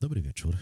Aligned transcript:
Dobry 0.00 0.22
wieczór. 0.22 0.56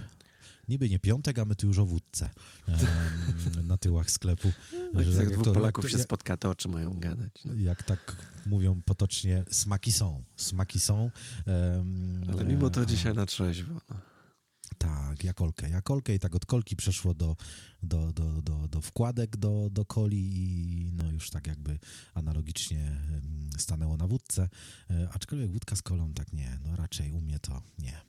Niby 0.69 0.89
nie 0.91 0.99
piątek, 0.99 1.39
a 1.39 1.45
my 1.45 1.55
tu 1.57 1.67
już 1.67 1.79
o 1.79 1.87
wódce 1.87 2.31
em, 2.69 3.67
na 3.67 3.77
tyłach 3.79 4.11
sklepu. 4.11 4.53
No, 4.95 5.03
Że 5.03 5.11
jak 5.11 5.19
tak 5.19 5.33
dwóch 5.33 5.45
to- 5.45 5.53
Polaków 5.53 5.85
jak- 5.85 5.93
się 5.93 5.99
spotka, 5.99 6.37
to 6.37 6.51
oczy 6.51 6.69
mają 6.69 6.95
gadać. 7.01 7.33
No. 7.45 7.55
Jak 7.55 7.83
tak 7.83 8.17
mówią 8.47 8.83
potocznie, 8.83 9.45
smaki 9.51 9.93
są. 9.93 10.25
Smaki 10.37 10.81
są. 10.81 11.11
em, 11.47 12.25
Ale 12.33 12.45
mimo 12.45 12.71
to 12.71 12.87
dzisiaj 12.87 13.15
na 13.15 13.27
trzeźwo. 13.27 13.81
No. 13.91 13.97
Tak, 14.79 15.25
jakolkę, 15.25 15.71
jakolkę 15.71 16.15
i 16.15 16.19
tak 16.19 16.35
od 16.35 16.47
kolki 16.47 16.77
przeszło 16.77 17.15
do, 17.15 17.37
do, 17.83 18.13
do, 18.13 18.43
do, 18.43 18.69
do 18.69 18.81
wkładek 18.81 19.37
do, 19.37 19.69
do 19.71 19.85
coli 19.85 20.33
i 20.37 20.93
no 20.93 21.11
już 21.13 21.31
tak 21.31 21.47
jakby 21.47 21.79
analogicznie 22.15 23.01
stanęło 23.59 23.97
na 23.97 24.07
wódce, 24.07 24.49
e, 24.91 25.09
aczkolwiek 25.13 25.51
wódka 25.51 25.77
z 25.77 25.83
kolą 25.83 26.13
tak 26.15 26.33
nie, 26.33 26.59
no 26.65 26.77
raczej 26.77 27.13
u 27.13 27.21
mnie 27.21 27.39
to 27.39 27.63
nie. 27.79 28.01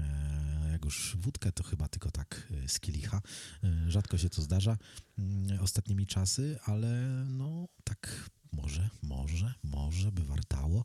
E, 0.00 0.72
Jak 0.72 0.84
już 0.84 1.16
wódkę, 1.20 1.52
to 1.52 1.62
chyba 1.62 1.88
tylko 1.88 2.10
tak 2.10 2.48
e, 2.64 2.68
z 2.68 2.80
kielicha. 2.80 3.22
E, 3.64 3.90
Rzadko 3.90 4.18
się 4.18 4.30
to 4.30 4.42
zdarza 4.42 4.78
mm, 5.18 5.60
ostatnimi 5.60 6.06
czasy, 6.06 6.58
ale 6.64 7.24
no 7.28 7.68
tak 7.84 8.30
może, 8.52 8.90
może, 9.02 9.54
może 9.62 10.12
by 10.12 10.24
wartało. 10.24 10.84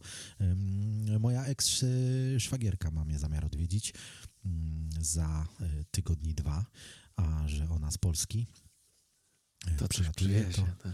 Moja 1.19 1.45
eks-szwagierka 1.45 2.91
ma 2.91 3.05
mnie 3.05 3.19
zamiar 3.19 3.45
odwiedzić 3.45 3.93
mm, 4.45 4.89
za 4.99 5.47
tygodni 5.91 6.33
dwa, 6.33 6.65
a 7.15 7.47
że 7.47 7.69
ona 7.69 7.91
z 7.91 7.97
Polski 7.97 8.47
To 9.77 9.87
przylatuje, 9.87 10.43
to, 10.45 10.61
tak. 10.83 10.93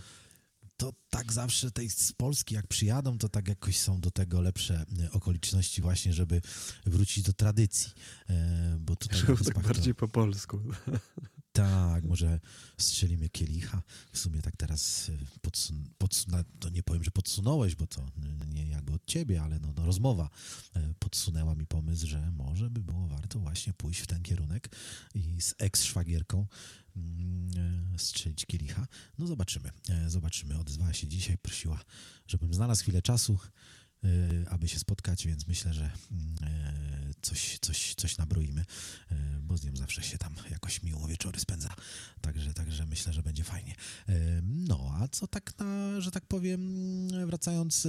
To 0.81 0.94
tak 1.09 1.34
zawsze 1.34 1.71
tej 1.71 1.90
z 1.90 2.13
Polski, 2.13 2.55
jak 2.55 2.67
przyjadą, 2.67 3.17
to 3.17 3.30
tak 3.30 3.48
jakoś 3.48 3.77
są 3.77 3.99
do 3.99 4.12
tego 4.12 4.41
lepsze 4.41 4.85
e, 5.03 5.12
okoliczności 5.12 5.81
właśnie, 5.81 6.13
żeby 6.13 6.41
wrócić 6.85 7.23
do 7.23 7.34
tradycji. 7.34 7.91
E, 8.30 8.77
Bo 8.80 8.95
tutaj 8.95 9.22
tak 9.45 9.59
bardziej 9.59 9.95
po 9.95 10.08
polsku. 10.08 10.59
tak, 11.51 12.03
może 12.03 12.39
strzelimy 12.77 13.30
kielicha. 13.30 13.83
W 14.11 14.17
sumie 14.17 14.41
tak 14.41 14.57
teraz 14.57 15.09
y, 15.09 15.17
podsun- 15.47 15.85
podsun- 15.99 16.43
to 16.59 16.69
nie 16.69 16.83
powiem, 16.83 17.03
że 17.03 17.11
podsunąłeś, 17.11 17.75
bo 17.75 17.88
to 17.88 18.05
nie 18.47 18.67
jakby 18.67 18.93
od 18.93 19.05
ciebie, 19.05 19.41
ale 19.41 19.59
no, 19.59 19.73
no 19.75 19.85
rozmowa 19.85 20.30
y, 20.77 20.93
podsunęła 20.99 21.55
mi 21.55 21.66
pomysł, 21.66 22.08
że 22.08 22.31
może 22.31 22.69
by 22.69 22.81
było 22.81 23.08
warto 23.08 23.39
właśnie 23.39 23.73
pójść 23.73 24.02
w 24.02 24.08
ten 24.08 24.21
kierunek 24.21 24.75
i 25.16 25.41
z 25.41 25.55
eks-szwagierką 25.58 26.45
mm, 26.95 27.95
y, 27.95 27.99
strzelić 27.99 28.45
kielicha. 28.45 28.88
No 29.17 29.27
zobaczymy, 29.27 29.71
zobaczymy. 30.08 30.59
Odezwała 30.59 30.93
się 30.93 31.08
dzisiaj, 31.08 31.38
prosiła, 31.38 31.83
żebym 32.27 32.53
znalazł 32.53 32.81
chwilę 32.81 33.02
czasu, 33.02 33.39
aby 34.49 34.67
się 34.67 34.80
spotkać, 34.80 35.27
więc 35.27 35.47
myślę, 35.47 35.73
że 35.73 35.91
mm, 36.11 36.35
y, 37.09 37.13
coś, 37.21 37.59
coś, 37.61 37.95
coś 37.95 38.17
nabroimy, 38.17 38.61
y, 39.11 39.16
bo 39.41 39.58
z 39.58 39.63
nią 39.63 39.75
zawsze 39.75 40.03
się 40.03 40.17
tam 40.17 40.35
jakoś 40.52 40.83
miło 40.83 41.08
wieczory 41.08 41.39
spędza. 41.39 41.69
Także, 42.21 42.53
także 42.53 42.85
myślę, 42.85 43.13
że 43.13 43.23
będzie 43.23 43.43
fajnie. 43.43 43.75
No, 44.43 44.91
a 44.99 45.08
co 45.08 45.27
tak 45.27 45.59
na, 45.59 46.02
że 46.02 46.11
tak 46.11 46.25
powiem, 46.25 46.61
wracając 47.27 47.88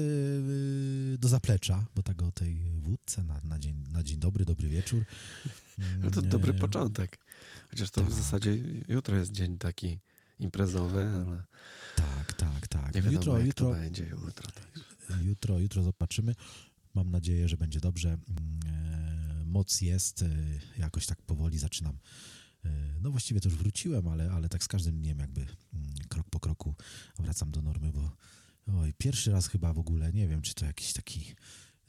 do 1.18 1.28
zaplecza, 1.28 1.86
bo 1.94 2.02
tak 2.02 2.22
o 2.22 2.32
tej 2.32 2.56
wódce 2.80 3.22
na, 3.22 3.40
na, 3.44 3.58
dzień, 3.58 3.84
na 3.92 4.02
dzień 4.02 4.18
dobry, 4.18 4.44
dobry 4.44 4.68
wieczór. 4.68 5.04
No 6.02 6.10
to 6.10 6.20
Mm, 6.20 6.30
dobry 6.30 6.54
początek. 6.54 7.18
Chociaż 7.70 7.90
to 7.90 8.00
w 8.02 8.06
tak. 8.08 8.14
zasadzie 8.14 8.56
jutro 8.88 9.16
jest 9.16 9.32
dzień 9.32 9.58
taki 9.58 9.98
imprezowy, 10.38 11.06
ale 11.26 11.42
Tak, 11.96 12.32
tak, 12.32 12.68
tak. 12.68 12.94
nie 12.94 13.02
wiadomo 13.02 13.20
jutro, 13.20 13.38
jutro, 13.38 13.66
to 13.68 13.74
będzie 13.80 14.04
jutro. 14.06 14.50
Tak. 14.52 14.71
Jutro, 15.22 15.58
jutro 15.58 15.82
zobaczymy. 15.82 16.34
Mam 16.94 17.10
nadzieję, 17.10 17.48
że 17.48 17.56
będzie 17.56 17.80
dobrze. 17.80 18.08
Mm, 18.08 18.60
e, 18.66 19.44
Moc 19.44 19.80
jest, 19.80 20.22
e, 20.22 20.28
jakoś 20.78 21.06
tak 21.06 21.22
powoli 21.22 21.58
zaczynam. 21.58 21.98
e, 22.64 22.70
No 23.00 23.10
właściwie 23.10 23.40
to 23.40 23.48
już 23.48 23.58
wróciłem, 23.58 24.08
ale, 24.08 24.30
ale 24.30 24.48
tak 24.48 24.64
z 24.64 24.68
każdym 24.68 24.98
dniem 24.98 25.18
jakby 25.18 25.40
mm, 25.40 25.94
krok 26.08 26.30
po 26.30 26.40
kroku 26.40 26.74
wracam 27.18 27.50
do 27.50 27.62
normy, 27.62 27.92
bo 27.92 28.16
oj, 28.66 28.94
pierwszy 28.98 29.32
raz 29.32 29.46
chyba 29.46 29.72
w 29.72 29.78
ogóle, 29.78 30.12
nie 30.12 30.28
wiem, 30.28 30.42
czy 30.42 30.54
to 30.54 30.64
jakiś 30.64 30.92
taki 30.92 31.34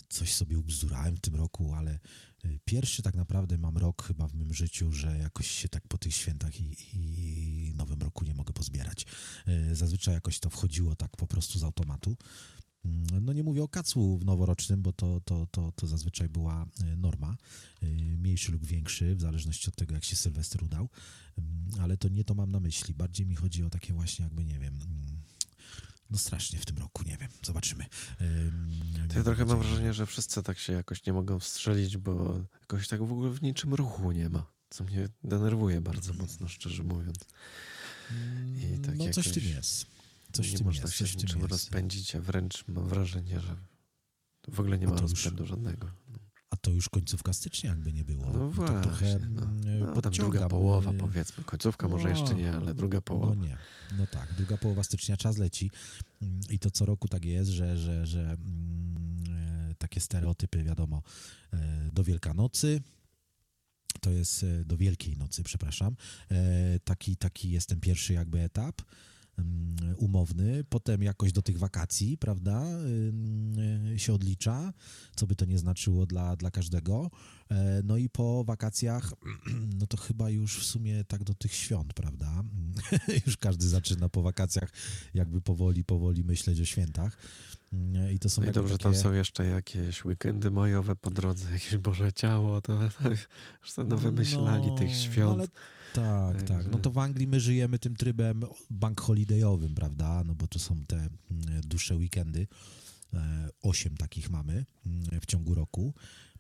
coś 0.10 0.34
sobie 0.34 0.60
ubzdurałem 0.60 1.16
w 1.16 1.22
tym 1.22 1.36
roku, 1.36 1.74
ale 1.74 2.00
pierwszy 2.66 3.02
tak 3.02 3.16
naprawdę 3.16 3.58
mam 3.58 3.78
rok 3.78 4.04
chyba 4.04 4.28
w 4.28 4.34
mym 4.34 4.54
życiu, 4.54 4.92
że 4.92 5.18
jakoś 5.18 5.48
się 5.48 5.70
tak 5.70 5.88
po 5.88 5.98
tych 5.98 6.16
świętach 6.16 6.60
i, 6.60 6.76
i 6.94 7.74
nowym 7.76 8.02
roku 8.02 8.26
nie 8.26 8.34
mogę 8.34 8.54
pozbierać. 8.54 9.06
Zazwyczaj 9.72 10.14
jakoś 10.14 10.40
to 10.40 10.50
wchodziło 10.50 10.96
tak 10.96 11.18
po 11.18 11.28
prostu 11.28 11.60
z 11.60 11.64
automatu. 11.64 12.18
Mm, 12.86 13.26
No 13.26 13.34
nie 13.34 13.44
mówię 13.44 13.64
o 13.64 13.68
kacłu 13.68 14.18
w 14.18 14.26
noworocznym, 14.26 14.82
bo 14.82 14.94
to, 14.94 15.22
to, 15.26 15.48
to, 15.52 15.72
to 15.76 15.88
zazwyczaj 15.88 16.30
była 16.30 16.66
e, 16.84 16.96
norma, 16.96 17.36
e, 17.82 17.86
mniejszy 18.18 18.52
lub 18.52 18.66
większy, 18.66 19.16
w 19.16 19.22
zależności 19.22 19.70
od 19.70 19.76
tego, 19.76 19.94
jak 19.96 20.04
się 20.04 20.16
Sylwester 20.16 20.64
udał, 20.64 20.90
Mm, 21.38 21.82
ale 21.82 21.98
to 21.98 22.10
nie 22.10 22.24
to 22.24 22.34
mam 22.36 22.52
na 22.52 22.60
myśli. 22.60 22.94
Bardziej 22.94 23.26
mi 23.26 23.36
chodzi 23.36 23.64
o 23.64 23.70
takie 23.70 23.94
właśnie 23.94 24.24
jakby, 24.24 24.46
nie 24.46 24.60
wiem, 24.60 24.74
mm, 24.74 25.22
no 26.10 26.18
strasznie 26.18 26.60
w 26.60 26.66
tym 26.66 26.78
roku, 26.78 27.04
nie 27.04 27.18
wiem, 27.18 27.30
zobaczymy. 27.46 27.86
Em, 28.20 28.70
To 29.10 29.18
ja 29.18 29.24
trochę 29.24 29.46
mam 29.46 29.60
wrażenie, 29.60 29.94
że 29.94 30.06
wszyscy 30.06 30.44
tak 30.44 30.60
się 30.60 30.74
jakoś 30.74 31.06
nie 31.06 31.14
mogą 31.14 31.40
wstrzelić, 31.40 31.98
bo 31.98 32.40
jakoś 32.62 32.88
tak 32.88 33.00
w 33.00 33.12
ogóle 33.12 33.30
w 33.30 33.42
niczym 33.42 33.74
ruchu 33.74 34.12
nie 34.12 34.30
ma. 34.30 34.46
Co 34.70 34.84
mnie 34.84 35.10
denerwuje 35.24 35.82
bardzo 35.82 36.14
mocno, 36.14 36.48
szczerze 36.48 36.84
mówiąc. 36.84 37.18
I 38.76 38.80
tak 38.80 38.98
no 38.98 39.10
coś 39.10 39.28
w 39.28 39.34
tym 39.34 39.44
jakoś 39.44 39.56
jest. 39.56 39.86
Coś 40.34 40.60
nie 40.60 40.66
można 40.66 40.82
jest, 40.82 40.94
się 40.94 41.06
coś 41.06 41.18
niczym 41.18 41.46
rozpędzić, 41.46 42.16
a 42.16 42.20
wręcz 42.20 42.68
mam 42.68 42.88
wrażenie, 42.88 43.40
że 43.40 43.56
w 44.48 44.60
ogóle 44.60 44.78
nie 44.78 44.88
ma 44.88 45.02
rozpędu 45.02 45.46
żadnego. 45.46 45.92
A 46.50 46.58
to 46.58 46.72
już 46.72 46.90
końcówka 46.90 47.34
stycznia 47.34 47.70
jakby 47.70 47.94
nie 47.94 48.04
było. 48.04 48.32
No 48.34 48.50
właśnie, 48.50 48.82
trochę 48.82 49.20
no. 49.20 49.42
mm, 49.42 49.94
No, 49.96 50.02
tam 50.02 50.14
druga 50.14 50.50
połowa 50.50 50.92
y, 50.92 50.94
powiedzmy. 50.94 51.44
Końcówka 51.44 51.88
może 51.88 52.04
no, 52.04 52.10
jeszcze 52.10 52.36
nie, 52.36 52.54
ale 52.54 52.74
druga 52.74 53.02
połowa. 53.02 53.36
No 53.36 53.46
nie, 53.46 53.58
no 53.98 54.08
tak, 54.08 54.34
druga 54.38 54.58
połowa 54.58 54.84
stycznia 54.84 55.18
czas 55.18 55.38
leci 55.38 55.72
Mm, 56.24 56.40
i 56.50 56.60
to 56.60 56.72
co 56.72 56.86
roku 56.86 57.08
tak 57.08 57.26
jest, 57.26 57.52
że, 57.52 57.78
że, 57.78 58.06
że 58.06 58.22
mm, 58.22 59.24
e, 59.72 59.76
takie 59.76 60.00
stereotypy 60.00 60.64
wiadomo 60.64 61.04
e, 61.54 61.90
do 61.94 62.04
Wielkanocy, 62.04 62.82
to 64.02 64.10
jest 64.10 64.44
e, 64.44 64.66
do 64.66 64.78
Wielkiej 64.78 65.18
Nocy, 65.18 65.44
przepraszam, 65.44 65.96
taki, 66.84 67.18
taki 67.18 67.52
jest 67.52 67.70
ten 67.70 67.80
pierwszy 67.80 68.14
jakby 68.14 68.42
etap 68.42 68.82
umowny, 69.98 70.64
potem 70.70 71.04
jakoś 71.04 71.32
do 71.32 71.42
tych 71.42 71.60
wakacji, 71.60 72.18
prawda, 72.18 72.64
e, 73.94 74.00
się 74.00 74.14
odlicza, 74.14 74.74
co 75.16 75.28
by 75.28 75.36
to 75.36 75.46
nie 75.46 75.58
znaczyło 75.58 76.06
dla, 76.06 76.36
dla 76.36 76.52
każdego. 76.52 77.12
E, 77.50 77.82
No 77.84 77.98
i 77.98 78.10
po 78.10 78.44
wakacjach, 78.44 79.14
no 79.80 79.88
to 79.88 79.98
chyba 79.98 80.30
już 80.30 80.60
w 80.60 80.66
sumie 80.66 81.04
tak 81.04 81.24
do 81.24 81.34
tych 81.34 81.54
świąt, 81.54 81.94
prawda? 81.94 82.44
już 83.26 83.38
każdy 83.38 83.68
zaczyna 83.68 84.10
po 84.10 84.22
wakacjach 84.22 84.70
jakby 85.14 85.42
powoli, 85.42 85.84
powoli 85.84 86.24
myśleć 86.24 86.62
o 86.62 86.66
świętach. 86.66 87.18
Mm, 87.74 88.12
I 88.12 88.20
to 88.20 88.30
są 88.30 88.42
No 88.42 88.50
i 88.50 88.52
dobrze, 88.52 88.74
takie... 88.74 88.84
tam 88.84 88.96
są 88.96 89.14
jeszcze 89.14 89.46
jakieś 89.46 90.06
weekendy 90.06 90.52
majowe 90.52 90.96
po 90.96 91.12
drodze, 91.12 91.52
jakieś 91.52 91.78
Boże 91.78 92.14
Ciało, 92.14 92.62
to 92.62 92.80
już 93.62 93.72
sobie 93.72 93.90
no 93.90 93.98
wymyślali 93.98 94.68
No, 94.68 94.76
tych 94.76 94.96
świąt. 94.96 95.40
Ale 95.40 95.48
tak, 95.94 96.44
tak. 96.44 96.72
No 96.72 96.80
to 96.80 96.92
w 96.92 96.98
Anglii 96.98 97.28
my 97.28 97.40
żyjemy 97.40 97.80
tym 97.80 97.96
trybem 97.96 98.44
bank 98.70 99.02
holidayowym, 99.02 99.76
prawda? 99.76 100.24
No 100.24 100.36
bo 100.36 100.48
to 100.48 100.60
są 100.60 100.86
te 100.88 100.96
mm, 100.98 101.10
dłuższe 101.66 101.96
weekendy. 101.96 102.48
E, 103.14 103.50
Osiem 103.62 103.98
takich 103.98 104.30
mamy 104.30 104.66
mm, 104.86 105.22
w 105.22 105.26
ciągu 105.26 105.54
roku. 105.56 105.94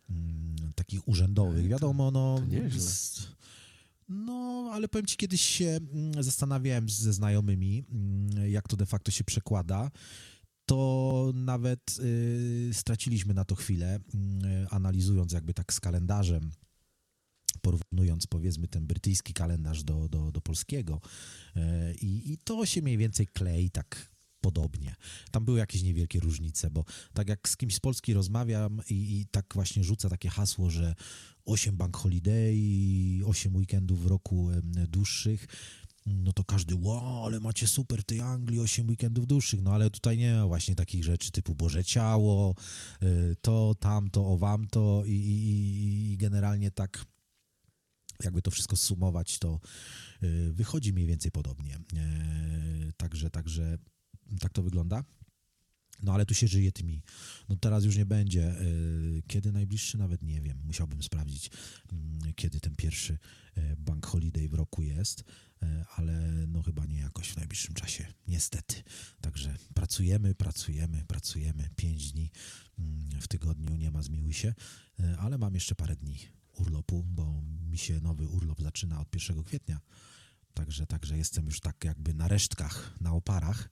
Mm, 0.10 0.56
Takich 0.76 1.08
urzędowych. 1.08 1.68
Wiadomo, 1.68 2.12
no... 2.12 2.36
to 2.40 2.46
nieźle. 2.46 2.80
z- 2.82 3.28
No, 4.10 4.70
ale 4.74 4.88
powiem 4.88 5.06
ci, 5.06 5.18
kiedyś 5.18 5.42
się 5.42 5.80
zastanawiałem 6.20 6.90
ze 6.90 7.14
znajomymi, 7.14 7.84
jak 8.50 8.68
to 8.68 8.78
de 8.78 8.86
facto 8.86 9.12
się 9.12 9.24
przekłada. 9.24 9.92
To 10.66 11.32
nawet 11.36 12.00
y, 12.00 12.70
straciliśmy 12.74 13.34
na 13.34 13.46
to 13.46 13.56
chwilę, 13.56 14.00
analizując 14.70 15.32
jakby 15.34 15.54
tak 15.54 15.74
z 15.74 15.80
kalendarzem 15.80 16.52
porównując 17.64 18.28
powiedzmy 18.28 18.68
ten 18.68 18.88
brytyjski 18.88 19.34
kalendarz 19.34 19.84
do, 19.84 20.10
do, 20.10 20.32
do 20.32 20.42
polskiego 20.42 21.02
E, 21.56 21.94
I, 21.96 22.32
i 22.34 22.38
to 22.38 22.66
się 22.66 22.82
mniej 22.82 22.98
więcej 22.98 23.28
klei 23.28 23.70
tak 23.72 24.12
podobnie. 24.42 24.96
Tam 25.32 25.46
były 25.46 25.60
jakieś 25.60 25.84
niewielkie 25.84 26.20
różnice, 26.20 26.70
bo 26.70 26.86
tak 27.14 27.30
jak 27.30 27.50
z 27.50 27.58
kimś 27.58 27.76
z 27.76 27.80
Polski 27.80 28.14
rozmawiam 28.14 28.82
i, 28.90 29.20
i 29.20 29.26
tak 29.32 29.46
właśnie 29.54 29.84
rzucę 29.84 30.10
takie 30.10 30.30
hasło, 30.30 30.70
że 30.70 30.96
8 31.46 31.78
bank 31.78 31.98
holiday, 31.98 32.56
8 33.26 33.56
weekendów 33.56 34.04
w 34.04 34.08
roku 34.08 34.50
dłuższych, 34.90 35.48
no 36.06 36.34
to 36.34 36.44
każdy, 36.44 36.76
wow, 36.76 37.26
ale 37.26 37.40
macie 37.40 37.68
super 37.68 38.04
tej 38.04 38.22
Anglii, 38.22 38.60
8 38.60 38.90
weekendów 38.90 39.28
dłuższych, 39.28 39.62
no 39.62 39.72
ale 39.74 39.90
tutaj 39.90 40.18
nie 40.18 40.34
ma 40.34 40.48
właśnie 40.48 40.76
takich 40.76 41.04
rzeczy 41.04 41.32
typu 41.32 41.56
Boże 41.56 41.84
Ciało, 41.84 42.56
y, 43.04 43.36
to, 43.42 43.76
tamto, 43.80 44.28
o 44.28 44.38
wamto 44.38 45.04
i, 45.06 45.12
i, 45.12 45.50
i- 45.52 46.12
i 46.14 46.18
generalnie 46.18 46.72
tak 46.72 47.06
jakby 48.24 48.42
to 48.42 48.52
wszystko 48.52 48.76
sumować, 48.76 49.40
to 49.40 49.60
y, 50.24 50.54
wychodzi 50.54 50.94
mniej 50.94 51.08
więcej 51.08 51.32
podobnie. 51.32 51.76
E, 51.76 52.94
Także, 52.98 53.30
także 53.30 53.78
tak 54.40 54.54
to 54.54 54.64
wygląda. 54.64 55.04
No 56.04 56.14
ale 56.14 56.26
tu 56.26 56.34
się 56.34 56.48
żyje 56.48 56.72
tymi. 56.72 57.04
No 57.50 57.56
teraz 57.56 57.84
już 57.84 57.98
nie 57.98 58.06
będzie. 58.06 58.62
y, 58.62 59.24
Kiedy 59.28 59.52
najbliższy 59.52 59.98
nawet 59.98 60.22
nie 60.22 60.42
wiem. 60.42 60.62
Musiałbym 60.64 61.04
sprawdzić, 61.04 61.50
mm, 61.92 62.34
kiedy 62.36 62.60
ten 62.60 62.76
pierwszy 62.76 63.18
bank 63.78 64.06
holiday 64.06 64.50
w 64.50 64.54
roku 64.54 64.82
jest, 64.82 65.24
ale 65.96 66.32
no 66.48 66.64
chyba 66.64 66.86
nie 66.86 66.98
jakoś 67.00 67.30
w 67.30 67.38
najbliższym 67.38 67.74
czasie, 67.74 68.08
niestety. 68.28 68.84
Także 69.22 69.56
pracujemy, 69.74 70.36
pracujemy, 70.36 71.06
pracujemy. 71.08 71.70
Pięć 71.76 72.12
dni 72.12 72.32
mm, 72.80 73.22
w 73.22 73.28
tygodniu 73.28 73.76
nie 73.76 73.92
ma, 73.92 74.02
zmiłuj 74.02 74.34
się, 74.34 74.54
ale 75.18 75.38
mam 75.38 75.54
jeszcze 75.54 75.76
parę 75.76 75.96
dni 75.96 76.20
urlopu, 76.54 77.04
bo 77.04 77.42
mi 77.70 77.78
się 77.78 78.00
nowy 78.00 78.28
urlop 78.28 78.62
zaczyna 78.62 79.00
od 79.00 79.16
1 79.16 79.44
kwietnia. 79.44 79.80
Także, 80.54 80.86
także 80.88 81.18
jestem 81.18 81.46
już 81.46 81.60
tak 81.60 81.84
jakby 81.84 82.14
na 82.14 82.28
resztkach, 82.28 83.02
na 83.02 83.12
oparach, 83.12 83.70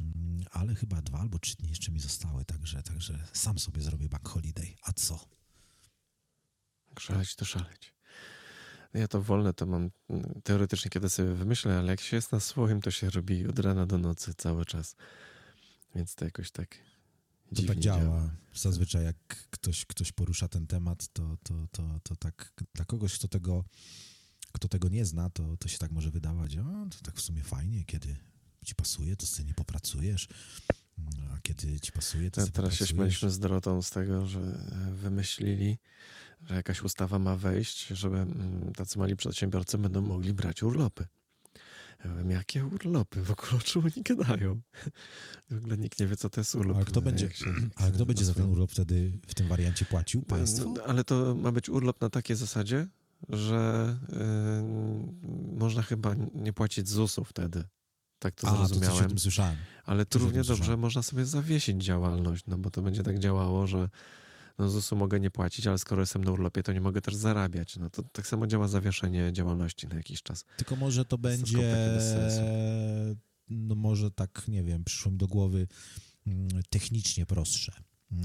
mm, 0.00 0.44
ale 0.50 0.74
chyba 0.74 1.02
dwa 1.02 1.18
albo 1.18 1.38
trzy 1.38 1.56
dni 1.56 1.68
jeszcze 1.68 1.92
mi 1.92 2.00
zostały, 2.00 2.44
także, 2.44 2.82
także 2.82 3.26
sam 3.32 3.58
sobie 3.58 3.82
zrobię 3.82 4.08
bank 4.08 4.28
holiday. 4.28 4.74
A 4.82 4.92
co? 4.92 5.28
Szaleć 6.98 7.36
to 7.36 7.44
szaleć. 7.44 7.94
Ja 8.94 9.08
to 9.08 9.22
wolne 9.22 9.52
to 9.52 9.66
mam 9.66 9.90
mm, 10.10 10.40
teoretycznie, 10.44 10.90
kiedy 10.90 11.08
sobie 11.08 11.34
wymyślę, 11.34 11.78
ale 11.78 11.90
jak 11.90 12.00
się 12.00 12.16
jest 12.16 12.32
na 12.32 12.40
swoim, 12.40 12.80
to 12.80 12.90
się 12.90 13.10
robi 13.10 13.46
od 13.46 13.58
rana 13.58 13.86
do 13.86 13.98
nocy 13.98 14.34
cały 14.34 14.64
czas. 14.64 14.96
Więc 15.94 16.14
to 16.14 16.24
jakoś 16.24 16.50
tak 16.50 16.76
to 17.54 17.62
tak 17.62 17.78
działa. 17.78 18.00
działa. 18.00 18.30
Zazwyczaj 18.54 19.04
jak 19.04 19.48
ktoś, 19.50 19.84
ktoś 19.84 20.12
porusza 20.12 20.48
ten 20.48 20.66
temat, 20.66 21.08
to, 21.12 21.36
to, 21.42 21.68
to, 21.72 22.00
to 22.02 22.16
tak 22.16 22.52
dla 22.74 22.84
kogoś, 22.84 23.14
kto 23.14 23.28
tego, 23.28 23.64
kto 24.52 24.68
tego 24.68 24.88
nie 24.88 25.04
zna, 25.04 25.30
to, 25.30 25.56
to 25.56 25.68
się 25.68 25.78
tak 25.78 25.92
może 25.92 26.10
wydawać, 26.10 26.56
o, 26.56 26.86
to 26.90 26.98
tak 27.04 27.16
w 27.16 27.20
sumie 27.20 27.42
fajnie, 27.42 27.84
kiedy 27.84 28.16
ci 28.64 28.74
pasuje, 28.74 29.16
to 29.16 29.26
sobie 29.26 29.48
nie 29.48 29.54
popracujesz, 29.54 30.28
a 31.34 31.38
kiedy 31.42 31.80
ci 31.80 31.92
pasuje, 31.92 32.30
to 32.30 32.40
ja 32.40 32.46
Teraz 32.46 32.74
się 32.74 32.86
śmialiśmy 32.86 33.30
z 33.30 33.38
Dorotą 33.38 33.82
z 33.82 33.90
tego, 33.90 34.26
że 34.26 34.40
wymyślili, 34.92 35.78
że 36.42 36.54
jakaś 36.54 36.82
ustawa 36.82 37.18
ma 37.18 37.36
wejść, 37.36 37.86
żeby 37.86 38.16
mm, 38.16 38.72
tacy 38.72 38.98
mali 38.98 39.16
przedsiębiorcy 39.16 39.78
będą 39.78 40.00
mogli 40.00 40.34
brać 40.34 40.62
urlopy. 40.62 41.06
Ja 42.06 42.14
wiem, 42.14 42.30
jakie 42.30 42.66
urlopy? 42.66 43.22
W 43.22 43.30
ogóle 43.30 43.52
o 43.56 43.58
czym 43.58 43.84
oni 43.84 44.02
gadają? 44.02 44.60
W 45.50 45.56
ogóle 45.56 45.78
nikt 45.78 46.00
nie 46.00 46.06
wie, 46.06 46.16
co 46.16 46.30
to 46.30 46.40
jest 46.40 46.54
urlop. 46.54 46.76
Ale 46.76 46.84
kto 46.84 47.02
będzie, 47.02 47.30
się, 47.30 47.46
ale 47.76 47.92
kto 47.92 48.06
będzie 48.06 48.24
za 48.24 48.34
ten 48.34 48.44
urlop 48.50 48.70
wtedy 48.70 49.12
w 49.26 49.34
tym 49.34 49.48
wariancie 49.48 49.84
płacił? 49.84 50.22
Państwo? 50.22 50.72
No, 50.76 50.82
ale 50.82 51.04
to 51.04 51.34
ma 51.34 51.52
być 51.52 51.68
urlop 51.68 52.00
na 52.00 52.10
takiej 52.10 52.36
zasadzie, 52.36 52.88
że 53.28 53.96
yy, 54.08 55.58
można 55.58 55.82
chyba 55.82 56.14
nie 56.34 56.52
płacić 56.52 56.88
ZUS-u 56.88 57.24
wtedy. 57.24 57.64
Tak 58.18 58.34
to 58.34 58.48
A, 58.48 58.56
zrozumiałem. 58.56 58.98
To 58.98 59.04
o 59.04 59.08
tym 59.08 59.18
słyszałem. 59.18 59.56
Ale 59.84 60.06
tu 60.06 60.18
równie 60.18 60.42
dobrze 60.42 60.76
można 60.76 61.02
sobie 61.02 61.24
zawiesić 61.24 61.84
działalność, 61.84 62.44
no 62.46 62.58
bo 62.58 62.70
to 62.70 62.82
będzie 62.82 63.02
tak 63.02 63.18
działało, 63.18 63.66
że 63.66 63.88
no 64.58 64.68
ZUS-u 64.68 64.96
mogę 64.96 65.20
nie 65.20 65.30
płacić, 65.30 65.66
ale 65.66 65.78
skoro 65.78 66.02
jestem 66.02 66.24
na 66.24 66.32
urlopie, 66.32 66.62
to 66.62 66.72
nie 66.72 66.80
mogę 66.80 67.00
też 67.00 67.14
zarabiać. 67.14 67.76
No 67.76 67.90
to 67.90 68.02
tak 68.02 68.26
samo 68.26 68.46
działa 68.46 68.68
zawieszenie 68.68 69.32
działalności 69.32 69.88
na 69.88 69.96
jakiś 69.96 70.22
czas. 70.22 70.44
Tylko 70.56 70.76
może 70.76 71.04
to, 71.04 71.18
będzie, 71.18 71.58
no 73.48 73.74
może 73.74 74.10
tak, 74.10 74.48
nie 74.48 74.62
wiem, 74.62 74.84
przyszło 74.84 75.12
mi 75.12 75.18
do 75.18 75.26
głowy 75.26 75.66
mm, 76.26 76.48
technicznie 76.70 77.26
prostsze. 77.26 77.72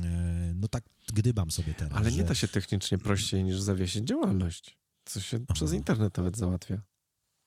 E, 0.03 0.53
no 0.55 0.67
tak 0.67 0.83
gdybam 1.13 1.51
sobie 1.51 1.73
teraz. 1.73 1.97
Ale 1.97 2.11
nie 2.11 2.23
da 2.23 2.35
się 2.35 2.47
technicznie 2.47 2.97
prościej 2.97 3.43
niż 3.43 3.61
zawiesić 3.61 4.07
działalność. 4.07 4.77
Co 5.05 5.19
się 5.19 5.37
Aha. 5.37 5.53
przez 5.53 5.73
internet 5.73 6.17
nawet 6.17 6.37
załatwia. 6.37 6.81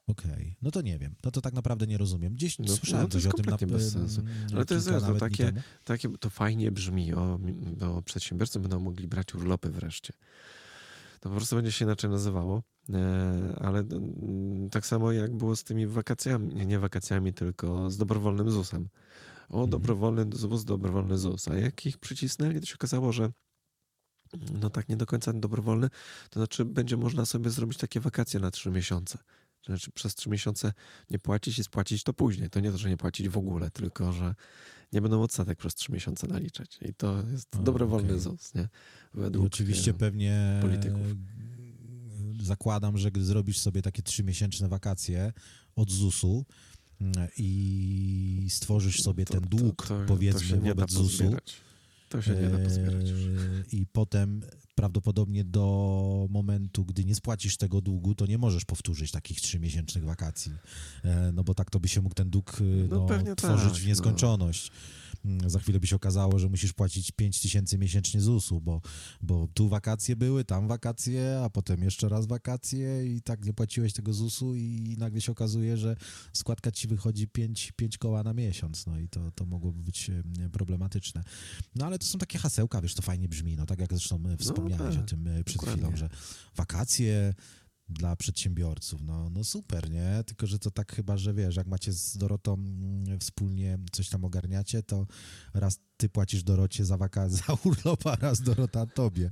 Okej, 0.07 0.33
okay. 0.33 0.55
no 0.63 0.71
to 0.71 0.83
nie 0.83 0.99
wiem. 0.99 1.15
No 1.25 1.31
to 1.31 1.41
tak 1.41 1.55
naprawdę 1.55 1.87
nie 1.87 1.99
rozumiem. 1.99 2.35
Gdzieś 2.35 2.59
no, 2.59 2.69
słyszałem 2.69 3.05
no 3.05 3.11
coś 3.11 3.27
o 3.27 3.33
tym 3.33 3.47
na 3.47 3.57
bez 3.57 3.93
sensu. 3.93 4.23
Ale 4.55 4.65
to 4.65 4.75
jest 4.75 4.89
to 4.89 5.15
takie, 5.15 5.53
takie, 5.85 6.09
to 6.09 6.31
fajnie 6.31 6.73
brzmi, 6.73 7.15
o, 7.15 7.39
o 7.81 8.03
przedsiębiorcy 8.03 8.61
będą 8.61 8.81
mogli 8.81 9.09
brać 9.09 9.35
urlopy 9.35 9.71
wreszcie. 9.71 10.13
To 11.21 11.29
po 11.29 11.37
prostu 11.37 11.57
będzie 11.57 11.73
się 11.73 11.85
inaczej 11.85 12.11
nazywało. 12.11 12.63
E, 12.93 13.59
ale 13.61 13.79
mm, 13.79 14.71
tak 14.71 14.87
samo 14.87 15.13
jak 15.13 15.37
było 15.37 15.57
z 15.57 15.65
tymi 15.65 15.87
wakacjami, 15.87 16.55
nie, 16.55 16.67
nie 16.67 16.79
wakacjami, 16.79 17.33
tylko 17.33 17.91
z 17.91 17.97
dobrowolnym 17.97 18.51
ZUS-em. 18.51 18.89
O, 19.49 19.55
mhm. 19.55 19.71
dobrowolny 19.71 20.27
ZUS, 20.33 20.65
dobrowolny 20.65 21.19
ZUS. 21.19 21.49
A 21.49 21.57
jak 21.57 21.87
ich 21.87 21.99
przycisnęli, 21.99 22.61
to 22.61 22.67
się 22.67 22.75
okazało, 22.75 23.13
że 23.13 23.33
no 24.61 24.71
tak 24.71 24.89
nie 24.89 24.97
do 24.97 25.07
końca 25.07 25.33
dobrowolny, 25.33 25.89
to 26.31 26.41
znaczy 26.41 26.65
będzie 26.65 26.97
można 26.97 27.25
sobie 27.25 27.51
zrobić 27.51 27.79
takie 27.79 28.01
wakacje 28.01 28.41
na 28.41 28.51
trzy 28.51 28.71
miesiące. 28.71 29.19
Znaczy 29.67 29.91
przez 29.91 30.15
trzy 30.15 30.31
miesiące 30.31 30.73
nie 31.11 31.19
płacić 31.19 31.59
i 31.59 31.65
spłacić 31.65 32.03
to 32.03 32.13
później. 32.13 32.51
To 32.51 32.61
nie 32.61 32.73
to, 32.73 32.79
że 32.79 32.89
nie 32.89 32.97
płacić 32.97 33.29
w 33.29 33.39
ogóle, 33.39 33.71
tylko 33.71 34.13
że 34.13 34.35
nie 34.93 35.03
będą 35.03 35.23
odsetek 35.23 35.59
przez 35.59 35.75
trzy 35.75 35.93
miesiące 35.93 36.27
naliczać. 36.27 36.79
I 36.83 36.95
to 36.95 37.23
jest 37.33 37.57
o, 37.57 37.59
dobrowolny 37.59 38.09
okay. 38.09 38.21
ZUS, 38.21 38.55
nie? 38.55 38.69
Według 39.15 39.45
I 39.45 39.47
oczywiście 39.47 39.91
e, 39.91 39.95
pewnie 39.95 40.59
polityków. 40.63 41.07
zakładam, 42.41 42.99
że 42.99 43.11
gdy 43.11 43.25
zrobisz 43.25 43.59
sobie 43.59 43.83
takie 43.83 44.03
trzymiesięczne 44.03 44.69
wakacje 44.69 45.33
od 45.77 45.91
ZUS-u 45.91 46.45
mm, 47.01 47.29
i 47.37 48.47
stworzysz 48.51 49.03
sobie 49.03 49.25
to, 49.25 49.33
ten 49.33 49.43
dług, 49.49 49.87
to, 49.87 49.99
to, 49.99 50.05
powiedzmy, 50.07 50.61
wobec 50.61 50.91
ZUS-u, 50.91 51.37
to 52.15 52.23
się 52.23 52.35
nie 52.35 52.49
da 52.49 52.59
pozbierać 52.59 53.11
już. 53.11 53.21
I 53.73 53.87
potem 53.87 54.41
prawdopodobnie 54.75 55.45
do 55.45 56.27
momentu, 56.31 56.85
gdy 56.85 57.05
nie 57.05 57.15
spłacisz 57.15 57.57
tego 57.57 57.81
długu, 57.81 58.15
to 58.15 58.27
nie 58.27 58.39
możesz 58.39 58.65
powtórzyć 58.65 59.11
takich 59.11 59.41
trzymiesięcznych 59.41 60.05
wakacji. 60.05 60.53
E, 61.05 61.33
no 61.33 61.45
bo 61.45 61.55
tak 61.55 61.71
to 61.71 61.81
by 61.81 61.89
się 61.89 62.01
mógł 62.01 62.15
ten 62.15 62.31
dług 62.31 62.57
no, 62.89 63.07
no 63.27 63.35
tworzyć 63.35 63.73
tak, 63.73 63.81
w 63.81 63.83
no. 63.83 63.89
nieskończoność. 63.89 64.71
No. 64.71 65.04
Mm, 65.25 65.51
za 65.51 65.59
chwilę 65.59 65.81
by 65.81 65.87
się 65.87 65.97
okazało, 65.97 66.39
że 66.39 66.49
musisz 66.49 66.73
płacić 66.73 67.13
5 67.13 67.41
tysięcy 67.41 67.79
miesięcznie 67.79 68.21
ZUS-u, 68.21 68.61
bo, 68.61 68.81
bo 69.23 69.49
tu 69.55 69.69
wakacje 69.69 70.17
były, 70.17 70.45
tam 70.45 70.69
wakacje, 70.69 71.41
a 71.45 71.51
potem 71.51 71.83
jeszcze 71.83 72.09
raz 72.09 72.27
wakacje 72.27 73.15
i 73.17 73.23
tak 73.23 73.45
nie 73.45 73.53
płaciłeś 73.53 73.93
tego 73.93 74.13
ZUS-u 74.13 74.55
i 74.55 74.97
nagle 74.99 75.21
się 75.21 75.33
okazuje, 75.33 75.77
że 75.77 75.97
składka 76.33 76.73
ci 76.73 76.89
wychodzi 76.89 77.29
5, 77.29 77.73
5 77.77 77.99
koła 77.99 78.23
na 78.23 78.33
miesiąc, 78.35 78.87
no 78.87 78.99
i 78.99 79.09
to, 79.09 79.33
to 79.33 79.47
mogłoby 79.47 79.83
być 79.83 80.11
problematyczne. 80.53 81.25
No 81.75 81.87
ale 81.87 81.99
to 81.99 82.07
są 82.07 82.19
takie 82.19 82.39
hasełka, 82.39 82.81
wiesz, 82.81 82.95
to 82.95 83.03
fajnie 83.03 83.29
brzmi, 83.29 83.57
no 83.57 83.67
tak 83.67 83.81
jak 83.81 83.91
zresztą 83.91 84.23
wspomniałeś 84.39 84.97
no, 84.97 85.03
tak, 85.03 85.05
o 85.05 85.07
tym 85.09 85.29
przed 85.45 85.57
dokładnie. 85.57 85.83
chwilą, 85.83 85.97
że 85.97 86.09
wakacje, 86.57 87.35
dla 87.89 88.17
przedsiębiorców. 88.17 89.03
No, 89.03 89.31
no 89.31 89.45
super, 89.45 89.91
nie? 89.91 90.25
Tylko, 90.27 90.47
że 90.47 90.59
to 90.59 90.71
tak 90.71 90.93
chyba, 90.93 91.17
że 91.17 91.35
wiesz, 91.35 91.57
jak 91.57 91.67
macie 91.67 91.93
z 91.93 92.17
Dorotą 92.17 92.55
mm, 92.55 93.21
wspólnie 93.21 93.79
coś 93.93 94.09
tam 94.09 94.25
ogarniacie, 94.25 94.83
to 94.83 95.07
raz 95.55 95.81
ty 95.97 96.09
płacisz 96.09 96.43
Dorocie 96.43 96.85
za 96.85 96.97
waka, 96.97 97.29
za 97.47 97.57
urlop, 97.65 98.07
a 98.07 98.17
raz 98.17 98.41
Dorota 98.41 98.87
tobie. 98.87 99.31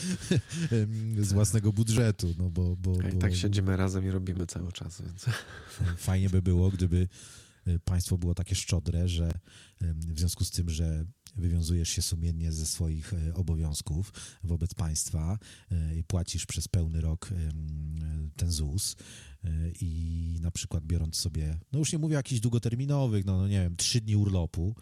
z 1.18 1.32
własnego 1.32 1.72
budżetu, 1.72 2.34
no 2.38 2.50
bo... 2.50 2.76
bo, 2.76 2.92
bo... 2.92 3.08
I 3.08 3.18
tak 3.18 3.34
siedzimy 3.34 3.76
razem 3.76 4.06
i 4.06 4.10
robimy 4.10 4.46
cały 4.46 4.72
czas, 4.72 5.02
więc... 5.02 5.24
Fajnie 5.96 6.30
by 6.30 6.42
było, 6.42 6.70
gdyby 6.70 7.08
y, 7.68 7.78
państwo 7.78 8.18
było 8.18 8.34
takie 8.34 8.54
szczodre, 8.54 9.08
że 9.08 9.32
w 9.80 10.18
związku 10.18 10.44
z 10.44 10.50
tym, 10.50 10.70
że 10.70 11.04
wywiązujesz 11.36 11.88
się 11.88 12.02
sumiennie 12.02 12.52
ze 12.52 12.66
swoich 12.66 13.12
e, 13.14 13.34
obowiązków 13.34 14.12
wobec 14.44 14.74
państwa 14.74 15.38
e, 15.70 15.96
i 15.96 16.04
płacisz 16.04 16.46
przez 16.46 16.68
pełny 16.68 17.00
rok 17.00 17.30
ten 18.36 18.50
ZUS 18.50 18.96
e, 19.44 19.48
i 19.80 20.38
na 20.40 20.50
przykład 20.50 20.84
biorąc 20.84 21.16
sobie, 21.16 21.58
no 21.72 21.78
już 21.78 21.92
nie 21.92 21.98
mówię 21.98 22.16
o 22.16 22.18
jakichś 22.18 22.40
długoterminowych, 22.40 23.24
no, 23.24 23.38
no 23.38 23.48
nie 23.48 23.60
wiem, 23.60 23.76
trzy 23.76 24.00
dni 24.00 24.16
urlopu, 24.16 24.74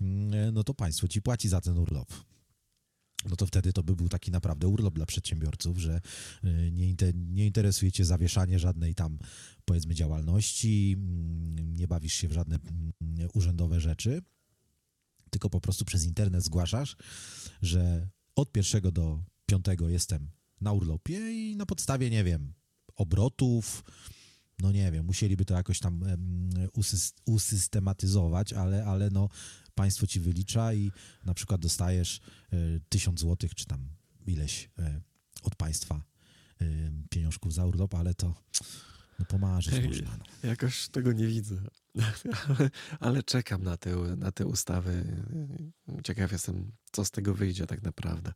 mm, 0.00 0.54
no 0.54 0.64
to 0.64 0.74
państwo 0.74 1.08
ci 1.08 1.22
płaci 1.22 1.48
za 1.48 1.60
ten 1.60 1.78
urlop. 1.78 2.12
No 3.30 3.36
to 3.36 3.46
wtedy 3.46 3.72
to 3.72 3.82
by 3.82 3.96
był 3.96 4.08
taki 4.08 4.30
naprawdę 4.30 4.68
urlop 4.68 4.94
dla 4.94 5.06
przedsiębiorców, 5.06 5.78
że 5.78 6.00
nie, 6.72 6.94
nie 7.14 7.46
interesuje 7.46 7.92
cię 7.92 8.04
zawieszanie 8.04 8.58
żadnej 8.58 8.94
tam, 8.94 9.18
powiedzmy, 9.64 9.94
działalności, 9.94 10.96
mm, 10.98 11.76
nie 11.76 11.88
bawisz 11.88 12.12
się 12.12 12.28
w 12.28 12.32
żadne 12.32 12.56
mm, 12.56 13.28
urzędowe 13.34 13.80
rzeczy, 13.80 14.22
tylko 15.32 15.50
po 15.50 15.60
prostu 15.60 15.84
przez 15.84 16.04
internet 16.04 16.44
zgłaszasz, 16.44 16.96
że 17.62 18.08
od 18.36 18.52
pierwszego 18.52 18.92
do 18.92 19.24
piątego 19.46 19.88
jestem 19.88 20.30
na 20.60 20.72
urlopie 20.72 21.32
i 21.32 21.56
na 21.56 21.66
podstawie, 21.66 22.10
nie 22.10 22.24
wiem, 22.24 22.52
obrotów, 22.96 23.84
no 24.58 24.72
nie 24.72 24.92
wiem, 24.92 25.06
musieliby 25.06 25.44
to 25.44 25.54
jakoś 25.54 25.80
tam 25.80 26.04
usystematyzować, 27.24 28.52
ale, 28.52 28.84
ale 28.84 29.10
no 29.10 29.28
państwo 29.74 30.06
ci 30.06 30.20
wylicza 30.20 30.74
i 30.74 30.92
na 31.24 31.34
przykład 31.34 31.60
dostajesz 31.60 32.20
tysiąc 32.88 33.20
złotych, 33.20 33.54
czy 33.54 33.66
tam 33.66 33.88
ileś 34.26 34.70
e, 34.78 35.00
od 35.42 35.56
państwa 35.56 36.04
pieniążków 37.10 37.54
za 37.54 37.66
urlop, 37.66 37.94
ale 37.94 38.14
to 38.14 38.34
no 39.18 39.24
pomarzyć 39.24 39.74
Ej, 39.74 39.88
można. 39.88 40.16
No. 40.16 40.48
Jakoś 40.48 40.88
tego 40.88 41.12
nie 41.12 41.26
widzę. 41.26 41.62
Ale, 42.48 42.70
ale, 43.00 43.22
czekam 43.22 43.62
na 43.62 43.76
te, 43.76 43.96
na 43.96 44.32
te 44.32 44.46
ustawy. 44.46 45.22
Ciekaw 46.04 46.32
jestem, 46.32 46.72
co 46.92 47.04
z 47.04 47.10
tego 47.10 47.34
wyjdzie 47.34 47.66
tak 47.66 47.82
naprawdę. 47.82 48.32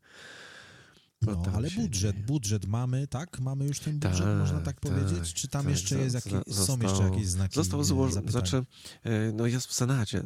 No, 1.22 1.42
ale 1.54 1.70
budżet, 1.70 2.26
budżet 2.26 2.66
mamy, 2.66 3.06
tak? 3.06 3.40
Mamy 3.40 3.64
już 3.64 3.80
ten 3.80 3.98
budżet, 3.98 4.26
tak, 4.26 4.38
można 4.38 4.60
tak, 4.60 4.64
tak 4.64 4.80
powiedzieć? 4.80 5.34
Czy 5.34 5.48
tam 5.48 5.62
tak, 5.62 5.70
jeszcze 5.70 5.98
jest 5.98 6.14
jakieś, 6.14 6.32
został, 6.46 6.76
są 6.76 6.82
jeszcze 6.82 7.02
jakieś 7.02 7.26
znaki 7.26 7.54
Został 7.54 7.84
złożony, 7.84 8.30
znaczy, 8.30 8.64
e, 9.04 9.32
no 9.32 9.46
jest 9.46 9.66
w 9.66 9.72
Senacie. 9.72 10.22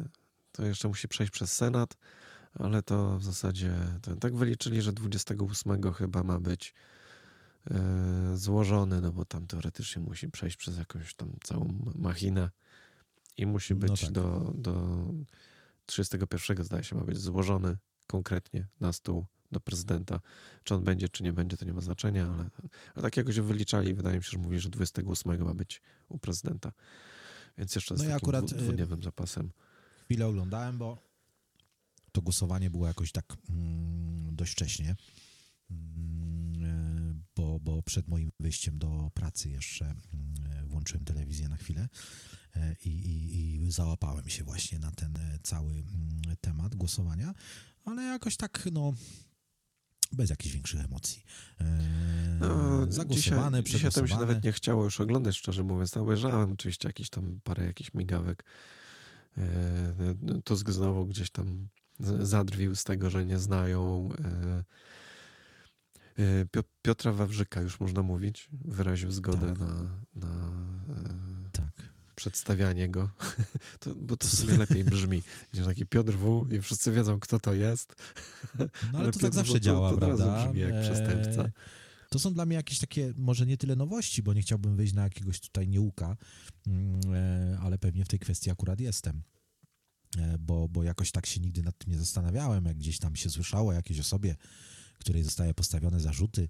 To 0.51 0.65
jeszcze 0.65 0.87
musi 0.87 1.07
przejść 1.07 1.33
przez 1.33 1.53
Senat, 1.53 1.97
ale 2.53 2.83
to 2.83 3.17
w 3.17 3.23
zasadzie, 3.23 3.73
to, 4.01 4.15
tak 4.15 4.35
wyliczyli, 4.35 4.81
że 4.81 4.93
28 4.93 5.93
chyba 5.93 6.23
ma 6.23 6.39
być 6.39 6.73
e, 7.71 8.37
złożony, 8.37 9.01
no 9.01 9.11
bo 9.11 9.25
tam 9.25 9.47
teoretycznie 9.47 10.01
musi 10.01 10.29
przejść 10.29 10.57
przez 10.57 10.77
jakąś 10.77 11.13
tam 11.13 11.33
całą 11.43 11.93
machinę 11.95 12.49
i 13.37 13.45
musi 13.45 13.73
no 13.73 13.79
być 13.79 13.89
no 13.89 13.97
tak. 13.97 14.11
do, 14.11 14.53
do 14.55 15.05
31 15.85 16.63
zdaje 16.63 16.83
się 16.83 16.95
ma 16.95 17.03
być 17.03 17.17
złożony 17.17 17.77
konkretnie 18.07 18.67
na 18.79 18.93
stół 18.93 19.25
do 19.51 19.59
prezydenta. 19.59 20.19
Czy 20.63 20.75
on 20.75 20.83
będzie, 20.83 21.09
czy 21.09 21.23
nie 21.23 21.33
będzie, 21.33 21.57
to 21.57 21.65
nie 21.65 21.73
ma 21.73 21.81
znaczenia, 21.81 22.25
ale, 22.33 22.49
ale 22.95 23.03
tak 23.03 23.17
jakoś 23.17 23.39
wyliczali. 23.39 23.93
Wydaje 23.93 24.17
mi 24.17 24.23
się, 24.23 24.29
że 24.31 24.37
mówi, 24.37 24.59
że 24.59 24.69
28 24.69 25.43
ma 25.43 25.53
być 25.53 25.81
u 26.09 26.19
prezydenta. 26.19 26.71
Więc 27.57 27.75
jeszcze 27.75 27.93
no 27.93 28.03
z 28.03 28.03
ja 28.03 28.15
akurat 28.15 28.45
dwudniowym 28.45 28.99
y, 28.99 29.03
zapasem. 29.03 29.51
Chwilę 30.05 30.27
oglądałem, 30.27 30.77
bo 30.77 30.97
to 32.11 32.21
głosowanie 32.21 32.69
było 32.69 32.87
jakoś 32.87 33.11
tak 33.11 33.37
mm, 33.49 34.35
dość 34.35 34.51
wcześnie, 34.51 34.95
mm, 35.71 36.63
e, 36.63 37.13
bo, 37.35 37.59
bo 37.59 37.83
przed 37.83 38.07
moim 38.07 38.31
wyjściem 38.39 38.79
do 38.79 39.11
pracy 39.13 39.49
jeszcze 39.49 39.85
mm, 39.85 40.67
włączyłem 40.67 41.05
telewizję 41.05 41.49
na 41.49 41.57
chwilę 41.57 41.89
i, 42.85 42.89
i, 42.89 43.55
i 43.55 43.71
załapałem 43.71 44.29
się 44.29 44.43
właśnie 44.43 44.79
na 44.79 44.91
ten 44.91 45.17
e, 45.17 45.39
cały 45.43 45.71
mm, 45.71 45.85
temat 46.41 46.75
głosowania, 46.75 47.33
ale 47.85 48.03
jakoś 48.03 48.37
tak, 48.37 48.69
no, 48.71 48.93
bez 50.11 50.29
jakichś 50.29 50.53
większych 50.53 50.85
emocji. 50.85 51.23
no, 52.39 52.91
zagłosowane, 52.91 53.63
dzisiaj, 53.63 53.79
dzisiaj 53.79 53.91
to 53.91 54.01
mi 54.01 54.09
się 54.09 54.17
nawet 54.17 54.43
nie 54.43 54.51
chciało 54.51 54.83
już 54.83 55.01
oglądać, 55.01 55.37
szczerze 55.37 55.63
mówiąc. 55.63 55.95
No, 55.95 56.01
obejrzałem 56.01 56.51
oczywiście 56.51 56.89
jakieś 56.89 57.09
tam 57.09 57.39
parę 57.43 57.65
jakichś 57.65 57.93
migawek. 57.93 58.43
Tusk 60.43 60.69
znowu 60.69 61.05
gdzieś 61.05 61.29
tam 61.29 61.67
zadrwił 62.19 62.75
z 62.75 62.83
tego, 62.83 63.09
że 63.09 63.25
nie 63.25 63.39
znają 63.39 64.09
e, 64.13 64.63
e, 66.23 66.63
Piotra 66.81 67.11
Wawrzyka, 67.11 67.61
już 67.61 67.79
można 67.79 68.01
mówić, 68.01 68.49
wyraził 68.51 69.11
zgodę 69.11 69.47
tak. 69.47 69.59
na, 69.59 69.67
na. 70.15 70.51
Przedstawianie 72.21 72.89
go, 72.89 73.09
to, 73.79 73.95
bo 73.95 74.17
to 74.17 74.27
sobie 74.27 74.57
lepiej 74.57 74.83
brzmi. 74.83 75.23
Że 75.53 75.65
taki 75.65 75.85
Piotr 75.85 76.13
W. 76.13 76.47
i 76.51 76.61
wszyscy 76.61 76.91
wiedzą, 76.91 77.19
kto 77.19 77.39
to 77.39 77.53
jest. 77.53 77.95
No 78.59 78.65
ale, 78.93 78.99
ale 78.99 79.11
to 79.11 79.19
tak 79.19 79.33
zawsze 79.33 79.61
działa, 79.61 79.89
to, 79.89 79.95
to 79.95 80.05
prawda? 80.05 80.47
brzmi 80.47 80.59
jak 80.59 80.81
przestępca. 80.81 81.49
To 82.09 82.19
są 82.19 82.33
dla 82.33 82.45
mnie 82.45 82.55
jakieś 82.55 82.79
takie, 82.79 83.13
może 83.17 83.45
nie 83.45 83.57
tyle 83.57 83.75
nowości, 83.75 84.23
bo 84.23 84.33
nie 84.33 84.41
chciałbym 84.41 84.75
wyjść 84.75 84.93
na 84.93 85.03
jakiegoś 85.03 85.39
tutaj 85.39 85.67
nieuka, 85.67 86.17
mm, 86.67 87.01
ale 87.61 87.77
pewnie 87.77 88.05
w 88.05 88.07
tej 88.07 88.19
kwestii 88.19 88.51
akurat 88.51 88.79
jestem. 88.79 89.23
E, 90.17 90.37
bo, 90.37 90.67
bo 90.69 90.83
jakoś 90.83 91.11
tak 91.11 91.25
się 91.25 91.39
nigdy 91.39 91.63
nad 91.63 91.77
tym 91.77 91.93
nie 91.93 91.99
zastanawiałem, 91.99 92.65
jak 92.65 92.77
gdzieś 92.77 92.99
tam 92.99 93.15
się 93.15 93.29
słyszało 93.29 93.69
o 93.69 93.73
jakiejś 93.73 93.99
osobie, 93.99 94.35
której 94.99 95.23
zostaje 95.23 95.53
postawione 95.53 95.99
zarzuty, 95.99 96.49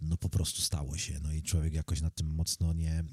no 0.00 0.16
po 0.16 0.28
prostu 0.28 0.62
stało 0.62 0.96
się. 0.96 1.20
No 1.22 1.32
i 1.32 1.42
człowiek 1.42 1.74
jakoś 1.74 2.00
nad 2.00 2.14
tym 2.14 2.26
mocno 2.26 2.72
nie, 2.72 3.04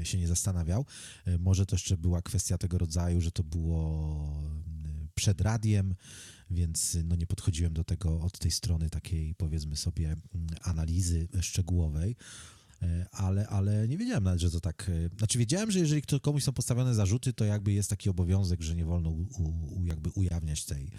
e, 0.00 0.04
się 0.04 0.18
nie 0.18 0.28
zastanawiał. 0.28 0.86
E, 1.24 1.38
może 1.38 1.66
to 1.66 1.74
jeszcze 1.76 1.96
była 1.96 2.22
kwestia 2.22 2.58
tego 2.58 2.78
rodzaju, 2.78 3.20
że 3.20 3.30
to 3.30 3.44
było 3.44 4.52
przed 5.14 5.40
radiem, 5.40 5.94
więc 6.50 6.96
no 7.04 7.16
nie 7.16 7.26
podchodziłem 7.26 7.72
do 7.72 7.84
tego 7.84 8.20
od 8.20 8.38
tej 8.38 8.50
strony 8.50 8.90
takiej 8.90 9.34
powiedzmy 9.34 9.76
sobie 9.76 10.16
analizy 10.62 11.28
szczegółowej. 11.40 12.16
E, 12.82 13.06
ale, 13.12 13.46
ale 13.48 13.88
nie 13.88 13.98
wiedziałem 13.98 14.24
nawet, 14.24 14.40
że 14.40 14.50
to 14.50 14.60
tak. 14.60 14.88
E, 14.88 15.18
znaczy, 15.18 15.38
wiedziałem, 15.38 15.70
że 15.70 15.78
jeżeli 15.78 16.02
komuś 16.22 16.44
są 16.44 16.52
postawione 16.52 16.94
zarzuty, 16.94 17.32
to 17.32 17.44
jakby 17.44 17.72
jest 17.72 17.90
taki 17.90 18.10
obowiązek, 18.10 18.62
że 18.62 18.74
nie 18.74 18.84
wolno 18.84 19.10
u, 19.10 19.26
u, 19.80 19.86
jakby 19.86 20.10
ujawniać 20.10 20.64
tej 20.64 20.90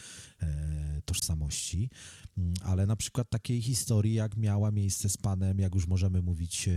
e, 0.42 1.02
tożsamości. 1.06 1.90
Mm, 2.38 2.54
ale 2.63 2.86
na 2.86 2.96
przykład 2.96 3.30
takiej 3.30 3.62
historii, 3.62 4.13
jak 4.13 4.38
miała 4.38 4.72
miejsce 4.72 5.10
z 5.10 5.18
panem, 5.18 5.60
jak 5.60 5.75
już 5.75 5.88
możemy 5.88 6.22
mówić, 6.22 6.68
e, 6.68 6.72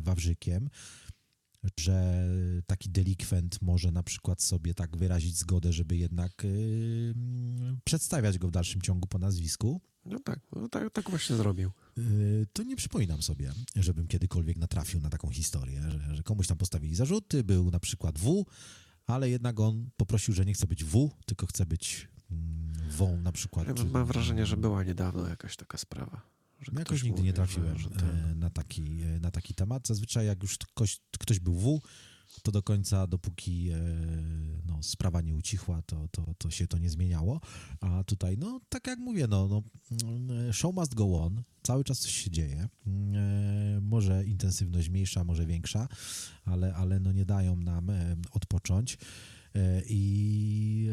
Wawrzykiem, 0.00 0.68
że 1.80 2.26
taki 2.66 2.90
delikwent 2.90 3.62
może 3.62 3.92
na 3.92 4.02
przykład 4.02 4.42
sobie 4.42 4.74
tak 4.74 4.96
wyrazić 4.96 5.36
zgodę, 5.36 5.72
żeby 5.72 5.96
jednak 5.96 6.44
e, 6.44 6.48
przedstawiać 7.84 8.38
go 8.38 8.48
w 8.48 8.50
dalszym 8.50 8.82
ciągu 8.82 9.08
po 9.08 9.18
nazwisku. 9.18 9.80
No 10.04 10.18
tak, 10.24 10.40
no 10.56 10.68
tak, 10.68 10.92
tak 10.92 11.10
właśnie 11.10 11.36
zrobił. 11.36 11.70
Y, 11.98 12.46
to 12.52 12.62
nie 12.62 12.76
przypominam 12.76 13.22
sobie, 13.22 13.52
żebym 13.76 14.06
kiedykolwiek 14.06 14.56
natrafił 14.56 15.00
na 15.00 15.10
taką 15.10 15.30
historię, 15.30 15.82
że, 15.88 16.16
że 16.16 16.22
komuś 16.22 16.46
tam 16.46 16.58
postawili 16.58 16.94
zarzuty, 16.94 17.44
był 17.44 17.70
na 17.70 17.80
przykład 17.80 18.18
W, 18.18 18.44
ale 19.06 19.30
jednak 19.30 19.60
on 19.60 19.90
poprosił, 19.96 20.34
że 20.34 20.44
nie 20.44 20.54
chce 20.54 20.66
być 20.66 20.84
W, 20.84 21.10
tylko 21.26 21.46
chce 21.46 21.66
być 21.66 22.08
mm, 22.30 22.90
wą 22.90 23.20
na 23.20 23.32
przykład. 23.32 23.68
Ja 23.68 23.84
mam 23.84 24.06
wrażenie, 24.06 24.46
że 24.46 24.56
była 24.56 24.84
niedawno 24.84 25.28
jakaś 25.28 25.56
taka 25.56 25.78
sprawa. 25.78 26.20
Że 26.60 26.72
jakoś 26.78 27.02
nigdy 27.02 27.22
nie 27.22 27.32
trafiłem 27.32 27.78
że, 27.78 27.88
że 27.88 28.06
e, 28.30 28.34
na, 28.34 28.50
taki, 28.50 28.82
na 29.20 29.30
taki 29.30 29.54
temat. 29.54 29.88
Zazwyczaj 29.88 30.26
jak 30.26 30.42
już 30.42 30.58
ktoś, 30.58 31.00
ktoś 31.18 31.40
był 31.40 31.54
W, 31.54 31.80
to 32.42 32.52
do 32.52 32.62
końca, 32.62 33.06
dopóki 33.06 33.70
e, 33.70 33.78
no, 34.66 34.82
sprawa 34.82 35.20
nie 35.20 35.34
ucichła, 35.34 35.82
to, 35.82 36.08
to, 36.10 36.34
to 36.38 36.50
się 36.50 36.66
to 36.66 36.78
nie 36.78 36.90
zmieniało. 36.90 37.40
A 37.80 38.04
tutaj, 38.04 38.38
no 38.38 38.60
tak 38.68 38.86
jak 38.86 38.98
mówię, 38.98 39.26
no, 39.28 39.48
no 39.48 39.62
show 40.52 40.74
must 40.74 40.94
go 40.94 41.04
on, 41.04 41.42
cały 41.62 41.84
czas 41.84 41.98
coś 41.98 42.12
się 42.12 42.30
dzieje. 42.30 42.68
E, 42.86 43.80
może 43.80 44.24
intensywność 44.24 44.88
mniejsza, 44.88 45.24
może 45.24 45.46
większa, 45.46 45.88
ale, 46.44 46.74
ale 46.74 47.00
no 47.00 47.12
nie 47.12 47.24
dają 47.24 47.56
nam 47.56 47.90
e, 47.90 48.16
odpocząć. 48.32 48.98
I. 49.86 50.88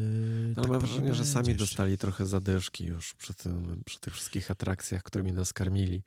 No, 0.56 0.62
tak 0.62 0.70
mam 0.70 0.80
wrażenie, 0.80 1.14
że 1.14 1.24
sami 1.24 1.54
dostali 1.54 1.98
trochę 1.98 2.26
zadyszki 2.26 2.84
już 2.84 3.14
przy, 3.14 3.34
tym, 3.34 3.82
przy 3.84 4.00
tych 4.00 4.14
wszystkich 4.14 4.50
atrakcjach, 4.50 5.02
którymi 5.02 5.32
nas 5.32 5.52
karmili 5.52 6.02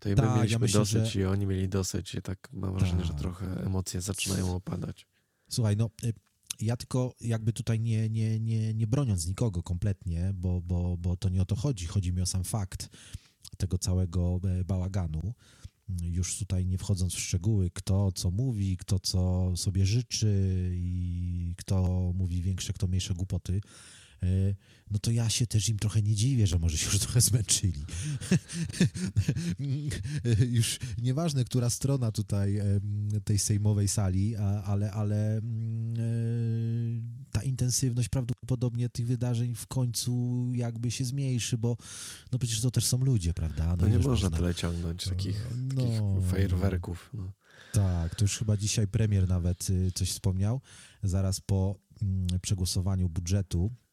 to 0.00 0.08
i 0.08 0.12
my 0.12 0.16
tak, 0.16 0.36
mieliśmy 0.36 0.52
ja 0.52 0.58
myślę, 0.58 0.80
dosyć 0.80 1.12
że... 1.12 1.20
i 1.20 1.24
oni 1.24 1.46
mieli 1.46 1.68
dosyć 1.68 2.14
i 2.14 2.22
tak 2.22 2.48
mam 2.52 2.74
wrażenie, 2.74 3.04
że 3.04 3.14
trochę 3.14 3.64
emocje 3.66 4.00
zaczynają 4.00 4.54
opadać. 4.54 5.06
Słuchaj, 5.48 5.76
no 5.76 5.90
y, 6.04 6.12
ja 6.60 6.76
tylko 6.76 7.14
jakby 7.20 7.52
tutaj 7.52 7.80
nie, 7.80 8.10
nie, 8.10 8.40
nie, 8.40 8.74
nie 8.74 8.86
broniąc 8.86 9.26
nikogo 9.26 9.62
kompletnie, 9.62 10.32
bo, 10.34 10.60
bo, 10.60 10.96
bo 10.96 11.16
to 11.16 11.28
nie 11.28 11.42
o 11.42 11.44
to 11.44 11.56
chodzi, 11.56 11.86
chodzi 11.86 12.12
mi 12.12 12.22
o 12.22 12.26
sam 12.26 12.44
fakt 12.44 12.88
tego 13.56 13.78
całego 13.78 14.40
e, 14.44 14.64
bałaganu. 14.64 15.34
Już 16.02 16.38
tutaj 16.38 16.66
nie 16.66 16.78
wchodząc 16.78 17.14
w 17.14 17.20
szczegóły, 17.20 17.70
kto 17.70 18.12
co 18.12 18.30
mówi, 18.30 18.76
kto 18.76 18.98
co 18.98 19.52
sobie 19.56 19.86
życzy 19.86 20.70
i 20.74 21.54
kto 21.56 21.82
mówi 22.14 22.42
większe, 22.42 22.72
kto 22.72 22.86
mniejsze 22.86 23.14
głupoty, 23.14 23.60
no 24.90 24.98
to 24.98 25.10
ja 25.10 25.28
się 25.28 25.46
też 25.46 25.68
im 25.68 25.78
trochę 25.78 26.02
nie 26.02 26.14
dziwię, 26.14 26.46
że 26.46 26.58
może 26.58 26.78
się 26.78 26.86
już 26.86 26.98
trochę 26.98 27.20
zmęczyli. 27.20 27.84
już 30.58 30.78
nieważne, 31.02 31.44
która 31.44 31.70
strona 31.70 32.12
tutaj 32.12 32.60
tej 33.24 33.38
sejmowej 33.38 33.88
sali, 33.88 34.36
ale, 34.64 34.92
ale 34.92 35.36
mm, 35.36 35.94
e, 35.98 37.30
ta 37.30 37.42
intensywność 37.42 38.08
prawdopodobnie 38.08 38.88
tych 38.88 39.06
wydarzeń 39.06 39.54
w 39.54 39.66
końcu 39.66 40.50
jakby 40.54 40.90
się 40.90 41.04
zmniejszy, 41.04 41.58
bo 41.58 41.76
no 42.32 42.38
przecież 42.38 42.60
to 42.60 42.70
też 42.70 42.86
są 42.86 42.98
ludzie, 42.98 43.34
prawda? 43.34 43.66
No, 43.66 43.76
no 43.76 43.88
nie 43.88 43.96
można, 43.96 44.10
można 44.10 44.30
tyle 44.30 44.54
ciągnąć 44.54 45.04
takich, 45.04 45.46
no, 45.56 45.82
takich 45.82 46.30
fajerwerków. 46.30 47.10
No. 47.14 47.32
Tak, 47.72 48.14
to 48.14 48.24
już 48.24 48.38
chyba 48.38 48.56
dzisiaj 48.56 48.88
premier 48.88 49.28
nawet 49.28 49.70
y, 49.70 49.92
coś 49.94 50.10
wspomniał, 50.10 50.60
zaraz 51.02 51.40
po 51.40 51.80
mm, 52.02 52.26
przegłosowaniu 52.42 53.08
budżetu 53.08 53.70
E, 53.70 53.83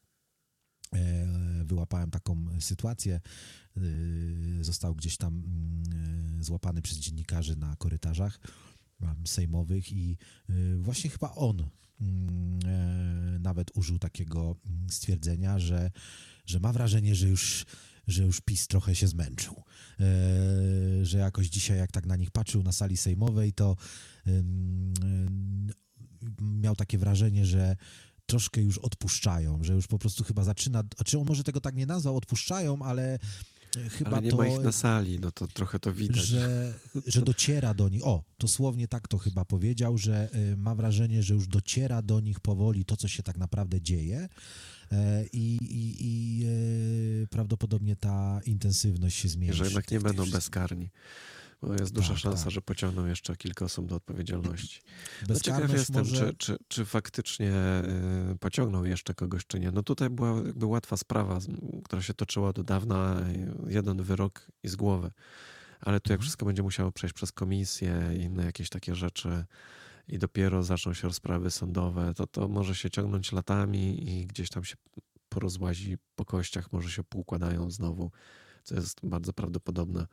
wyłapałem 1.64 2.10
taką 2.10 2.60
sytuację. 2.60 3.20
E, 3.76 3.80
został 4.64 4.94
gdzieś 4.94 5.16
tam 5.16 5.34
mm, 5.34 6.40
e, 6.40 6.44
złapany 6.44 6.82
przez 6.82 6.98
dziennikarzy 6.98 7.56
na 7.56 7.76
korytarzach 7.76 8.40
sejmowych 9.24 9.92
i 9.92 10.16
właśnie 10.76 11.10
chyba 11.10 11.34
on 11.34 11.68
mm, 12.00 12.58
nawet 13.42 13.70
użył 13.76 13.98
takiego 13.98 14.56
mm, 14.66 14.90
stwierdzenia, 14.90 15.58
że, 15.58 15.90
że 16.46 16.60
ma 16.60 16.72
wrażenie, 16.72 17.14
że 17.14 17.28
już 17.28 17.66
że 18.08 18.22
już 18.22 18.40
PiS 18.40 18.66
trochę 18.66 18.94
się 18.94 19.08
zmęczył. 19.08 19.62
że 21.02 21.18
jakoś 21.18 21.48
dzisiaj, 21.48 21.78
jak 21.78 21.92
tak 21.92 22.06
na 22.06 22.16
nich 22.16 22.30
patrzył 22.30 22.62
na 22.62 22.72
sali 22.72 22.96
sejmowej, 22.96 23.52
to 23.52 23.76
miał 26.40 26.76
takie 26.76 26.98
wrażenie, 26.98 27.46
że 27.46 27.76
troszkę 28.32 28.60
już 28.60 28.78
odpuszczają, 28.78 29.64
że 29.64 29.74
już 29.74 29.86
po 29.86 29.98
prostu 29.98 30.24
chyba 30.24 30.44
zaczyna, 30.44 30.84
czy 31.04 31.18
on 31.18 31.26
może 31.26 31.44
tego 31.44 31.60
tak 31.60 31.76
nie 31.76 31.86
nazwał, 31.86 32.16
odpuszczają, 32.16 32.82
ale 32.82 33.18
e, 33.76 33.88
chyba 33.90 34.10
ale 34.10 34.22
nie 34.22 34.30
to, 34.30 34.36
ma 34.36 34.46
ich 34.46 34.60
na 34.60 34.72
sali, 34.72 35.20
no 35.20 35.32
to 35.32 35.46
trochę 35.46 35.78
to 35.78 35.92
widać. 35.92 36.16
Że, 36.16 36.74
że 37.06 37.22
dociera 37.22 37.74
do 37.74 37.88
nich, 37.88 38.06
o, 38.06 38.24
dosłownie 38.38 38.88
tak 38.88 39.08
to 39.08 39.18
chyba 39.18 39.44
powiedział, 39.44 39.98
że 39.98 40.28
y, 40.34 40.56
ma 40.56 40.74
wrażenie, 40.74 41.22
że 41.22 41.34
już 41.34 41.46
dociera 41.46 42.02
do 42.02 42.20
nich 42.20 42.40
powoli 42.40 42.84
to, 42.84 42.96
co 42.96 43.08
się 43.08 43.22
tak 43.22 43.38
naprawdę 43.38 43.80
dzieje 43.80 44.28
e, 44.92 45.26
i, 45.32 45.56
i, 45.60 45.96
i 46.00 46.46
prawdopodobnie 47.30 47.96
ta 47.96 48.40
intensywność 48.46 49.18
się 49.18 49.28
zmieni. 49.28 49.54
Że 49.54 49.64
jednak 49.64 49.90
nie 49.90 50.00
będą 50.00 50.30
bezkarni. 50.30 50.90
Bo 51.62 51.72
jest 51.72 51.92
duża 51.92 52.08
tak, 52.08 52.18
szansa, 52.18 52.44
tak. 52.44 52.52
że 52.52 52.62
pociągną 52.62 53.06
jeszcze 53.06 53.36
kilka 53.36 53.64
osób 53.64 53.86
do 53.86 53.96
odpowiedzialności. 53.96 54.80
No 55.28 55.40
ciekaw 55.40 55.72
jestem, 55.72 56.04
może... 56.04 56.26
czy, 56.26 56.34
czy, 56.36 56.56
czy 56.68 56.84
faktycznie 56.84 57.52
y, 58.32 58.38
pociągną 58.38 58.84
jeszcze 58.84 59.14
kogoś, 59.14 59.46
czy 59.46 59.60
nie. 59.60 59.70
No 59.70 59.82
tutaj 59.82 60.10
była 60.10 60.36
jakby 60.46 60.66
łatwa 60.66 60.96
sprawa, 60.96 61.38
która 61.84 62.02
się 62.02 62.14
toczyła 62.14 62.52
do 62.52 62.64
dawna, 62.64 63.20
jeden 63.66 64.02
wyrok 64.02 64.46
i 64.62 64.68
z 64.68 64.76
głowy. 64.76 65.10
ale 65.80 66.00
tu 66.00 66.12
jak 66.12 66.18
mhm. 66.18 66.22
wszystko 66.22 66.46
będzie 66.46 66.62
musiało 66.62 66.92
przejść 66.92 67.14
przez 67.14 67.32
komisję 67.32 68.10
i 68.16 68.20
inne 68.20 68.44
jakieś 68.44 68.68
takie 68.68 68.94
rzeczy 68.94 69.44
i 70.08 70.18
dopiero 70.18 70.62
zaczną 70.62 70.94
się 70.94 71.08
rozprawy 71.08 71.50
sądowe, 71.50 72.14
to 72.14 72.26
to 72.26 72.48
może 72.48 72.74
się 72.74 72.90
ciągnąć 72.90 73.32
latami 73.32 74.10
i 74.10 74.26
gdzieś 74.26 74.50
tam 74.50 74.64
się 74.64 74.76
porozłazi 75.28 75.96
po 76.16 76.24
kościach, 76.24 76.72
może 76.72 76.90
się 76.90 77.04
poukładają 77.04 77.70
znowu, 77.70 78.10
co 78.64 78.74
jest 78.74 79.00
bardzo 79.02 79.32
prawdopodobne. 79.32 80.06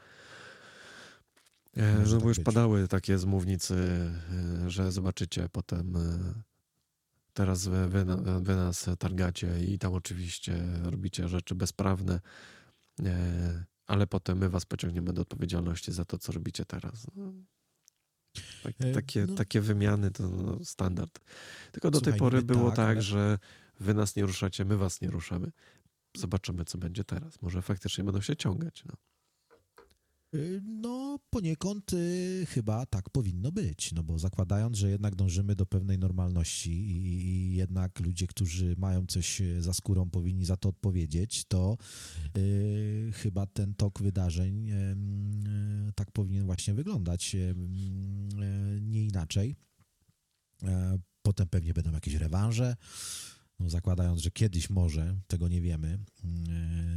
E, 1.80 2.00
no 2.00 2.10
tak 2.12 2.20
bo 2.20 2.28
już 2.28 2.38
być. 2.38 2.46
padały 2.46 2.88
takie 2.88 3.18
z 3.18 3.26
mównicy, 3.26 3.76
e, 4.66 4.70
że 4.70 4.92
zobaczycie 4.92 5.50
potem 5.52 5.96
e, 5.96 6.34
teraz 7.34 7.68
wy, 7.68 7.90
wy, 8.42 8.56
nas 8.56 8.90
targacie 9.00 9.64
i 9.64 9.80
tam 9.80 9.94
oczywiście 9.94 10.58
robicie 10.84 11.28
rzeczy 11.28 11.56
bezprawne, 11.56 12.20
ale 13.88 14.08
potem 14.08 14.38
my 14.38 14.50
was 14.50 14.66
pociągniemy 14.66 15.14
do 15.14 15.22
odpowiedzialności 15.22 15.92
za 15.92 16.06
to, 16.06 16.18
co 16.18 16.32
robicie 16.32 16.66
teraz. 16.66 17.08
No. 17.16 17.34
Tak, 18.64 18.74
takie, 18.94 19.26
no. 19.26 19.36
takie 19.36 19.62
wymiany 19.62 20.12
to 20.12 20.30
no, 20.30 20.66
standard. 20.66 21.20
Tylko 21.72 21.92
do 21.92 21.98
Słuchaj, 21.98 22.14
tej 22.14 22.20
pory 22.20 22.42
było 22.42 22.70
tak, 22.70 22.76
tak 22.78 22.90
ale... 22.90 23.02
że 23.02 23.40
wy 23.80 23.94
nas 23.94 24.16
nie 24.16 24.24
ruszacie, 24.24 24.66
my 24.66 24.78
was 24.78 25.02
nie 25.02 25.08
ruszamy. 25.08 25.52
Zobaczymy, 26.18 26.66
co 26.66 26.78
będzie 26.78 27.04
teraz. 27.04 27.42
Może 27.42 27.62
faktycznie 27.62 28.04
będą 28.04 28.22
się 28.22 28.36
ciągać. 28.36 28.84
No. 28.86 28.94
Y, 30.36 30.62
no, 30.66 31.20
poniekąd 31.30 31.94
y, 31.94 32.46
chyba 32.50 32.86
tak 32.86 33.10
powinno 33.10 33.52
być, 33.52 33.92
no 33.92 34.04
bo 34.04 34.20
zakładając, 34.20 34.78
że 34.78 34.90
jednak 34.90 35.16
dążymy 35.16 35.56
do 35.56 35.66
pewnej 35.66 36.00
normalności 36.00 36.72
i, 36.72 37.28
i 37.28 37.56
jednak 37.56 38.00
ludzie, 38.00 38.28
którzy 38.28 38.76
mają 38.78 39.06
coś 39.06 39.42
y, 39.42 39.62
za 39.62 39.74
skórą, 39.74 40.10
powinni 40.10 40.46
za 40.46 40.58
to 40.58 40.70
odpowiedzieć, 40.70 41.46
to 41.46 41.78
y, 42.38 43.12
chyba 43.14 43.46
ten 43.46 43.74
tok 43.74 44.02
wydarzeń 44.02 44.70
y, 44.70 44.74
y, 45.90 45.94
tak 45.96 46.12
powinien 46.12 46.46
właśnie 46.46 46.74
wyglądać, 46.74 47.36
nie 48.82 49.06
inaczej. 49.06 49.56
E, 50.64 51.00
potem 51.22 51.48
pewnie 51.48 51.74
będą 51.74 51.92
jakieś 51.92 52.14
rewanże 52.14 52.76
no, 53.60 53.70
zakładając, 53.70 54.22
że 54.22 54.32
kiedyś 54.32 54.70
może, 54.70 55.20
tego 55.28 55.48
nie 55.48 55.62
wiemy, 55.62 56.00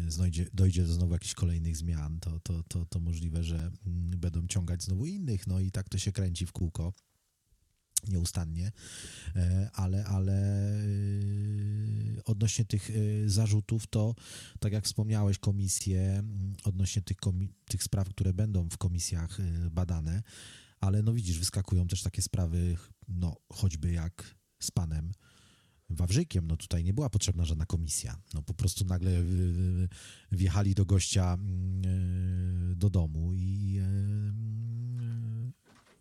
znajdzie, 0.09 0.43
mm, 0.43 0.51
dojdzie 0.55 0.83
do 0.83 0.93
znowu 0.93 1.13
jakichś 1.13 1.35
kolejnych 1.35 1.77
zmian, 1.77 2.21
to, 2.21 2.41
to, 2.41 2.63
to, 2.63 2.87
to 2.87 3.01
możliwe, 3.01 3.45
że 3.45 3.57
mm, 3.57 4.21
będą 4.21 4.47
ciągać 4.47 4.83
znowu 4.83 5.07
innych, 5.07 5.47
no 5.47 5.61
i 5.61 5.71
tak 5.71 5.89
to 5.89 5.99
się 5.99 6.13
kręci 6.13 6.47
w 6.47 6.53
kółko 6.53 6.93
nieustannie, 8.09 8.73
e, 9.37 9.71
ale, 9.73 10.05
ale 10.05 10.35
e, 10.79 12.25
odnośnie 12.25 12.65
tych 12.65 12.91
e, 12.91 13.29
zarzutów, 13.29 13.87
to 13.87 14.15
tak 14.61 14.73
jak 14.73 14.85
wspomniałeś, 14.85 15.39
komisje, 15.39 16.01
mm, 16.01 16.55
odnośnie 16.65 17.03
tych, 17.03 17.17
tych 17.69 17.83
spraw, 17.83 18.09
które 18.09 18.35
będą 18.35 18.69
w 18.69 18.79
komisjach 18.79 19.39
badane, 19.71 20.23
ale 20.81 21.03
no 21.03 21.13
widzisz, 21.13 21.39
wyskakują 21.39 21.87
też 21.87 22.03
takie 22.03 22.23
sprawy, 22.23 22.77
no 23.09 23.37
choćby 23.53 23.93
jak 23.93 24.35
z 24.61 24.71
panem 24.71 25.13
Wawrzykiem, 25.95 26.47
no 26.47 26.57
tutaj 26.57 26.85
nie 26.85 26.95
była 26.95 27.11
potrzebna 27.11 27.45
żadna 27.45 27.67
komisja. 27.67 28.17
No 28.35 28.43
po 28.43 28.55
prostu 28.55 28.85
nagle 28.85 29.11
y, 29.11 29.15
y, 29.15 29.89
wjechali 30.33 30.75
do 30.75 30.85
gościa 30.85 31.35
mm, 31.35 31.85
y, 32.73 32.77
do 32.77 32.91
domu 32.91 33.33
i 33.35 33.81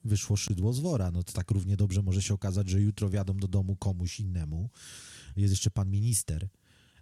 wyszło 0.03 0.37
szydło 0.37 0.73
z 0.73 0.79
wora. 0.79 1.11
No 1.11 1.23
to 1.23 1.33
tak 1.33 1.51
równie 1.51 1.77
dobrze 1.77 2.01
może 2.01 2.21
się 2.21 2.33
okazać, 2.33 2.69
że 2.69 2.81
jutro 2.81 3.09
wjadą 3.09 3.37
do 3.37 3.47
domu 3.47 3.75
komuś 3.75 4.19
innemu. 4.19 4.69
Jest 5.35 5.51
jeszcze 5.51 5.71
pan 5.71 5.89
minister, 5.89 6.47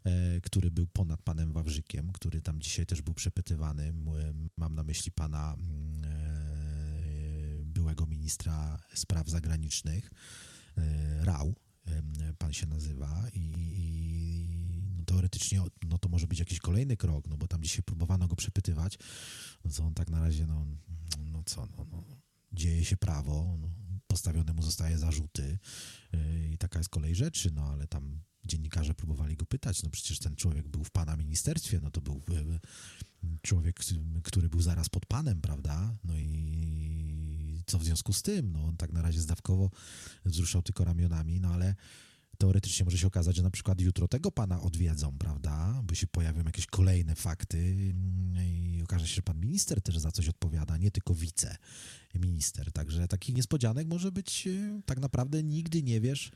e, 0.04 0.42
który 0.42 0.72
był 0.72 0.88
ponad 0.88 1.22
panem 1.22 1.52
Wawrzykiem, 1.52 2.12
który 2.12 2.42
tam 2.42 2.62
dzisiaj 2.62 2.86
też 2.86 3.02
był 3.02 3.14
przepytywany. 3.14 3.94
Mam 4.58 4.76
na 4.76 4.84
myśli 4.84 5.12
pana 5.12 5.54
mm, 5.54 6.04
e, 6.06 7.64
byłego 7.64 8.06
ministra 8.06 8.80
spraw 8.94 9.30
zagranicznych, 9.30 10.12
e, 10.78 11.26
Rał, 11.26 11.56
pan 12.38 12.54
się 12.54 12.68
nazywa 12.68 13.26
i, 13.34 13.40
i 13.78 13.90
no 14.98 15.04
teoretycznie 15.06 15.62
no 15.90 15.98
to 15.98 16.10
może 16.10 16.28
być 16.28 16.40
jakiś 16.40 16.60
kolejny 16.60 16.98
krok, 16.98 17.28
no 17.28 17.38
bo 17.38 17.48
tam 17.48 17.64
dzisiaj 17.64 17.84
próbowano 17.84 18.28
go 18.28 18.36
przepytywać, 18.36 18.98
no 19.66 19.72
co 19.72 19.84
on 19.84 19.94
tak 19.94 20.10
na 20.10 20.20
razie, 20.20 20.48
no, 20.48 20.66
no 21.20 21.44
co, 21.46 21.66
no, 21.78 21.86
no 21.92 22.04
dzieje 22.52 22.86
się 22.86 22.98
prawo, 22.98 23.58
no, 23.62 23.70
postawione 24.08 24.54
mu 24.54 24.62
zostaje 24.62 24.98
zarzuty 24.98 25.58
yy, 26.14 26.50
i 26.54 26.58
taka 26.58 26.80
jest 26.80 26.90
kolej 26.90 27.16
rzeczy, 27.16 27.52
no 27.52 27.64
ale 27.64 27.88
tam 27.88 28.22
dziennikarze 28.46 28.94
próbowali 28.94 29.36
go 29.36 29.46
pytać, 29.46 29.84
no 29.84 29.90
przecież 29.90 30.20
ten 30.20 30.36
człowiek 30.36 30.68
był 30.68 30.84
w 30.84 30.92
pana 30.92 31.16
ministerstwie, 31.16 31.80
no 31.84 31.92
to 31.92 32.02
był 32.02 32.22
yy, 32.30 32.60
człowiek, 33.42 33.80
który 34.24 34.50
był 34.50 34.62
zaraz 34.62 34.90
pod 34.90 35.06
panem, 35.06 35.42
prawda, 35.42 35.96
no 36.04 36.18
i 36.18 37.09
co 37.70 37.80
w 37.80 37.84
związku 37.84 38.14
z 38.14 38.22
tym? 38.22 38.52
No, 38.52 38.66
on 38.66 38.78
tak 38.78 38.94
na 38.94 39.02
razie 39.02 39.22
zdawkowo 39.22 39.70
wzruszał 40.26 40.62
tylko 40.62 40.84
ramionami, 40.84 41.40
no 41.40 41.50
ale 41.54 41.76
teoretycznie 42.38 42.86
może 42.86 42.98
się 42.98 43.08
okazać, 43.08 43.36
że 43.36 43.44
na 43.44 43.52
przykład 43.52 43.82
jutro 43.82 44.08
tego 44.08 44.32
pana 44.32 44.62
odwiedzą, 44.62 45.18
prawda? 45.18 45.82
Bo 45.84 45.96
się 45.96 46.08
pojawią 46.08 46.44
jakieś 46.44 46.66
kolejne 46.66 47.16
fakty 47.16 47.76
i 48.46 48.82
okaże 48.84 49.08
się, 49.08 49.16
że 49.16 49.22
pan 49.22 49.40
minister 49.40 49.82
też 49.82 49.98
za 49.98 50.12
coś 50.12 50.30
odpowiada, 50.30 50.78
nie 50.78 50.92
tylko 50.92 51.16
wiceminister. 51.16 52.72
Także 52.72 53.08
takich 53.08 53.36
niespodzianek 53.36 53.88
może 53.88 54.12
być 54.12 54.48
e, 54.48 54.82
tak 54.86 55.00
naprawdę 55.00 55.44
nigdy 55.44 55.84
nie 55.84 56.02
wiesz, 56.02 56.32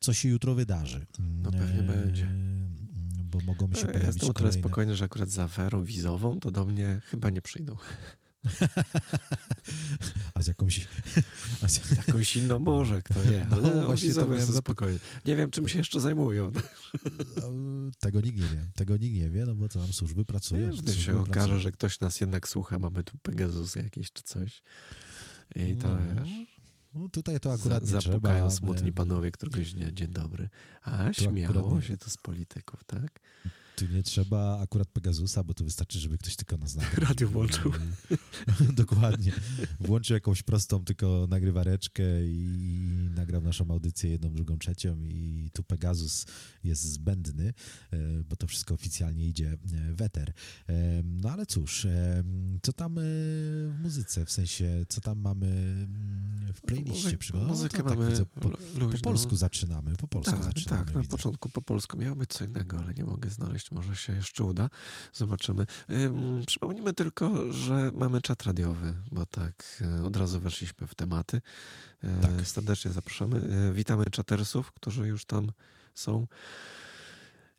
co 0.00 0.14
się 0.14 0.28
jutro 0.28 0.54
wydarzy. 0.54 1.06
No 1.18 1.50
pewnie 1.50 1.80
e, 1.80 1.82
będzie. 1.82 2.28
Bo 3.24 3.40
mogą 3.40 3.74
się 3.74 3.86
no, 3.86 3.92
pojawić 3.92 4.06
Jestem 4.06 4.30
o 4.30 4.32
tyle 4.32 4.52
spokojny, 4.52 4.96
że 4.96 5.04
akurat 5.04 5.30
za 5.30 5.44
aferą 5.44 5.84
wizową 5.84 6.40
to 6.40 6.50
do 6.50 6.64
mnie 6.64 7.00
chyba 7.04 7.30
nie 7.30 7.42
przyjdą. 7.42 7.76
A 10.34 10.42
z 10.42 10.46
jakąś... 10.46 10.88
A 11.62 11.68
z 11.68 11.90
jakąś 11.96 12.36
inną 12.36 12.58
może, 12.58 13.02
kto 13.02 13.22
wie. 13.22 13.46
No, 13.50 13.56
Ale 13.56 13.86
właśnie 13.86 14.14
to 14.14 14.26
byłem 14.26 14.46
spokojny. 14.46 14.98
Nie 15.24 15.36
wiem, 15.36 15.50
czym 15.50 15.68
się 15.68 15.78
jeszcze 15.78 16.00
zajmują. 16.00 16.52
No, 17.36 17.50
tego 17.98 18.20
nikt 18.20 18.38
nie 18.38 18.48
wie. 18.48 18.66
Tego 18.74 18.96
nikt 18.96 19.16
nie 19.16 19.30
wie, 19.30 19.46
no 19.46 19.54
bo 19.54 19.68
to 19.68 19.78
nam 19.78 19.92
służby 19.92 20.24
pracują. 20.24 20.70
Wiesz, 20.70 20.82
gdy 20.82 20.94
się 20.94 21.20
okaże, 21.20 21.60
że 21.60 21.72
ktoś 21.72 22.00
nas 22.00 22.20
jednak 22.20 22.48
słucha, 22.48 22.78
mamy 22.78 23.04
tu 23.04 23.18
Pegasus 23.18 23.74
jakieś 23.74 24.12
czy 24.12 24.22
coś. 24.22 24.62
I 25.56 25.76
to 25.76 25.88
no. 25.88 26.24
wiesz... 26.24 26.54
No 26.94 27.08
tutaj 27.08 27.40
to 27.40 27.52
akurat 27.52 27.86
Z, 27.86 27.92
nie 27.92 27.98
trzeba. 27.98 28.50
smutni 28.50 28.92
panowie 28.92 29.30
któregoś 29.30 29.72
dnia, 29.72 29.92
dzień 29.92 30.08
dobry. 30.08 30.48
A 30.82 31.12
śmiało 31.12 31.80
się 31.80 31.96
to 31.96 32.10
z 32.10 32.16
polityków, 32.16 32.84
tak? 32.84 33.20
Tu 33.76 33.86
nie 33.86 34.02
trzeba 34.02 34.60
akurat 34.60 34.88
Pegasusa, 34.88 35.44
bo 35.44 35.54
to 35.54 35.64
wystarczy, 35.64 35.98
żeby 35.98 36.18
ktoś 36.18 36.36
tylko 36.36 36.56
nas 36.56 36.74
nagrywał. 36.74 37.08
Radio 37.08 37.28
włączył. 37.28 37.72
Dokładnie. 38.82 39.32
Włączył 39.80 40.14
jakąś 40.14 40.42
prostą 40.42 40.84
tylko 40.84 41.26
nagrywareczkę 41.30 42.02
i 42.26 42.88
nagrał 43.14 43.42
naszą 43.42 43.70
audycję 43.70 44.10
jedną, 44.10 44.32
drugą, 44.32 44.58
trzecią 44.58 44.96
i 45.04 45.50
tu 45.52 45.62
Pegasus 45.62 46.26
jest 46.64 46.82
zbędny, 46.82 47.54
e, 47.92 47.98
bo 48.28 48.36
to 48.36 48.46
wszystko 48.46 48.74
oficjalnie 48.74 49.26
idzie 49.28 49.52
e, 49.52 49.94
w 49.94 50.02
eter. 50.02 50.32
E, 50.68 51.02
no 51.02 51.30
ale 51.30 51.46
cóż, 51.46 51.86
co 52.62 52.72
tam 52.72 52.94
w 52.98 53.78
muzyce, 53.82 54.24
w 54.24 54.30
sensie, 54.30 54.86
co 54.88 55.00
tam 55.00 55.18
mamy 55.18 55.46
mm, 55.46 56.52
w 56.54 56.60
playliście 56.60 57.18
przygotowane? 57.18 57.52
Muzykę 57.52 57.78
no, 57.78 57.84
tak, 57.84 57.98
mamy 57.98 58.10
widzę, 58.10 58.26
po, 58.26 58.50
po, 58.50 58.98
polsku 59.02 59.36
zaczynamy, 59.36 59.96
po 59.96 60.08
polsku 60.08 60.32
tak, 60.32 60.44
zaczynamy. 60.44 60.84
Tak, 60.84 60.94
na 60.94 61.02
początku 61.02 61.48
po 61.48 61.62
polsku 61.62 61.98
miało 61.98 62.16
być 62.16 62.30
co 62.30 62.44
innego, 62.44 62.78
ale 62.78 62.94
nie 62.94 63.04
mogę 63.04 63.30
znaleźć 63.30 63.63
może 63.72 63.96
się 63.96 64.12
jeszcze 64.12 64.44
uda. 64.44 64.70
Zobaczymy. 65.12 65.66
Przypomnijmy 66.46 66.92
tylko, 66.92 67.52
że 67.52 67.90
mamy 67.94 68.22
czat 68.22 68.42
radiowy, 68.42 68.94
bo 69.12 69.26
tak 69.26 69.82
e, 70.00 70.04
od 70.04 70.16
razu 70.16 70.40
weszliśmy 70.40 70.86
w 70.86 70.94
tematy. 70.94 71.40
E, 72.02 72.20
tak. 72.20 72.46
Serdecznie 72.46 72.90
zapraszamy. 72.90 73.36
E, 73.70 73.72
witamy 73.72 74.04
czatersów, 74.04 74.72
którzy 74.72 75.08
już 75.08 75.24
tam 75.24 75.52
są. 75.94 76.26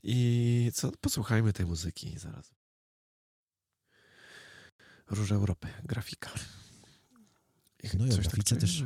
I 0.04 0.72
co? 0.74 0.92
Posłuchajmy 1.02 1.54
tej 1.54 1.66
muzyki 1.66 2.20
zaraz. 2.20 2.56
Róż 5.10 5.32
Europy, 5.32 5.68
grafika. 5.84 6.30
No 8.00 8.06
i 8.06 8.14
o 8.14 8.18
grafice 8.18 8.56
też... 8.56 8.84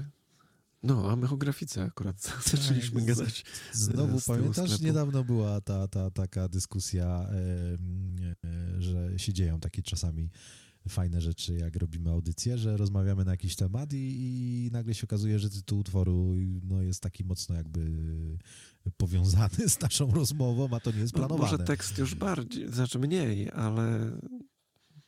No, 0.84 1.12
a 1.12 1.16
my 1.16 1.30
o 1.30 1.38
grafice 1.38 1.84
akurat 1.84 2.22
tak, 2.32 2.44
zaczęliśmy 2.44 3.02
gadać. 3.02 3.46
Znowu 3.74 4.20
pamiętasz, 4.28 4.82
niedawno 4.82 5.24
była 5.24 5.62
ta, 5.62 5.88
ta 5.88 6.12
taka 6.12 6.48
dyskusja, 6.48 7.30
e, 7.30 8.82
że 8.82 9.20
się 9.20 9.34
dzieją 9.34 9.60
takie 9.60 9.82
czasami 9.84 10.30
fajne 10.90 11.22
rzeczy, 11.22 11.54
jak 11.56 11.76
robimy 11.76 12.10
audycję, 12.10 12.58
że 12.58 12.78
rozmawiamy 12.78 13.26
na 13.26 13.32
jakiś 13.32 13.56
temat 13.56 13.94
i, 13.94 13.98
i, 13.98 14.70
nagle 14.72 14.94
się 14.94 15.04
okazuje, 15.04 15.40
że 15.40 15.50
tytuł 15.50 15.80
utworu 15.80 16.36
no, 16.64 16.82
jest 16.82 17.02
taki 17.02 17.24
mocno 17.24 17.56
jakby 17.56 17.82
powiązany 18.98 19.70
z 19.70 19.80
naszą 19.82 20.12
rozmową, 20.12 20.70
a 20.72 20.80
to 20.80 20.92
nie 20.92 21.00
jest 21.00 21.14
no, 21.14 21.20
planowane. 21.20 21.52
może 21.52 21.64
tekst 21.64 21.98
już 21.98 22.16
bardziej, 22.16 22.72
znaczy 22.72 23.00
mniej, 23.00 23.52
ale... 23.52 24.12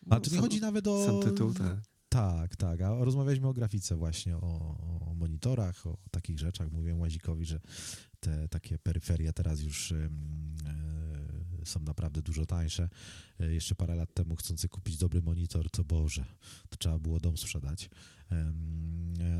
No, 0.05 0.15
a 0.15 0.19
to 0.19 0.31
nie 0.31 0.41
chodzi 0.41 0.61
nawet 0.61 0.87
o... 0.87 1.05
Sam 1.05 1.31
tytuł, 1.31 1.53
tak. 1.53 1.81
Tak, 2.09 2.55
tak. 2.55 2.81
A 2.81 3.05
rozmawialiśmy 3.05 3.47
o 3.47 3.53
grafice 3.53 3.95
właśnie, 3.95 4.37
o 4.37 5.10
monitorach, 5.21 5.87
o 5.87 5.97
takich 6.11 6.39
rzeczach. 6.39 6.71
Mówiłem 6.71 6.99
Łazikowi, 6.99 7.45
że 7.45 7.59
te 8.19 8.47
takie 8.47 8.77
peryferie 8.77 9.33
teraz 9.33 9.61
już 9.61 9.91
e, 9.91 10.09
są 11.65 11.79
naprawdę 11.79 12.21
dużo 12.21 12.45
tańsze. 12.45 12.89
Jeszcze 13.39 13.75
parę 13.75 13.95
lat 13.95 14.13
temu 14.13 14.35
chcący 14.35 14.69
kupić 14.69 14.97
dobry 14.97 15.21
monitor, 15.21 15.69
to 15.69 15.83
Boże, 15.83 16.25
to 16.69 16.77
trzeba 16.77 16.99
było 16.99 17.19
dom 17.19 17.37
sprzedać. 17.37 17.89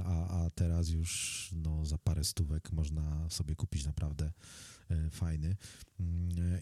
A, 0.06 0.44
a 0.44 0.50
teraz 0.50 0.90
już 0.90 1.50
no, 1.56 1.86
za 1.86 1.98
parę 1.98 2.24
stówek 2.24 2.72
można 2.72 3.30
sobie 3.30 3.56
kupić 3.56 3.86
naprawdę 3.86 4.32
fajny. 5.12 5.56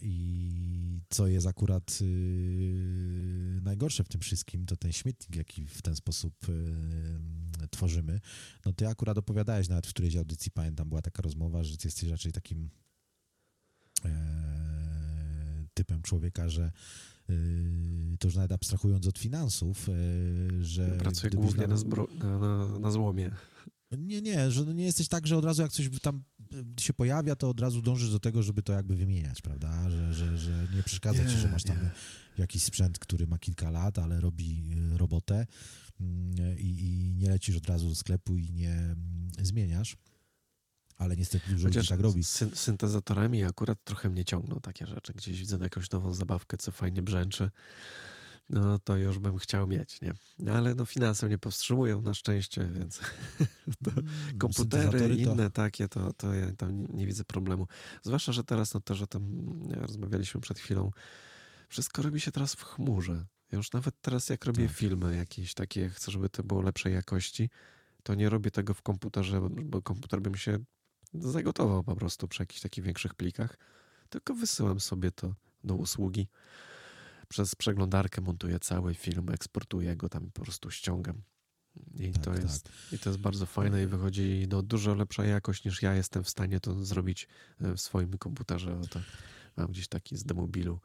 I 0.02 1.00
co 1.10 1.26
jest 1.26 1.46
akurat 1.46 1.98
najgorsze 3.62 4.04
w 4.04 4.08
tym 4.08 4.20
wszystkim, 4.20 4.66
to 4.66 4.76
ten 4.76 4.92
śmietnik, 4.92 5.36
jaki 5.36 5.66
w 5.66 5.82
ten 5.82 5.96
sposób 5.96 6.46
tworzymy. 7.70 8.20
No 8.66 8.72
ty 8.72 8.88
akurat 8.88 9.18
opowiadałeś 9.18 9.68
nawet 9.68 9.86
w 9.86 9.90
którejś 9.90 10.16
audycji, 10.16 10.50
pamiętam, 10.50 10.88
była 10.88 11.02
taka 11.02 11.22
rozmowa, 11.22 11.64
że 11.64 11.76
ty 11.76 11.88
jesteś 11.88 12.08
raczej 12.08 12.32
takim 12.32 12.70
e, 14.04 14.10
typem 15.74 16.02
człowieka, 16.02 16.48
że 16.48 16.72
e, 17.28 17.32
to 18.18 18.28
już 18.28 18.34
nawet 18.34 18.52
abstrahując 18.52 19.06
od 19.06 19.18
finansów, 19.18 19.88
e, 19.88 19.92
że... 20.64 20.88
Pracuję 20.88 21.30
głównie 21.30 21.66
na, 21.66 21.76
na, 22.18 22.38
na, 22.38 22.78
na 22.78 22.90
złomie. 22.90 23.30
Nie, 23.98 24.22
nie, 24.22 24.50
że 24.50 24.64
nie 24.64 24.84
jesteś 24.84 25.08
tak, 25.08 25.26
że 25.26 25.36
od 25.36 25.44
razu 25.44 25.62
jak 25.62 25.72
coś 25.72 25.88
tam 26.02 26.22
się 26.80 26.92
pojawia, 26.92 27.36
to 27.36 27.48
od 27.48 27.60
razu 27.60 27.82
dążysz 27.82 28.10
do 28.10 28.20
tego, 28.20 28.42
żeby 28.42 28.62
to 28.62 28.72
jakby 28.72 28.96
wymieniać, 28.96 29.42
prawda? 29.42 29.90
Że, 29.90 30.14
że, 30.14 30.38
że 30.38 30.66
nie 30.74 30.82
przeszkadza 30.82 31.22
nie, 31.22 31.30
ci, 31.30 31.36
że 31.36 31.48
masz 31.48 31.62
tam 31.62 31.76
nie. 31.82 31.90
jakiś 32.38 32.62
sprzęt, 32.62 32.98
który 32.98 33.26
ma 33.26 33.38
kilka 33.38 33.70
lat, 33.70 33.98
ale 33.98 34.20
robi 34.20 34.76
robotę 34.96 35.46
mm, 36.00 36.58
i, 36.58 36.66
i 36.66 37.14
nie 37.16 37.30
lecisz 37.30 37.56
od 37.56 37.66
razu 37.66 37.88
do 37.88 37.94
sklepu 37.94 38.36
i 38.36 38.52
nie 38.52 38.72
mm, 38.72 39.30
zmieniasz 39.42 39.96
ale 41.00 41.16
niestety 41.16 41.50
dużo 41.50 41.68
ludzi 41.68 41.88
tak 41.88 42.00
robi. 42.00 42.24
Z 42.24 42.58
syntezatorami 42.58 43.44
akurat 43.44 43.84
trochę 43.84 44.10
mnie 44.10 44.24
ciągną 44.24 44.60
takie 44.60 44.86
rzeczy. 44.86 45.12
Gdzieś 45.12 45.38
widzę 45.38 45.58
jakąś 45.60 45.90
nową 45.90 46.14
zabawkę, 46.14 46.56
co 46.56 46.72
fajnie 46.72 47.02
brzęczy 47.02 47.50
no 48.50 48.78
to 48.78 48.96
już 48.96 49.18
bym 49.18 49.38
chciał 49.38 49.66
mieć, 49.66 50.00
nie? 50.00 50.12
No, 50.38 50.52
ale 50.52 50.74
no 50.74 50.84
finanse 50.84 51.26
mnie 51.26 51.38
powstrzymują 51.38 52.02
na 52.02 52.14
szczęście, 52.14 52.70
więc 52.74 53.00
to 53.84 53.90
mm, 53.90 54.38
komputery 54.38 55.08
i 55.08 55.20
inne 55.20 55.50
takie, 55.50 55.88
to, 55.88 56.12
to 56.12 56.34
ja 56.34 56.52
tam 56.52 56.86
nie, 56.86 57.06
widzę 57.06 57.24
problemu. 57.24 57.66
Zwłaszcza, 58.02 58.32
że 58.32 58.44
teraz, 58.44 58.74
no 58.74 58.80
to, 58.80 58.94
że 58.94 59.06
tam 59.06 59.22
rozmawialiśmy 59.70 60.40
przed 60.40 60.58
chwilą, 60.58 60.90
wszystko 61.68 62.02
robi 62.02 62.20
się 62.20 62.32
teraz 62.32 62.54
w 62.54 62.62
chmurze. 62.62 63.26
Ja 63.52 63.56
już 63.56 63.72
nawet 63.72 63.94
teraz 64.00 64.28
jak 64.28 64.44
robię 64.44 64.66
tak. 64.66 64.76
filmy 64.76 65.16
jakieś 65.16 65.54
takie, 65.54 65.88
chcę, 65.88 66.10
żeby 66.10 66.28
to 66.28 66.42
było 66.42 66.62
lepszej 66.62 66.94
jakości, 66.94 67.50
to 68.02 68.14
nie 68.14 68.30
robię 68.30 68.50
tego 68.50 68.74
w 68.74 68.82
komputerze, 68.82 69.40
bo 69.50 69.82
komputer 69.82 70.20
bym 70.20 70.34
się 70.34 70.58
zagotował 71.14 71.84
po 71.84 71.96
prostu 71.96 72.28
przy 72.28 72.42
jakichś 72.42 72.60
takich 72.60 72.84
większych 72.84 73.14
plikach, 73.14 73.58
tylko 74.08 74.34
wysyłam 74.34 74.80
sobie 74.80 75.10
to 75.10 75.34
do 75.64 75.74
usługi 75.74 76.28
przez 77.30 77.54
przeglądarkę 77.54 78.20
montuję 78.20 78.58
cały 78.58 78.94
film, 78.94 79.28
eksportuję 79.28 79.96
go 79.96 80.08
tam 80.08 80.30
po 80.30 80.42
prostu 80.42 80.70
ściągam. 80.70 81.22
I, 81.94 82.12
tak, 82.12 82.24
to 82.24 82.34
jest, 82.34 82.64
tak. 82.64 82.72
I 82.92 82.98
to 82.98 83.10
jest 83.10 83.20
bardzo 83.20 83.46
fajne 83.46 83.82
i 83.82 83.86
wychodzi 83.86 84.46
no, 84.50 84.62
dużo 84.62 84.94
lepsza 84.94 85.24
jakość 85.24 85.64
niż 85.64 85.82
ja 85.82 85.94
jestem 85.94 86.24
w 86.24 86.28
stanie 86.28 86.60
to 86.60 86.84
zrobić 86.84 87.28
e, 87.60 87.74
w 87.74 87.80
swoim 87.80 88.18
komputerze. 88.18 88.80
O, 88.80 88.86
to 88.86 89.00
mam 89.56 89.66
gdzieś 89.66 89.88
taki 89.88 90.16
z 90.16 90.24
demobilu, 90.24 90.80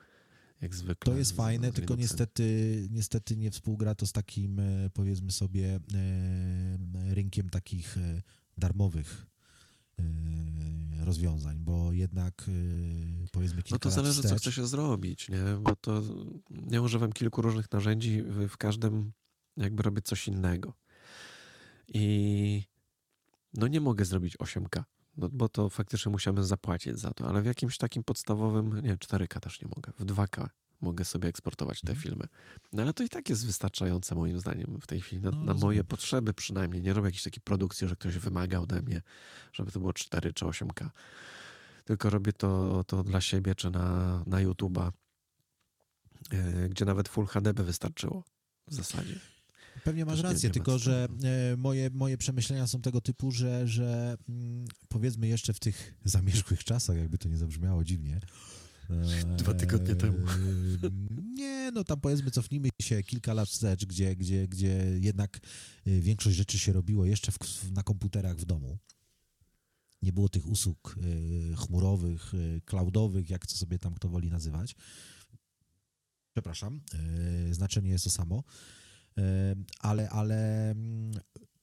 jak 0.61 0.75
zwykle. 0.75 1.13
To 1.13 1.17
jest 1.17 1.35
fajne, 1.35 1.71
tylko 1.71 1.95
niestety, 1.95 2.87
niestety 2.91 3.37
nie 3.37 3.51
współgra 3.51 3.95
to 3.95 4.07
z 4.07 4.11
takim, 4.11 4.59
e, 4.59 4.89
powiedzmy 4.93 5.31
sobie, 5.31 5.75
e, 5.75 7.13
rynkiem 7.15 7.49
takich 7.49 7.97
darmowych 8.57 9.25
rozwiązań, 11.05 11.57
bo 11.59 11.91
jednak 11.91 12.33
y, 12.47 13.27
powiedzmy 13.31 13.63
kilka 13.63 13.75
No 13.75 13.79
to 13.79 13.89
zależy, 13.89 14.21
wstecz... 14.21 14.31
co 14.31 14.37
chce 14.37 14.51
się 14.51 14.67
zrobić, 14.67 15.29
nie? 15.29 15.43
Bo 15.61 15.75
to 15.75 16.01
ja 16.71 16.81
używam 16.81 17.13
kilku 17.13 17.41
różnych 17.41 17.71
narzędzi, 17.71 18.23
w 18.49 18.57
każdym 18.57 19.11
jakby 19.57 19.83
robię 19.83 20.01
coś 20.01 20.27
innego. 20.27 20.73
I 21.87 22.63
no 23.53 23.67
nie 23.67 23.81
mogę 23.81 24.05
zrobić 24.05 24.37
8K, 24.37 24.83
no, 25.17 25.29
bo 25.29 25.49
to 25.49 25.69
faktycznie 25.69 26.11
musiałbym 26.11 26.43
zapłacić 26.43 26.99
za 26.99 27.11
to, 27.11 27.29
ale 27.29 27.41
w 27.41 27.45
jakimś 27.45 27.77
takim 27.77 28.03
podstawowym, 28.03 28.81
nie, 28.81 28.97
4K 28.97 29.39
też 29.39 29.61
nie 29.61 29.67
mogę, 29.75 29.91
w 29.99 30.05
2K 30.05 30.49
mogę 30.81 31.05
sobie 31.05 31.29
eksportować 31.29 31.81
te 31.81 31.91
mhm. 31.91 32.03
filmy. 32.03 32.27
No 32.73 32.81
ale 32.81 32.93
to 32.93 33.03
i 33.03 33.09
tak 33.09 33.29
jest 33.29 33.45
wystarczające 33.45 34.15
moim 34.15 34.39
zdaniem 34.39 34.79
w 34.81 34.87
tej 34.87 35.01
chwili, 35.01 35.21
na, 35.21 35.31
no, 35.31 35.43
na 35.43 35.53
moje 35.53 35.83
potrzeby 35.83 36.33
przynajmniej. 36.33 36.81
Nie 36.81 36.93
robię 36.93 37.07
jakiejś 37.07 37.23
takiej 37.23 37.41
produkcji, 37.41 37.87
że 37.87 37.95
ktoś 37.95 38.17
wymaga 38.17 38.59
ode 38.59 38.81
mnie, 38.81 39.01
żeby 39.53 39.71
to 39.71 39.79
było 39.79 39.93
4 39.93 40.33
czy 40.33 40.45
8K. 40.45 40.89
Tylko 41.85 42.09
robię 42.09 42.33
to, 42.33 42.83
to 42.83 43.03
dla 43.03 43.21
siebie 43.21 43.55
czy 43.55 43.69
na, 43.71 44.23
na 44.27 44.45
YouTube'a, 44.45 44.91
yy, 46.31 46.69
gdzie 46.69 46.85
nawet 46.85 47.09
Full 47.09 47.25
HD 47.25 47.53
by 47.53 47.63
wystarczyło 47.63 48.23
w 48.67 48.73
zasadzie. 48.73 49.19
Pewnie 49.83 50.05
masz 50.05 50.21
rację, 50.21 50.47
nie, 50.47 50.49
nie 50.49 50.53
tylko 50.53 50.79
że 50.79 51.07
e, 51.23 51.57
moje, 51.57 51.89
moje 51.89 52.17
przemyślenia 52.17 52.67
są 52.67 52.81
tego 52.81 53.01
typu, 53.01 53.31
że, 53.31 53.67
że 53.67 54.17
mm, 54.29 54.65
powiedzmy 54.89 55.27
jeszcze 55.27 55.53
w 55.53 55.59
tych 55.59 55.93
zamierzchłych 56.05 56.63
czasach, 56.63 56.97
jakby 56.97 57.17
to 57.17 57.29
nie 57.29 57.37
zabrzmiało 57.37 57.83
dziwnie, 57.83 58.19
Dwa 59.37 59.53
tygodnie 59.53 59.95
temu. 59.95 60.17
Nie, 61.35 61.71
no 61.73 61.83
tam 61.83 62.01
powiedzmy 62.01 62.31
cofnijmy 62.31 62.69
się 62.81 63.03
kilka 63.03 63.33
lat 63.33 63.49
wstecz, 63.49 63.85
gdzie, 63.85 64.15
gdzie, 64.15 64.47
gdzie 64.47 64.99
jednak 64.99 65.39
y, 65.87 66.01
większość 66.01 66.35
rzeczy 66.37 66.59
się 66.59 66.73
robiło 66.73 67.05
jeszcze 67.05 67.31
w, 67.31 67.71
na 67.71 67.83
komputerach 67.83 68.37
w 68.37 68.45
domu. 68.45 68.77
Nie 70.01 70.13
było 70.13 70.29
tych 70.29 70.47
usług 70.47 70.95
y, 71.03 71.55
chmurowych, 71.55 72.33
y, 72.33 72.61
cloudowych, 72.65 73.29
jak 73.29 73.47
to 73.47 73.55
sobie 73.55 73.79
tam 73.79 73.93
kto 73.93 74.09
woli 74.09 74.29
nazywać. 74.29 74.75
Przepraszam, 76.33 76.81
znaczenie 77.51 77.89
jest 77.89 78.03
to 78.03 78.09
samo. 78.09 78.43
Ale, 79.79 80.09
ale 80.09 80.71
mm, 80.71 81.11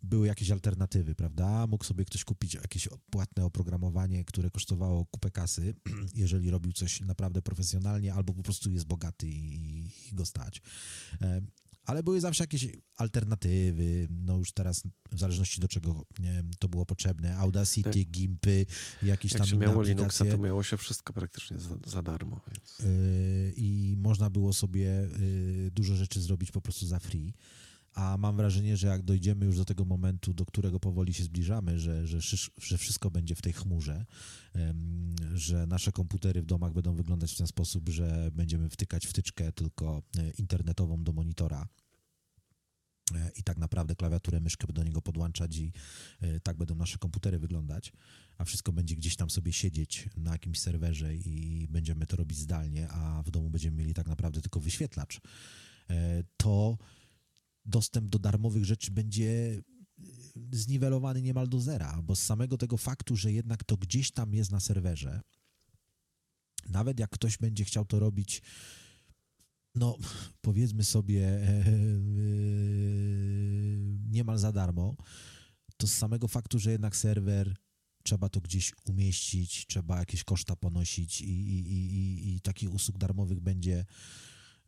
były 0.03 0.27
jakieś 0.27 0.51
alternatywy, 0.51 1.15
prawda? 1.15 1.67
Mógł 1.67 1.85
sobie 1.85 2.05
ktoś 2.05 2.25
kupić 2.25 2.55
jakieś 2.55 2.89
płatne 3.11 3.45
oprogramowanie, 3.45 4.25
które 4.25 4.51
kosztowało 4.51 5.07
kupę 5.07 5.31
kasy, 5.31 5.75
jeżeli 6.15 6.51
robił 6.51 6.73
coś 6.73 7.01
naprawdę 7.01 7.43
profesjonalnie, 7.43 8.15
albo 8.15 8.35
po 8.35 8.43
prostu 8.43 8.71
jest 8.71 8.87
bogaty 8.87 9.29
i, 9.29 9.79
i 10.11 10.15
go 10.15 10.27
stać. 10.27 10.63
E, 11.23 11.43
ale 11.85 12.03
były 12.03 12.21
zawsze 12.21 12.43
jakieś 12.45 12.69
alternatywy, 12.97 14.09
no 14.11 14.39
już 14.39 14.53
teraz 14.53 14.83
w 15.13 15.19
zależności 15.19 15.61
do 15.61 15.69
czego 15.69 16.05
nie, 16.19 16.43
to 16.59 16.69
było 16.69 16.87
potrzebne, 16.87 17.37
Audacity, 17.37 18.05
tak. 18.05 18.11
Gimpy, 18.11 18.67
jakieś 19.03 19.33
Jak 19.33 19.39
tam 19.39 19.49
się 19.49 19.57
miało 19.57 19.83
Linuxa, 19.83 20.25
to 20.25 20.39
miało 20.39 20.63
się 20.63 20.77
wszystko 20.77 21.13
praktycznie 21.13 21.59
za, 21.59 21.77
za 21.87 22.03
darmo. 22.03 22.41
Więc. 22.47 22.79
Yy, 22.79 23.53
I 23.57 23.95
można 23.99 24.31
było 24.31 24.53
sobie 24.53 25.09
yy, 25.19 25.71
dużo 25.71 25.97
rzeczy 25.97 26.21
zrobić 26.21 26.51
po 26.51 26.61
prostu 26.61 26.87
za 26.87 26.99
free 26.99 27.35
a 27.95 28.17
mam 28.19 28.37
wrażenie, 28.37 28.77
że 28.77 28.87
jak 28.87 29.03
dojdziemy 29.03 29.47
już 29.47 29.57
do 29.57 29.65
tego 29.65 29.85
momentu, 29.85 30.35
do 30.35 30.47
którego 30.47 30.81
powoli 30.81 31.15
się 31.15 31.25
zbliżamy, 31.25 31.79
że, 31.79 32.07
że, 32.07 32.37
że 32.61 32.79
wszystko 32.79 33.11
będzie 33.11 33.35
w 33.35 33.43
tej 33.43 33.53
chmurze, 33.53 34.07
że 35.35 35.67
nasze 35.67 35.93
komputery 35.93 36.43
w 36.43 36.47
domach 36.47 36.73
będą 36.73 36.95
wyglądać 36.95 37.33
w 37.33 37.37
ten 37.37 37.47
sposób, 37.47 37.89
że 37.89 38.31
będziemy 38.35 38.69
wtykać 38.69 39.07
wtyczkę 39.07 39.53
tylko 39.53 40.03
e, 40.19 40.31
internetową 40.31 41.05
do 41.05 41.13
monitora 41.13 41.69
e, 43.15 43.31
i 43.37 43.43
tak 43.43 43.59
naprawdę 43.59 43.97
klawiaturę, 43.97 44.41
myszkę 44.41 44.73
do 44.73 44.83
niego 44.83 45.03
podłączać 45.03 45.57
i 45.57 45.73
e, 46.21 46.41
tak 46.41 46.57
będą 46.57 46.75
nasze 46.75 46.99
komputery 46.99 47.39
wyglądać, 47.39 47.93
a 48.39 48.45
wszystko 48.45 48.73
będzie 48.73 48.97
gdzieś 48.97 49.17
tam 49.17 49.31
sobie 49.31 49.53
siedzieć 49.53 50.09
na 50.17 50.33
jakimś 50.33 50.61
serwerze 50.61 51.15
i 51.15 51.67
będziemy 51.71 52.07
to 52.07 52.17
robić 52.17 52.39
zdalnie, 52.39 52.89
a 52.89 53.23
w 53.23 53.31
domu 53.31 53.51
będziemy 53.51 53.77
mieli 53.77 53.95
tak 53.95 54.07
naprawdę 54.07 54.41
tylko 54.41 54.61
wyświetlacz, 54.61 55.21
to 56.37 56.79
dostęp 57.65 58.09
do 58.09 58.19
darmowych 58.19 58.65
rzeczy 58.65 58.91
będzie 58.91 59.25
y, 59.25 59.63
zniwelowany 60.53 61.23
niemal 61.23 61.49
do 61.49 61.61
zera, 61.61 62.03
bo 62.03 62.17
z 62.17 62.23
samego 62.23 62.59
tego 62.59 62.77
faktu, 62.77 63.17
że 63.17 63.33
jednak 63.33 63.65
to 63.65 63.77
gdzieś 63.77 64.11
tam 64.11 64.35
jest 64.35 64.51
na 64.51 64.61
serwerze, 64.61 65.21
nawet 66.69 67.01
jak 67.01 67.11
ktoś 67.11 67.39
będzie 67.39 67.65
chciał 67.65 67.85
to 67.85 67.99
robić, 67.99 68.43
no 69.75 69.99
powiedzmy 70.41 70.85
sobie, 70.85 71.27
e, 71.27 71.49
e, 71.49 71.73
niemal 74.11 74.39
za 74.39 74.53
darmo, 74.53 74.97
to 75.77 75.87
z 75.87 75.93
samego 75.93 76.29
faktu, 76.29 76.59
że 76.59 76.73
jednak 76.73 76.97
serwer 76.97 77.57
trzeba 78.03 78.29
to 78.29 78.41
gdzieś 78.41 78.73
umieścić, 78.85 79.67
trzeba 79.67 79.99
jakieś 79.99 80.25
koszta 80.25 80.57
ponosić 80.57 81.21
i, 81.21 81.25
i, 81.25 81.73
i, 81.73 82.35
i 82.35 82.41
takich 82.41 82.75
usług 82.75 82.99
darmowych 82.99 83.41
będzie 83.41 83.85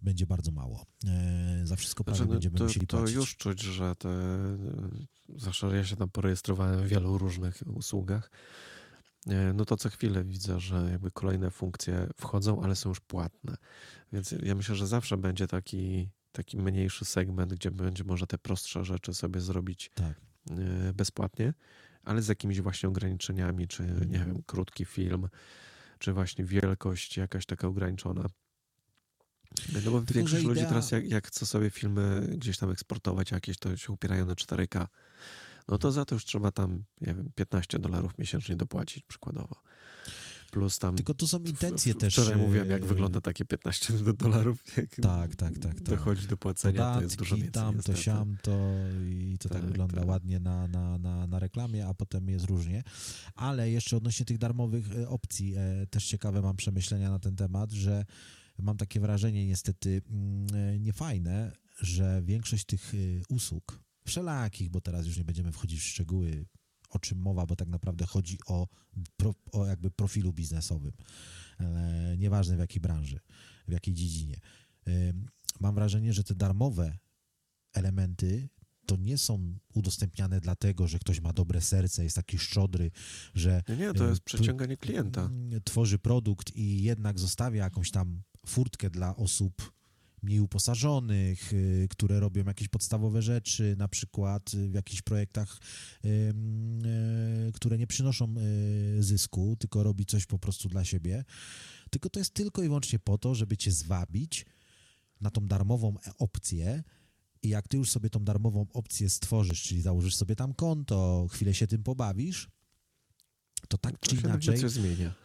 będzie 0.04 0.26
bardzo 0.26 0.52
mało. 0.52 0.86
E, 1.06 1.66
za 1.66 1.76
wszystko 1.76 2.04
prawie 2.04 2.16
znaczy, 2.16 2.28
no, 2.28 2.34
będziemy 2.34 2.58
to, 2.58 2.64
musieli 2.64 2.86
to 2.86 2.96
płacić. 2.96 3.14
To 3.14 3.20
już 3.20 3.36
czuć, 3.36 3.60
że 3.60 3.96
te, 3.96 4.08
zawsze 5.36 5.76
ja 5.76 5.84
się 5.84 5.96
tam 5.96 6.08
porejestrowałem 6.08 6.82
w 6.82 6.88
wielu 6.88 7.18
różnych 7.18 7.62
usługach, 7.66 8.30
e, 9.26 9.52
no 9.52 9.64
to 9.64 9.76
co 9.76 9.88
chwilę 9.88 10.24
widzę, 10.24 10.60
że 10.60 10.88
jakby 10.90 11.10
kolejne 11.10 11.50
funkcje 11.50 12.08
wchodzą, 12.16 12.62
ale 12.62 12.76
są 12.76 12.88
już 12.88 13.00
płatne. 13.00 13.56
Więc 14.12 14.34
ja 14.42 14.54
myślę, 14.54 14.74
że 14.74 14.86
zawsze 14.86 15.16
będzie 15.16 15.46
taki, 15.46 16.10
taki 16.32 16.56
mniejszy 16.56 17.04
segment, 17.04 17.54
gdzie 17.54 17.70
będzie 17.70 18.04
można 18.04 18.26
te 18.26 18.38
prostsze 18.38 18.84
rzeczy 18.84 19.14
sobie 19.14 19.40
zrobić 19.40 19.90
tak. 19.94 20.20
E, 20.50 20.92
bezpłatnie, 20.94 21.54
ale 22.02 22.22
z 22.22 22.28
jakimiś 22.28 22.60
właśnie 22.60 22.88
ograniczeniami, 22.88 23.68
czy 23.68 23.82
nie 23.82 24.18
wiem, 24.18 24.42
krótki 24.46 24.84
film, 24.84 25.28
czy 25.98 26.12
właśnie 26.12 26.44
wielkość 26.44 27.16
jakaś 27.16 27.46
taka 27.46 27.68
ograniczona. 27.68 28.26
No 29.84 29.90
bo 29.90 30.00
Tylko, 30.00 30.14
większość 30.14 30.44
ludzi 30.44 30.60
idea... 30.60 30.68
teraz 30.68 30.90
jak, 30.90 31.10
jak 31.10 31.26
chce 31.26 31.46
sobie 31.46 31.70
filmy 31.70 32.28
gdzieś 32.38 32.58
tam 32.58 32.70
eksportować 32.70 33.30
jakieś, 33.30 33.58
to 33.58 33.76
się 33.76 33.92
upierają 33.92 34.26
na 34.26 34.34
4K. 34.34 34.86
No 35.68 35.78
to 35.78 35.92
za 35.92 36.04
to 36.04 36.14
już 36.14 36.24
trzeba 36.24 36.50
tam, 36.50 36.84
nie 37.00 37.14
wiem, 37.14 37.30
15 37.34 37.78
dolarów 37.78 38.18
miesięcznie 38.18 38.56
dopłacić 38.56 39.04
przykładowo 39.04 39.56
plus 40.54 40.78
tam... 40.78 40.96
Tylko 40.96 41.14
tu 41.14 41.26
są 41.26 41.38
intencje 41.38 41.94
w, 41.94 41.96
w, 41.96 42.00
też. 42.00 42.14
Wczoraj 42.14 42.36
mówiłem, 42.36 42.70
jak 42.70 42.82
e, 42.82 42.86
wygląda 42.86 43.20
takie 43.20 43.44
15 43.44 43.94
dolarów. 44.18 44.76
Jak 44.76 44.94
tak, 44.94 45.36
tak, 45.36 45.58
tak, 45.58 45.74
tak. 45.74 45.82
Dochodzi 45.82 46.26
do 46.26 46.36
płacenia, 46.36 46.78
Podatki, 46.78 46.98
to 46.98 47.02
jest 47.02 47.16
dużo 47.16 47.36
więcej. 47.36 47.52
tam, 47.52 47.82
to 47.82 47.96
siam, 47.96 48.36
to 48.42 48.52
i 49.06 49.36
to 49.40 49.48
tak, 49.48 49.58
tak 49.58 49.68
wygląda 49.68 49.96
tak. 49.96 50.08
ładnie 50.08 50.40
na, 50.40 50.68
na, 50.68 50.98
na, 50.98 51.26
na 51.26 51.38
reklamie, 51.38 51.86
a 51.86 51.94
potem 51.94 52.28
jest 52.28 52.44
różnie. 52.44 52.82
Ale 53.34 53.70
jeszcze 53.70 53.96
odnośnie 53.96 54.26
tych 54.26 54.38
darmowych 54.38 54.84
e, 54.96 55.08
opcji, 55.08 55.54
e, 55.56 55.86
też 55.86 56.06
ciekawe 56.06 56.42
mam 56.42 56.56
przemyślenia 56.56 57.10
na 57.10 57.18
ten 57.18 57.36
temat, 57.36 57.72
że 57.72 58.04
mam 58.58 58.76
takie 58.76 59.00
wrażenie 59.00 59.46
niestety 59.46 60.02
mm, 60.10 60.82
niefajne, 60.82 61.52
że 61.80 62.22
większość 62.24 62.64
tych 62.64 62.92
usług, 63.28 63.84
wszelakich, 64.06 64.70
bo 64.70 64.80
teraz 64.80 65.06
już 65.06 65.16
nie 65.16 65.24
będziemy 65.24 65.52
wchodzić 65.52 65.80
w 65.80 65.84
szczegóły 65.84 66.46
o 66.94 66.98
czym 66.98 67.18
mowa, 67.18 67.46
bo 67.46 67.56
tak 67.56 67.68
naprawdę 67.68 68.06
chodzi 68.06 68.38
o, 68.46 68.68
pro, 69.16 69.34
o 69.52 69.66
jakby 69.66 69.90
profilu 69.90 70.32
biznesowym. 70.32 70.92
E, 71.60 72.16
nieważne 72.18 72.56
w 72.56 72.58
jakiej 72.58 72.80
branży, 72.80 73.20
w 73.68 73.72
jakiej 73.72 73.94
dziedzinie. 73.94 74.36
E, 74.86 74.90
mam 75.60 75.74
wrażenie, 75.74 76.12
że 76.12 76.24
te 76.24 76.34
darmowe 76.34 76.98
elementy 77.72 78.48
to 78.86 78.96
nie 78.96 79.18
są 79.18 79.58
udostępniane 79.74 80.40
dlatego, 80.40 80.88
że 80.88 80.98
ktoś 80.98 81.20
ma 81.20 81.32
dobre 81.32 81.60
serce, 81.60 82.04
jest 82.04 82.16
taki 82.16 82.38
szczodry, 82.38 82.90
że. 83.34 83.62
Nie, 83.68 83.76
nie 83.76 83.94
to 83.94 84.08
jest 84.08 84.20
przeciąganie 84.20 84.76
klienta. 84.76 85.30
Tworzy 85.64 85.98
produkt 85.98 86.56
i 86.56 86.82
jednak 86.82 87.18
zostawia 87.18 87.64
jakąś 87.64 87.90
tam 87.90 88.22
furtkę 88.46 88.90
dla 88.90 89.16
osób 89.16 89.74
mniej 90.24 90.40
uposażonych, 90.40 91.52
y, 91.52 91.86
które 91.90 92.20
robią 92.20 92.44
jakieś 92.44 92.68
podstawowe 92.68 93.22
rzeczy, 93.22 93.74
na 93.78 93.88
przykład 93.88 94.50
w 94.50 94.74
jakichś 94.74 95.02
projektach, 95.02 95.60
y, 96.04 96.32
które 97.54 97.78
nie 97.78 97.86
przynoszą 97.86 98.34
y, 98.98 99.02
zysku, 99.02 99.56
tylko 99.58 99.82
robi 99.82 100.06
coś 100.06 100.26
po 100.26 100.38
prostu 100.38 100.68
dla 100.68 100.84
siebie. 100.84 101.24
Tylko 101.90 102.10
to 102.10 102.20
jest 102.20 102.34
tylko 102.34 102.62
i 102.62 102.66
wyłącznie 102.66 102.98
po 102.98 103.18
to, 103.18 103.34
żeby 103.34 103.56
cię 103.56 103.72
zwabić 103.72 104.46
na 105.20 105.30
tą 105.30 105.46
darmową 105.46 105.94
opcję. 106.18 106.82
I 107.42 107.48
jak 107.48 107.68
ty 107.68 107.76
już 107.76 107.90
sobie 107.90 108.10
tą 108.10 108.24
darmową 108.24 108.66
opcję 108.72 109.10
stworzysz, 109.10 109.62
czyli 109.62 109.82
założysz 109.82 110.16
sobie 110.16 110.36
tam 110.36 110.54
konto, 110.54 111.26
chwilę 111.30 111.54
się 111.54 111.66
tym 111.66 111.82
pobawisz, 111.82 112.48
to 113.66 113.78
tak 113.78 113.98
to 113.98 114.10
czy 114.10 114.16
inaczej, 114.16 114.58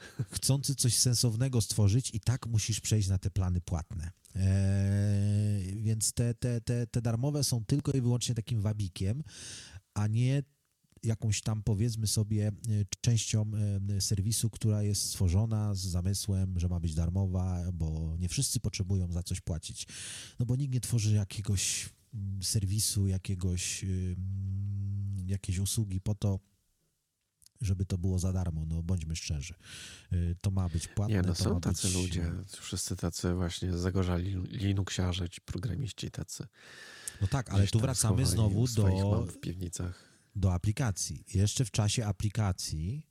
chcący 0.31 0.75
coś 0.75 0.97
sensownego 0.97 1.61
stworzyć, 1.61 2.11
i 2.13 2.19
tak 2.19 2.47
musisz 2.47 2.79
przejść 2.79 3.07
na 3.07 3.17
te 3.17 3.29
plany 3.29 3.61
płatne. 3.61 4.11
Eee, 4.35 5.81
więc 5.83 6.13
te, 6.13 6.33
te, 6.33 6.61
te, 6.61 6.87
te 6.87 7.01
darmowe 7.01 7.43
są 7.43 7.65
tylko 7.65 7.91
i 7.91 8.01
wyłącznie 8.01 8.35
takim 8.35 8.61
wabikiem, 8.61 9.23
a 9.93 10.07
nie 10.07 10.43
jakąś 11.03 11.41
tam 11.41 11.63
powiedzmy 11.63 12.07
sobie 12.07 12.47
e, 12.47 12.51
częścią 13.01 13.51
e, 13.89 14.01
serwisu, 14.01 14.49
która 14.49 14.83
jest 14.83 15.01
stworzona 15.01 15.75
z 15.75 15.79
zamysłem, 15.79 16.59
że 16.59 16.67
ma 16.67 16.79
być 16.79 16.95
darmowa, 16.95 17.71
bo 17.73 18.17
nie 18.19 18.29
wszyscy 18.29 18.59
potrzebują 18.59 19.11
za 19.11 19.23
coś 19.23 19.41
płacić. 19.41 19.87
No 20.39 20.45
bo 20.45 20.55
nikt 20.55 20.73
nie 20.73 20.81
tworzy 20.81 21.15
jakiegoś 21.15 21.89
mm, 22.13 22.43
serwisu, 22.43 23.07
jakiegoś, 23.07 23.85
jakiejś 25.25 25.59
usługi 25.59 26.01
po 26.01 26.15
to, 26.15 26.39
żeby 27.61 27.85
to 27.85 27.97
było 27.97 28.19
za 28.19 28.33
darmo, 28.33 28.65
no 28.65 28.83
bądźmy 28.83 29.15
szczerzy. 29.15 29.53
Y, 30.13 30.35
to 30.41 30.51
ma 30.51 30.69
być 30.69 30.87
płatne. 30.87 31.15
Nie, 31.15 31.21
no 31.21 31.35
są 31.35 31.61
tacy 31.61 31.87
być... 31.87 31.95
ludzie, 31.95 32.31
wszyscy 32.61 32.95
tacy 32.95 33.33
właśnie 33.33 33.77
zagorzali 33.77 34.35
Linuxiarze, 34.47 35.29
ci 35.29 35.41
programiści 35.41 36.11
tacy. 36.11 36.47
No 37.21 37.27
tak, 37.27 37.49
ale 37.49 37.67
tu 37.67 37.79
wracamy 37.79 38.25
znowu 38.25 38.67
do, 38.67 39.25
w 39.25 39.39
piwnicach. 39.39 40.03
do 40.35 40.53
aplikacji. 40.53 41.23
Jeszcze 41.33 41.65
w 41.65 41.71
czasie 41.71 42.05
aplikacji 42.05 43.07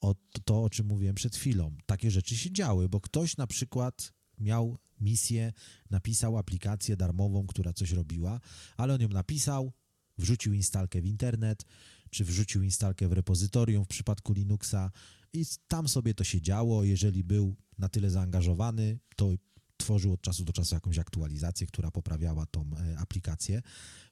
o 0.00 0.14
to, 0.44 0.62
o 0.62 0.70
czym 0.70 0.86
mówiłem 0.86 1.14
przed 1.14 1.36
chwilą, 1.36 1.76
takie 1.86 2.10
rzeczy 2.10 2.36
się 2.36 2.52
działy, 2.52 2.88
bo 2.88 3.00
ktoś 3.00 3.36
na 3.36 3.46
przykład 3.46 4.12
miał 4.38 4.78
misję, 5.00 5.52
napisał 5.90 6.38
aplikację 6.38 6.96
darmową, 6.96 7.46
która 7.46 7.72
coś 7.72 7.92
robiła, 7.92 8.40
ale 8.76 8.94
on 8.94 9.00
ją 9.00 9.08
napisał, 9.08 9.72
wrzucił 10.18 10.52
instalkę 10.52 11.00
w 11.02 11.06
internet, 11.06 11.64
czy 12.10 12.24
wrzucił 12.24 12.62
instalkę 12.62 13.08
w 13.08 13.12
repozytorium 13.12 13.84
w 13.84 13.88
przypadku 13.88 14.32
Linuxa 14.32 14.90
i 15.32 15.46
tam 15.68 15.88
sobie 15.88 16.14
to 16.14 16.24
się 16.24 16.40
działo. 16.40 16.84
Jeżeli 16.84 17.24
był 17.24 17.56
na 17.78 17.88
tyle 17.88 18.10
zaangażowany, 18.10 18.98
to 19.16 19.34
tworzył 19.76 20.12
od 20.12 20.20
czasu 20.20 20.44
do 20.44 20.52
czasu 20.52 20.74
jakąś 20.74 20.98
aktualizację, 20.98 21.66
która 21.66 21.90
poprawiała 21.90 22.46
tą 22.46 22.70
e, 22.76 22.98
aplikację, 22.98 23.62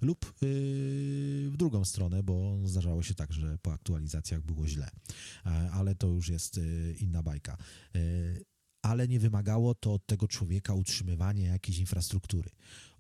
lub 0.01 0.25
yy, 0.25 1.51
w 1.51 1.55
drugą 1.57 1.85
stronę, 1.85 2.23
bo 2.23 2.59
zdarzało 2.65 3.03
się 3.03 3.15
tak, 3.15 3.33
że 3.33 3.59
po 3.59 3.73
aktualizacjach 3.73 4.43
było 4.43 4.67
źle, 4.67 4.91
e, 5.47 5.51
ale 5.73 5.95
to 5.95 6.07
już 6.07 6.29
jest 6.29 6.61
inna 7.01 7.23
bajka. 7.23 7.57
Ale 8.83 9.09
nie 9.09 9.21
wymagało 9.21 9.75
to 9.75 9.93
od 9.93 10.07
tego 10.07 10.29
człowieka 10.29 10.75
utrzymywania 10.75 11.53
jakiejś 11.53 11.79
infrastruktury. 11.79 12.51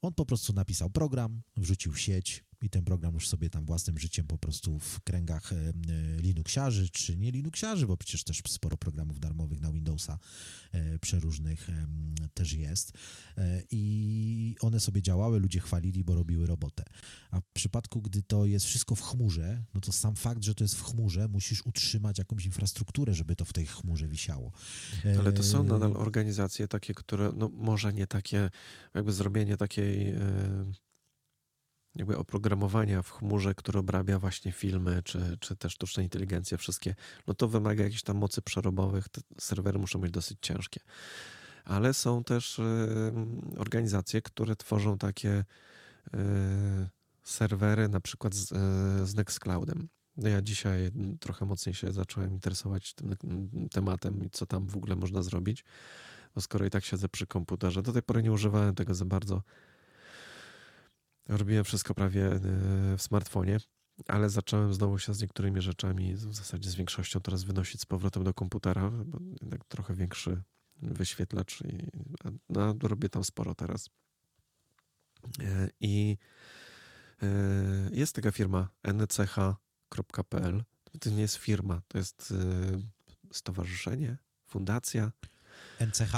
On 0.01 0.15
po 0.15 0.27
prostu 0.27 0.53
napisał 0.53 0.91
program, 0.91 1.43
wrzucił 1.57 1.95
sieć, 1.95 2.45
i 2.62 2.71
ten 2.71 2.85
program 2.85 3.14
już 3.14 3.29
sobie 3.29 3.51
tam 3.51 3.64
własnym 3.64 3.99
życiem 3.99 4.27
po 4.27 4.38
prostu 4.38 4.79
w 4.79 5.01
kręgach 5.01 5.53
e, 5.53 5.57
e, 5.57 5.73
Linuxiarzy, 6.21 6.88
czy 6.90 7.16
nie 7.16 7.31
Linuxiarzy, 7.31 7.87
bo 7.87 7.97
przecież 7.97 8.25
też 8.25 8.42
sporo 8.49 8.77
programów 8.77 9.21
darmowych 9.21 9.61
na 9.61 9.73
Windowsa 9.73 10.18
e, 10.73 10.99
przeróżnych 10.99 11.68
też 12.35 12.53
jest. 12.53 12.92
I 13.71 14.57
one 14.61 14.81
sobie 14.81 15.03
działały, 15.03 15.40
ludzie 15.40 15.61
chwalili, 15.61 16.05
bo 16.05 16.14
robiły 16.14 16.47
robotę. 16.47 16.85
A 17.31 17.40
w 17.40 17.44
przypadku, 17.53 18.03
gdy 18.03 18.23
to 18.23 18.47
jest 18.47 18.66
wszystko 18.66 18.94
w 18.94 19.03
chmurze, 19.03 19.64
no 19.75 19.81
to 19.81 19.92
sam 19.92 20.16
fakt, 20.16 20.44
że 20.44 20.55
to 20.55 20.64
jest 20.64 20.75
w 20.75 20.83
chmurze, 20.83 21.29
musisz 21.29 21.66
utrzymać 21.66 22.18
jakąś 22.18 22.47
infrastrukturę, 22.47 23.14
żeby 23.14 23.37
to 23.37 23.44
w 23.44 23.53
tej 23.53 23.66
chmurze 23.66 24.09
wisiało. 24.09 24.53
Ale 25.18 25.33
to 25.33 25.42
są 25.42 25.62
nadal 25.62 25.97
organizacje 25.97 26.68
takie, 26.68 26.94
które, 26.94 27.33
no 27.37 27.49
może 27.49 27.92
nie 27.92 28.07
takie, 28.07 28.51
jakby 28.94 29.12
zrobienie 29.12 29.57
takiej 29.57 30.14
jakby 31.99 32.17
oprogramowania 32.17 33.03
w 33.03 33.11
chmurze, 33.11 33.55
które 33.55 33.81
obrabia 33.81 34.19
właśnie 34.19 34.53
filmy, 34.53 35.03
czy, 35.03 35.37
czy 35.41 35.57
też 35.57 35.73
sztuczna 35.73 36.03
inteligencja, 36.03 36.59
wszystkie, 36.59 36.95
no 37.27 37.35
to 37.35 37.49
wymaga 37.49 37.85
jakichś 37.85 38.03
tam 38.03 38.17
mocy 38.17 38.43
przerobowych, 38.43 39.09
te 39.09 39.21
serwery 39.41 39.79
muszą 39.79 40.01
być 40.01 40.11
dosyć 40.11 40.39
ciężkie. 40.43 40.81
Ale 41.65 41.95
są 41.95 42.25
też 42.25 42.59
y, 42.59 43.13
organizacje, 43.57 44.23
które 44.23 44.57
tworzą 44.57 44.99
takie 44.99 45.45
y, 46.15 46.19
serwery, 47.23 47.89
na 47.89 48.01
przykład 48.01 48.35
z, 48.35 48.53
y, 48.53 49.07
z 49.07 49.15
Nextcloudem. 49.15 49.89
No 50.17 50.29
ja 50.29 50.43
dzisiaj 50.43 50.91
trochę 51.21 51.47
mocniej 51.47 51.75
się 51.75 51.93
zacząłem 51.93 52.33
interesować 52.33 52.95
tym 52.95 53.17
tematem 53.71 54.25
i 54.25 54.31
co 54.31 54.47
tam 54.47 54.67
w 54.67 54.77
ogóle 54.77 54.97
można 54.97 55.23
zrobić. 55.23 55.65
Bo 56.35 56.41
skoro 56.41 56.67
i 56.67 56.71
tak 56.71 56.85
siedzę 56.85 57.09
przy 57.09 57.27
komputerze, 57.27 57.83
do 57.83 57.93
tej 57.93 58.03
pory 58.03 58.23
nie 58.23 58.33
używałem 58.33 58.75
tego 58.75 58.95
za 58.95 59.05
bardzo 59.05 59.43
Robiłem 61.29 61.64
wszystko 61.64 61.95
prawie 61.95 62.27
e, 62.27 62.41
w 62.97 63.03
smartfonie, 63.03 63.59
ale 64.07 64.31
zacząłem 64.31 64.75
znowu 64.75 64.99
się 64.99 65.14
z 65.14 65.21
niektórymi 65.21 65.62
rzeczami, 65.62 66.14
w 66.14 66.35
zasadzie 66.35 66.71
z 66.71 66.75
większością 66.75 67.21
teraz 67.21 67.45
wynosić 67.45 67.81
z 67.81 67.87
powrotem 67.87 68.25
do 68.25 68.35
komputera, 68.35 68.91
bo 68.91 69.19
jednak 69.41 69.64
trochę 69.64 69.95
większy 69.95 70.43
wyświetlacz 70.77 71.61
i 71.61 71.91
no, 72.49 72.75
robię 72.83 73.09
tam 73.09 73.25
sporo 73.25 73.55
teraz. 73.55 73.91
E, 75.41 75.71
I 75.81 76.19
e, 77.23 77.27
jest 77.93 78.14
taka 78.14 78.33
firma 78.33 78.69
nch.pl. 78.83 80.64
To 81.01 81.11
nie 81.11 81.21
jest 81.21 81.37
firma, 81.37 81.83
to 81.88 81.99
jest 81.99 82.35
stowarzyszenie, 83.33 84.17
fundacja. 84.47 85.12
NCH? 85.81 86.12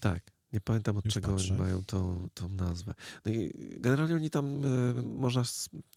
Tak. 0.00 0.37
Nie 0.52 0.60
pamiętam 0.60 0.96
od 0.96 1.04
Już 1.04 1.14
czego 1.14 1.32
patrzę. 1.32 1.54
mają 1.54 1.84
tą, 1.84 2.28
tą 2.34 2.48
nazwę. 2.48 2.94
No 3.24 3.32
i 3.32 3.52
generalnie 3.80 4.14
oni 4.14 4.30
tam 4.30 4.64
y, 4.64 5.02
można, 5.02 5.42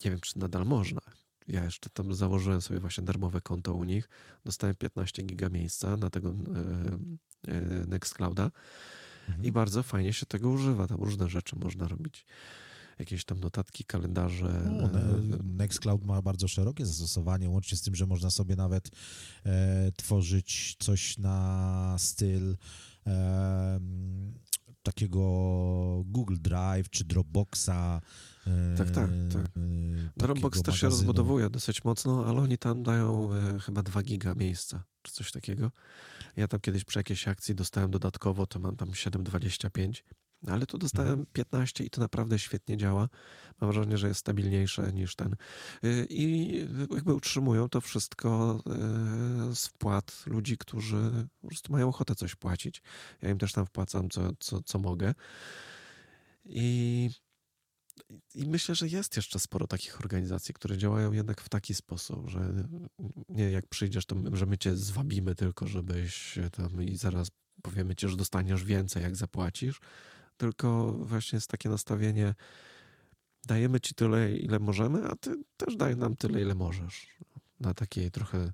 nie 0.06 0.12
wiem 0.12 0.20
czy 0.20 0.40
nadal 0.40 0.66
można. 0.66 1.02
Ja 1.48 1.64
jeszcze 1.64 1.90
tam 1.90 2.14
założyłem 2.14 2.62
sobie 2.62 2.80
właśnie 2.80 3.04
darmowe 3.04 3.42
konto 3.42 3.74
u 3.74 3.84
nich. 3.84 4.10
Dostałem 4.46 4.76
15 4.76 5.24
giga 5.24 5.50
miejsca 5.50 5.98
na 5.98 6.10
tego 6.10 6.30
y, 6.30 7.52
y, 7.52 7.88
Nextclouda 7.88 8.52
mhm. 9.28 9.46
i 9.46 9.52
bardzo 9.52 9.84
fajnie 9.84 10.14
się 10.14 10.26
tego 10.26 10.50
używa. 10.50 10.88
Tam 10.88 10.98
różne 10.98 11.30
rzeczy 11.30 11.56
można 11.56 11.88
robić 11.88 12.26
jakieś 13.00 13.26
tam 13.26 13.40
notatki, 13.40 13.84
kalendarze. 13.84 14.72
No, 14.72 14.90
Nextcloud 15.44 16.06
ma 16.06 16.22
bardzo 16.22 16.48
szerokie 16.48 16.86
zastosowanie, 16.86 17.50
łącznie 17.50 17.78
z 17.78 17.82
tym, 17.82 17.96
że 17.96 18.06
można 18.06 18.32
sobie 18.32 18.56
nawet 18.56 18.92
e, 19.46 19.92
tworzyć 19.92 20.76
coś 20.80 21.18
na 21.18 21.96
styl 22.00 22.58
e, 23.08 23.80
takiego 24.84 25.22
Google 26.06 26.38
Drive 26.40 26.90
czy 26.90 27.04
Dropboxa. 27.04 28.02
E, 28.48 28.76
tak, 28.78 28.92
tak, 28.92 29.10
tak. 29.34 29.46
Dropbox 30.18 30.62
też 30.62 30.80
się 30.80 30.90
rozbudowuje 30.90 31.50
dosyć 31.50 31.84
mocno, 31.84 32.26
ale 32.26 32.42
oni 32.42 32.58
tam 32.58 32.84
dają 32.84 33.34
e, 33.34 33.60
chyba 33.60 33.84
2 33.84 34.04
giga 34.04 34.36
miejsca 34.36 34.84
czy 35.02 35.12
coś 35.12 35.32
takiego. 35.32 35.72
Ja 36.36 36.48
tam 36.48 36.60
kiedyś 36.60 36.84
przy 36.84 37.00
jakiejś 37.00 37.28
akcji 37.28 37.56
dostałem 37.56 37.92
dodatkowo, 37.92 38.48
to 38.48 38.60
mam 38.60 38.76
tam 38.76 38.90
7,25 38.90 40.04
ale 40.48 40.66
tu 40.66 40.78
dostałem 40.78 41.26
15 41.34 41.74
mhm. 41.74 41.88
i 41.88 41.90
to 41.90 42.02
naprawdę 42.02 42.40
świetnie 42.40 42.78
działa. 42.78 43.10
Mam 43.62 43.72
wrażenie, 43.72 43.98
że 43.98 44.08
jest 44.08 44.20
stabilniejsze 44.20 44.94
niż 44.94 45.16
ten. 45.16 45.36
Y, 45.84 46.08
I 46.10 46.54
jakby 46.92 47.14
utrzymują 47.14 47.70
to 47.70 47.82
wszystko 47.82 48.60
y, 49.52 49.56
z 49.56 49.68
wpłat 49.68 50.24
ludzi, 50.26 50.58
którzy 50.58 51.28
po 51.42 51.48
prostu 51.48 51.74
mają 51.74 51.90
ochotę 51.90 52.16
coś 52.16 52.36
płacić. 52.36 52.82
Ja 53.22 53.30
im 53.30 53.38
też 53.38 53.54
tam 53.54 53.66
wpłacam, 53.66 54.10
co, 54.10 54.30
co, 54.40 54.62
co 54.64 54.80
mogę. 54.80 55.14
I, 56.46 57.10
I 58.36 58.48
myślę, 58.48 58.76
że 58.76 58.88
jest 58.88 59.16
jeszcze 59.16 59.40
sporo 59.40 59.68
takich 59.68 60.00
organizacji, 60.00 60.54
które 60.54 60.78
działają 60.78 61.12
jednak 61.12 61.42
w 61.42 61.50
taki 61.50 61.74
sposób, 61.74 62.30
że 62.30 62.54
nie 63.30 63.52
jak 63.52 63.68
przyjdziesz, 63.68 64.06
to 64.06 64.16
że 64.34 64.46
my 64.46 64.58
cię 64.58 64.76
zwabimy 64.76 65.36
tylko, 65.36 65.68
żebyś 65.68 66.40
tam 66.52 66.84
i 66.84 66.98
zaraz 66.98 67.32
powiemy 67.62 67.96
ci, 67.96 68.10
że 68.10 68.18
dostaniesz 68.18 68.64
więcej, 68.64 69.04
jak 69.04 69.16
zapłacisz 69.16 69.80
tylko 70.42 70.92
właśnie 70.92 71.38
jest 71.38 71.48
takie 71.48 71.70
nastawienie, 71.70 72.36
dajemy 73.46 73.80
ci 73.80 73.96
tyle, 73.96 74.32
ile 74.32 74.60
możemy, 74.60 75.08
a 75.08 75.16
ty 75.16 75.36
też 75.58 75.76
daj 75.76 75.98
nam 75.98 76.16
tyle, 76.16 76.42
ile 76.42 76.56
możesz. 76.56 77.08
Na 77.60 77.74
takiej 77.74 78.12
trochę 78.12 78.52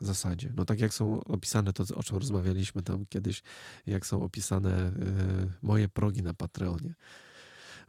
zasadzie. 0.00 0.52
No 0.56 0.64
tak 0.64 0.80
jak 0.80 0.94
są 0.94 1.24
opisane 1.24 1.72
to, 1.72 1.84
o 1.94 2.02
czym 2.02 2.16
rozmawialiśmy 2.16 2.82
tam 2.82 3.06
kiedyś, 3.06 3.42
jak 3.86 4.06
są 4.06 4.22
opisane 4.22 4.88
y, 4.88 4.92
moje 5.62 5.88
progi 5.88 6.22
na 6.22 6.34
Patreonie, 6.34 6.94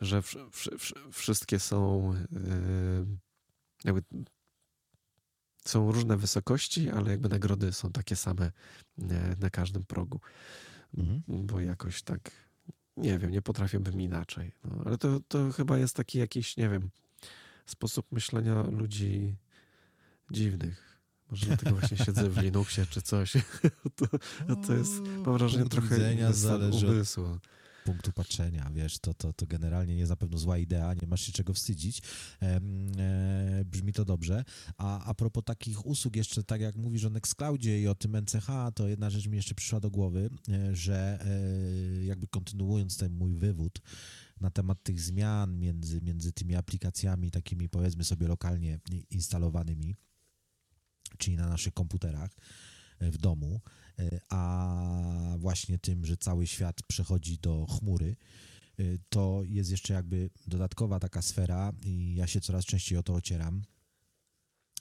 że 0.02 0.22
w, 0.22 0.36
w, 0.52 0.68
w, 0.80 0.94
wszystkie 1.12 1.60
są 1.60 2.14
y, 2.14 3.06
jakby 3.84 4.02
są 5.66 5.92
różne 5.92 6.18
wysokości, 6.18 6.90
ale 6.90 7.12
jakby 7.12 7.30
nagrody 7.30 7.74
są 7.74 7.92
takie 7.92 8.16
same 8.16 8.52
y, 9.00 9.04
na 9.40 9.50
każdym 9.50 9.86
progu. 9.86 10.20
Mhm. 10.98 11.22
Bo 11.28 11.60
jakoś 11.60 12.02
tak 12.02 12.47
nie 12.98 13.20
wiem, 13.20 13.32
nie 13.32 13.42
potrafiłbym 13.42 14.02
inaczej. 14.02 14.52
No, 14.64 14.84
ale 14.86 14.98
to, 14.98 15.20
to 15.28 15.52
chyba 15.52 15.78
jest 15.78 15.96
taki 15.96 16.20
jakiś, 16.20 16.58
nie 16.58 16.70
wiem, 16.70 16.90
sposób 17.66 18.12
myślenia 18.12 18.62
ludzi 18.62 19.36
dziwnych. 20.32 21.00
Może 21.32 21.46
dlatego 21.46 21.76
właśnie 21.76 21.98
siedzę 21.98 22.30
w 22.30 22.38
Linuxie 22.44 22.86
czy 22.86 23.02
coś. 23.02 23.34
to, 23.98 24.06
to 24.68 24.74
jest, 24.74 25.02
mam 25.26 25.38
wrażenie, 25.38 25.70
trochę 25.70 26.34
zależy 26.34 26.88
umysłu. 26.88 27.40
Punktu 27.88 28.12
patrzenia, 28.12 28.72
wiesz, 28.74 29.00
to, 29.00 29.14
to, 29.14 29.34
to 29.34 29.48
generalnie 29.48 29.94
nie 29.94 30.00
jest 30.00 30.10
na 30.10 30.16
pewno 30.16 30.38
zła 30.38 30.58
idea, 30.58 30.94
nie 30.94 31.08
masz 31.08 31.22
się 31.22 31.32
czego 31.32 31.54
wstydzić. 31.54 32.02
E, 32.42 32.62
e, 32.98 33.66
brzmi 33.66 33.94
to 33.94 34.06
dobrze. 34.06 34.44
A 34.78 35.06
a 35.06 35.14
propos 35.14 35.44
takich 35.44 35.86
usług, 35.86 36.16
jeszcze 36.16 36.44
tak 36.44 36.62
jak 36.62 36.76
mówisz 36.76 37.06
o 37.06 37.10
Nextcloudzie 37.10 37.82
i 37.82 37.88
o 37.88 37.96
tym 37.96 38.16
NCH, 38.16 38.48
to 38.76 38.88
jedna 38.88 39.10
rzecz 39.10 39.28
mi 39.28 39.38
jeszcze 39.38 39.56
przyszła 39.56 39.80
do 39.80 39.92
głowy, 39.92 40.30
e, 40.50 40.76
że 40.76 41.20
e, 41.22 42.06
jakby 42.06 42.28
kontynuując 42.28 42.98
ten 42.98 43.14
mój 43.14 43.34
wywód, 43.34 43.82
na 44.42 44.52
temat 44.52 44.84
tych 44.84 45.02
zmian 45.02 45.60
między, 45.60 46.02
między 46.02 46.32
tymi 46.32 46.56
aplikacjami 46.56 47.32
takimi 47.32 47.70
powiedzmy 47.70 48.04
sobie 48.04 48.28
lokalnie 48.28 48.80
instalowanymi, 49.10 49.96
czyli 51.18 51.38
na 51.38 51.48
naszych 51.48 51.74
komputerach 51.74 52.32
e, 53.00 53.12
w 53.12 53.18
domu, 53.18 53.62
a 54.30 55.36
właśnie 55.38 55.80
tym, 55.80 56.06
że 56.06 56.18
cały 56.18 56.48
świat 56.48 56.84
przechodzi 56.84 57.38
do 57.38 57.66
chmury, 57.66 58.16
e, 58.80 58.84
to 59.10 59.42
jest 59.46 59.72
jeszcze 59.72 59.94
jakby 59.94 60.30
dodatkowa 60.48 61.00
taka 61.00 61.22
sfera 61.22 61.74
i 61.84 62.16
ja 62.16 62.28
się 62.28 62.42
coraz 62.42 62.66
częściej 62.66 62.98
o 62.98 63.04
to 63.04 63.14
ocieram. 63.14 63.62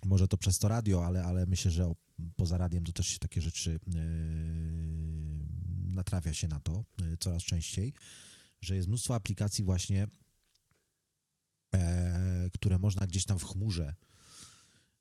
Może 0.05 0.29
to 0.29 0.37
przez 0.37 0.59
to 0.59 0.69
radio, 0.69 1.07
ale, 1.07 1.25
ale 1.25 1.47
myślę, 1.47 1.71
że 1.71 1.93
poza 2.37 2.59
radiem 2.59 2.85
to 2.85 2.93
też 2.93 3.07
się 3.07 3.19
takie 3.19 3.41
rzeczy 3.41 3.81
yy, 3.87 4.01
natrafia 5.95 6.35
się 6.35 6.49
na 6.49 6.61
to 6.61 6.85
coraz 7.21 7.43
częściej, 7.43 7.95
że 8.61 8.77
jest 8.77 8.89
mnóstwo 8.89 9.15
aplikacji 9.15 9.65
właśnie, 9.65 10.07
yy, 11.73 11.81
które 12.53 12.79
można 12.79 13.07
gdzieś 13.07 13.25
tam 13.25 13.39
w 13.39 13.45
chmurze 13.45 13.95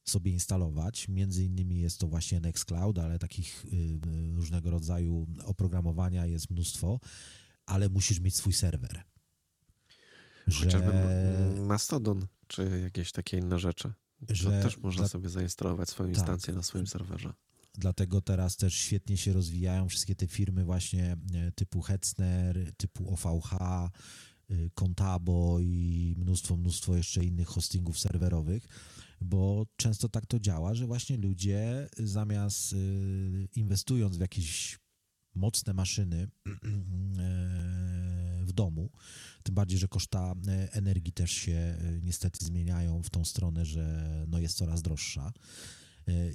sobie 0.06 0.32
instalować. 0.32 1.08
Między 1.08 1.44
innymi 1.44 1.80
jest 1.80 2.00
to 2.00 2.08
właśnie 2.08 2.39
Nextcloud, 2.39 3.00
ale 3.00 3.20
takich 3.20 3.65
y, 3.65 3.76
y, 3.76 4.36
różnego 4.36 4.72
rodzaju 4.72 5.28
oprogramowania 5.46 6.26
jest 6.26 6.50
mnóstwo, 6.50 7.00
ale 7.65 7.89
musisz 7.89 8.20
mieć 8.20 8.36
swój 8.36 8.54
serwer. 8.54 9.04
Że... 10.48 10.65
Chociażby 10.65 10.91
Mastodon, 11.62 12.28
czy 12.48 12.80
jakieś 12.84 13.12
takie 13.12 13.38
inne 13.38 13.60
rzeczy. 13.60 13.94
Że 14.30 14.52
to 14.52 14.63
też 14.63 14.78
można 14.78 15.02
dla... 15.02 15.08
sobie 15.08 15.30
zainstalować 15.30 15.89
swoją 15.89 16.10
tak. 16.10 16.18
instancję 16.18 16.54
na 16.54 16.63
swoim 16.63 16.88
serwerze. 16.88 17.34
Dlatego 17.78 18.22
teraz 18.22 18.58
też 18.58 18.74
świetnie 18.74 19.18
się 19.18 19.34
rozwijają 19.34 19.89
wszystkie 19.89 20.15
te 20.15 20.28
firmy 20.28 20.63
właśnie 20.63 21.18
e, 21.34 21.52
typu 21.52 21.82
Hetzner, 21.82 22.74
typu 22.78 23.13
OVH, 23.13 23.52
y, 24.52 24.72
Contabo 24.74 25.60
i 25.62 26.15
mnóstwo, 26.18 26.58
mnóstwo 26.58 26.96
jeszcze 26.96 27.24
innych 27.24 27.48
hostingów 27.48 28.00
serwerowych 28.00 28.68
bo 29.21 29.65
często 29.75 30.10
tak 30.10 30.25
to 30.25 30.39
działa, 30.39 30.73
że 30.73 30.88
właśnie 30.88 31.17
ludzie 31.17 31.88
zamiast 31.97 32.73
y, 32.73 33.47
inwestując 33.56 34.17
w 34.17 34.21
jakieś 34.21 34.80
mocne 35.36 35.73
maszyny 35.73 36.17
e, 36.21 36.30
w 38.45 38.51
domu, 38.54 38.89
tym 39.43 39.56
bardziej, 39.56 39.80
że 39.80 39.88
koszta 39.88 40.34
energii 40.71 41.13
też 41.13 41.32
się 41.32 41.78
niestety 42.04 42.45
zmieniają 42.45 43.04
w 43.04 43.10
tą 43.10 43.25
stronę, 43.25 43.65
że 43.65 44.25
no 44.28 44.39
jest 44.39 44.58
coraz 44.58 44.82
droższa 44.82 45.34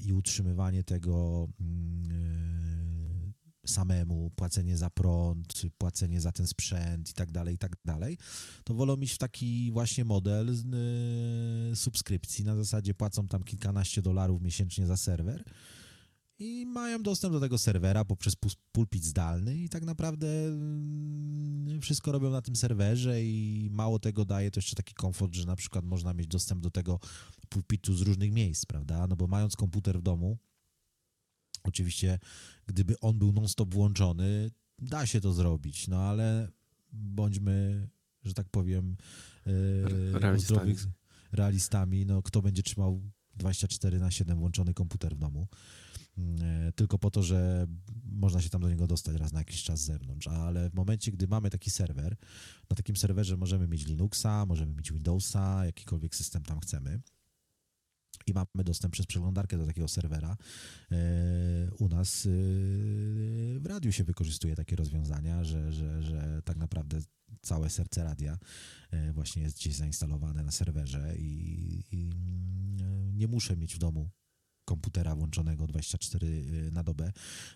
i 0.04 0.12
utrzymywanie 0.12 0.84
tego 0.84 1.48
mm, 1.60 3.29
samemu, 3.70 4.30
płacenie 4.36 4.76
za 4.76 4.90
prąd, 4.90 5.62
płacenie 5.78 6.20
za 6.20 6.32
ten 6.32 6.46
sprzęt 6.46 7.10
i 7.10 7.12
tak 7.12 7.32
dalej, 7.32 7.54
i 7.54 7.58
tak 7.58 7.76
dalej, 7.84 8.18
to 8.64 8.74
wolą 8.74 8.96
mieć 8.96 9.18
taki 9.18 9.70
właśnie 9.72 10.04
model 10.04 10.48
y, 10.48 11.76
subskrypcji. 11.76 12.44
Na 12.44 12.56
zasadzie 12.56 12.94
płacą 12.94 13.28
tam 13.28 13.42
kilkanaście 13.42 14.02
dolarów 14.02 14.42
miesięcznie 14.42 14.86
za 14.86 14.96
serwer 14.96 15.44
i 16.40 16.66
mają 16.66 17.02
dostęp 17.02 17.32
do 17.32 17.40
tego 17.40 17.58
serwera 17.58 18.04
poprzez 18.04 18.34
pulpit 18.72 19.04
zdalny 19.04 19.56
i 19.56 19.68
tak 19.68 19.84
naprawdę 19.84 20.26
y, 21.76 21.80
wszystko 21.80 22.12
robią 22.12 22.30
na 22.30 22.42
tym 22.42 22.56
serwerze 22.56 23.24
i 23.24 23.68
mało 23.72 23.98
tego 23.98 24.24
daje 24.24 24.50
to 24.50 24.58
jeszcze 24.58 24.76
taki 24.76 24.94
komfort, 24.94 25.34
że 25.34 25.46
na 25.46 25.56
przykład 25.56 25.84
można 25.84 26.14
mieć 26.14 26.26
dostęp 26.26 26.62
do 26.62 26.70
tego 26.70 27.00
pulpitu 27.48 27.94
z 27.94 28.00
różnych 28.00 28.32
miejsc, 28.32 28.66
prawda? 28.66 29.06
No 29.06 29.16
bo 29.16 29.26
mając 29.26 29.56
komputer 29.56 29.98
w 29.98 30.02
domu, 30.02 30.38
Oczywiście, 31.62 32.18
gdyby 32.66 33.00
on 33.00 33.18
był 33.18 33.32
non-stop 33.32 33.74
włączony, 33.74 34.50
da 34.78 35.06
się 35.06 35.20
to 35.20 35.32
zrobić, 35.32 35.88
no 35.88 36.02
ale 36.02 36.48
bądźmy, 36.92 37.88
że 38.24 38.34
tak 38.34 38.48
powiem, 38.48 38.96
e, 39.46 40.18
realistami. 40.18 40.74
realistami. 41.32 42.06
No, 42.06 42.22
kto 42.22 42.42
będzie 42.42 42.62
trzymał 42.62 43.02
24 43.36 43.98
na 43.98 44.10
7 44.10 44.38
włączony 44.38 44.74
komputer 44.74 45.16
w 45.16 45.18
domu? 45.18 45.48
E, 46.18 46.72
tylko 46.72 46.98
po 46.98 47.10
to, 47.10 47.22
że 47.22 47.66
można 48.04 48.42
się 48.42 48.50
tam 48.50 48.60
do 48.60 48.68
niego 48.68 48.86
dostać 48.86 49.16
raz 49.16 49.32
na 49.32 49.38
jakiś 49.38 49.62
czas 49.62 49.80
z 49.80 49.84
zewnątrz, 49.84 50.28
ale 50.28 50.70
w 50.70 50.74
momencie, 50.74 51.12
gdy 51.12 51.28
mamy 51.28 51.50
taki 51.50 51.70
serwer, 51.70 52.16
na 52.70 52.76
takim 52.76 52.96
serwerze 52.96 53.36
możemy 53.36 53.68
mieć 53.68 53.86
Linuxa, 53.86 54.46
możemy 54.46 54.74
mieć 54.74 54.92
Windowsa, 54.92 55.66
jakikolwiek 55.66 56.14
system 56.14 56.42
tam 56.42 56.60
chcemy 56.60 57.00
i 58.26 58.32
mamy 58.32 58.64
dostęp 58.64 58.92
przez 58.92 59.06
przeglądarkę 59.06 59.58
do 59.58 59.66
takiego 59.66 59.88
serwera. 59.88 60.36
E, 60.92 60.96
u 61.78 61.88
nas 61.88 62.26
e, 62.26 62.30
w 63.60 63.66
radiu 63.66 63.92
się 63.92 64.04
wykorzystuje 64.04 64.56
takie 64.56 64.76
rozwiązania, 64.76 65.44
że, 65.44 65.72
że, 65.72 66.02
że 66.02 66.42
tak 66.44 66.56
naprawdę 66.56 67.00
całe 67.42 67.70
serce 67.70 68.04
radia 68.04 68.38
e, 68.90 69.12
właśnie 69.12 69.42
jest 69.42 69.56
gdzieś 69.56 69.74
zainstalowane 69.74 70.42
na 70.42 70.50
serwerze 70.50 71.14
i, 71.16 71.84
i 71.92 72.10
nie 73.14 73.28
muszę 73.28 73.56
mieć 73.56 73.74
w 73.74 73.78
domu 73.78 74.10
komputera 74.64 75.14
włączonego 75.14 75.66
24 75.66 76.44
na 76.72 76.82
dobę. 76.82 77.12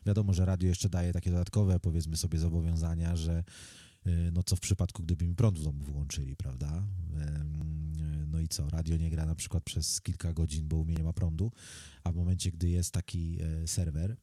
Wiadomo, 0.06 0.32
że 0.32 0.44
radio 0.44 0.68
jeszcze 0.68 0.88
daje 0.88 1.12
takie 1.12 1.30
dodatkowe, 1.30 1.80
powiedzmy 1.80 2.16
sobie, 2.16 2.38
zobowiązania, 2.38 3.16
że 3.16 3.44
no 4.32 4.42
co 4.42 4.56
w 4.56 4.60
przypadku, 4.60 5.02
gdyby 5.02 5.26
mi 5.26 5.34
prąd 5.34 5.58
w 5.58 5.62
domu 5.62 5.84
włączyli, 5.84 6.36
prawda? 6.36 6.86
No 8.34 8.40
i 8.40 8.48
co, 8.48 8.70
radio 8.70 8.96
nie 8.96 9.10
gra 9.10 9.26
na 9.26 9.34
przykład 9.34 9.64
przez 9.64 10.00
kilka 10.00 10.32
godzin, 10.32 10.68
bo 10.68 10.76
u 10.76 10.84
mnie 10.84 10.94
nie 10.94 11.04
ma 11.04 11.12
prądu, 11.12 11.52
a 12.04 12.12
w 12.12 12.14
momencie, 12.14 12.50
gdy 12.50 12.68
jest 12.68 12.92
taki 12.92 13.38
e, 13.42 13.66
serwer, 13.66 14.16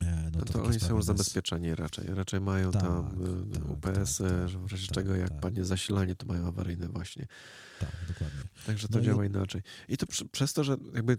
e, 0.00 0.30
no 0.32 0.38
to, 0.40 0.52
to 0.52 0.64
oni 0.64 0.80
są 0.80 0.96
już 0.96 1.04
zabezpieczeni 1.04 1.74
raczej. 1.74 2.06
Raczej 2.06 2.40
mają 2.40 2.72
tak, 2.72 2.82
tam 2.82 3.06
e, 3.52 3.54
tak, 3.54 3.70
UPS, 3.70 4.18
tak, 4.18 4.30
tak, 4.30 4.48
że 4.48 4.58
w 4.58 4.72
razie 4.72 4.86
tak, 4.86 4.94
czego 4.94 5.14
jak 5.14 5.28
tak. 5.28 5.40
padnie 5.40 5.64
zasilanie, 5.64 6.14
to 6.14 6.26
mają 6.26 6.46
awaryjne 6.46 6.88
właśnie. 6.88 7.26
Tak, 7.80 7.90
dokładnie. 8.08 8.40
Także 8.66 8.88
to 8.88 8.98
no 8.98 9.04
działa 9.04 9.24
i... 9.24 9.28
inaczej. 9.28 9.62
I 9.88 9.96
to 9.96 10.06
przy, 10.06 10.28
przez 10.28 10.52
to, 10.52 10.64
że 10.64 10.76
jakby 10.94 11.18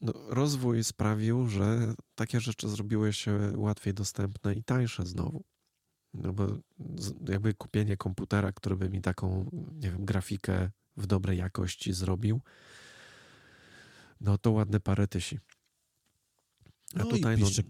no, 0.00 0.12
rozwój 0.28 0.84
sprawił, 0.84 1.48
że 1.48 1.94
takie 2.14 2.40
rzeczy 2.40 2.68
zrobiły 2.68 3.12
się 3.12 3.52
łatwiej 3.56 3.94
dostępne 3.94 4.54
i 4.54 4.64
tańsze 4.64 5.06
znowu. 5.06 5.44
No 6.14 6.32
bo 6.32 6.46
jakby 7.28 7.54
kupienie 7.54 7.96
komputera, 7.96 8.52
który 8.52 8.76
by 8.76 8.90
mi 8.90 9.00
taką, 9.00 9.50
nie 9.72 9.90
wiem, 9.90 10.04
grafikę 10.04 10.70
w 10.96 11.06
dobrej 11.06 11.38
jakości 11.38 11.92
zrobił, 11.92 12.40
no 14.20 14.38
to 14.38 14.50
ładne 14.50 14.80
parę 14.80 15.08
tysięcy. 15.08 15.44
A 16.94 16.98
no 16.98 17.04
tutaj, 17.04 17.36
i 17.36 17.40
no, 17.40 17.46
jeszcze, 17.46 17.62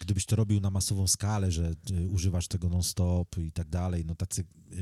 gdybyś 0.00 0.26
to 0.26 0.36
robił 0.36 0.60
na 0.60 0.70
masową 0.70 1.06
skalę, 1.06 1.50
że 1.50 1.74
y, 1.90 2.08
używasz 2.08 2.48
tego 2.48 2.68
non-stop 2.68 3.38
i 3.38 3.52
tak 3.52 3.68
dalej, 3.68 4.04
no 4.04 4.14
tacy 4.14 4.44
y, 4.72 4.76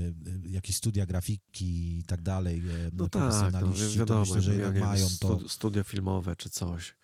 y, 0.46 0.48
jakieś 0.48 0.76
studia 0.76 1.06
grafiki 1.06 1.98
i 1.98 2.04
tak 2.04 2.22
dalej, 2.22 2.62
no 2.92 3.08
tak, 3.08 3.52
no, 3.52 3.72
wiadomo, 3.96 4.20
myślę, 4.20 4.42
że 4.42 4.52
jednak 4.52 4.80
mają 4.80 5.06
to... 5.20 5.48
Studia 5.48 5.84
filmowe 5.84 6.36
czy 6.36 6.50
coś 6.50 6.94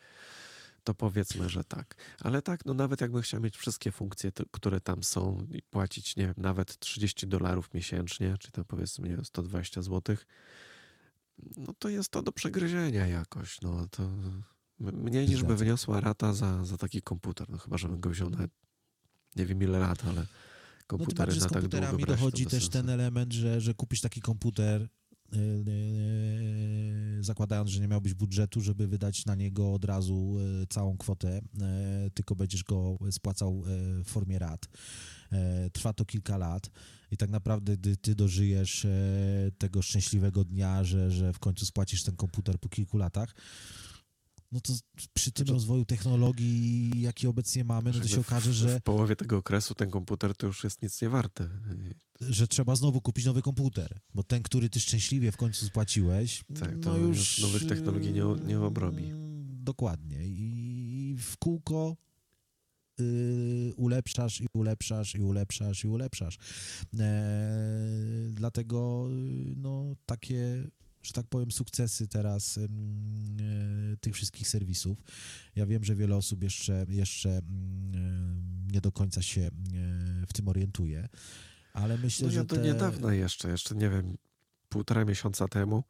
to 0.90 0.94
powiedzmy, 0.94 1.48
że 1.48 1.64
tak. 1.64 1.94
Ale 2.20 2.42
tak, 2.42 2.64
no 2.66 2.74
nawet 2.74 3.00
jakbym 3.00 3.22
chciał 3.22 3.40
mieć 3.40 3.56
wszystkie 3.56 3.92
funkcje, 3.92 4.32
to, 4.32 4.44
które 4.50 4.80
tam 4.80 5.02
są 5.02 5.46
i 5.50 5.62
płacić, 5.62 6.16
nie 6.16 6.26
wiem, 6.26 6.34
nawet 6.36 6.78
30 6.78 7.26
dolarów 7.26 7.74
miesięcznie, 7.74 8.36
czy 8.40 8.52
tam 8.52 8.64
powiedzmy, 8.64 9.08
nie 9.08 9.14
wiem, 9.14 9.24
120 9.24 9.82
zł, 9.82 10.16
no 11.56 11.74
to 11.78 11.88
jest 11.88 12.10
to 12.10 12.22
do 12.22 12.32
przegryzienia 12.32 13.06
jakoś, 13.06 13.60
no 13.60 13.86
to 13.90 14.10
mniej 14.78 15.28
niż 15.28 15.42
by 15.42 15.56
wyniosła 15.56 16.00
rata 16.00 16.32
za, 16.32 16.64
za 16.64 16.76
taki 16.76 17.02
komputer, 17.02 17.50
no 17.50 17.58
chyba, 17.58 17.78
żebym 17.78 18.00
go 18.00 18.10
wziął 18.10 18.30
na 18.30 18.48
nie 19.36 19.46
wiem 19.46 19.62
ile 19.62 19.78
lat, 19.78 20.04
ale 20.04 20.26
komputery 20.86 21.32
no, 21.34 21.40
na 21.40 21.48
tak 21.48 21.68
długo 21.68 21.96
brać, 21.96 22.06
dochodzi 22.06 22.46
też 22.46 22.68
ten 22.68 22.88
element, 22.88 23.32
że, 23.32 23.60
że 23.60 23.74
kupisz 23.74 24.00
taki 24.00 24.20
komputer 24.20 24.88
zakładając, 27.20 27.70
że 27.70 27.80
nie 27.80 27.88
miałbyś 27.88 28.14
budżetu, 28.14 28.60
żeby 28.60 28.86
wydać 28.86 29.26
na 29.26 29.34
niego 29.34 29.74
od 29.74 29.84
razu 29.84 30.36
e, 30.62 30.66
całą 30.66 30.96
kwotę, 30.96 31.40
tylko 32.14 32.34
będziesz 32.34 32.64
go 32.64 32.98
spłacał 33.10 33.62
w 34.04 34.08
formie 34.08 34.38
rat. 34.38 34.68
Trwa 35.72 35.92
to 35.92 36.04
kilka 36.04 36.36
lat 36.36 36.70
i 37.10 37.16
tak 37.16 37.30
naprawdę 37.30 37.76
gdy 37.76 37.96
ty 37.96 38.14
dożyjesz 38.14 38.86
tego 39.58 39.82
szczęśliwego 39.82 40.44
dnia, 40.44 40.84
że, 40.84 41.10
że 41.10 41.32
w 41.32 41.38
końcu 41.38 41.66
spłacisz 41.66 42.02
ten 42.02 42.16
komputer 42.16 42.58
po 42.58 42.68
kilku 42.68 42.98
latach, 42.98 43.34
no 44.52 44.60
to 44.60 44.72
przy 45.14 45.32
tym 45.32 45.46
rozwoju 45.46 45.84
technologii, 45.84 47.00
jaki 47.00 47.26
obecnie 47.26 47.64
mamy, 47.64 47.92
no 47.92 48.00
to 48.00 48.08
się 48.08 48.20
okaże, 48.20 48.52
że... 48.52 48.80
W 48.80 48.82
połowie 48.82 49.16
tego 49.16 49.36
okresu 49.36 49.74
ten 49.74 49.90
komputer 49.90 50.36
to 50.36 50.46
już 50.46 50.64
jest 50.64 50.82
nic 50.82 51.02
nie 51.02 51.08
warte. 51.08 51.48
Że 52.20 52.48
trzeba 52.48 52.76
znowu 52.76 53.00
kupić 53.00 53.24
nowy 53.24 53.42
komputer, 53.42 54.00
bo 54.14 54.22
ten, 54.22 54.42
który 54.42 54.70
ty 54.70 54.80
szczęśliwie 54.80 55.32
w 55.32 55.36
końcu 55.36 55.66
spłaciłeś, 55.66 56.44
tak, 56.60 56.78
to 56.82 56.92
no 56.92 56.96
już... 56.96 57.38
nowych 57.38 57.66
technologii 57.66 58.12
nie, 58.12 58.24
nie 58.46 58.60
obrobi. 58.60 59.12
Dokładnie. 59.62 60.18
I 60.22 61.16
w 61.18 61.36
kółko 61.36 61.96
Yy, 63.00 63.74
ulepszasz 63.76 64.40
i 64.40 64.46
ulepszasz 64.52 65.14
i 65.14 65.22
ulepszasz 65.22 65.84
i 65.84 65.88
ulepszasz. 65.88 66.38
E, 66.98 68.28
dlatego 68.30 69.08
no, 69.56 69.96
takie 70.06 70.64
że 71.02 71.12
tak 71.12 71.26
powiem, 71.26 71.50
sukcesy 71.50 72.08
teraz 72.08 72.58
e, 72.58 72.66
tych 74.00 74.14
wszystkich 74.14 74.48
serwisów. 74.48 74.98
Ja 75.56 75.66
wiem, 75.66 75.84
że 75.84 75.96
wiele 75.96 76.16
osób 76.16 76.42
jeszcze, 76.42 76.86
jeszcze 76.88 77.30
e, 77.30 77.42
nie 78.72 78.80
do 78.80 78.92
końca 78.92 79.22
się 79.22 79.40
e, 79.40 79.50
w 80.26 80.32
tym 80.32 80.48
orientuje, 80.48 81.08
ale 81.72 81.98
myślę, 81.98 82.26
no 82.26 82.32
ja 82.32 82.40
że. 82.40 82.46
to 82.46 82.56
te... 82.56 82.62
niedawno 82.62 83.10
jeszcze, 83.10 83.50
jeszcze 83.50 83.74
nie 83.74 83.90
wiem, 83.90 84.16
półtora 84.68 85.04
miesiąca 85.04 85.48
temu, 85.48 85.84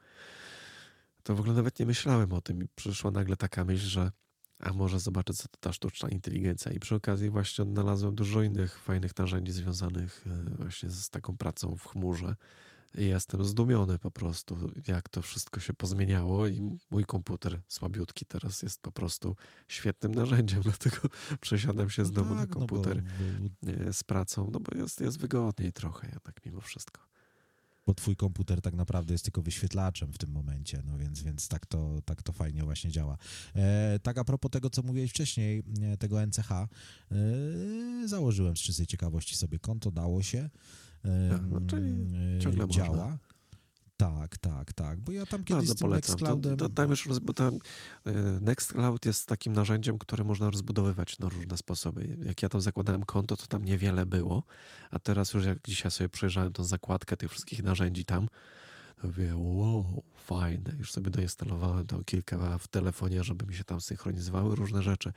to 1.22 1.34
w 1.34 1.40
ogóle 1.40 1.54
nawet 1.54 1.78
nie 1.78 1.86
myślałem 1.86 2.32
o 2.32 2.40
tym 2.40 2.62
i 2.62 2.68
przyszła 2.68 3.10
nagle 3.10 3.36
taka 3.36 3.64
myśl, 3.64 3.86
że 3.86 4.10
a 4.58 4.72
może 4.72 5.00
zobaczę, 5.00 5.34
co 5.34 5.48
to 5.48 5.58
ta 5.60 5.72
sztuczna 5.72 6.08
inteligencja. 6.08 6.72
I 6.72 6.80
przy 6.80 6.94
okazji 6.94 7.30
właśnie 7.30 7.62
odnalazłem 7.62 8.14
dużo 8.14 8.42
innych 8.42 8.78
fajnych 8.78 9.18
narzędzi 9.18 9.52
związanych 9.52 10.24
właśnie 10.58 10.90
z 10.90 11.10
taką 11.10 11.36
pracą 11.36 11.76
w 11.76 11.86
chmurze 11.86 12.36
jestem 12.94 13.44
zdumiony 13.44 13.98
po 13.98 14.10
prostu, 14.10 14.72
jak 14.86 15.08
to 15.08 15.22
wszystko 15.22 15.60
się 15.60 15.74
pozmieniało 15.74 16.46
i 16.46 16.78
mój 16.90 17.04
komputer 17.04 17.60
słabiutki 17.68 18.26
teraz 18.26 18.62
jest 18.62 18.80
po 18.80 18.92
prostu 18.92 19.36
świetnym 19.68 20.14
narzędziem, 20.14 20.62
dlatego 20.70 20.96
przesiadam 21.40 21.90
się 21.90 22.04
z 22.04 22.10
no 22.10 22.14
domu 22.14 22.34
tak, 22.34 22.48
na 22.48 22.54
komputer 22.54 23.02
no 23.02 23.48
bo... 23.62 23.92
z 23.92 24.04
pracą, 24.04 24.50
no 24.52 24.60
bo 24.60 24.78
jest, 24.78 25.00
jest 25.00 25.18
wygodniej 25.18 25.72
trochę 25.72 26.08
jednak 26.08 26.46
mimo 26.46 26.60
wszystko. 26.60 27.10
Bo 27.86 27.94
twój 27.94 28.16
komputer 28.16 28.60
tak 28.60 28.74
naprawdę 28.74 29.14
jest 29.14 29.24
tylko 29.24 29.42
wyświetlaczem 29.42 30.12
w 30.12 30.18
tym 30.18 30.30
momencie, 30.30 30.82
no 30.84 30.98
więc, 30.98 31.22
więc 31.22 31.48
tak, 31.48 31.66
to, 31.66 32.02
tak 32.04 32.22
to 32.22 32.32
fajnie 32.32 32.64
właśnie 32.64 32.90
działa. 32.90 33.18
E, 33.56 33.98
tak 34.02 34.18
a 34.18 34.24
propos 34.24 34.50
tego, 34.50 34.70
co 34.70 34.82
mówiłeś 34.82 35.10
wcześniej, 35.10 35.62
tego 35.98 36.26
NCH, 36.26 36.50
e, 36.52 36.68
założyłem 38.08 38.56
z 38.56 38.60
czystej 38.60 38.86
ciekawości 38.86 39.36
sobie 39.36 39.58
konto, 39.58 39.90
dało 39.90 40.22
się. 40.22 40.50
No, 41.04 41.60
czyli 41.66 42.08
ciągle 42.40 42.68
działa. 42.68 42.88
Można. 42.88 43.18
Tak, 43.96 44.38
tak, 44.38 44.72
tak, 44.72 45.00
bo 45.00 45.12
ja 45.12 45.26
tam 45.26 45.44
kiedyś 45.44 45.68
Bardzo 45.68 45.88
z 45.88 45.90
Nextcloudem... 45.90 46.56
To, 46.56 46.68
to 46.68 46.74
tam 46.74 46.90
już 46.90 47.08
bo 47.22 47.32
tam 47.32 47.54
e, 48.06 48.12
Nextcloud 48.40 49.06
jest 49.06 49.26
takim 49.26 49.52
narzędziem, 49.52 49.98
które 49.98 50.24
można 50.24 50.50
rozbudowywać 50.50 51.18
na 51.18 51.28
różne 51.28 51.56
sposoby. 51.56 52.16
Jak 52.22 52.42
ja 52.42 52.48
tam 52.48 52.60
zakładałem 52.60 53.04
konto, 53.04 53.36
to 53.36 53.46
tam 53.46 53.64
niewiele 53.64 54.06
było, 54.06 54.42
a 54.90 54.98
teraz 54.98 55.34
już 55.34 55.44
jak 55.44 55.58
dzisiaj 55.66 55.90
sobie 55.90 56.08
przejrzałem 56.08 56.52
tą 56.52 56.64
zakładkę 56.64 57.16
tych 57.16 57.30
wszystkich 57.30 57.62
narzędzi 57.62 58.04
tam, 58.04 58.28
to 59.00 59.06
mówię, 59.06 59.36
wow, 59.36 60.02
fajne. 60.14 60.74
Już 60.78 60.92
sobie 60.92 61.10
doinstalowałem 61.10 61.86
to 61.86 62.04
kilka 62.04 62.58
w 62.58 62.68
telefonie, 62.68 63.24
żeby 63.24 63.46
mi 63.46 63.54
się 63.54 63.64
tam 63.64 63.80
synchronizowały 63.80 64.56
różne 64.56 64.82
rzeczy. 64.82 65.12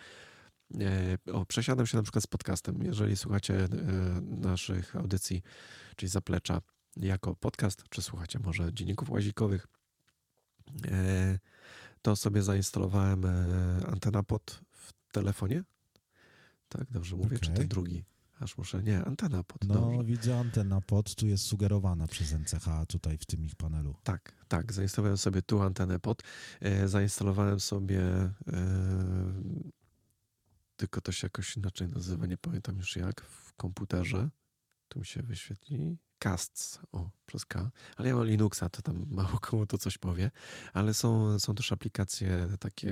E, 0.80 1.34
o, 1.34 1.46
przesiadam 1.46 1.88
się 1.88 1.98
na 1.98 2.04
przykład 2.04 2.24
z 2.24 2.28
podcastem. 2.28 2.84
Jeżeli 2.84 3.18
słuchacie 3.18 3.64
e, 3.64 3.68
naszych 4.22 4.96
audycji, 4.96 5.42
czyli 5.96 6.10
zaplecza 6.10 6.62
jako 6.98 7.36
podcast, 7.36 7.84
czy 7.90 8.02
słuchacie 8.02 8.40
może 8.40 8.74
dzienników 8.74 9.10
łazikowych, 9.10 9.68
e, 10.86 11.40
to 12.02 12.16
sobie 12.16 12.42
zainstalowałem 12.42 13.26
antena 13.88 14.24
pod 14.24 14.62
w 14.72 14.94
telefonie. 15.12 15.64
Tak, 16.70 16.92
dobrze 16.92 17.16
mówię, 17.16 17.38
okay. 17.38 17.40
czy 17.40 17.52
ten 17.52 17.68
drugi? 17.68 18.04
Aż 18.40 18.58
muszę, 18.58 18.84
nie, 18.84 19.06
antena 19.06 19.44
pod. 19.44 19.64
No, 19.68 19.74
dobrze. 19.74 20.04
widzę 20.04 20.40
antena 20.40 20.82
pod, 20.82 21.16
tu 21.16 21.28
jest 21.28 21.44
sugerowana 21.44 22.08
przez 22.08 22.34
NCH 22.34 22.66
tutaj 22.88 23.18
w 23.18 23.26
tym 23.26 23.46
ich 23.46 23.56
panelu. 23.56 23.96
Tak, 24.04 24.34
tak, 24.48 24.74
zainstalowałem 24.74 25.18
sobie 25.18 25.42
tu 25.42 25.62
antenę 25.62 26.00
pod. 26.00 26.24
Zainstalowałem 26.86 27.60
sobie 27.60 28.02
tylko 30.76 31.02
to 31.02 31.12
się 31.12 31.26
jakoś 31.26 31.58
inaczej 31.58 31.88
nazywa, 31.90 32.26
nie 32.26 32.38
pamiętam 32.38 32.78
już 32.78 32.96
jak, 32.96 33.22
w 33.22 33.54
komputerze. 33.54 34.30
Tu 34.88 35.00
mi 35.00 35.06
się 35.06 35.24
wyświetli. 35.24 35.98
Casts, 36.20 36.80
o, 36.92 37.10
przez 37.26 37.46
K, 37.46 37.72
ale 37.98 38.10
ja 38.10 38.16
mam 38.16 38.26
Linuxa, 38.28 38.70
to 38.72 38.82
tam 38.82 39.06
mało 39.10 39.40
komu 39.40 39.66
to 39.66 39.78
coś 39.78 39.98
powie, 39.98 40.32
ale 40.74 40.94
są, 40.94 41.40
są 41.40 41.56
też 41.56 41.72
aplikacje 41.72 42.48
takie, 42.60 42.92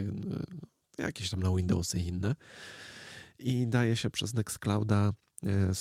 e, 0.98 1.04
jakieś 1.04 1.30
tam 1.30 1.44
na 1.44 1.56
Windowsy 1.56 2.00
i 2.00 2.08
inne. 2.08 2.36
I 3.40 3.68
daje 3.68 3.96
się 3.96 4.10
przez 4.10 4.34
Nextclouda 4.34 5.14
e, 5.44 5.76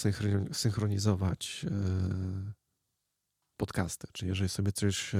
synchronizować 0.52 1.66
e, 1.70 2.52
podcasty, 3.56 4.06
czyli 4.12 4.28
jeżeli 4.28 4.48
sobie 4.48 4.72
coś 4.72 5.12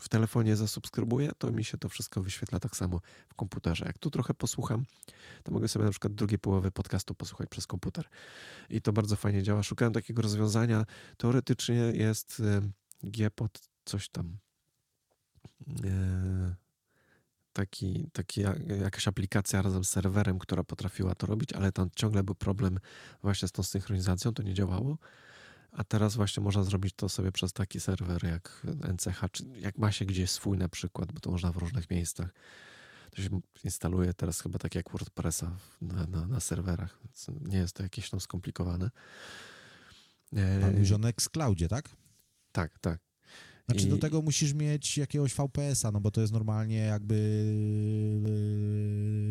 w 0.00 0.08
telefonie 0.08 0.56
zasubskrybuję, 0.56 1.30
to 1.38 1.50
mi 1.50 1.64
się 1.64 1.78
to 1.78 1.88
wszystko 1.88 2.22
wyświetla 2.22 2.60
tak 2.60 2.76
samo 2.76 3.00
w 3.28 3.34
komputerze. 3.34 3.84
Jak 3.86 3.98
tu 3.98 4.10
trochę 4.10 4.34
posłucham, 4.34 4.84
to 5.42 5.52
mogę 5.52 5.68
sobie 5.68 5.84
na 5.84 5.90
przykład 5.90 6.14
drugiej 6.14 6.38
połowy 6.38 6.70
podcastu 6.70 7.14
posłuchać 7.14 7.48
przez 7.48 7.66
komputer. 7.66 8.08
I 8.70 8.82
to 8.82 8.92
bardzo 8.92 9.16
fajnie 9.16 9.42
działa. 9.42 9.62
Szukałem 9.62 9.92
takiego 9.92 10.22
rozwiązania. 10.22 10.84
Teoretycznie 11.16 11.74
jest 11.74 12.42
G 13.02 13.30
pod 13.30 13.60
coś 13.84 14.08
tam. 14.08 14.38
E, 15.84 16.54
taki, 17.52 18.10
taki, 18.12 18.40
jakaś 18.80 19.08
aplikacja 19.08 19.62
razem 19.62 19.84
z 19.84 19.90
serwerem, 19.90 20.38
która 20.38 20.64
potrafiła 20.64 21.14
to 21.14 21.26
robić, 21.26 21.52
ale 21.52 21.72
tam 21.72 21.90
ciągle 21.96 22.22
był 22.22 22.34
problem 22.34 22.78
właśnie 23.22 23.48
z 23.48 23.52
tą 23.52 23.62
synchronizacją, 23.62 24.34
to 24.34 24.42
nie 24.42 24.54
działało. 24.54 24.98
A 25.72 25.84
teraz 25.84 26.16
właśnie 26.16 26.42
można 26.42 26.62
zrobić 26.62 26.94
to 26.96 27.08
sobie 27.08 27.32
przez 27.32 27.52
taki 27.52 27.80
serwer 27.80 28.24
jak 28.24 28.66
NCH, 28.92 29.20
czy 29.32 29.44
jak 29.44 29.78
ma 29.78 29.92
się 29.92 30.04
gdzieś 30.04 30.30
swój 30.30 30.58
na 30.58 30.68
przykład, 30.68 31.12
bo 31.12 31.20
to 31.20 31.30
można 31.30 31.52
w 31.52 31.56
różnych 31.56 31.90
miejscach. 31.90 32.34
To 33.10 33.22
się 33.22 33.40
instaluje 33.64 34.14
teraz 34.14 34.40
chyba 34.40 34.58
tak 34.58 34.74
jak 34.74 34.90
WordPressa 34.90 35.56
na, 35.82 36.06
na, 36.06 36.26
na 36.26 36.40
serwerach, 36.40 36.98
więc 37.04 37.26
nie 37.40 37.58
jest 37.58 37.76
to 37.76 37.82
jakieś 37.82 38.10
tam 38.10 38.20
skomplikowane. 38.20 38.90
Pan 40.60 40.78
mówi 40.78 40.94
o 40.94 40.98
Nextcloudzie, 40.98 41.68
tak? 41.68 41.88
Tak, 42.52 42.78
tak. 42.78 43.00
Znaczy 43.68 43.86
I... 43.86 43.90
do 43.90 43.98
tego 43.98 44.22
musisz 44.22 44.54
mieć 44.54 44.98
jakiegoś 44.98 45.34
VPS-a, 45.34 45.90
no 45.90 46.00
bo 46.00 46.10
to 46.10 46.20
jest 46.20 46.32
normalnie 46.32 46.76
jakby 46.78 47.14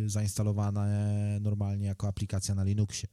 yy, 0.03 0.09
zainstalowane 0.09 1.37
normalnie 1.41 1.87
jako 1.87 2.07
aplikacja 2.07 2.55
na 2.55 2.63
Linuxie. 2.63 3.09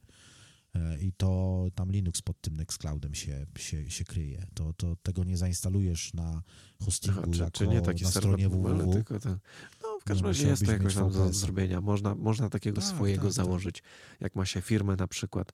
E, 0.75 0.97
i 0.99 1.11
to 1.13 1.65
tam 1.75 1.91
Linux 1.91 2.21
pod 2.21 2.41
tym 2.41 2.57
Nextcloudem 2.57 3.15
się, 3.15 3.45
się, 3.57 3.91
się 3.91 4.05
kryje. 4.05 4.47
To, 4.53 4.73
to 4.73 4.95
tego 4.95 5.23
nie 5.23 5.37
zainstalujesz 5.37 6.13
na 6.13 6.41
hostingu 6.83 7.19
Aha, 7.19 7.31
czy, 7.31 7.39
jako 7.39 7.51
czy 7.51 7.67
nie 7.67 7.81
taki 7.81 8.03
na 8.03 8.09
stronie 8.09 8.49
www. 8.49 8.93
Tylko 8.93 9.19
ten, 9.19 9.37
no, 9.83 9.99
w 9.99 10.03
każdym 10.03 10.23
no, 10.23 10.29
razie 10.29 10.47
jest 10.47 10.65
to 10.65 10.71
jakoś 10.71 10.95
tam 10.95 11.11
do 11.11 11.33
zrobienia. 11.33 11.81
Można, 11.81 12.15
można 12.15 12.49
takiego 12.49 12.81
tak, 12.81 12.89
swojego 12.89 13.21
tak, 13.21 13.35
tak. 13.35 13.45
założyć, 13.45 13.81
tak. 13.81 14.21
jak 14.21 14.35
ma 14.35 14.45
się 14.45 14.61
firmę 14.61 14.95
na 14.95 15.07
przykład 15.07 15.51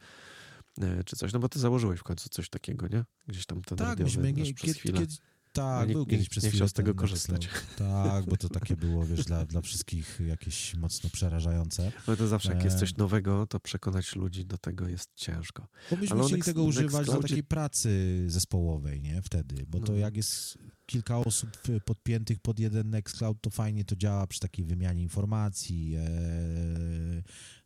e, 0.81 1.03
czy 1.03 1.15
coś, 1.15 1.33
no 1.33 1.39
bo 1.39 1.49
ty 1.49 1.59
założyłeś 1.59 1.99
w 1.99 2.03
końcu 2.03 2.29
coś 2.29 2.49
takiego, 2.49 2.87
nie? 2.87 3.05
Gdzieś 3.27 3.45
tam 3.45 3.61
ten 3.61 3.77
tak, 3.77 3.99
myśmy 3.99 4.33
przez 4.53 4.75
kiedy, 4.75 4.99
kiedy, 4.99 5.13
Tak, 5.53 5.87
nie, 5.87 5.93
był 5.93 6.05
kiedyś 6.05 6.29
przez 6.29 6.43
nie 6.43 6.49
chwilę 6.49 6.69
z 6.69 6.73
tego 6.73 6.95
korzystać. 6.95 7.49
Tak, 7.77 8.25
bo 8.25 8.37
to 8.37 8.49
takie 8.49 8.75
było, 8.75 9.05
wiesz, 9.05 9.25
dla, 9.25 9.45
dla 9.45 9.61
wszystkich 9.61 10.19
jakieś 10.27 10.75
mocno 10.75 11.09
przerażające. 11.09 11.91
Ale 12.07 12.17
to 12.17 12.27
zawsze, 12.27 12.53
jak 12.53 12.63
jest 12.63 12.79
coś 12.79 12.97
nowego, 12.97 13.47
to 13.47 13.59
przekonać 13.59 14.15
ludzi 14.15 14.45
do 14.45 14.57
tego 14.57 14.87
jest 14.87 15.09
ciężko. 15.15 15.67
Bo 15.91 15.97
myśmy 15.97 16.15
Ale 16.15 16.25
chcieli 16.25 16.41
tego 16.41 16.63
używać 16.63 17.07
do 17.07 17.21
takiej 17.21 17.43
pracy 17.43 18.23
zespołowej, 18.27 19.01
nie, 19.01 19.21
wtedy, 19.21 19.65
bo 19.67 19.79
no. 19.79 19.85
to 19.85 19.93
jak 19.93 20.17
jest 20.17 20.57
kilka 20.85 21.17
osób 21.17 21.49
podpiętych 21.85 22.39
pod 22.39 22.59
jeden 22.59 22.89
Nextcloud, 22.89 23.41
to 23.41 23.49
fajnie 23.49 23.85
to 23.85 23.95
działa 23.95 24.27
przy 24.27 24.39
takiej 24.39 24.65
wymianie 24.65 25.03
informacji, 25.03 25.95
e, 25.95 26.01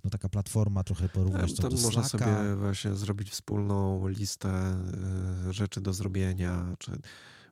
no 0.03 0.09
taka 0.09 0.29
platforma 0.29 0.83
trochę 0.83 1.09
porównać 1.09 1.55
to 1.55 1.69
do 1.69 1.77
Można 1.77 2.03
sobie 2.03 2.55
właśnie 2.55 2.95
zrobić 2.95 3.29
wspólną 3.29 4.07
listę 4.07 4.49
e, 4.49 5.53
rzeczy 5.53 5.81
do 5.81 5.93
zrobienia, 5.93 6.75
czy 6.79 6.91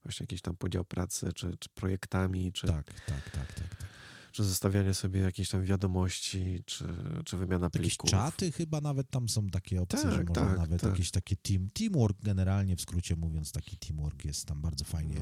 właśnie 0.03 0.23
jakiś 0.23 0.41
tam 0.41 0.55
podział 0.55 0.85
pracy, 0.85 1.33
czy, 1.33 1.57
czy 1.57 1.69
projektami, 1.69 2.53
czy... 2.53 2.67
Tak, 2.67 2.93
tak, 2.93 3.31
tak, 3.31 3.31
tak. 3.31 3.53
tak 3.53 3.93
czy 4.33 4.43
zostawianie 4.43 4.93
sobie 4.93 5.21
jakichś 5.21 5.49
tam 5.49 5.63
wiadomości, 5.63 6.63
czy, 6.65 6.85
czy 7.25 7.37
wymiana 7.37 7.69
plików. 7.69 8.11
Jakieś 8.11 8.31
czaty 8.31 8.51
chyba 8.51 8.81
nawet 8.81 9.09
tam 9.09 9.29
są 9.29 9.47
takie 9.47 9.81
opcje, 9.81 9.99
tak, 9.99 10.11
że 10.11 10.23
można 10.23 10.45
tak, 10.45 10.57
nawet 10.57 10.81
tak. 10.81 10.91
jakieś 10.91 11.11
takie 11.11 11.35
team, 11.35 11.69
teamwork 11.73 12.17
generalnie, 12.23 12.75
w 12.75 12.81
skrócie 12.81 13.15
mówiąc, 13.15 13.51
taki 13.51 13.77
teamwork 13.77 14.25
jest 14.25 14.45
tam 14.45 14.61
bardzo 14.61 14.85
fajnie, 14.85 15.15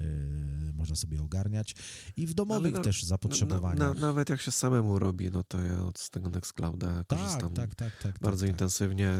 no. 0.00 0.06
y, 0.06 0.72
można 0.74 0.96
sobie 0.96 1.22
ogarniać 1.22 1.74
i 2.16 2.26
w 2.26 2.34
domowych 2.34 2.74
na, 2.74 2.80
też 2.80 3.02
zapotrzebowaniach. 3.02 3.78
Na, 3.78 3.94
na, 3.94 4.00
nawet 4.00 4.28
jak 4.28 4.40
się 4.40 4.52
samemu 4.52 4.98
robi, 4.98 5.30
no 5.30 5.44
to 5.44 5.60
ja 5.60 5.84
od 5.84 6.10
tego 6.10 6.30
Nextclouda 6.30 7.04
tak, 7.04 7.18
korzystam 7.18 7.54
tak, 7.54 7.74
tak, 7.74 8.02
tak, 8.02 8.18
bardzo 8.18 8.46
intensywnie, 8.46 9.14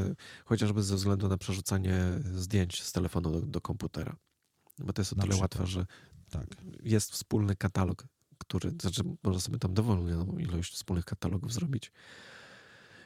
chociażby 0.44 0.82
ze 0.82 0.96
względu 0.96 1.28
na 1.28 1.38
przerzucanie 1.38 2.00
zdjęć 2.34 2.82
z 2.82 2.92
telefonu 2.92 3.30
do, 3.30 3.46
do 3.46 3.60
komputera. 3.60 4.16
Bo 4.78 4.92
to 4.92 5.02
jest 5.02 5.12
o 5.12 5.16
tyle 5.16 5.36
łatwe, 5.36 5.66
że 5.66 5.86
tak. 6.30 6.46
jest 6.82 7.12
wspólny 7.12 7.56
katalog 7.56 8.06
który, 8.42 8.70
znaczy 8.80 9.02
można 9.22 9.40
sobie 9.40 9.58
tam 9.58 9.74
dowolną 9.74 10.38
ilość 10.38 10.74
wspólnych 10.74 11.04
katalogów 11.04 11.52
zrobić 11.52 11.92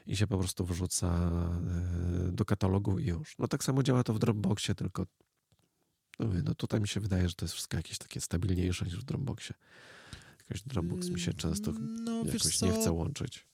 i 0.06 0.16
się 0.16 0.26
po 0.26 0.38
prostu 0.38 0.64
wrzuca 0.64 1.30
e, 2.28 2.32
do 2.32 2.44
katalogu 2.44 2.98
i 2.98 3.06
już. 3.06 3.38
No 3.38 3.48
tak 3.48 3.64
samo 3.64 3.82
działa 3.82 4.04
to 4.04 4.14
w 4.14 4.18
Dropboxie, 4.18 4.74
tylko 4.74 5.06
no, 6.18 6.28
no 6.44 6.54
tutaj 6.54 6.80
mi 6.80 6.88
się 6.88 7.00
wydaje, 7.00 7.28
że 7.28 7.34
to 7.34 7.44
jest 7.44 7.54
wszystko 7.54 7.76
jakieś 7.76 7.98
takie 7.98 8.20
stabilniejsze 8.20 8.84
niż 8.84 8.96
w 8.96 9.04
Dropboxie. 9.04 9.54
Jakoś 10.38 10.62
Dropbox 10.62 11.08
mi 11.08 11.20
się 11.20 11.34
często 11.34 11.72
no, 11.72 12.24
jakoś 12.24 12.62
nie 12.62 12.72
chce 12.72 12.92
łączyć. 12.92 13.46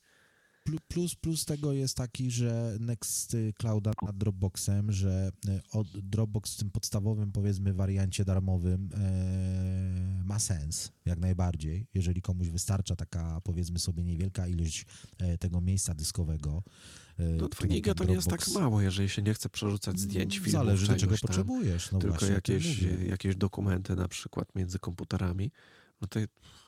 Plus, 0.89 1.15
plus 1.15 1.45
tego 1.45 1.73
jest 1.73 1.97
taki, 1.97 2.31
że 2.31 2.77
Next 2.81 3.37
Clouda 3.55 3.93
nad 4.03 4.17
Dropboxem, 4.17 4.93
że 4.93 5.33
e, 5.49 5.61
Dropbox 6.03 6.55
w 6.55 6.57
tym 6.57 6.71
podstawowym, 6.71 7.33
powiedzmy, 7.33 7.75
wariancie 7.75 8.25
darmowym 8.25 8.89
e, 8.95 10.25
ma 10.25 10.39
sens, 10.39 10.93
jak 11.05 11.19
najbardziej. 11.19 11.87
Jeżeli 11.95 12.23
komuś 12.23 12.49
wystarcza 12.49 12.97
taka, 12.97 13.41
powiedzmy 13.41 13.79
sobie, 13.79 14.05
niewielka 14.05 14.47
ilość 14.47 14.87
e, 15.19 15.39
tego 15.39 15.61
miejsca 15.61 15.95
dyskowego. 15.95 16.63
E, 17.19 17.23
no 17.25 17.49
to 17.49 17.67
giga 17.67 17.95
to 17.95 18.05
nie 18.05 18.15
jest 18.15 18.29
tak 18.29 18.49
mało, 18.49 18.81
jeżeli 18.81 19.09
się 19.09 19.23
nie 19.23 19.35
chcę 19.35 19.49
przerzucać 19.49 20.01
zdjęć, 20.01 20.35
filmów. 20.35 20.53
Zależy, 20.53 20.87
do 20.87 20.97
czego 20.97 21.17
tam, 21.17 21.21
potrzebujesz. 21.23 21.93
No 21.93 21.99
tylko 21.99 22.19
właśnie, 22.19 22.35
jakieś, 22.35 22.83
jakieś 23.09 23.37
dokumenty 23.37 23.97
na 23.97 24.09
przykład 24.09 24.55
między 24.55 24.79
komputerami, 24.79 25.51
no 26.01 26.09
to 26.09 26.21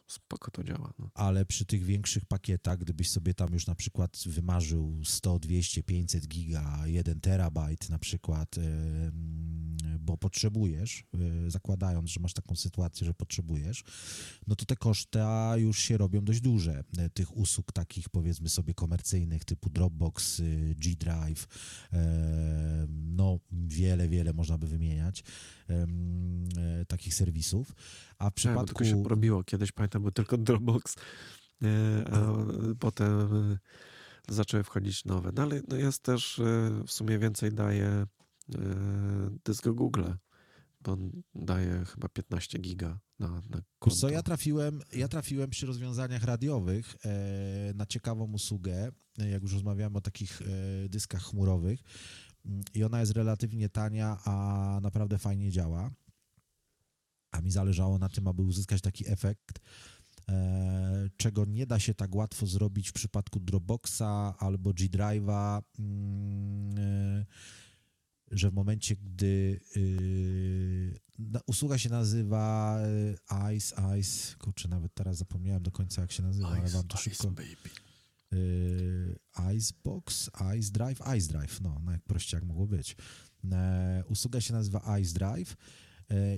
spoko 0.06 0.50
to 0.50 0.64
działa. 0.64 0.92
No. 0.98 1.10
Ale 1.14 1.44
przy 1.44 1.66
tych 1.66 1.84
większych 1.84 2.24
pakietach, 2.24 2.78
gdybyś 2.78 3.10
sobie 3.10 3.34
tam 3.34 3.52
już 3.52 3.66
na 3.66 3.74
przykład 3.74 4.22
wymarzył 4.26 5.04
100, 5.04 5.38
200, 5.38 5.82
500 5.82 6.28
giga, 6.28 6.86
1 6.86 7.20
terabajt 7.20 7.90
na 7.90 7.98
przykład, 7.98 8.56
bo 10.04 10.16
potrzebujesz, 10.16 11.04
e, 11.46 11.50
zakładając, 11.50 12.10
że 12.10 12.20
masz 12.20 12.32
taką 12.32 12.56
sytuację, 12.56 13.06
że 13.06 13.14
potrzebujesz, 13.14 13.84
no 14.46 14.56
to 14.56 14.64
te 14.64 14.76
koszta 14.76 15.56
już 15.56 15.78
się 15.78 15.96
robią 15.96 16.24
dość 16.24 16.40
duże. 16.40 16.84
E, 16.98 17.10
tych 17.10 17.36
usług 17.36 17.72
takich 17.72 18.08
powiedzmy 18.08 18.48
sobie 18.48 18.74
komercyjnych 18.74 19.44
typu 19.44 19.70
Dropbox, 19.70 20.40
y, 20.40 20.74
G 20.78 20.96
Drive, 20.96 21.46
no 22.90 23.38
wiele, 23.52 24.08
wiele 24.08 24.32
można 24.32 24.58
by 24.58 24.66
wymieniać 24.66 25.24
e, 25.68 25.86
takich 26.88 27.14
serwisów. 27.14 27.74
A 28.18 28.30
w 28.30 28.34
przypadku... 28.34 28.60
Tak, 28.60 28.68
tylko 28.68 28.84
się 28.84 29.02
porobiło. 29.02 29.44
Kiedyś 29.44 29.72
pamiętam, 29.72 29.93
był 30.00 30.10
tylko 30.10 30.38
Dropbox, 30.38 30.96
a 32.12 32.32
potem 32.78 33.28
zaczęły 34.28 34.62
wchodzić 34.62 35.04
nowe. 35.04 35.32
No 35.36 35.42
ale 35.42 35.62
no 35.68 35.76
jest 35.76 36.02
też 36.02 36.40
w 36.86 36.92
sumie 36.92 37.18
więcej 37.18 37.52
daje 37.52 38.06
dysk 39.44 39.68
Google, 39.68 40.04
bo 40.80 40.92
on 40.92 41.22
daje 41.34 41.84
chyba 41.84 42.08
15 42.08 42.58
giga 42.58 42.98
na, 43.18 43.28
na 43.28 43.62
konto. 43.78 43.96
Co 43.98 44.08
ja 44.08 44.22
trafiłem, 44.22 44.80
ja 44.92 45.08
trafiłem 45.08 45.50
przy 45.50 45.66
rozwiązaniach 45.66 46.24
radiowych 46.24 46.96
e, 47.04 47.74
na 47.74 47.86
ciekawą 47.86 48.32
usługę, 48.32 48.92
jak 49.18 49.42
już 49.42 49.52
rozmawiamy 49.52 49.98
o 49.98 50.00
takich 50.00 50.42
e, 50.42 50.88
dyskach 50.88 51.22
chmurowych 51.22 51.80
i 52.74 52.84
ona 52.84 53.00
jest 53.00 53.12
relatywnie 53.12 53.68
tania, 53.68 54.18
a 54.24 54.78
naprawdę 54.82 55.18
fajnie 55.18 55.50
działa. 55.50 55.90
A 57.34 57.40
mi 57.40 57.50
zależało 57.50 57.98
na 57.98 58.08
tym, 58.08 58.28
aby 58.28 58.42
uzyskać 58.42 58.80
taki 58.80 59.08
efekt, 59.08 59.60
e, 60.28 61.10
czego 61.16 61.44
nie 61.44 61.66
da 61.66 61.78
się 61.78 61.94
tak 61.94 62.14
łatwo 62.14 62.46
zrobić 62.46 62.88
w 62.88 62.92
przypadku 62.92 63.40
Dropboxa 63.40 64.34
albo 64.38 64.72
G 64.72 64.88
Drive'a. 64.88 65.62
Mm, 65.78 66.78
e, 66.78 67.26
że 68.30 68.50
w 68.50 68.54
momencie, 68.54 68.96
gdy 68.96 69.60
yy, 69.76 71.40
usługa 71.46 71.78
się 71.78 71.88
nazywa 71.88 72.78
y, 72.86 73.54
Ice, 73.56 73.98
Ice, 74.00 74.36
kurczę, 74.38 74.68
nawet 74.68 74.94
teraz 74.94 75.16
zapomniałem 75.16 75.62
do 75.62 75.70
końca, 75.70 76.02
jak 76.02 76.12
się 76.12 76.22
nazywa, 76.22 76.48
ice, 76.48 76.60
ale 76.60 76.70
wam 76.70 76.88
to 76.88 76.94
ice, 76.94 77.02
szybko... 77.10 77.30
Baby. 77.30 77.70
Icebox, 79.56 80.30
Ice 80.58 80.72
Drive, 80.72 81.00
Ice 81.16 81.28
Drive, 81.28 81.60
no, 81.60 81.80
no 81.84 81.92
jak 81.92 82.02
prościej 82.02 82.38
jak 82.38 82.44
mogło 82.44 82.66
być. 82.66 82.96
E, 83.52 84.04
usługa 84.08 84.40
się 84.40 84.52
nazywa 84.52 84.98
Ice 84.98 85.14
Drive 85.14 85.52
e, 85.52 85.56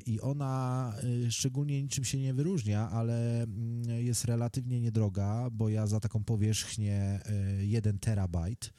i 0.07 0.21
ona 0.21 0.93
e, 1.27 1.31
szczególnie 1.31 1.83
niczym 1.83 2.05
się 2.05 2.19
nie 2.19 2.35
wyróżnia, 2.35 2.91
ale 2.91 3.43
mm, 3.43 4.05
jest 4.05 4.25
relatywnie 4.25 4.81
niedroga, 4.81 5.49
bo 5.53 5.69
ja 5.69 5.87
za 5.87 6.01
taką 6.01 6.25
powierzchnię 6.25 7.21
1 7.61 7.99
terabajt 7.99 8.73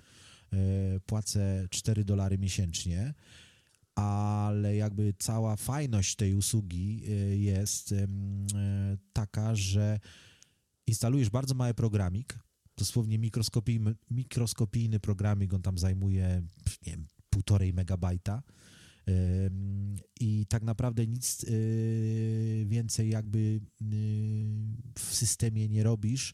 E, 0.54 1.00
płacę 1.00 1.68
4 1.70 2.06
dolary 2.06 2.38
miesięcznie, 2.38 3.14
ale 3.96 4.76
jakby 4.76 5.14
cała 5.20 5.56
fajność 5.56 6.16
tej 6.16 6.36
usługi 6.36 7.04
e, 7.08 7.12
jest 7.38 7.92
e, 7.92 8.08
taka, 9.14 9.56
że 9.56 10.00
instalujesz 10.88 11.30
bardzo 11.30 11.56
mały 11.56 11.74
programik, 11.74 12.40
dosłownie 12.78 13.20
mikroskopijny, 13.20 13.96
mikroskopijny 14.12 15.00
programik, 15.00 15.54
on 15.54 15.62
tam 15.62 15.78
zajmuje, 15.78 16.42
nie 16.86 16.92
wiem, 16.92 17.08
półtorej 17.30 17.74
megabajta 17.74 18.44
i 20.20 20.46
tak 20.50 20.64
naprawdę 20.64 21.08
nic 21.08 21.46
więcej 22.66 23.10
jakby 23.10 23.62
w 24.96 25.02
systemie 25.02 25.70
nie 25.70 25.84
robisz, 25.84 26.34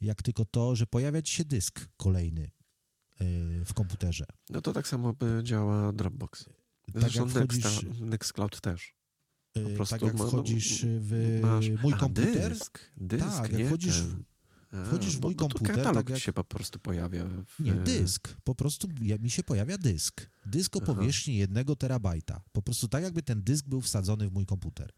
jak 0.00 0.22
tylko 0.22 0.44
to, 0.44 0.76
że 0.76 0.86
pojawia 0.86 1.22
ci 1.22 1.34
się 1.34 1.44
dysk 1.44 1.88
kolejny 1.96 2.50
Y, 3.20 3.64
w 3.64 3.74
komputerze. 3.74 4.24
No 4.50 4.60
to 4.60 4.72
tak 4.72 4.88
samo 4.88 5.14
działa 5.42 5.92
Dropbox. 5.92 6.44
Tak 6.44 7.02
Zresztą 7.02 7.20
jak 7.20 7.30
wchodzisz, 7.30 8.00
Nextcloud 8.00 8.60
też. 8.60 8.94
Po 9.52 9.60
y, 9.60 9.74
prostu 9.74 9.94
tak 9.94 10.02
jak 10.02 10.16
wchodzisz 10.16 10.84
w 10.84 11.40
masz, 11.42 11.70
mój 11.82 11.92
a, 11.92 11.96
komputer. 11.96 12.50
Dysk, 12.52 12.80
dysk, 12.96 13.26
tak, 13.26 13.52
jak 13.52 13.66
wchodzisz, 13.66 14.00
a, 14.00 14.35
wchodzisz 14.84 15.16
w 15.16 15.20
mój 15.20 15.34
komputer. 15.34 15.76
Katalog 15.76 15.94
tak 15.94 16.10
jak... 16.10 16.18
się 16.18 16.32
po 16.32 16.44
prostu 16.44 16.78
pojawia. 16.78 17.24
W... 17.24 17.60
Nie, 17.60 17.72
dysk. 17.74 18.36
Po 18.44 18.54
prostu 18.54 18.88
mi 19.20 19.30
się 19.30 19.42
pojawia 19.42 19.78
dysk. 19.78 20.30
Dysk 20.46 20.76
o 20.76 20.80
powierzchni 20.80 21.36
jednego 21.36 21.76
terabajta. 21.76 22.42
Po 22.52 22.62
prostu 22.62 22.88
tak, 22.88 23.02
jakby 23.02 23.22
ten 23.22 23.42
dysk 23.42 23.66
był 23.66 23.80
wsadzony 23.80 24.28
w 24.28 24.32
mój 24.32 24.46
komputer. 24.46 24.92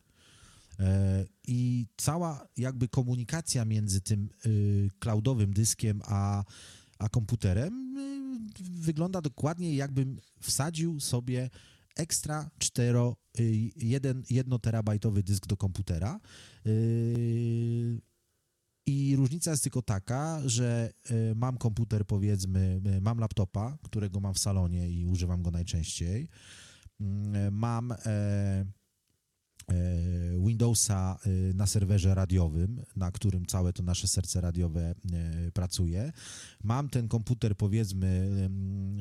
E, 0.81 1.25
I 1.47 1.87
cała 1.97 2.49
jakby 2.57 2.89
komunikacja 2.89 3.65
między 3.65 4.01
tym 4.01 4.29
y, 4.47 4.91
cloudowym 4.99 5.53
dyskiem 5.53 6.01
a 6.05 6.45
a 6.99 7.09
komputerem 7.09 7.99
y, 7.99 8.63
wygląda 8.81 9.21
dokładnie 9.21 9.77
jakbym 9.77 10.21
wsadził 10.41 11.01
sobie 11.01 11.51
ekstra 11.97 12.51
4, 12.59 12.99
1, 13.77 14.23
1 14.31 14.59
terabajtowy 14.59 15.23
dysk 15.23 15.47
do 15.47 15.57
komputera. 15.57 16.21
I 18.89 19.17
różnica 19.17 19.51
jest 19.51 19.63
tylko 19.63 19.83
taka, 19.83 20.41
że 20.45 20.93
y, 21.11 21.35
mam 21.35 21.57
komputer, 21.57 22.07
powiedzmy, 22.07 22.81
mam 23.01 23.19
laptopa, 23.19 23.79
którego 23.83 24.21
mam 24.21 24.35
w 24.35 24.39
salonie 24.39 24.91
i 24.91 25.07
używam 25.07 25.43
go 25.43 25.51
najczęściej. 25.51 26.29
Mam 27.51 27.93
e, 27.93 28.65
E, 29.69 30.39
Windowsa 30.47 31.19
e, 31.27 31.55
na 31.55 31.67
serwerze 31.67 32.15
radiowym, 32.15 32.83
na 32.97 33.11
którym 33.11 33.47
całe 33.47 33.73
to 33.73 33.83
nasze 33.83 34.09
serce 34.09 34.41
radiowe 34.41 34.95
e, 35.13 35.51
pracuje. 35.53 36.13
Mam 36.65 36.89
ten 36.89 37.09
komputer, 37.09 37.57
powiedzmy, 37.57 38.31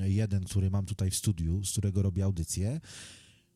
jeden, 0.04 0.44
który 0.44 0.70
mam 0.70 0.86
tutaj 0.86 1.12
w 1.12 1.16
studiu, 1.16 1.64
z 1.64 1.72
którego 1.72 2.02
robię 2.02 2.24
audycję. 2.24 2.82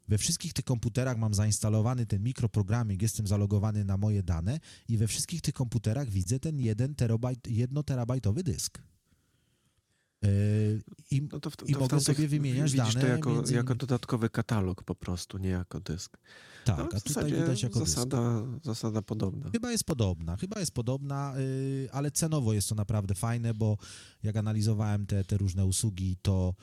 We 0.07 0.17
wszystkich 0.17 0.53
tych 0.53 0.65
komputerach 0.65 1.17
mam 1.17 1.33
zainstalowany 1.33 2.05
ten 2.05 2.23
mikroprogramik, 2.23 3.01
jestem 3.01 3.27
zalogowany 3.27 3.85
na 3.85 3.97
moje 3.97 4.23
dane 4.23 4.59
i 4.87 4.97
we 4.97 5.07
wszystkich 5.07 5.41
tych 5.41 5.53
komputerach 5.53 6.09
widzę 6.09 6.39
ten 6.39 6.59
1 6.59 6.95
terabajt, 6.95 7.47
1 7.47 7.83
terabajtowy 7.83 8.43
dysk. 8.43 8.81
Yy, 10.21 10.81
I, 11.11 11.21
no 11.31 11.39
to 11.39 11.49
w, 11.49 11.55
to 11.55 11.65
i 11.65 11.75
mogę 11.75 11.99
sobie 11.99 12.27
wymieniać 12.27 12.73
dane. 12.73 12.91
to 12.91 13.07
jako, 13.07 13.43
jako 13.51 13.75
dodatkowy 13.75 14.29
katalog 14.29 14.83
po 14.83 14.95
prostu, 14.95 15.37
nie 15.37 15.49
jako 15.49 15.79
dysk. 15.79 16.17
Tak, 16.65 16.77
no, 16.77 16.89
a 16.97 16.99
tutaj 16.99 17.31
widać 17.31 17.63
jako 17.63 17.79
zasada, 17.79 18.41
dysk. 18.41 18.65
zasada 18.65 19.01
podobna. 19.01 19.51
Chyba 19.51 19.71
jest 19.71 19.83
podobna, 19.83 20.37
chyba 20.37 20.59
jest 20.59 20.71
podobna, 20.71 21.33
yy, 21.37 21.89
ale 21.91 22.11
cenowo 22.11 22.53
jest 22.53 22.69
to 22.69 22.75
naprawdę 22.75 23.15
fajne, 23.15 23.53
bo 23.53 23.77
jak 24.23 24.35
analizowałem 24.35 25.05
te, 25.05 25.23
te 25.23 25.37
różne 25.37 25.65
usługi, 25.65 26.17
to 26.21 26.53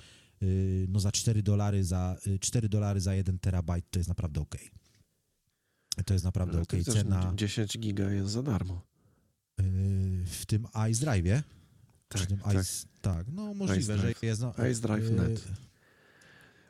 no 0.89 1.01
za 1.01 1.13
4 1.13 1.43
dolary 1.43 1.85
za 1.85 2.17
4 2.41 2.67
y, 2.67 2.69
dolary 2.69 3.01
za 3.01 3.15
1 3.15 3.39
terabajt 3.39 3.85
to 3.91 3.99
jest 3.99 4.09
naprawdę 4.09 4.41
ok. 4.41 4.57
To 6.07 6.13
jest 6.15 6.25
naprawdę 6.25 6.57
no, 6.57 6.63
ok. 6.63 6.95
Cena 6.95 7.33
10 7.35 7.79
giga 7.79 8.11
jest 8.11 8.31
za 8.31 8.43
darmo. 8.43 8.83
Yy, 9.59 9.65
w 10.27 10.47
tym 10.47 10.67
ice 10.91 11.07
Drive'ie. 11.07 11.43
Tak, 12.09 12.27
tak. 12.27 12.55
Ice, 12.55 12.87
tak, 13.01 13.27
no 13.33 13.55
możliwe, 13.55 13.95
Ice 13.95 14.03
że 14.03 14.27
jest. 14.27 14.41
No, 14.41 14.55
Ice 14.71 14.81
Drive 14.81 15.11
Net. 15.11 15.49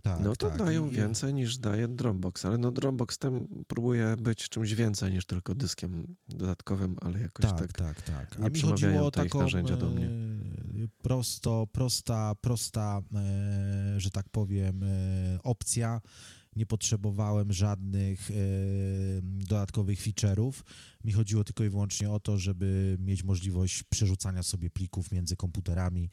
Tak, 0.03 0.21
no 0.21 0.37
to 0.37 0.49
tak. 0.49 0.59
dają 0.59 0.89
więcej 0.89 1.35
niż 1.35 1.59
daje 1.59 1.89
Dropbox, 1.89 2.45
ale 2.45 2.59
no 2.59 2.73
Dropbox 2.73 3.19
tam 3.19 3.49
próbuje 3.67 4.17
być 4.17 4.49
czymś 4.49 4.75
więcej 4.75 5.13
niż 5.13 5.27
tylko 5.27 5.55
dyskiem 5.55 6.17
dodatkowym, 6.29 6.97
ale 7.01 7.21
jakoś 7.21 7.47
tak. 7.47 7.59
Tak, 7.59 7.73
tak, 7.73 8.03
tak. 8.03 8.41
A 8.43 8.49
mi 8.49 8.61
chodziło 8.61 9.07
o 9.07 9.11
taką 9.11 9.39
narzędzia 9.39 9.77
do 9.77 9.91
mnie. 9.91 10.07
E, 10.07 10.89
prosto, 11.03 11.67
prosta, 11.73 12.35
prosta, 12.41 13.03
e, 13.15 14.01
że 14.01 14.11
tak 14.11 14.29
powiem, 14.29 14.83
e, 14.83 15.39
opcja 15.43 16.01
nie 16.57 16.67
potrzebowałem 16.67 17.53
żadnych 17.53 18.31
dodatkowych 19.23 20.01
feature'ów. 20.01 20.53
Mi 21.05 21.13
chodziło 21.13 21.45
tylko 21.45 21.65
i 21.65 21.69
wyłącznie 21.69 22.11
o 22.11 22.21
to, 22.21 22.39
żeby 22.39 22.97
mieć 23.01 23.25
możliwość 23.25 23.83
przerzucania 23.83 24.43
sobie 24.43 24.71
plików 24.71 25.13
między 25.13 25.37
komputerami 25.37 26.11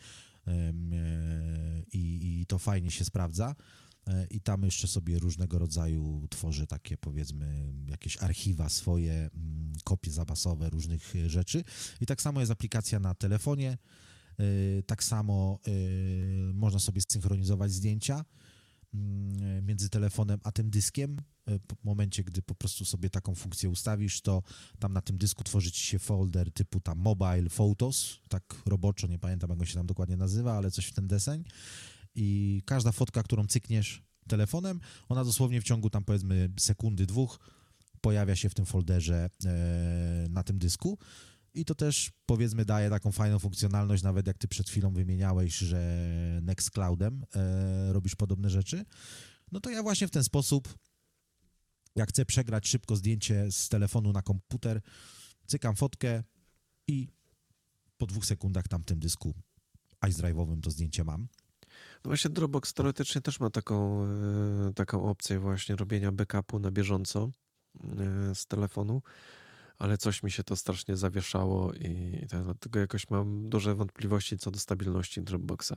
i, 1.93 2.39
i 2.41 2.45
to 2.45 2.59
fajnie 2.59 2.91
się 2.91 3.05
sprawdza. 3.05 3.55
E, 4.07 4.27
I 4.29 4.41
tam 4.41 4.63
jeszcze 4.63 4.87
sobie 4.87 5.19
różnego 5.19 5.59
rodzaju 5.59 6.27
tworzę 6.29 6.67
takie, 6.67 6.97
powiedzmy, 6.97 7.73
jakieś 7.87 8.23
archiwa 8.23 8.69
swoje, 8.69 9.13
mm, 9.13 9.73
kopie 9.83 10.11
zapasowe 10.11 10.69
różnych 10.69 11.13
rzeczy. 11.27 11.63
I 12.01 12.05
tak 12.05 12.21
samo 12.21 12.39
jest 12.39 12.51
aplikacja 12.51 12.99
na 12.99 13.15
telefonie. 13.15 13.77
Tak 14.87 15.03
samo 15.03 15.59
można 16.53 16.79
sobie 16.79 17.01
synchronizować 17.09 17.71
zdjęcia 17.71 18.25
między 19.61 19.89
telefonem 19.89 20.39
a 20.43 20.51
tym 20.51 20.69
dyskiem. 20.69 21.21
E, 21.47 21.59
w 21.59 21.83
momencie, 21.83 22.23
gdy 22.23 22.41
po 22.41 22.55
prostu 22.55 22.85
sobie 22.85 23.09
taką 23.09 23.35
funkcję 23.35 23.69
ustawisz, 23.69 24.21
to 24.21 24.43
tam 24.79 24.93
na 24.93 25.01
tym 25.01 25.17
dysku 25.17 25.43
tworzy 25.43 25.71
ci 25.71 25.81
się 25.81 25.99
folder 25.99 26.51
typu 26.51 26.79
tam 26.79 26.97
mobile 26.97 27.49
photos, 27.49 28.19
tak 28.29 28.43
roboczo, 28.65 29.07
nie 29.07 29.19
pamiętam 29.19 29.49
jak 29.49 29.59
on 29.59 29.65
się 29.65 29.73
tam 29.73 29.85
dokładnie 29.85 30.17
nazywa, 30.17 30.53
ale 30.57 30.71
coś 30.71 30.85
w 30.85 30.93
ten 30.93 31.07
deseń. 31.07 31.43
I 32.15 32.61
każda 32.65 32.91
fotka, 32.91 33.23
którą 33.23 33.47
cykniesz 33.47 34.03
telefonem, 34.27 34.79
ona 35.09 35.23
dosłownie 35.23 35.61
w 35.61 35.63
ciągu 35.63 35.89
tam 35.89 36.03
powiedzmy 36.03 36.49
sekundy, 36.59 37.05
dwóch 37.05 37.39
pojawia 38.01 38.35
się 38.35 38.49
w 38.49 38.53
tym 38.53 38.65
folderze 38.65 39.29
e, 39.45 40.27
na 40.29 40.43
tym 40.43 40.57
dysku. 40.57 40.97
I 41.55 41.65
to 41.65 41.75
też 41.75 42.11
powiedzmy 42.25 42.65
daje 42.65 42.89
taką 42.89 43.11
fajną 43.11 43.39
funkcjonalność, 43.39 44.03
nawet 44.03 44.27
jak 44.27 44.37
ty 44.37 44.47
przed 44.47 44.69
chwilą 44.69 44.93
wymieniałeś, 44.93 45.57
że 45.57 45.79
Nextcloudem 46.41 47.25
e, 47.35 47.93
robisz 47.93 48.15
podobne 48.15 48.49
rzeczy. 48.49 48.85
No 49.51 49.59
to 49.59 49.69
ja 49.69 49.83
właśnie 49.83 50.07
w 50.07 50.11
ten 50.11 50.23
sposób, 50.23 50.77
jak 51.95 52.09
chcę 52.09 52.25
przegrać 52.25 52.67
szybko 52.67 52.95
zdjęcie 52.95 53.51
z 53.51 53.69
telefonu 53.69 54.11
na 54.11 54.21
komputer, 54.21 54.81
cykam 55.47 55.75
fotkę 55.75 56.23
i 56.87 57.07
po 57.97 58.05
dwóch 58.05 58.25
sekundach 58.25 58.67
tam 58.67 58.81
w 58.81 58.85
tym 58.85 58.99
dysku 58.99 59.33
iDrive'owym 60.05 60.61
to 60.61 60.71
zdjęcie 60.71 61.03
mam. 61.03 61.27
No 62.03 62.09
właśnie 62.09 62.29
Dropbox 62.29 62.73
teoretycznie 62.73 63.21
też 63.21 63.39
ma 63.39 63.49
taką, 63.49 64.05
e, 64.05 64.73
taką 64.75 65.09
opcję 65.09 65.39
właśnie 65.39 65.75
robienia 65.75 66.11
backupu 66.11 66.59
na 66.59 66.71
bieżąco 66.71 67.29
e, 68.29 68.35
z 68.35 68.45
telefonu 68.45 69.01
ale 69.79 69.97
coś 69.97 70.23
mi 70.23 70.31
się 70.31 70.43
to 70.43 70.55
strasznie 70.55 70.97
zawieszało 70.97 71.73
i 71.73 72.21
dlatego 72.29 72.79
jakoś 72.79 73.09
mam 73.09 73.49
duże 73.49 73.75
wątpliwości 73.75 74.37
co 74.37 74.51
do 74.51 74.59
stabilności 74.59 75.21
Dropboxa. 75.21 75.73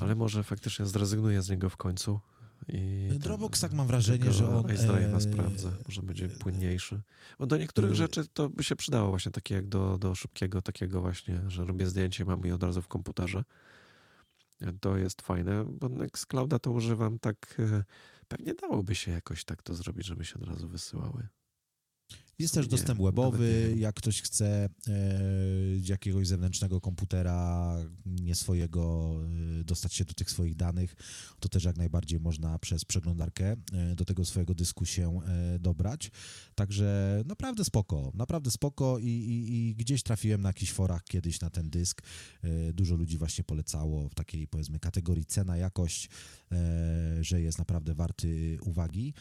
Ale 0.00 0.14
może 0.14 0.44
faktycznie 0.44 0.86
zrezygnuję 0.86 1.42
z 1.42 1.50
niego 1.50 1.70
w 1.70 1.76
końcu. 1.76 2.20
I 2.68 3.08
Dropbox 3.18 3.60
tak 3.60 3.72
mam 3.72 3.86
wrażenie, 3.86 4.32
że 4.32 4.48
on... 4.48 4.62
iDrive'a 4.62 5.16
e... 5.16 5.20
sprawdzę, 5.20 5.72
może 5.86 6.02
będzie 6.02 6.28
płynniejszy. 6.28 7.00
Bo 7.38 7.46
do 7.46 7.56
niektórych 7.56 7.90
e... 7.90 7.94
rzeczy 7.94 8.28
to 8.32 8.48
by 8.48 8.64
się 8.64 8.76
przydało 8.76 9.10
właśnie 9.10 9.32
takie 9.32 9.54
jak 9.54 9.68
do, 9.68 9.98
do 9.98 10.14
szybkiego 10.14 10.62
takiego 10.62 11.00
właśnie, 11.00 11.40
że 11.48 11.64
robię 11.64 11.86
zdjęcie, 11.86 12.24
mam 12.24 12.44
je 12.44 12.54
od 12.54 12.62
razu 12.62 12.82
w 12.82 12.88
komputerze. 12.88 13.44
To 14.80 14.96
jest 14.96 15.22
fajne, 15.22 15.64
bo 15.64 15.88
Nextclouda 15.88 16.58
to 16.58 16.70
używam 16.70 17.18
tak... 17.18 17.56
E, 17.58 17.84
pewnie 18.28 18.54
dałoby 18.54 18.94
się 18.94 19.12
jakoś 19.12 19.44
tak 19.44 19.62
to 19.62 19.74
zrobić, 19.74 20.06
żeby 20.06 20.24
się 20.24 20.34
od 20.34 20.48
razu 20.48 20.68
wysyłały. 20.68 21.28
Jest 22.38 22.54
też 22.54 22.68
dostęp 22.68 23.02
webowy, 23.02 23.74
jak 23.78 23.94
ktoś 23.94 24.22
chce 24.22 24.46
e, 24.46 24.70
jakiegoś 25.82 26.26
zewnętrznego 26.26 26.80
komputera, 26.80 27.76
nie 28.06 28.34
swojego, 28.34 29.14
e, 29.60 29.64
dostać 29.64 29.94
się 29.94 30.04
do 30.04 30.14
tych 30.14 30.30
swoich 30.30 30.56
danych, 30.56 30.96
to 31.40 31.48
też 31.48 31.64
jak 31.64 31.76
najbardziej 31.76 32.20
można 32.20 32.58
przez 32.58 32.84
przeglądarkę 32.84 33.56
e, 33.72 33.94
do 33.94 34.04
tego 34.04 34.24
swojego 34.24 34.54
dysku 34.54 34.84
się 34.84 35.20
dobrać. 35.60 36.10
Także 36.54 37.22
naprawdę 37.26 37.64
spoko, 37.64 38.12
naprawdę 38.14 38.50
spoko 38.50 38.98
i, 38.98 39.06
i, 39.06 39.68
i, 39.68 39.74
gdzieś 39.74 40.02
trafiłem 40.02 40.42
na 40.42 40.48
jakichś 40.48 40.72
forach 40.72 41.04
kiedyś 41.04 41.40
na 41.40 41.50
ten 41.50 41.70
dysk. 41.70 42.02
Dużo 42.72 42.94
ludzi 42.94 43.18
właśnie 43.18 43.44
polecało 43.44 44.08
w 44.08 44.14
takiej 44.14 44.48
powiedzmy 44.48 44.78
kategorii 44.78 45.24
cena, 45.24 45.56
jakość, 45.56 46.08
e, 46.52 47.24
że 47.24 47.40
jest 47.40 47.58
naprawdę 47.58 47.94
warty 47.94 48.58
uwagi. 48.60 49.14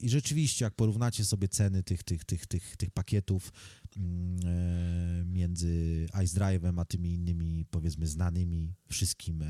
I 0.00 0.08
rzeczywiście, 0.08 0.64
jak 0.64 0.74
porównacie 0.74 1.24
sobie 1.24 1.48
ceny 1.48 1.82
tych, 1.82 2.02
tych, 2.02 2.24
tych, 2.24 2.46
tych, 2.46 2.76
tych 2.76 2.90
pakietów 2.90 3.52
mm, 3.96 4.38
e, 4.44 5.24
między 5.24 6.06
Ice 6.24 6.40
Drive'em 6.40 6.80
a 6.80 6.84
tymi 6.84 7.14
innymi, 7.14 7.64
powiedzmy, 7.70 8.06
znanymi 8.06 8.74
wszystkim 8.88 9.42
e, 9.42 9.46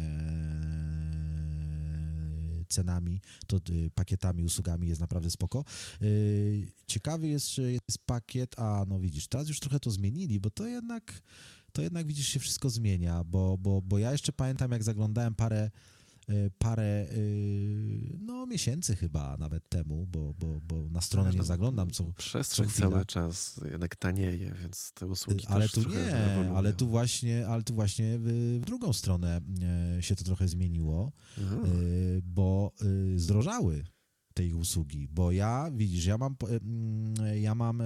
cenami, 2.68 3.20
to 3.47 3.57
e, 3.57 3.61
pakietami, 3.95 4.45
usługami 4.45 4.89
jest 4.89 5.01
naprawdę 5.01 5.31
spoko. 5.31 5.64
Ciekawy 6.87 7.29
jest, 7.29 7.55
że 7.55 7.72
jest 7.72 7.99
pakiet, 8.07 8.59
a 8.59 8.85
no 8.89 9.01
widzisz, 9.01 9.29
teraz 9.29 9.49
już 9.49 9.61
trochę 9.61 9.81
to 9.81 9.91
zmienili, 9.91 10.41
bo 10.41 10.51
to 10.51 10.66
jednak, 10.66 11.22
to 11.72 11.83
jednak 11.83 12.07
widzisz, 12.07 12.29
się 12.29 12.41
wszystko 12.41 12.70
zmienia, 12.70 13.25
bo, 13.25 13.59
bo, 13.59 13.83
bo 13.83 13.99
ja 13.99 14.12
jeszcze 14.12 14.33
pamiętam, 14.33 14.72
jak 14.72 14.83
zaglądałem 14.83 15.35
parę 15.35 15.70
E, 15.70 15.93
parę 16.59 17.07
y, 17.12 18.18
no, 18.20 18.47
miesięcy 18.47 18.97
chyba 18.97 19.37
nawet 19.37 19.68
temu, 19.68 20.07
bo, 20.07 20.35
bo, 20.35 20.61
bo 20.61 20.89
na 20.91 21.01
stronę 21.01 21.31
nie 21.31 21.45
zaglądam. 21.45 21.91
Co, 21.91 22.05
Przestrzeń 22.12 22.68
co 22.68 22.81
cały 22.81 23.07
czas 23.07 23.61
jednak 23.70 23.97
tanieje, 23.97 24.55
więc 24.61 24.93
te 24.93 25.07
usługi 25.07 25.47
Ale 25.49 25.68
tu 25.68 25.89
nie, 25.89 26.51
ale 26.57 26.72
tu 26.72 26.89
właśnie, 26.89 27.47
ale 27.47 27.62
tu 27.62 27.75
właśnie 27.75 28.18
w, 28.18 28.61
drugą 28.66 28.93
stronę 28.93 29.41
się 30.01 30.16
to 30.16 30.25
trochę 30.25 30.49
zmieniło, 30.49 31.12
mhm. 31.39 31.62
bo 32.25 32.72
zdrożały 33.16 33.85
tej 34.35 34.53
usługi, 34.53 35.09
bo 35.09 35.33
ja, 35.33 35.70
widzisz, 35.75 36.07
ja 36.07 36.18
mam, 36.18 36.37
mm, 36.49 37.14
ja 37.41 37.55
mam 37.55 37.83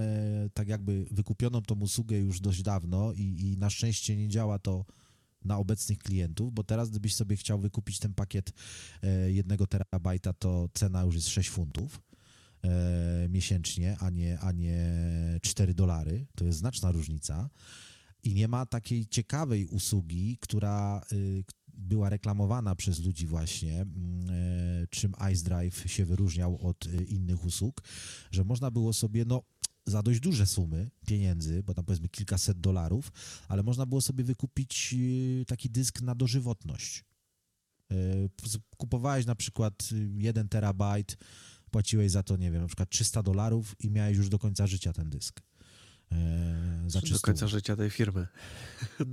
tak 0.54 0.68
jakby 0.68 1.06
wykupioną 1.10 1.62
tą 1.62 1.80
usługę 1.80 2.18
już 2.18 2.40
dość 2.40 2.62
dawno 2.62 3.12
i, 3.12 3.22
i 3.22 3.56
na 3.58 3.70
szczęście 3.70 4.16
nie 4.16 4.28
działa 4.28 4.58
to 4.58 4.84
na 5.44 5.58
obecnych 5.58 5.98
klientów, 5.98 6.52
bo 6.52 6.64
teraz 6.64 6.90
gdybyś 6.90 7.14
sobie 7.14 7.36
chciał 7.36 7.58
wykupić 7.58 7.98
ten 7.98 8.14
pakiet 8.14 8.52
e, 9.02 9.32
jednego 9.32 9.66
terabajta, 9.66 10.32
to 10.32 10.68
cena 10.74 11.02
już 11.02 11.14
jest 11.14 11.28
6 11.28 11.50
funtów 11.50 12.00
e, 12.64 13.28
miesięcznie, 13.28 13.96
a 14.00 14.10
nie, 14.10 14.38
a 14.40 14.52
nie 14.52 14.88
4 15.42 15.74
dolary. 15.74 16.26
To 16.36 16.44
jest 16.44 16.58
znaczna 16.58 16.92
różnica. 16.92 17.50
I 18.22 18.34
nie 18.34 18.48
ma 18.48 18.66
takiej 18.66 19.06
ciekawej 19.06 19.66
usługi, 19.66 20.38
która 20.40 21.02
y, 21.12 21.44
była 21.78 22.08
reklamowana 22.08 22.74
przez 22.74 23.00
ludzi 23.00 23.26
właśnie, 23.26 23.80
mm, 23.80 24.30
e, 24.30 24.86
czym 24.86 25.12
iDrive 25.32 25.84
się 25.90 26.04
wyróżniał 26.04 26.66
od 26.66 26.86
y, 26.86 27.04
innych 27.04 27.44
usług, 27.44 27.82
że 28.30 28.44
można 28.44 28.70
było 28.70 28.92
sobie, 28.92 29.24
no 29.24 29.42
za 29.90 30.02
dość 30.02 30.20
duże 30.20 30.46
sumy 30.46 30.90
pieniędzy, 31.06 31.62
bo 31.62 31.74
tam 31.74 31.84
powiedzmy 31.84 32.08
kilkaset 32.08 32.60
dolarów, 32.60 33.12
ale 33.48 33.62
można 33.62 33.86
było 33.86 34.00
sobie 34.00 34.24
wykupić 34.24 34.94
y, 34.98 35.44
taki 35.46 35.70
dysk 35.70 36.00
na 36.00 36.14
dożywotność. 36.14 37.04
Y, 37.92 38.30
kupowałeś 38.76 39.26
na 39.26 39.34
przykład 39.34 39.88
1 40.16 40.48
terabajt, 40.48 41.16
płaciłeś 41.70 42.10
za 42.10 42.22
to, 42.22 42.36
nie 42.36 42.50
wiem, 42.50 42.62
na 42.62 42.68
przykład 42.68 42.90
300 42.90 43.22
dolarów 43.22 43.76
i 43.80 43.90
miałeś 43.90 44.16
już 44.16 44.28
do 44.28 44.38
końca 44.38 44.66
życia 44.66 44.92
ten 44.92 45.10
dysk. 45.10 45.40
Y, 46.12 47.12
Do 47.12 47.20
końca 47.20 47.46
życia 47.46 47.76
tej 47.76 47.90
firmy. 47.90 48.26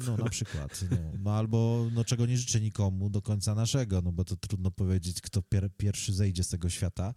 No 0.07 0.17
na 0.17 0.29
przykład. 0.29 0.81
No, 0.91 0.97
no, 1.23 1.31
albo 1.31 1.87
no, 1.93 2.03
czego 2.03 2.25
nie 2.25 2.37
życzę 2.37 2.61
nikomu 2.61 3.09
do 3.09 3.21
końca 3.21 3.55
naszego, 3.55 4.01
no 4.01 4.11
bo 4.11 4.23
to 4.23 4.35
trudno 4.35 4.71
powiedzieć, 4.71 5.21
kto 5.21 5.41
pier 5.41 5.69
pierwszy 5.77 6.13
zejdzie 6.13 6.43
z 6.43 6.49
tego 6.49 6.69
świata, 6.69 7.13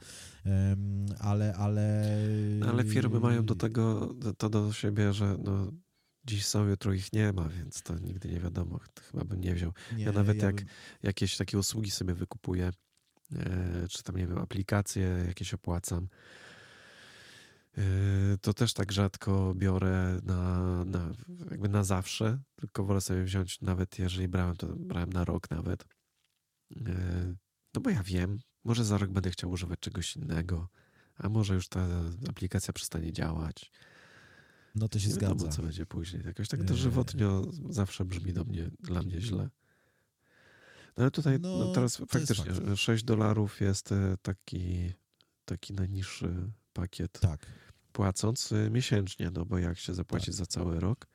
ale... 1.19 1.55
Ale, 1.55 2.05
ale 2.69 2.85
firmy 2.85 3.21
mają 3.21 3.45
do 3.45 3.55
tego, 3.55 4.15
to 4.39 4.49
do 4.49 4.73
siebie, 4.73 5.13
że 5.13 5.37
no, 5.45 5.73
dziś 6.25 6.47
są, 6.47 6.69
jutro 6.69 6.93
ich 6.93 7.13
nie 7.13 7.33
ma, 7.33 7.49
więc 7.49 7.83
to 7.83 7.99
nigdy 7.99 8.29
nie 8.29 8.41
wiadomo. 8.41 8.81
Chyba 9.11 9.25
bym 9.25 9.41
nie 9.41 9.55
wziął. 9.55 9.73
Nie, 9.97 10.05
ja 10.05 10.13
nawet 10.13 10.39
ja 10.39 10.47
jak 10.47 10.57
bym... 10.57 10.67
jakieś 11.03 11.37
takie 11.37 11.59
usługi 11.59 11.91
sobie 11.91 12.15
wykupuję, 12.15 12.71
e, 13.33 13.89
czy 13.91 14.03
tam, 14.03 14.17
nie 14.17 14.27
wiem, 14.27 14.39
aplikacje 14.39 15.25
jakieś 15.27 15.55
opłacam, 15.55 16.05
e, 16.05 16.09
to 18.41 18.55
też 18.55 18.73
tak 18.73 18.93
rzadko 18.93 19.55
biorę 19.55 20.21
na, 20.23 20.85
na, 20.85 21.11
jakby 21.51 21.69
na 21.69 21.85
zawsze, 21.85 22.39
tylko 22.57 22.85
wolę 22.85 23.01
sobie 23.01 23.23
wziąć, 23.23 23.61
nawet 23.61 23.99
jeżeli 23.99 24.29
brałem, 24.29 24.57
to 24.57 24.67
brałem 24.67 25.13
na 25.13 25.25
rok 25.25 25.51
nawet. 25.51 25.85
E, 26.87 27.35
no 27.75 27.81
bo 27.81 27.91
ja 27.91 28.03
wiem, 28.03 28.39
może 28.65 28.85
za 28.85 28.99
rok 28.99 29.11
będę 29.11 29.31
chciał 29.31 29.51
używać 29.51 29.81
czegoś 29.81 30.17
innego, 30.17 30.69
a 31.15 31.29
może 31.29 31.55
już 31.55 31.69
ta 31.69 31.87
aplikacja 32.29 32.73
przestanie 32.73 33.13
działać. 33.13 33.73
No 34.75 34.89
to 34.89 34.99
się 34.99 35.09
nie 35.09 35.15
zgadza. 35.15 35.35
Wiadomo, 35.35 35.53
co 35.53 35.63
będzie 35.63 35.87
później. 35.87 36.23
Jakoś 36.27 36.49
tak 36.49 36.65
to 36.65 36.77
żywotnio 36.77 37.47
zawsze 37.71 38.05
brzmi 38.05 38.33
do 38.33 38.45
mnie, 38.45 38.71
dla 38.81 39.03
mnie 39.03 39.21
źle. 39.21 39.51
No 40.97 41.03
ale 41.05 41.11
tutaj 41.11 41.39
no, 41.41 41.59
no 41.59 41.73
teraz 41.73 41.97
faktycznie 41.97 42.77
6 42.77 43.05
dolarów 43.05 43.61
jest 43.61 43.93
e, 43.93 44.17
taki, 44.23 44.93
taki 45.45 45.75
najniższy 45.75 46.51
pakiet. 46.73 47.21
Tak. 47.21 47.47
Płacąc 47.99 48.53
e, 48.53 48.71
miesięcznie, 48.71 49.31
no 49.31 49.45
bo 49.45 49.59
jak 49.59 49.79
się 49.79 49.95
zapłaci 49.95 50.27
tak. 50.27 50.35
za 50.35 50.47
cały 50.47 50.81
rok, 50.81 51.07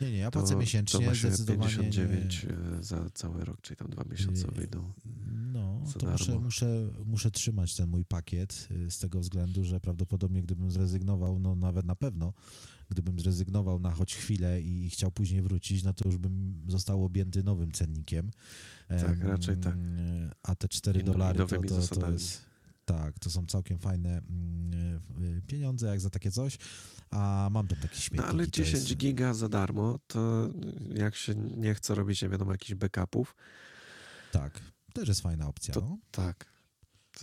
nie, 0.00 0.12
nie, 0.12 0.18
ja 0.18 0.30
płacę 0.30 0.52
to, 0.52 0.58
miesięcznie, 0.58 1.06
to 1.06 1.14
zdecydowanie 1.14 1.70
59 1.70 2.44
nie. 2.44 2.78
E, 2.78 2.82
za 2.82 3.10
cały 3.14 3.44
rok, 3.44 3.60
czyli 3.60 3.76
tam 3.76 3.90
dwa 3.90 4.04
miesiące 4.10 4.50
wyjdą. 4.50 4.92
No, 5.52 5.82
to 5.98 6.10
muszę, 6.10 6.38
muszę, 6.38 6.90
muszę 7.06 7.30
trzymać 7.30 7.76
ten 7.76 7.88
mój 7.88 8.04
pakiet 8.04 8.68
z 8.88 8.98
tego 8.98 9.20
względu, 9.20 9.64
że 9.64 9.80
prawdopodobnie 9.80 10.42
gdybym 10.42 10.70
zrezygnował, 10.70 11.38
no 11.38 11.54
nawet 11.54 11.86
na 11.86 11.96
pewno, 11.96 12.32
gdybym 12.88 13.20
zrezygnował 13.20 13.78
na 13.78 13.90
choć 13.90 14.14
chwilę 14.14 14.60
i 14.60 14.90
chciał 14.90 15.10
później 15.10 15.42
wrócić, 15.42 15.82
no 15.82 15.92
to 15.92 16.08
już 16.08 16.18
bym 16.18 16.62
został 16.68 17.04
objęty 17.04 17.42
nowym 17.42 17.72
cennikiem. 17.72 18.30
Tak, 18.88 19.24
raczej 19.24 19.56
tak. 19.56 19.76
A 20.42 20.54
te 20.54 20.68
4 20.68 21.02
dolary 21.02 21.38
to, 21.38 21.46
to, 21.46 22.00
to 22.00 22.12
jest... 22.12 22.49
Tak, 22.92 23.18
to 23.18 23.30
są 23.30 23.46
całkiem 23.46 23.78
fajne 23.78 24.08
mm, 24.10 25.00
e, 25.38 25.42
pieniądze 25.46 25.86
jak 25.86 26.00
za 26.00 26.10
takie 26.10 26.30
coś, 26.30 26.58
a 27.10 27.48
mam 27.50 27.68
tam 27.68 27.78
taki 27.78 28.00
śmietnik. 28.00 28.26
No 28.26 28.28
ale 28.32 28.50
10 28.50 28.74
jest... 28.74 28.96
giga 28.96 29.34
za 29.34 29.48
darmo, 29.48 29.98
to 30.06 30.50
jak 30.94 31.14
się 31.14 31.34
nie 31.34 31.74
chce 31.74 31.94
robić, 31.94 32.22
nie 32.22 32.28
wiadomo, 32.28 32.52
jakichś 32.52 32.74
backupów. 32.74 33.36
Tak, 34.32 34.60
też 34.92 35.08
jest 35.08 35.20
fajna 35.20 35.48
opcja. 35.48 35.74
To, 35.74 35.80
no. 35.80 35.98
Tak. 36.10 36.50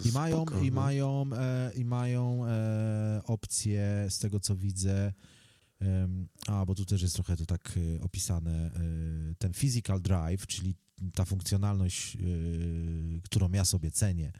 I 0.06 0.12
mają, 0.12 0.46
i 0.62 0.72
mają, 0.72 1.30
e, 1.34 1.72
i 1.76 1.86
mają 1.86 2.46
e, 2.46 3.22
opcję, 3.26 4.08
z 4.10 4.20
tego 4.20 4.40
co 4.40 4.56
widzę, 4.56 5.14
a, 6.48 6.66
bo 6.66 6.76
tu 6.76 6.86
też 6.86 7.02
jest 7.02 7.16
trochę 7.16 7.38
to 7.38 7.46
tak 7.46 7.74
e, 7.98 8.02
opisane, 8.02 8.52
e, 8.52 8.72
ten 9.38 9.54
physical 9.54 10.02
drive, 10.02 10.48
czyli 10.48 10.76
ta 11.14 11.26
funkcjonalność, 11.26 12.16
e, 12.16 12.20
którą 13.24 13.52
ja 13.52 13.66
sobie 13.66 13.92
cenię, 13.92 14.32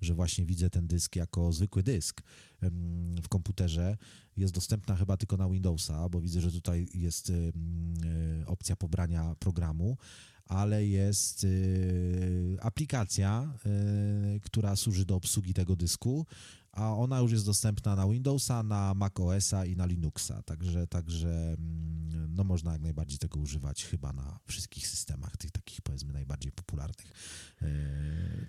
że 0.00 0.14
właśnie 0.14 0.46
widzę 0.46 0.70
ten 0.70 0.86
dysk 0.86 1.16
jako 1.16 1.52
zwykły 1.52 1.82
dysk 1.82 2.22
w 3.22 3.28
komputerze, 3.28 3.96
jest 4.36 4.54
dostępna 4.54 4.96
chyba 4.96 5.16
tylko 5.16 5.36
na 5.36 5.48
Windowsa, 5.48 6.08
bo 6.08 6.20
widzę, 6.20 6.40
że 6.40 6.52
tutaj 6.52 6.88
jest 6.94 7.32
opcja 8.46 8.76
pobrania 8.76 9.34
programu, 9.38 9.96
ale 10.46 10.86
jest 10.86 11.46
aplikacja, 12.60 13.54
która 14.42 14.76
służy 14.76 15.04
do 15.04 15.16
obsługi 15.16 15.54
tego 15.54 15.76
dysku 15.76 16.26
a 16.72 16.94
ona 16.94 17.20
już 17.20 17.32
jest 17.32 17.46
dostępna 17.46 17.96
na 17.96 18.08
Windowsa, 18.08 18.62
na 18.62 18.94
macOSa 18.94 19.64
i 19.64 19.76
na 19.76 19.86
Linuxa, 19.86 20.42
także, 20.44 20.86
także 20.86 21.28
mm, 21.28 22.34
no 22.34 22.44
można 22.44 22.72
jak 22.72 22.82
najbardziej 22.82 23.18
tego 23.18 23.40
używać 23.40 23.84
chyba 23.84 24.12
na 24.12 24.38
wszystkich 24.46 24.86
systemach, 24.86 25.36
tych 25.36 25.50
takich 25.50 25.80
powiedzmy 25.82 26.12
najbardziej 26.12 26.52
popularnych. 26.52 27.06
E, 27.62 27.66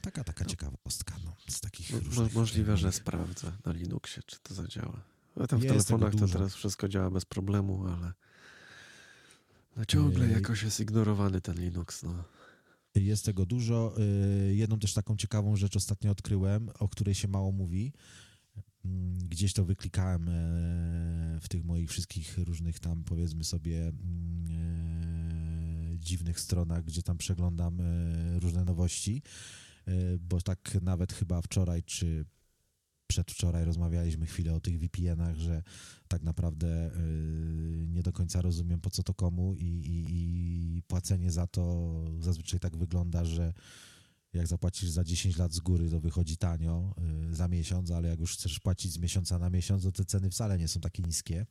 taka, 0.01 0.24
taka 0.24 0.43
no. 0.43 0.49
ciekawostka 0.49 1.15
no, 1.26 1.36
z 1.49 1.59
takich 1.59 2.15
Mo. 2.15 2.30
Możliwe, 2.34 2.78
że 2.78 2.91
sprawdzę 2.91 3.51
na 3.65 3.72
Linuxie, 3.72 4.24
czy 4.26 4.39
to 4.43 4.53
zadziała. 4.53 5.01
A 5.36 5.47
tam 5.47 5.59
w 5.59 5.63
jest 5.63 5.88
telefonach 5.88 6.15
to 6.15 6.28
teraz 6.28 6.55
wszystko 6.55 6.88
działa 6.88 7.11
bez 7.11 7.26
problemu, 7.26 7.88
ale 7.88 8.13
no 9.76 9.86
ciągle 9.86 10.26
e, 10.26 10.32
jakoś 10.32 10.63
jest 10.63 10.80
ignorowany 10.80 11.41
ten 11.41 11.55
Linux, 11.55 12.03
no. 12.03 12.24
Jest 12.95 13.25
tego 13.25 13.45
dużo. 13.45 13.95
Y, 14.49 14.55
jedną 14.55 14.79
też 14.79 14.93
taką 14.93 15.17
ciekawą 15.17 15.55
rzecz 15.55 15.75
ostatnio 15.75 16.11
odkryłem, 16.11 16.69
o 16.79 16.89
której 16.89 17.15
się 17.15 17.27
mało 17.27 17.51
mówi. 17.51 17.93
Mm, 18.85 19.27
gdzieś 19.27 19.53
to 19.53 19.65
wyklikałem 19.65 20.29
e, 20.29 20.31
w 21.41 21.47
tych 21.49 21.65
moich 21.65 21.89
wszystkich 21.89 22.37
różnych 22.37 22.79
tam, 22.79 23.03
powiedzmy 23.03 23.43
sobie, 23.43 23.87
mm, 23.87 23.95
e, 25.93 25.97
dziwnych 25.97 26.39
stronach, 26.39 26.83
gdzie 26.83 27.03
tam 27.03 27.17
przeglądam 27.17 27.77
różne 28.39 28.65
nowości, 28.65 29.21
bo 30.19 30.41
tak 30.41 30.77
nawet 30.81 31.13
chyba 31.13 31.41
wczoraj 31.41 31.83
czy 31.83 32.25
przedwczoraj 33.12 33.66
rozmawialiśmy 33.66 34.26
chwilę 34.26 34.53
o 34.53 34.59
tych 34.59 34.80
VPN-ach, 34.80 35.36
że 35.38 35.64
tak 36.07 36.24
naprawdę 36.24 36.95
y, 36.95 37.88
nie 37.88 38.03
do 38.03 38.14
końca 38.14 38.41
rozumiem 38.41 38.82
po 38.82 38.89
co 38.89 39.03
to 39.03 39.14
komu 39.14 39.55
i, 39.55 39.66
i, 39.66 40.05
i 40.78 40.82
płacenie 40.82 41.32
za 41.32 41.47
to 41.47 41.93
zazwyczaj 42.20 42.59
tak 42.59 42.78
wygląda, 42.78 43.26
że 43.26 43.53
jak 44.34 44.47
zapłacisz 44.47 44.89
za 44.89 45.03
10 45.03 45.38
lat 45.38 45.53
z 45.53 45.59
góry, 45.59 45.89
to 45.89 45.99
wychodzi 45.99 46.38
tanio 46.38 46.95
y, 47.32 47.36
za 47.36 47.47
miesiąc, 47.47 47.91
ale 47.91 48.09
jak 48.09 48.20
już 48.20 48.34
chcesz 48.34 48.59
płacić 48.59 48.93
z 48.93 48.97
miesiąca 48.97 49.39
na 49.39 49.49
miesiąc, 49.49 49.84
to 49.84 49.91
te 49.91 50.05
ceny 50.05 50.30
wcale 50.30 50.57
nie 50.57 50.68
są 50.68 50.80
takie 50.80 51.03
niskie, 51.03 51.45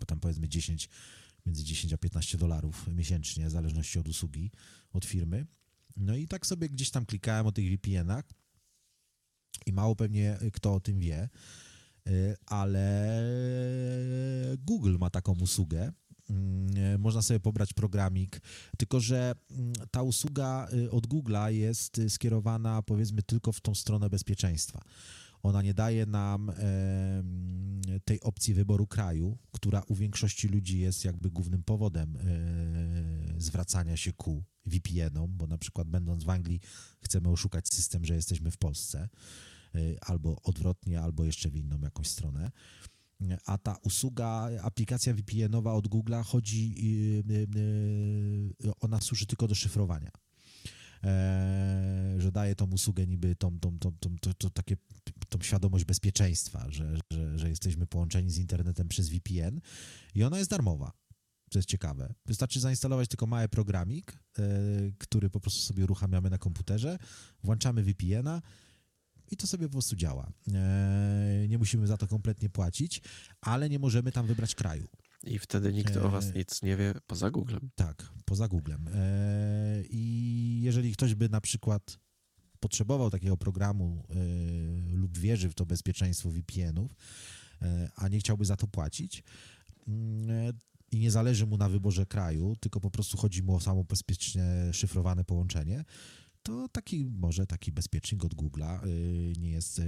bo 0.00 0.06
tam 0.06 0.20
powiedzmy 0.20 0.48
10, 0.48 0.88
między 1.46 1.64
10 1.64 1.92
a 1.92 1.98
15 1.98 2.38
dolarów 2.38 2.88
miesięcznie, 2.94 3.48
w 3.48 3.50
zależności 3.50 3.98
od 3.98 4.08
usługi, 4.08 4.50
od 4.92 5.04
firmy. 5.04 5.46
No 5.96 6.16
i 6.16 6.28
tak 6.28 6.46
sobie 6.46 6.68
gdzieś 6.68 6.90
tam 6.90 7.06
klikałem 7.06 7.46
o 7.46 7.52
tych 7.52 7.70
VPN-ach 7.70 8.24
i 9.66 9.72
mało 9.72 9.96
pewnie 9.96 10.38
kto 10.52 10.74
o 10.74 10.80
tym 10.80 10.98
wie, 10.98 11.28
y, 12.08 12.36
ale 12.46 13.22
Google 14.58 14.96
ma 14.98 15.10
taką 15.10 15.32
usługę. 15.32 15.92
Mm, 16.30 17.00
można 17.00 17.22
sobie 17.22 17.40
pobrać 17.40 17.72
programik, 17.72 18.40
tylko 18.78 19.00
że 19.00 19.34
mm, 19.50 19.72
ta 19.90 20.02
usługa 20.02 20.68
y, 20.72 20.90
od 20.90 21.06
Google'a 21.06 21.48
jest 21.48 22.00
skierowana 22.08 22.82
powiedzmy 22.82 23.22
tylko 23.22 23.52
w 23.52 23.60
tą 23.60 23.74
stronę 23.74 24.10
bezpieczeństwa. 24.10 24.82
Ona 25.42 25.62
nie 25.62 25.74
daje 25.74 26.06
nam 26.06 26.52
tej 28.04 28.20
opcji 28.20 28.54
wyboru 28.54 28.86
kraju, 28.86 29.38
która 29.52 29.82
u 29.88 29.94
większości 29.94 30.48
ludzi 30.48 30.78
jest 30.78 31.04
jakby 31.04 31.30
głównym 31.30 31.62
powodem 31.62 32.16
e, 32.16 33.40
zwracania 33.40 33.96
się 33.96 34.12
ku 34.12 34.44
VPN-om, 34.66 35.36
bo 35.36 35.46
na 35.46 35.58
przykład 35.58 35.88
będąc 35.88 36.24
w 36.24 36.30
Anglii 36.30 36.60
chcemy 37.00 37.28
oszukać 37.28 37.68
system, 37.68 38.04
że 38.04 38.14
jesteśmy 38.14 38.50
w 38.50 38.56
Polsce, 38.56 39.08
albo 40.00 40.42
odwrotnie, 40.42 41.00
albo 41.00 41.24
jeszcze 41.24 41.50
w 41.50 41.56
inną 41.56 41.80
jakąś 41.80 42.08
stronę. 42.08 42.50
A 43.46 43.58
ta 43.58 43.76
usługa, 43.82 44.48
aplikacja 44.62 45.14
VPN-owa 45.14 45.72
od 45.72 45.88
Google'a 45.88 46.24
chodzi, 46.24 46.74
e, 48.66 48.72
ona 48.80 49.00
służy 49.00 49.26
tylko 49.26 49.48
do 49.48 49.54
szyfrowania. 49.54 50.10
że 52.18 52.32
daje 52.32 52.54
tą 52.54 52.70
usługę 52.70 53.06
niby 53.06 53.36
tą, 53.36 53.60
tą, 53.60 53.78
tą, 53.78 53.92
tą, 53.92 54.18
to, 54.18 54.34
to 54.34 54.50
takie, 54.50 54.76
tą 55.28 55.38
świadomość 55.42 55.84
bezpieczeństwa, 55.84 56.66
że, 56.68 56.98
że, 57.12 57.38
że 57.38 57.48
jesteśmy 57.48 57.86
połączeni 57.86 58.30
z 58.30 58.38
internetem 58.38 58.88
przez 58.88 59.08
VPN 59.08 59.60
i 60.14 60.24
ona 60.24 60.38
jest 60.38 60.50
darmowa 60.50 60.92
co 61.50 61.58
jest 61.58 61.68
ciekawe. 61.68 62.14
Wystarczy 62.26 62.60
zainstalować 62.60 63.08
tylko 63.08 63.26
mały 63.26 63.48
programik, 63.48 64.12
e, 64.12 64.42
który 64.98 65.30
po 65.30 65.40
prostu 65.40 65.60
sobie 65.60 65.84
uruchamiamy 65.84 66.30
na 66.30 66.38
komputerze, 66.38 66.98
włączamy 67.42 67.82
VPN-a 67.82 68.42
i 69.30 69.36
to 69.36 69.46
sobie 69.46 69.66
po 69.66 69.72
prostu 69.72 69.96
działa. 69.96 70.32
E, 70.54 71.46
nie 71.48 71.58
musimy 71.58 71.86
za 71.86 71.96
to 71.96 72.06
kompletnie 72.06 72.50
płacić, 72.50 73.02
ale 73.40 73.68
nie 73.68 73.78
możemy 73.78 74.12
tam 74.12 74.26
wybrać 74.26 74.54
kraju. 74.54 74.88
I 75.24 75.38
wtedy 75.38 75.72
nikt 75.72 75.96
o 75.96 76.08
was 76.10 76.26
e, 76.26 76.32
nic 76.32 76.62
nie 76.62 76.76
wie 76.76 76.94
poza 77.06 77.30
Googlem. 77.30 77.70
Tak, 77.74 78.12
poza 78.24 78.48
Googlem. 78.48 78.88
I 79.90 80.60
jeżeli 80.62 80.92
ktoś 80.92 81.14
by 81.14 81.28
na 81.28 81.40
przykład 81.40 81.98
potrzebował 82.60 83.10
takiego 83.10 83.36
programu 83.36 84.04
lub 84.92 85.18
wierzy 85.18 85.48
w 85.48 85.54
to 85.54 85.66
bezpieczeństwo 85.66 86.30
VPN-ów, 86.30 86.94
a 87.96 88.08
nie 88.08 88.18
chciałby 88.18 88.44
za 88.44 88.56
to 88.56 88.66
płacić, 88.66 89.22
mm, 89.88 90.52
i 90.92 90.98
nie 90.98 91.10
zależy 91.10 91.46
mu 91.46 91.56
na 91.56 91.68
wyborze 91.68 92.06
kraju, 92.06 92.56
tylko 92.60 92.80
po 92.80 92.90
prostu 92.90 93.16
chodzi 93.16 93.42
mu 93.42 93.54
o 93.54 93.60
samo 93.60 93.84
bezpiecznie 93.84 94.44
szyfrowane 94.72 95.24
połączenie, 95.24 95.84
to 96.46 96.68
taki 96.68 97.06
może 97.06 97.46
taki 97.46 97.72
bezpiecznik 97.72 98.24
od 98.24 98.34
Google'a 98.34 98.80
nie 99.38 99.50
jest 99.50 99.82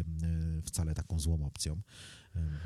wcale 0.65 0.95
taką 0.95 1.19
złą 1.19 1.47
opcją. 1.47 1.81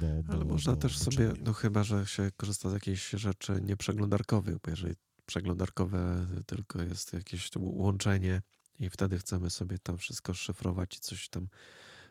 Bo, 0.00 0.22
bo, 0.22 0.32
Ale 0.32 0.44
można 0.44 0.72
bo, 0.72 0.78
też 0.78 0.98
bo 0.98 1.04
sobie, 1.04 1.32
no 1.44 1.52
chyba, 1.52 1.84
że 1.84 2.06
się 2.06 2.30
korzysta 2.36 2.70
z 2.70 2.72
jakichś 2.72 3.10
rzeczy 3.10 3.60
nieprzeglądarkowych, 3.62 4.56
bo 4.64 4.70
jeżeli 4.70 4.94
przeglądarkowe 5.26 6.26
tylko 6.46 6.82
jest 6.82 7.12
jakieś 7.12 7.50
łączenie 7.56 8.42
i 8.78 8.90
wtedy 8.90 9.18
chcemy 9.18 9.50
sobie 9.50 9.78
tam 9.78 9.98
wszystko 9.98 10.34
szyfrować 10.34 10.96
i 10.96 11.00
coś 11.00 11.28
tam 11.28 11.48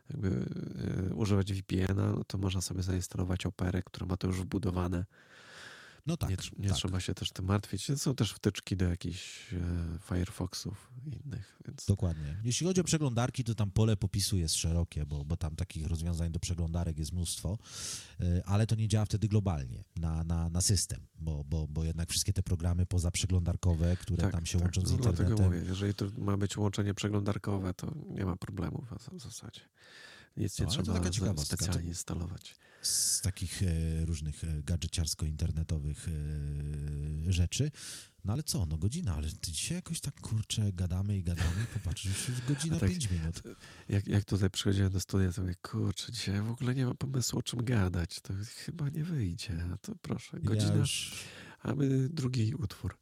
jakby 0.10 0.28
y, 1.10 1.16
używać 1.16 1.54
VPN-a, 1.54 2.12
no 2.12 2.24
to 2.24 2.38
można 2.38 2.62
sobie 2.62 2.84
zainstalować 2.84 3.46
Operę, 3.46 3.82
która 3.84 4.06
ma 4.06 4.18
to 4.18 4.28
już 4.28 4.42
wbudowane. 4.42 5.06
No 6.06 6.18
tak. 6.18 6.30
Nie, 6.30 6.38
nie 6.58 6.70
tak. 6.70 6.78
trzeba 6.78 7.00
się 7.00 7.14
też 7.14 7.32
tym 7.32 7.46
martwić. 7.46 7.92
Są 8.02 8.16
też 8.16 8.32
wtyczki 8.32 8.78
do 8.78 8.86
jakichś 8.86 9.54
e, 9.54 9.58
Firefoxów 10.08 10.92
innych. 11.06 11.60
Więc... 11.68 11.86
Dokładnie. 11.86 12.38
Jeśli 12.44 12.68
chodzi 12.68 12.82
o 12.82 12.84
przeglądarki, 12.84 13.44
to 13.44 13.56
tam 13.56 13.72
pole 13.72 13.98
popisu 13.98 14.38
jest 14.38 14.56
szerokie, 14.56 15.06
bo, 15.06 15.26
bo 15.26 15.38
tam 15.38 15.56
takich 15.56 15.88
rozwiązań 15.88 16.32
do 16.32 16.40
przeglądarek 16.40 16.98
jest 16.98 17.14
mnóstwo, 17.14 17.58
e, 18.20 18.42
ale 18.46 18.68
to 18.68 18.76
nie 18.76 18.88
działa 18.88 19.06
wtedy 19.06 19.28
globalnie 19.28 19.84
na, 19.96 20.24
na, 20.24 20.50
na 20.50 20.62
system, 20.62 21.08
bo, 21.20 21.44
bo, 21.44 21.68
bo 21.68 21.84
jednak 21.84 22.10
wszystkie 22.10 22.34
te 22.34 22.44
programy 22.44 22.86
pozaprzeglądarkowe, 22.86 23.98
które 23.98 24.24
tak, 24.24 24.32
tam 24.32 24.46
się 24.46 24.58
tak. 24.58 24.66
łączą 24.66 24.82
z 24.82 24.92
no, 24.92 24.98
internetem... 24.98 25.26
Dlatego 25.26 25.50
mówię, 25.50 25.64
jeżeli 25.68 25.94
to 25.94 26.06
ma 26.18 26.38
być 26.38 26.58
łączenie 26.58 26.94
przeglądarkowe, 26.94 27.74
to 27.74 27.94
nie 28.10 28.26
ma 28.26 28.36
problemu 28.36 28.86
w 29.12 29.22
zasadzie. 29.22 29.62
Nic 30.38 30.60
nie 30.60 30.66
no, 30.66 30.72
trzeba 30.72 31.00
taka 31.00 31.38
specjalnie 31.38 31.90
instalować. 31.90 32.56
Z 32.82 33.22
takich 33.22 33.64
e, 33.64 33.66
różnych 34.06 34.44
e, 34.44 34.64
gadżeciarsko-internetowych 34.64 36.08
e, 36.08 37.32
rzeczy. 37.34 37.72
No 38.26 38.34
ale 38.34 38.44
co, 38.44 38.66
no 38.66 38.78
godzina, 38.78 39.16
ale 39.16 39.28
ty 39.28 39.52
dzisiaj 39.52 39.76
jakoś 39.76 40.02
tak 40.02 40.22
kurczę 40.22 40.74
gadamy 40.74 41.18
i 41.18 41.24
gadamy, 41.24 41.66
popatrz, 41.74 42.06
już 42.06 42.30
jest 42.30 42.46
godzina 42.46 42.80
tak, 42.80 42.90
5 42.90 43.12
minut. 43.12 43.42
Jak, 43.90 44.08
jak 44.08 44.26
tutaj 44.26 44.50
przychodziłem 44.50 44.92
do 44.92 45.00
studia, 45.00 45.32
to 45.32 45.42
mówię, 45.42 45.56
kurczę, 45.62 46.12
dzisiaj 46.12 46.42
w 46.42 46.50
ogóle 46.50 46.76
nie 46.76 46.86
ma 46.86 46.94
pomysłu 46.94 47.40
o 47.40 47.44
czym 47.44 47.64
gadać, 47.64 48.20
to 48.20 48.34
chyba 48.66 48.90
nie 48.90 49.04
wyjdzie, 49.04 49.66
a 49.74 49.78
to 49.78 49.96
proszę, 50.02 50.40
godzina, 50.40 50.72
ja 50.72 50.80
już... 50.80 51.26
a 51.64 51.76
my 51.76 52.10
drugi 52.10 52.56
utwór. 52.56 52.98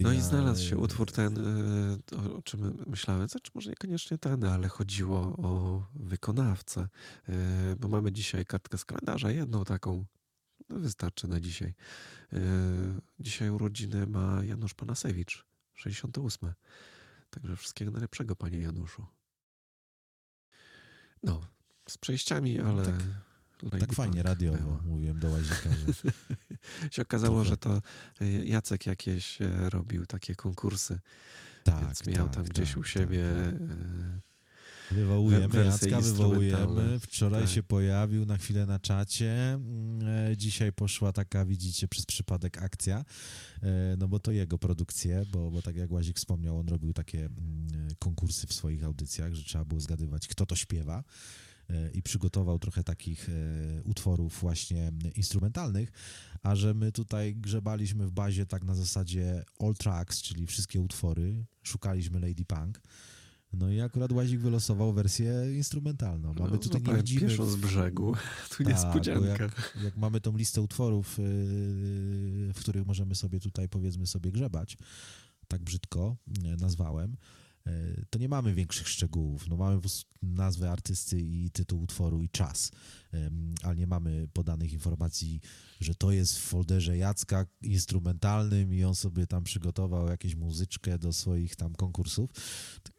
No 0.00 0.12
ja... 0.12 0.18
i 0.18 0.22
znalazł 0.22 0.64
się 0.64 0.78
utwór 0.78 1.12
ten, 1.12 1.38
e, 1.38 2.16
o, 2.16 2.36
o 2.36 2.42
czym 2.42 2.84
myślałem, 2.86 3.28
znaczy 3.28 3.50
może 3.54 3.70
niekoniecznie 3.70 4.18
ten, 4.18 4.44
ale 4.44 4.68
chodziło 4.68 5.20
o 5.20 5.82
wykonawcę, 5.94 6.88
e, 7.28 7.76
bo 7.76 7.88
mamy 7.88 8.12
dzisiaj 8.12 8.46
kartkę 8.46 8.78
z 8.78 8.84
kalendarza, 8.84 9.30
jedną 9.30 9.64
taką, 9.64 10.04
no 10.68 10.78
wystarczy 10.78 11.28
na 11.28 11.40
dzisiaj. 11.40 11.74
E, 12.32 12.38
dzisiaj 13.18 13.50
urodziny 13.50 14.06
ma 14.06 14.44
Janusz 14.44 14.74
Panasewicz, 14.74 15.46
68. 15.74 16.52
Także 17.30 17.56
wszystkiego 17.56 17.90
najlepszego, 17.90 18.36
panie 18.36 18.58
Januszu. 18.58 19.06
No, 21.22 21.40
z 21.88 21.98
przejściami, 21.98 22.60
ale... 22.60 22.84
Tak 22.84 23.29
tak 23.80 23.92
fajnie 23.92 24.22
radiowo 24.22 24.58
było. 24.58 24.80
mówiłem 24.84 25.18
do 25.18 25.30
Łazika, 25.30 25.70
że... 25.86 26.10
się 26.94 27.02
okazało, 27.02 27.44
że 27.44 27.56
to 27.56 27.82
y, 28.22 28.44
Jacek 28.46 28.86
jakieś 28.86 29.42
e, 29.42 29.70
robił 29.70 30.06
takie 30.06 30.34
konkursy, 30.34 31.00
tak, 31.64 31.84
więc 31.84 32.06
miał 32.06 32.26
tak, 32.26 32.34
tam 32.34 32.44
gdzieś 32.44 32.68
tak, 32.68 32.78
u 32.78 32.84
siebie... 32.84 33.24
Tak, 33.44 33.68
tak. 33.68 33.70
E, 33.70 34.94
wywołujemy, 34.94 35.64
Jacka 35.64 36.00
wywołujemy. 36.00 37.00
Wczoraj 37.00 37.42
tak. 37.42 37.50
się 37.50 37.62
pojawił 37.62 38.26
na 38.26 38.36
chwilę 38.36 38.66
na 38.66 38.78
czacie. 38.78 39.52
Mm, 39.52 40.30
e, 40.32 40.36
dzisiaj 40.36 40.72
poszła 40.72 41.12
taka, 41.12 41.44
widzicie, 41.44 41.88
przez 41.88 42.06
przypadek 42.06 42.62
akcja, 42.62 43.04
no 43.98 44.08
bo 44.08 44.18
to 44.18 44.32
jego 44.32 44.58
produkcje, 44.58 45.24
bo, 45.32 45.50
bo 45.50 45.62
tak 45.62 45.76
jak 45.76 45.90
Łazik 45.90 46.16
wspomniał, 46.16 46.58
on 46.58 46.68
robił 46.68 46.92
takie 46.92 47.18
mm, 47.18 47.88
konkursy 47.98 48.46
w 48.46 48.52
swoich 48.52 48.84
audycjach, 48.84 49.34
że 49.34 49.44
trzeba 49.44 49.64
było 49.64 49.80
zgadywać, 49.80 50.28
kto 50.28 50.46
to 50.46 50.56
śpiewa. 50.56 51.04
E, 51.70 51.90
i 51.90 52.02
przygotował 52.02 52.58
trochę 52.58 52.84
takich 52.84 53.28
e, 53.28 53.82
utworów 53.82 54.40
właśnie 54.40 54.92
instrumentalnych, 55.14 55.92
a 56.42 56.56
że 56.56 56.74
my 56.74 56.92
tutaj 56.92 57.34
grzebaliśmy 57.34 58.06
w 58.06 58.10
bazie 58.10 58.46
tak 58.46 58.64
na 58.64 58.74
zasadzie 58.74 59.44
all 59.60 59.74
tracks, 59.74 60.22
czyli 60.22 60.46
wszystkie 60.46 60.80
utwory, 60.80 61.44
szukaliśmy 61.62 62.20
Lady 62.20 62.44
Punk. 62.44 62.80
No 63.52 63.70
i 63.70 63.80
akurat 63.80 64.12
Łazik 64.12 64.40
wylosował 64.40 64.92
wersję 64.92 65.34
instrumentalną. 65.56 66.34
Mamy 66.34 66.50
no, 66.50 66.58
tutaj 66.58 66.82
no, 66.82 66.92
nie 66.92 66.96
widzimy... 66.96 67.30
z 67.46 67.56
brzegu, 67.56 68.14
tu 68.50 68.64
tak, 68.64 68.66
niespodzianka. 68.66 69.28
Jak, 69.28 69.76
jak, 69.84 69.96
mamy 69.96 70.20
tą 70.20 70.36
listę 70.36 70.60
utworów, 70.62 71.18
e, 71.18 71.22
w 72.52 72.56
których 72.58 72.86
możemy 72.86 73.14
sobie 73.14 73.40
tutaj 73.40 73.68
powiedzmy 73.68 74.06
sobie 74.06 74.32
grzebać, 74.32 74.76
tak 75.48 75.62
brzydko 75.62 76.16
nazwałem, 76.60 77.16
to 78.10 78.18
nie 78.18 78.28
mamy 78.28 78.54
większych 78.54 78.88
szczegółów. 78.88 79.48
No 79.48 79.56
mamy 79.56 79.80
nazwę 80.22 80.70
artysty 80.70 81.20
i 81.20 81.50
tytuł 81.50 81.82
utworu 81.82 82.22
i 82.22 82.28
czas, 82.28 82.70
ale 83.62 83.76
nie 83.76 83.86
mamy 83.86 84.28
podanych 84.32 84.72
informacji, 84.72 85.40
że 85.80 85.94
to 85.94 86.12
jest 86.12 86.38
w 86.38 86.42
folderze 86.42 86.96
Jacka 86.96 87.46
instrumentalnym 87.62 88.74
i 88.74 88.84
on 88.84 88.94
sobie 88.94 89.26
tam 89.26 89.44
przygotował 89.44 90.08
jakieś 90.08 90.34
muzyczkę 90.34 90.98
do 90.98 91.12
swoich 91.12 91.56
tam 91.56 91.74
konkursów. 91.74 92.30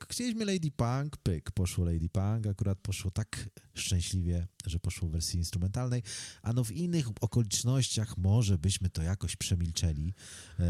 Chcieliśmy 0.09 0.45
Lady 0.45 0.72
Punk, 0.72 1.18
pyk, 1.18 1.51
poszło 1.51 1.86
Lady 1.86 2.09
Punk, 2.09 2.47
akurat 2.47 2.80
poszło 2.80 3.12
tak 3.12 3.49
szczęśliwie, 3.74 4.47
że 4.70 4.80
poszło 4.80 5.07
w 5.07 5.12
wersji 5.12 5.39
instrumentalnej, 5.39 6.03
a 6.41 6.53
no 6.53 6.64
w 6.64 6.72
innych 6.72 7.07
okolicznościach 7.22 8.18
może 8.18 8.57
byśmy 8.57 8.89
to 8.89 9.03
jakoś 9.03 9.36
przemilczeli. 9.36 10.14
E, 10.59 10.64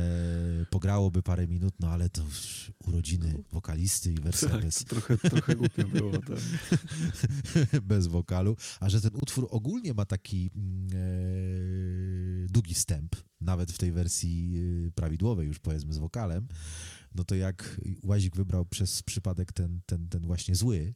pograłoby 0.70 1.24
parę 1.24 1.48
minut, 1.48 1.74
no 1.80 1.90
ale 1.90 2.10
to 2.10 2.24
urodziny 2.88 3.44
wokalisty 3.52 4.14
i 4.14 4.16
wersja 4.16 4.50
tak, 4.50 4.62
bez... 4.62 4.76
Trochę, 4.76 5.18
trochę 5.18 5.56
głupio 5.56 5.88
było. 5.88 6.12
Tak. 6.12 6.40
bez 7.84 8.08
wokalu, 8.08 8.58
a 8.80 8.90
że 8.90 9.02
ten 9.02 9.16
utwór 9.22 9.48
ogólnie 9.52 9.94
ma 9.94 10.06
taki 10.06 10.52
mm, 10.56 10.88
e, 12.46 12.48
długi 12.48 12.74
wstęp, 12.74 13.16
nawet 13.42 13.72
w 13.72 13.78
tej 13.78 13.92
wersji 13.92 14.56
e, 14.88 14.92
prawidłowej 14.92 15.48
już 15.48 15.60
powiedzmy 15.60 15.94
z 15.94 15.98
wokalem, 15.98 16.48
no 17.16 17.24
to 17.24 17.36
jak 17.36 17.82
Łazik 18.04 18.36
wybrał 18.36 18.66
przez 18.66 19.04
przypadek 19.04 19.54
ten, 19.54 19.82
ten, 19.86 20.08
ten 20.08 20.26
właśnie 20.26 20.56
zły, 20.56 20.94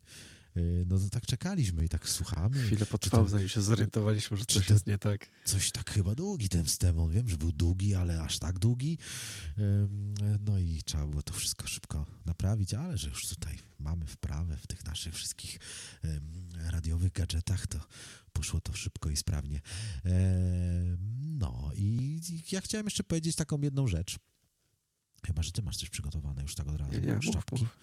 no 0.86 1.00
to 1.00 1.10
tak 1.10 1.26
czekaliśmy 1.26 1.86
i 1.86 1.90
tak 1.90 2.10
słuchamy. 2.10 2.64
Chwilę 2.64 2.86
potrwało, 2.86 3.30
zanim 3.30 3.50
się 3.50 3.62
zorientowaliśmy, 3.62 4.38
że 4.38 4.46
coś 4.46 4.70
jest 4.70 4.88
nie 4.88 4.98
tak. 4.98 5.30
Coś 5.46 5.72
tak 5.72 5.92
chyba 5.92 6.16
długi 6.16 6.50
ten 6.50 6.66
wstęp, 6.66 7.12
wiem, 7.12 7.30
że 7.30 7.38
był 7.38 7.52
długi, 7.52 7.96
ale 7.96 8.22
aż 8.22 8.40
tak 8.40 8.60
długi. 8.60 8.98
No 10.40 10.60
i 10.60 10.82
trzeba 10.86 11.08
było 11.08 11.24
to 11.24 11.34
wszystko 11.34 11.68
szybko 11.68 12.06
naprawić, 12.26 12.74
ale 12.74 12.98
że 12.98 13.10
już 13.10 13.28
tutaj 13.28 13.60
mamy 13.80 14.06
wprawę 14.08 14.58
w 14.58 14.68
tych 14.68 14.86
naszych 14.86 15.14
wszystkich 15.14 15.60
radiowych 16.56 17.12
gadżetach, 17.12 17.68
to 17.68 17.80
poszło 18.34 18.62
to 18.62 18.74
szybko 18.74 19.10
i 19.10 19.18
sprawnie. 19.18 19.62
No 21.20 21.72
i 21.76 22.22
ja 22.52 22.62
chciałem 22.62 22.86
jeszcze 22.86 23.04
powiedzieć 23.04 23.36
taką 23.36 23.62
jedną 23.62 23.88
rzecz. 23.88 24.20
Chyba, 25.26 25.44
że 25.44 25.52
ty 25.52 25.62
masz 25.62 25.78
coś 25.78 25.90
przygotowane 25.90 26.42
już 26.42 26.56
tak 26.56 26.68
od 26.68 26.76
razu. 26.76 26.92
Nie, 26.92 27.00
nie, 27.00 27.22
szczapki. 27.22 27.56
Mów, 27.56 27.62
mów. 27.62 27.78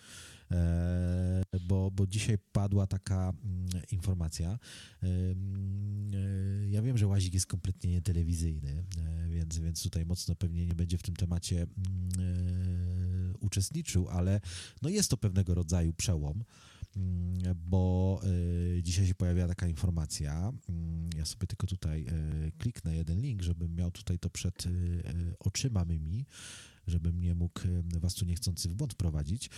E, 0.53 1.61
bo, 1.61 1.91
bo 1.91 2.07
dzisiaj 2.07 2.39
padła 2.53 2.87
taka 2.87 3.33
mm, 3.45 3.67
informacja. 3.91 4.59
E, 5.03 5.07
mm, 5.07 6.11
e, 6.15 6.71
ja 6.71 6.83
wiem, 6.83 6.99
że 6.99 7.07
Łazik 7.07 7.35
jest 7.35 7.47
kompletnie 7.47 7.91
nietelewizyjny, 7.91 8.85
więc, 9.29 9.59
więc 9.59 9.83
tutaj 9.83 10.07
mocno 10.07 10.35
pewnie 10.35 10.67
nie 10.67 10.75
będzie 10.75 10.99
w 10.99 11.03
tym 11.03 11.17
temacie 11.17 11.67
mm, 11.67 13.35
uczestniczył, 13.41 14.09
ale 14.09 14.41
no 14.83 14.89
jest 14.89 15.11
to 15.11 15.17
pewnego 15.17 15.55
rodzaju 15.55 15.93
przełom 15.93 16.45
bo 17.57 18.21
dzisiaj 18.83 19.07
się 19.07 19.15
pojawia 19.15 19.49
taka 19.49 19.69
informacja. 19.69 20.53
Ja 21.17 21.25
sobie 21.25 21.47
tylko 21.47 21.67
tutaj 21.67 22.07
kliknę 22.59 22.97
jeden 22.97 23.21
link, 23.21 23.43
żebym 23.43 23.75
miał 23.75 23.91
tutaj 23.91 24.19
to 24.19 24.31
przed 24.31 24.65
oczyma 25.39 25.85
mymi, 25.85 26.27
żebym 26.87 27.21
nie 27.21 27.35
mógł 27.35 27.61
was 27.85 28.15
tu 28.15 28.25
niechcący 28.25 28.69
w 28.69 28.75
błąd 28.75 28.95
prowadzić, 28.95 29.51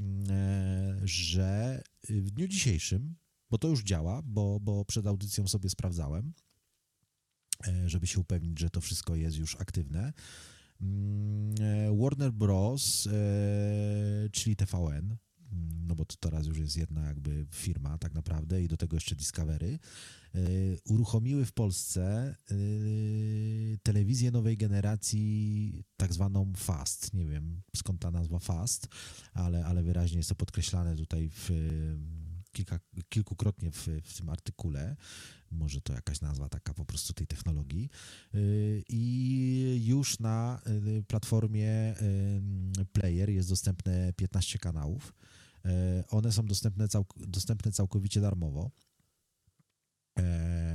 mm, 0.00 0.24
e, 0.30 1.00
że 1.04 1.82
w 2.08 2.30
dniu 2.30 2.48
dzisiejszym, 2.48 3.14
bo 3.50 3.58
to 3.58 3.68
już 3.68 3.82
działa, 3.82 4.22
bo, 4.22 4.60
bo 4.60 4.84
przed 4.84 5.06
audycją 5.06 5.48
sobie 5.48 5.70
sprawdzałem, 5.70 6.32
e, 7.66 7.88
żeby 7.88 8.06
się 8.06 8.20
upewnić, 8.20 8.58
że 8.58 8.70
to 8.70 8.80
wszystko 8.80 9.16
jest 9.16 9.36
już 9.36 9.56
aktywne. 9.56 10.12
Mm, 10.80 11.54
e, 11.60 11.96
Warner 11.96 12.32
Bros., 12.32 13.08
czyli 14.32 14.56
TVN, 14.56 15.16
no 15.86 15.94
bo 15.94 16.04
to 16.04 16.16
teraz 16.20 16.46
już 16.46 16.58
jest 16.58 16.76
jedna 16.76 17.06
jakby 17.06 17.46
firma 17.50 17.98
tak 17.98 18.14
naprawdę 18.14 18.62
i 18.62 18.68
do 18.68 18.76
tego 18.76 18.96
jeszcze 18.96 19.14
Discovery, 19.14 19.78
Y, 20.34 20.78
uruchomiły 20.84 21.44
w 21.44 21.52
Polsce 21.52 22.34
y, 22.50 23.78
telewizję 23.82 24.30
nowej 24.30 24.56
generacji, 24.56 25.84
tak 25.96 26.12
zwaną 26.12 26.52
FAST. 26.56 27.14
Nie 27.14 27.26
wiem 27.26 27.62
skąd 27.76 28.00
ta 28.00 28.10
nazwa 28.10 28.38
FAST, 28.38 28.88
ale, 29.32 29.64
ale 29.64 29.82
wyraźnie 29.82 30.16
jest 30.16 30.28
to 30.28 30.34
podkreślane 30.34 30.96
tutaj 30.96 31.30
w, 31.30 31.50
kilka, 32.52 32.80
kilkukrotnie 33.08 33.70
w, 33.70 33.88
w 34.04 34.16
tym 34.16 34.28
artykule. 34.28 34.96
Może 35.50 35.80
to 35.80 35.92
jakaś 35.92 36.20
nazwa 36.20 36.48
taka 36.48 36.74
po 36.74 36.84
prostu 36.84 37.12
tej 37.12 37.26
technologii. 37.26 37.90
Y, 38.34 38.82
I 38.88 39.82
już 39.84 40.18
na 40.18 40.62
platformie 41.06 41.94
Player 42.92 43.30
jest 43.30 43.48
dostępne 43.48 44.12
15 44.12 44.58
kanałów 44.58 45.14
One 46.08 46.32
są 46.32 46.46
dostępne, 46.46 46.88
cał, 46.88 47.04
dostępne 47.16 47.72
całkowicie 47.72 48.20
darmowo 48.20 48.70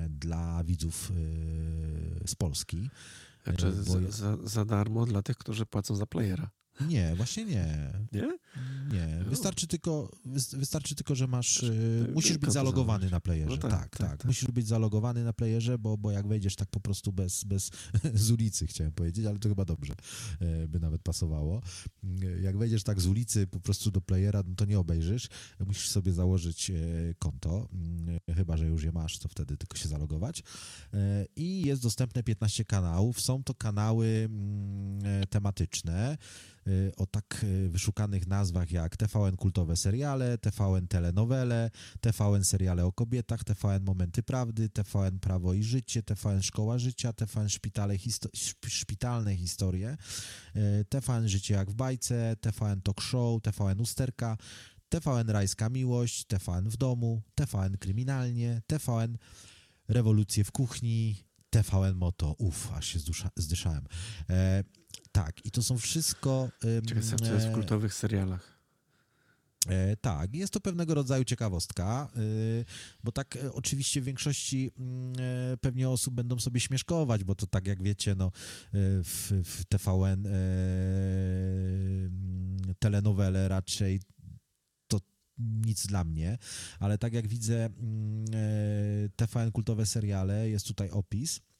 dla 0.09 0.63
widzów 0.63 1.11
z 2.25 2.35
Polski. 2.35 2.89
Znaczy, 3.43 3.83
za, 3.83 4.11
za, 4.11 4.37
za 4.43 4.65
darmo 4.65 5.05
dla 5.05 5.21
tych, 5.21 5.37
którzy 5.37 5.65
płacą 5.65 5.95
za 5.95 6.05
playera. 6.05 6.49
Nie, 6.81 7.15
właśnie 7.15 7.45
nie. 7.45 7.93
Nie? 8.11 8.37
Nie. 8.91 9.19
No. 9.23 9.29
Wystarczy 9.29 9.67
tylko, 9.67 10.11
wystarczy 10.53 10.95
tylko 10.95 11.15
że 11.15 11.27
masz. 11.27 11.59
Znaczy, 11.59 12.11
musisz 12.13 12.37
być 12.37 12.51
zalogowany 12.51 13.09
na 13.09 13.19
playerze. 13.19 13.49
No 13.49 13.57
tak, 13.57 13.71
tak, 13.71 13.97
tak, 13.97 14.17
tak, 14.17 14.25
Musisz 14.25 14.51
być 14.51 14.67
zalogowany 14.67 15.23
na 15.23 15.33
playerze, 15.33 15.77
bo, 15.79 15.97
bo 15.97 16.11
jak 16.11 16.27
wejdziesz 16.27 16.55
tak 16.55 16.69
po 16.69 16.79
prostu 16.79 17.11
bez, 17.11 17.43
bez 17.43 17.71
z 18.13 18.31
ulicy, 18.31 18.67
chciałem 18.67 18.93
powiedzieć, 18.93 19.25
ale 19.25 19.39
to 19.39 19.49
chyba 19.49 19.65
dobrze 19.65 19.93
e, 20.39 20.67
by 20.67 20.79
nawet 20.79 21.01
pasowało. 21.01 21.61
Jak 22.41 22.57
wejdziesz 22.57 22.83
tak 22.83 23.01
z 23.01 23.07
ulicy 23.07 23.47
po 23.47 23.59
prostu 23.59 23.91
do 23.91 24.01
playera, 24.01 24.43
no 24.47 24.55
to 24.55 24.65
nie 24.65 24.79
obejrzysz. 24.79 25.27
Musisz 25.67 25.89
sobie 25.89 26.13
założyć 26.13 26.69
e, 26.69 26.73
konto. 27.19 27.69
Chyba, 28.35 28.57
że 28.57 28.65
już 28.65 28.83
je 28.83 28.91
masz, 28.91 29.19
to 29.19 29.27
wtedy 29.29 29.57
tylko 29.57 29.77
się 29.77 29.87
zalogować. 29.89 30.43
I 31.35 31.61
jest 31.61 31.81
dostępne 31.81 32.23
15 32.23 32.65
kanałów. 32.65 33.21
Są 33.21 33.43
to 33.43 33.53
kanały 33.53 34.29
tematyczne. 35.29 36.17
Y, 36.67 36.91
o 36.97 37.05
tak 37.05 37.43
y, 37.43 37.69
wyszukanych 37.69 38.27
nazwach 38.27 38.71
jak 38.71 38.97
TVN 38.97 39.37
kultowe 39.37 39.75
seriale, 39.75 40.37
TVN 40.37 40.87
telenowele, 40.87 41.71
TVN 42.01 42.43
seriale 42.43 42.85
o 42.85 42.91
kobietach, 42.91 43.43
TVN 43.43 43.83
momenty 43.83 44.23
prawdy, 44.23 44.69
TVN 44.69 45.19
prawo 45.19 45.53
i 45.53 45.63
życie, 45.63 46.03
TVN 46.03 46.41
szkoła 46.41 46.77
życia, 46.77 47.13
TVN 47.13 47.49
szpitale 47.49 47.97
histo 47.97 48.29
szpitalne 48.67 49.35
historie, 49.35 49.97
y, 50.55 50.85
TVN 50.89 51.29
życie 51.29 51.53
jak 51.53 51.71
w 51.71 51.73
bajce, 51.73 52.35
TVN 52.41 52.81
talk 52.81 53.01
show, 53.01 53.41
TVN 53.41 53.81
usterka, 53.81 54.37
TVN 54.89 55.29
rajska 55.29 55.69
miłość, 55.69 56.25
TVN 56.25 56.69
w 56.69 56.77
domu, 56.77 57.21
TVN 57.35 57.77
kryminalnie, 57.77 58.61
TVN 58.67 59.17
rewolucje 59.87 60.43
w 60.43 60.51
kuchni, 60.51 61.27
TVN 61.49 61.95
Moto, 61.95 62.35
uff, 62.37 62.71
aż 62.73 62.87
się 62.87 62.99
zdyszałem. 63.35 63.87
E, 64.29 64.63
tak, 65.11 65.45
i 65.45 65.51
to 65.51 65.63
są 65.63 65.77
wszystko... 65.77 66.49
Ciekawe, 66.87 67.17
co 67.17 67.33
jest 67.33 67.47
w 67.47 67.53
kultowych 67.53 67.93
serialach. 67.93 68.57
E, 69.67 69.97
tak, 69.97 70.35
jest 70.35 70.53
to 70.53 70.59
pewnego 70.59 70.93
rodzaju 70.93 71.23
ciekawostka, 71.23 72.09
e, 72.15 72.19
bo 73.03 73.11
tak 73.11 73.35
e, 73.35 73.53
oczywiście 73.53 74.01
w 74.01 74.03
większości 74.03 74.71
mm, 74.79 75.13
e, 75.53 75.57
pewnie 75.57 75.89
osób 75.89 76.13
będą 76.13 76.39
sobie 76.39 76.59
śmieszkować, 76.59 77.23
bo 77.23 77.35
to 77.35 77.47
tak 77.47 77.67
jak 77.67 77.83
wiecie, 77.83 78.15
no, 78.15 78.25
e, 78.25 78.31
w, 79.03 79.31
w 79.45 79.65
TVN 79.65 80.25
e, 80.25 80.29
mm, 80.29 82.75
telenowele 82.79 83.47
raczej 83.47 84.01
to 84.87 84.99
nic 85.37 85.87
dla 85.87 86.03
mnie, 86.03 86.37
ale 86.79 86.97
tak 86.97 87.13
jak 87.13 87.27
widzę 87.27 87.65
mm, 87.65 88.25
TVN 89.15 89.51
kultowe 89.51 89.85
seriale, 89.85 90.49
jest 90.49 90.67
tutaj 90.67 90.89
opis 90.89 91.39
E, 91.39 91.56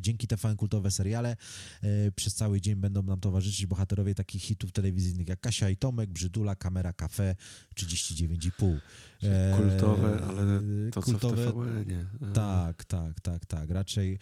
dzięki 0.00 0.26
TVN 0.26 0.56
kultowe 0.56 0.90
seriale 0.90 1.36
e, 1.82 2.12
przez 2.12 2.34
cały 2.34 2.60
dzień 2.60 2.74
będą 2.74 3.02
nam 3.02 3.20
towarzyszyć 3.20 3.66
bohaterowie 3.66 4.14
takich 4.14 4.42
hitów 4.42 4.72
telewizyjnych 4.72 5.28
jak 5.28 5.40
Kasia 5.40 5.70
i 5.70 5.76
Tomek, 5.76 6.10
Brzydula, 6.10 6.56
Kamera 6.56 6.92
Cafe 6.92 7.36
39,5. 7.76 8.78
E, 9.22 9.56
kultowe, 9.56 10.24
ale 10.28 10.60
to 10.90 11.02
kultowe, 11.02 11.44
co 11.44 11.50
w 11.50 11.54
TVN-ie. 11.54 12.06
Tak, 12.34 12.84
tak, 12.84 13.20
tak, 13.20 13.46
tak. 13.46 13.70
Raczej 13.70 14.18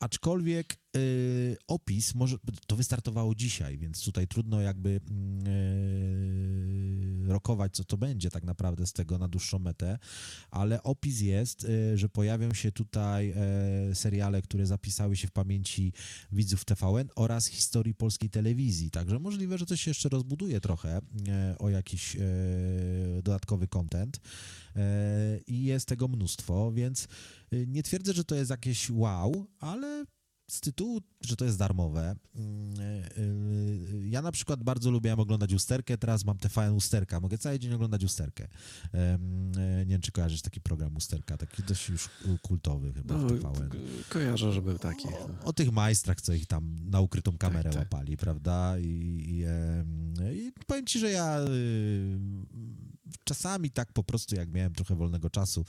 aczkolwiek 0.00 0.76
y, 0.96 1.56
opis, 1.66 2.14
może, 2.14 2.36
to 2.66 2.76
wystartowało 2.76 3.34
dzisiaj, 3.34 3.78
więc 3.78 4.04
tutaj 4.04 4.28
trudno 4.28 4.60
jakby 4.60 4.90
y, 4.90 6.26
rokować, 7.28 7.74
co 7.74 7.84
to 7.84 7.96
będzie 7.96 8.30
tak 8.30 8.44
naprawdę 8.44 8.86
z 8.86 8.92
tego 8.92 9.18
na 9.18 9.28
dłuższą 9.28 9.58
metę, 9.58 9.98
ale 10.50 10.82
opis 10.82 11.20
jest, 11.20 11.64
y, 11.64 11.98
że 11.98 12.08
pojawią 12.08 12.54
się 12.54 12.72
tutaj 12.72 13.34
y, 13.90 13.94
seriale, 13.94 14.42
które 14.42 14.66
zapisały 14.66 15.16
się 15.16 15.28
w 15.28 15.32
pamięci 15.32 15.92
widzów 16.32 16.64
TVN 16.64 17.08
oraz 17.16 17.46
historii 17.46 17.94
polskiej 17.94 18.30
telewizji, 18.30 18.90
także 18.90 19.18
możliwe, 19.18 19.58
że 19.58 19.66
to 19.66 19.76
się 19.76 19.90
jeszcze 19.90 20.08
rozbuduje 20.08 20.60
trochę 20.60 20.98
y, 20.98 21.58
o 21.58 21.70
jakiś 21.70 22.16
dodatkowy 23.22 23.68
content 23.68 24.20
i 25.46 25.64
jest 25.64 25.88
tego 25.88 26.08
mnóstwo, 26.08 26.72
więc 26.72 27.08
nie 27.66 27.82
twierdzę, 27.82 28.12
że 28.12 28.24
to 28.24 28.34
jest 28.34 28.50
jakieś 28.50 28.90
wow, 28.90 29.46
ale 29.60 30.06
z 30.46 30.60
tytułu, 30.60 31.00
że 31.20 31.36
to 31.36 31.44
jest 31.44 31.58
darmowe, 31.58 32.16
mm, 32.34 32.80
y, 32.80 33.20
y, 33.20 34.08
ja 34.08 34.22
na 34.22 34.32
przykład 34.32 34.62
bardzo 34.62 34.90
lubiłem 34.90 35.20
oglądać 35.20 35.52
usterkę, 35.52 35.98
teraz 35.98 36.24
mam 36.24 36.38
TVN 36.38 36.72
usterka, 36.72 37.20
mogę 37.20 37.38
cały 37.38 37.58
dzień 37.58 37.72
oglądać 37.72 38.04
usterkę. 38.04 38.48
E, 38.94 39.18
nie 39.78 39.86
wiem, 39.86 40.00
czy 40.00 40.12
kojarzysz 40.12 40.42
taki 40.42 40.60
program 40.60 40.96
usterka, 40.96 41.36
taki 41.36 41.62
dość 41.62 41.88
już 41.88 42.08
kultowy 42.42 42.92
chyba 42.92 43.16
no, 43.16 43.28
w 43.28 43.40
TVN. 43.40 43.70
Kojarzę, 44.08 44.52
że 44.52 44.62
był 44.62 44.78
taki. 44.78 45.08
O, 45.08 45.44
o, 45.44 45.52
tych 45.52 45.72
majstrach, 45.72 46.20
co 46.20 46.32
ich 46.32 46.46
tam 46.46 46.76
na 46.84 47.00
ukrytą 47.00 47.38
kamerę 47.38 47.70
tak, 47.70 47.72
tak. 47.72 47.82
łapali, 47.82 48.16
prawda? 48.16 48.78
I, 48.78 48.84
i, 48.84 49.44
i, 50.36 50.52
powiem 50.66 50.86
ci, 50.86 50.98
że 50.98 51.10
ja 51.10 51.40
y, 51.40 52.18
czasami 53.24 53.70
tak 53.70 53.92
po 53.92 54.04
prostu, 54.04 54.34
jak 54.34 54.52
miałem 54.52 54.72
trochę 54.72 54.96
wolnego 54.96 55.30
czasu, 55.30 55.64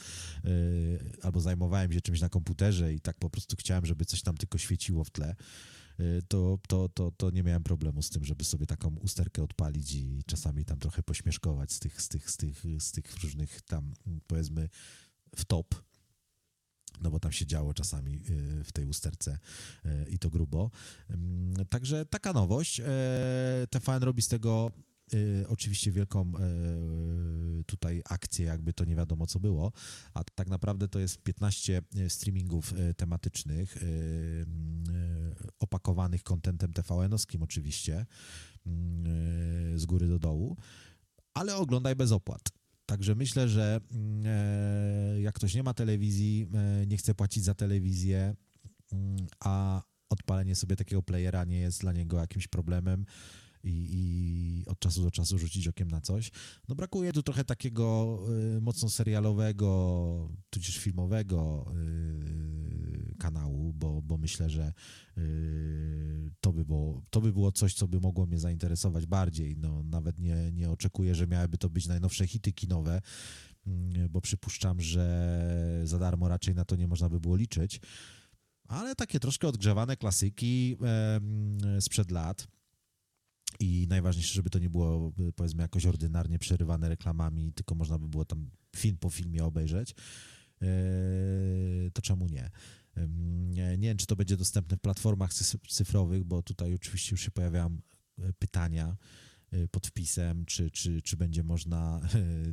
albo 1.23 1.41
zajmowałem 1.41 1.93
się 1.93 2.01
czymś 2.01 2.21
na 2.21 2.29
komputerze 2.29 2.93
i 2.93 2.99
tak 2.99 3.17
po 3.17 3.29
prostu 3.29 3.55
chciałem, 3.55 3.85
żeby 3.85 4.05
coś 4.05 4.21
tam 4.21 4.38
tylko 4.38 4.57
świeciło 4.57 5.03
w 5.03 5.09
tle, 5.09 5.35
y, 5.99 6.21
to, 6.27 6.59
to, 6.67 6.89
to, 6.89 7.11
to 7.11 7.31
nie 7.31 7.43
miałem 7.43 7.63
problemu 7.63 8.01
z 8.01 8.09
tym, 8.09 8.25
żeby 8.25 8.43
sobie 8.43 8.65
taką 8.65 8.95
usterkę 8.95 9.43
odpalić 9.43 9.93
i 9.93 10.23
czasami 10.25 10.65
tam 10.65 10.79
trochę 10.79 11.03
pośmieszkować 11.03 11.71
z 11.71 11.79
tych, 11.79 12.01
z 12.01 12.07
tych, 12.07 12.31
z 12.31 12.38
tych, 12.38 12.63
z 12.79 12.91
tych 12.91 13.23
różnych 13.23 13.61
tam, 13.61 13.93
powiedzmy, 14.27 14.69
w 15.35 15.45
top, 15.45 15.75
no 17.01 17.11
bo 17.11 17.19
tam 17.19 17.31
się 17.31 17.45
działo 17.45 17.73
czasami 17.73 18.15
y, 18.29 18.63
w 18.63 18.71
tej 18.71 18.85
usterce 18.85 19.39
y, 19.85 20.09
i 20.09 20.19
to 20.19 20.29
grubo. 20.29 20.71
Także 21.69 22.05
taka 22.05 22.33
nowość. 22.33 22.81
TVN 23.69 24.03
robi 24.03 24.21
z 24.21 24.27
tego 24.27 24.71
Y, 25.14 25.45
oczywiście 25.47 25.91
wielką 25.91 26.32
y, 27.60 27.64
tutaj 27.64 28.01
akcję, 28.10 28.45
jakby 28.45 28.74
to 28.74 28.86
nie 28.86 28.95
wiadomo 28.95 29.28
co 29.28 29.39
było, 29.39 29.72
a 30.14 30.24
tak 30.24 30.49
naprawdę 30.49 30.88
to 30.88 30.99
jest 30.99 31.24
15 31.24 31.82
y, 31.95 32.10
streamingów 32.10 32.74
tematycznych 32.97 33.78
opakowanych 35.60 36.24
kontentem 36.24 36.74
TVN-owskim 36.74 37.43
oczywiście 37.43 38.05
z 39.76 39.86
góry 39.86 40.08
do 40.08 40.20
dołu, 40.20 40.58
ale 41.34 41.55
oglądaj 41.55 41.95
bez 41.95 42.12
opłat. 42.12 42.41
Także 42.86 43.16
myślę, 43.16 43.49
że 43.49 43.80
jak 45.22 45.36
ktoś 45.36 45.53
nie 45.53 45.64
ma 45.64 45.74
telewizji, 45.74 46.47
nie 46.88 46.97
chce 46.97 47.16
płacić 47.16 47.43
za 47.43 47.53
telewizję, 47.53 48.36
a 49.39 49.82
odpalenie 50.10 50.55
sobie 50.55 50.76
takiego 50.76 51.03
playera 51.03 51.43
nie 51.43 51.60
jest 51.60 51.82
dla 51.82 51.93
niego 51.93 52.18
jakimś 52.18 52.47
problemem, 52.47 53.05
i, 53.68 53.89
i 53.91 54.65
od 54.65 54.80
czasu 54.80 55.03
do 55.03 55.11
czasu 55.11 55.38
rzucić 55.38 55.68
okiem 55.68 55.88
na 55.88 56.01
coś. 56.01 56.32
No 56.68 56.76
brakuje 56.76 57.13
tu 57.13 57.24
trochę 57.24 57.43
takiego 57.43 58.20
y, 58.57 58.61
mocno 58.61 58.89
serialowego, 58.89 60.30
tudzież 60.49 60.78
filmowego 60.78 61.65
y, 61.76 63.15
kanału, 63.20 63.74
bo, 63.74 64.01
bo 64.01 64.18
myślę, 64.18 64.49
że 64.49 64.74
y, 65.18 66.32
to, 66.41 66.53
by 66.53 66.65
było, 66.65 67.01
to 67.09 67.22
by 67.22 67.34
było 67.34 67.51
coś, 67.51 67.74
co 67.74 67.88
by 67.88 67.99
mogło 67.99 68.26
mnie 68.26 68.39
zainteresować 68.39 69.05
bardziej. 69.05 69.57
No, 69.57 69.84
nawet 69.84 70.20
nie, 70.20 70.51
nie 70.51 70.70
oczekuję, 70.70 71.15
że 71.15 71.28
miałyby 71.28 71.57
to 71.57 71.70
być 71.70 71.88
najnowsze 71.88 72.28
hity 72.28 72.53
kinowe, 72.53 73.01
mm, 73.68 74.09
bo 74.09 74.22
przypuszczam, 74.22 74.82
że 74.82 75.82
za 75.84 75.99
darmo 75.99 76.28
raczej 76.28 76.55
na 76.55 76.65
to 76.65 76.76
nie 76.76 76.88
można 76.88 77.09
by 77.09 77.20
było 77.20 77.36
liczyć. 77.36 77.82
Ale 78.68 78.95
takie 78.95 79.20
troszkę 79.20 79.47
odgrzewane 79.47 79.97
klasyki 79.97 80.78
sprzed 81.80 82.11
lat 82.11 82.47
i 83.60 83.88
najważniejsze, 83.89 84.34
żeby 84.34 84.49
to 84.49 84.60
nie 84.60 84.70
było, 84.70 85.14
powiedzmy, 85.36 85.62
jakoś 85.62 85.86
ordynarnie 85.86 86.39
przerywane 86.39 86.89
reklamami, 86.89 87.53
tylko 87.53 87.76
można 87.76 87.99
by 87.99 88.08
było 88.08 88.26
tam 88.26 88.49
film 88.76 88.97
po 88.97 89.10
filmie 89.10 89.43
obejrzeć, 89.43 89.95
e, 90.62 90.68
to 91.93 92.01
czemu 92.01 92.28
nie? 92.28 92.49
Nie 93.78 93.88
wiem, 93.88 93.97
czy 93.97 94.05
to 94.05 94.16
będzie 94.16 94.38
dostępne 94.38 94.78
w 94.78 94.82
platformach 94.82 95.34
cyfrowych, 95.70 96.24
bo 96.24 96.43
tutaj 96.43 96.74
oczywiście 96.74 97.14
już 97.14 97.22
się 97.22 97.32
pojawiają 97.32 97.80
e, 98.20 98.34
pytania 98.34 98.97
e, 99.51 99.68
pod 99.68 99.88
wpisem, 99.88 100.45
czy, 100.45 100.72
czy, 100.72 101.01
czy 101.01 101.18
będzie 101.18 101.43
można 101.43 102.01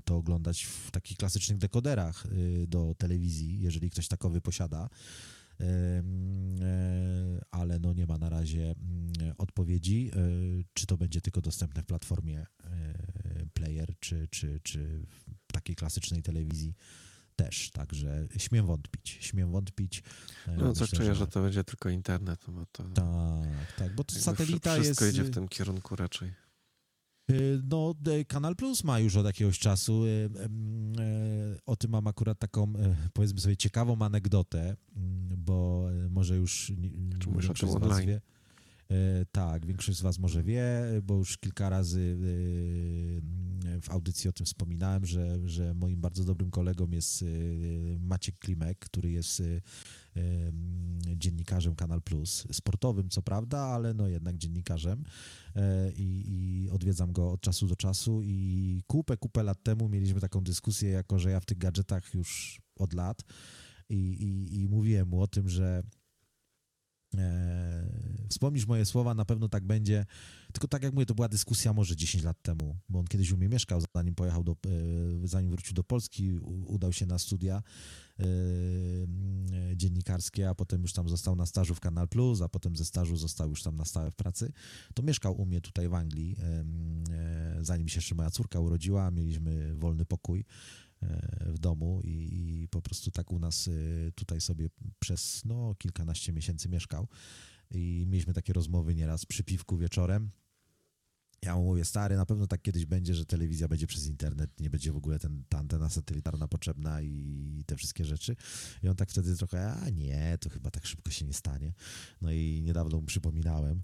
to 0.04 0.16
oglądać 0.16 0.64
w 0.64 0.90
takich 0.90 1.16
klasycznych 1.16 1.58
dekoderach 1.58 2.26
do 2.66 2.94
telewizji, 2.98 3.60
jeżeli 3.60 3.90
ktoś 3.90 4.08
takowy 4.08 4.40
posiada. 4.40 4.88
E, 5.60 6.02
ale 7.50 7.78
no 7.78 7.92
nie 7.92 8.06
ma 8.06 8.18
na 8.18 8.28
razie 8.28 8.74
odpowiedzi, 9.38 10.10
e, 10.12 10.18
czy 10.74 10.86
to 10.86 10.96
będzie 10.96 11.20
tylko 11.20 11.40
dostępne 11.40 11.82
w 11.82 11.86
platformie 11.86 12.46
e, 12.64 13.46
player, 13.54 13.94
czy, 14.00 14.28
czy, 14.30 14.60
czy 14.62 15.06
w 15.48 15.52
takiej 15.52 15.76
klasycznej 15.76 16.22
telewizji 16.22 16.74
też, 17.36 17.70
także 17.70 18.28
śmiem 18.36 18.66
wątpić, 18.66 19.18
śmiem 19.20 19.50
wątpić. 19.50 20.02
No 20.56 20.72
co 20.72 20.86
czuję, 20.86 21.08
że... 21.08 21.14
że 21.14 21.26
to 21.26 21.42
będzie 21.42 21.64
tylko 21.64 21.88
internet, 21.88 22.44
bo 22.48 22.66
to... 22.66 22.84
Tak, 22.84 23.76
tak, 23.76 23.94
bo 23.94 24.04
to 24.04 24.14
satelita 24.14 24.74
wszystko 24.74 24.88
jest... 24.88 25.00
Wszystko 25.00 25.06
idzie 25.06 25.30
w 25.30 25.34
tym 25.34 25.48
kierunku 25.48 25.96
raczej. 25.96 26.32
Y, 27.30 27.62
no, 27.70 27.94
Kanal 28.28 28.56
Plus 28.56 28.84
ma 28.84 29.00
już 29.00 29.16
od 29.16 29.26
jakiegoś 29.26 29.58
czasu. 29.58 30.04
Y, 30.04 30.08
y, 30.08 31.60
o 31.66 31.76
tym 31.76 31.90
mam 31.90 32.06
akurat 32.06 32.38
taką, 32.38 32.72
powiedzmy 33.12 33.40
sobie, 33.40 33.56
ciekawą 33.56 34.02
anegdotę, 34.02 34.76
mm, 34.96 35.34
bo 35.38 35.86
może 36.10 36.36
już 36.36 36.72
Czy 37.20 37.30
większość 37.30 37.72
z 37.72 37.76
Was 37.76 38.00
wie. 38.00 38.20
Tak, 39.32 39.66
większość 39.66 39.98
z 39.98 40.02
Was 40.02 40.18
może 40.18 40.42
wie, 40.42 40.64
bo 41.02 41.14
już 41.14 41.38
kilka 41.38 41.68
razy 41.68 42.16
w 43.82 43.90
audycji 43.90 44.30
o 44.30 44.32
tym 44.32 44.46
wspominałem, 44.46 45.06
że, 45.06 45.48
że 45.48 45.74
moim 45.74 46.00
bardzo 46.00 46.24
dobrym 46.24 46.50
kolegą 46.50 46.90
jest 46.90 47.24
Maciek 47.98 48.38
Klimek, 48.38 48.78
który 48.78 49.10
jest 49.10 49.42
dziennikarzem 51.16 51.74
Kanal 51.74 52.02
Plus, 52.02 52.46
sportowym 52.52 53.08
co 53.08 53.22
prawda, 53.22 53.58
ale 53.58 53.94
no 53.94 54.08
jednak 54.08 54.38
dziennikarzem. 54.38 55.04
E, 55.56 55.92
I, 55.92 56.24
i, 56.26 56.70
odwiedzam 56.70 57.12
go 57.12 57.32
od 57.32 57.40
czasu 57.40 57.66
do 57.66 57.76
czasu 57.76 58.22
i 58.22 58.82
kupę, 58.86 59.16
kupę 59.16 59.42
lat 59.42 59.62
temu 59.62 59.88
mieliśmy 59.88 60.20
taką 60.20 60.40
dyskusję, 60.40 60.90
jako 60.90 61.18
że 61.18 61.30
ja 61.30 61.40
w 61.40 61.46
tych 61.46 61.58
gadżetach 61.58 62.14
już 62.14 62.60
od 62.76 62.92
lat. 62.92 63.22
I, 63.88 63.94
i, 63.96 64.60
i 64.60 64.68
mówiłem 64.68 65.08
mu 65.08 65.20
o 65.20 65.26
tym, 65.26 65.48
że 65.48 65.82
e, 65.82 66.03
wspomnisz 68.28 68.66
moje 68.66 68.84
słowa, 68.84 69.14
na 69.14 69.24
pewno 69.24 69.48
tak 69.48 69.64
będzie, 69.64 70.06
tylko 70.52 70.68
tak 70.68 70.82
jak 70.82 70.94
mówię, 70.94 71.06
to 71.06 71.14
była 71.14 71.28
dyskusja 71.28 71.72
może 71.72 71.96
10 71.96 72.24
lat 72.24 72.42
temu, 72.42 72.76
bo 72.88 72.98
on 72.98 73.06
kiedyś 73.06 73.32
u 73.32 73.36
mnie 73.36 73.48
mieszkał, 73.48 73.80
zanim 73.94 74.14
pojechał 74.14 74.44
do, 74.44 74.52
e, 74.52 74.56
zanim 75.28 75.50
wrócił 75.50 75.74
do 75.74 75.84
Polski, 75.84 76.32
udał 76.66 76.92
się 76.92 77.06
na 77.06 77.18
studia 77.18 77.62
Yy, 78.18 79.76
dziennikarskie, 79.76 80.48
a 80.48 80.54
potem 80.54 80.82
już 80.82 80.92
tam 80.92 81.08
został 81.08 81.36
na 81.36 81.46
stażu 81.46 81.74
w 81.74 81.80
Kanal 81.80 82.08
Plus, 82.08 82.40
a 82.40 82.48
potem 82.48 82.76
ze 82.76 82.84
stażu 82.84 83.16
został 83.16 83.50
już 83.50 83.62
tam 83.62 83.76
na 83.76 83.84
stałe 83.84 84.10
w 84.10 84.16
pracy, 84.16 84.52
to 84.94 85.02
mieszkał 85.02 85.40
u 85.40 85.46
mnie 85.46 85.60
tutaj 85.60 85.88
w 85.88 85.94
Anglii, 85.94 86.36
zanim 87.60 87.88
się 87.88 87.98
jeszcze 87.98 88.14
moja 88.14 88.30
córka 88.30 88.60
urodziła, 88.60 89.10
mieliśmy 89.10 89.74
wolny 89.76 90.04
pokój 90.04 90.44
w 91.46 91.58
domu 91.58 92.00
i, 92.04 92.08
i, 92.10 92.68
po 92.68 92.82
prostu 92.82 93.10
tak 93.10 93.32
u 93.32 93.38
nas 93.38 93.70
tutaj 94.14 94.40
sobie 94.40 94.68
przez 94.98 95.44
no, 95.44 95.74
kilkanaście 95.78 96.32
miesięcy 96.32 96.68
mieszkał 96.68 97.08
i 97.70 98.04
mieliśmy 98.08 98.34
takie 98.34 98.52
rozmowy 98.52 98.94
nieraz 98.94 99.26
przy 99.26 99.44
piwku 99.44 99.76
wieczorem 99.76 100.30
ja 101.44 101.56
mu 101.56 101.64
mówię, 101.64 101.84
stary, 101.84 102.16
na 102.16 102.26
pewno 102.26 102.46
tak 102.46 102.62
kiedyś 102.62 102.86
będzie, 102.86 103.14
że 103.14 103.26
telewizja 103.26 103.68
będzie 103.68 103.86
przez 103.86 104.06
internet, 104.06 104.60
nie 104.60 104.70
będzie 104.70 104.92
w 104.92 104.96
ogóle 104.96 105.18
ten, 105.18 105.44
ta 105.48 105.58
antena 105.58 105.90
satelitarna 105.90 106.48
potrzebna 106.48 107.02
i 107.02 107.62
te 107.66 107.76
wszystkie 107.76 108.04
rzeczy. 108.04 108.36
I 108.82 108.88
on 108.88 108.96
tak 108.96 109.10
wtedy 109.10 109.36
trochę, 109.36 109.72
a 109.72 109.90
nie, 109.90 110.38
to 110.40 110.50
chyba 110.50 110.70
tak 110.70 110.86
szybko 110.86 111.10
się 111.10 111.24
nie 111.24 111.32
stanie. 111.32 111.72
No 112.20 112.32
i 112.32 112.62
niedawno 112.64 113.00
mu 113.00 113.06
przypominałem 113.06 113.82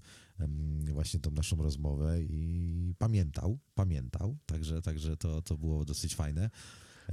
właśnie 0.93 1.19
tą 1.19 1.31
naszą 1.31 1.57
rozmowę 1.57 2.21
i 2.21 2.95
pamiętał, 2.97 3.59
pamiętał, 3.75 4.37
także, 4.45 4.81
także 4.81 5.17
to, 5.17 5.41
to 5.41 5.57
było 5.57 5.85
dosyć 5.85 6.15
fajne. 6.15 6.49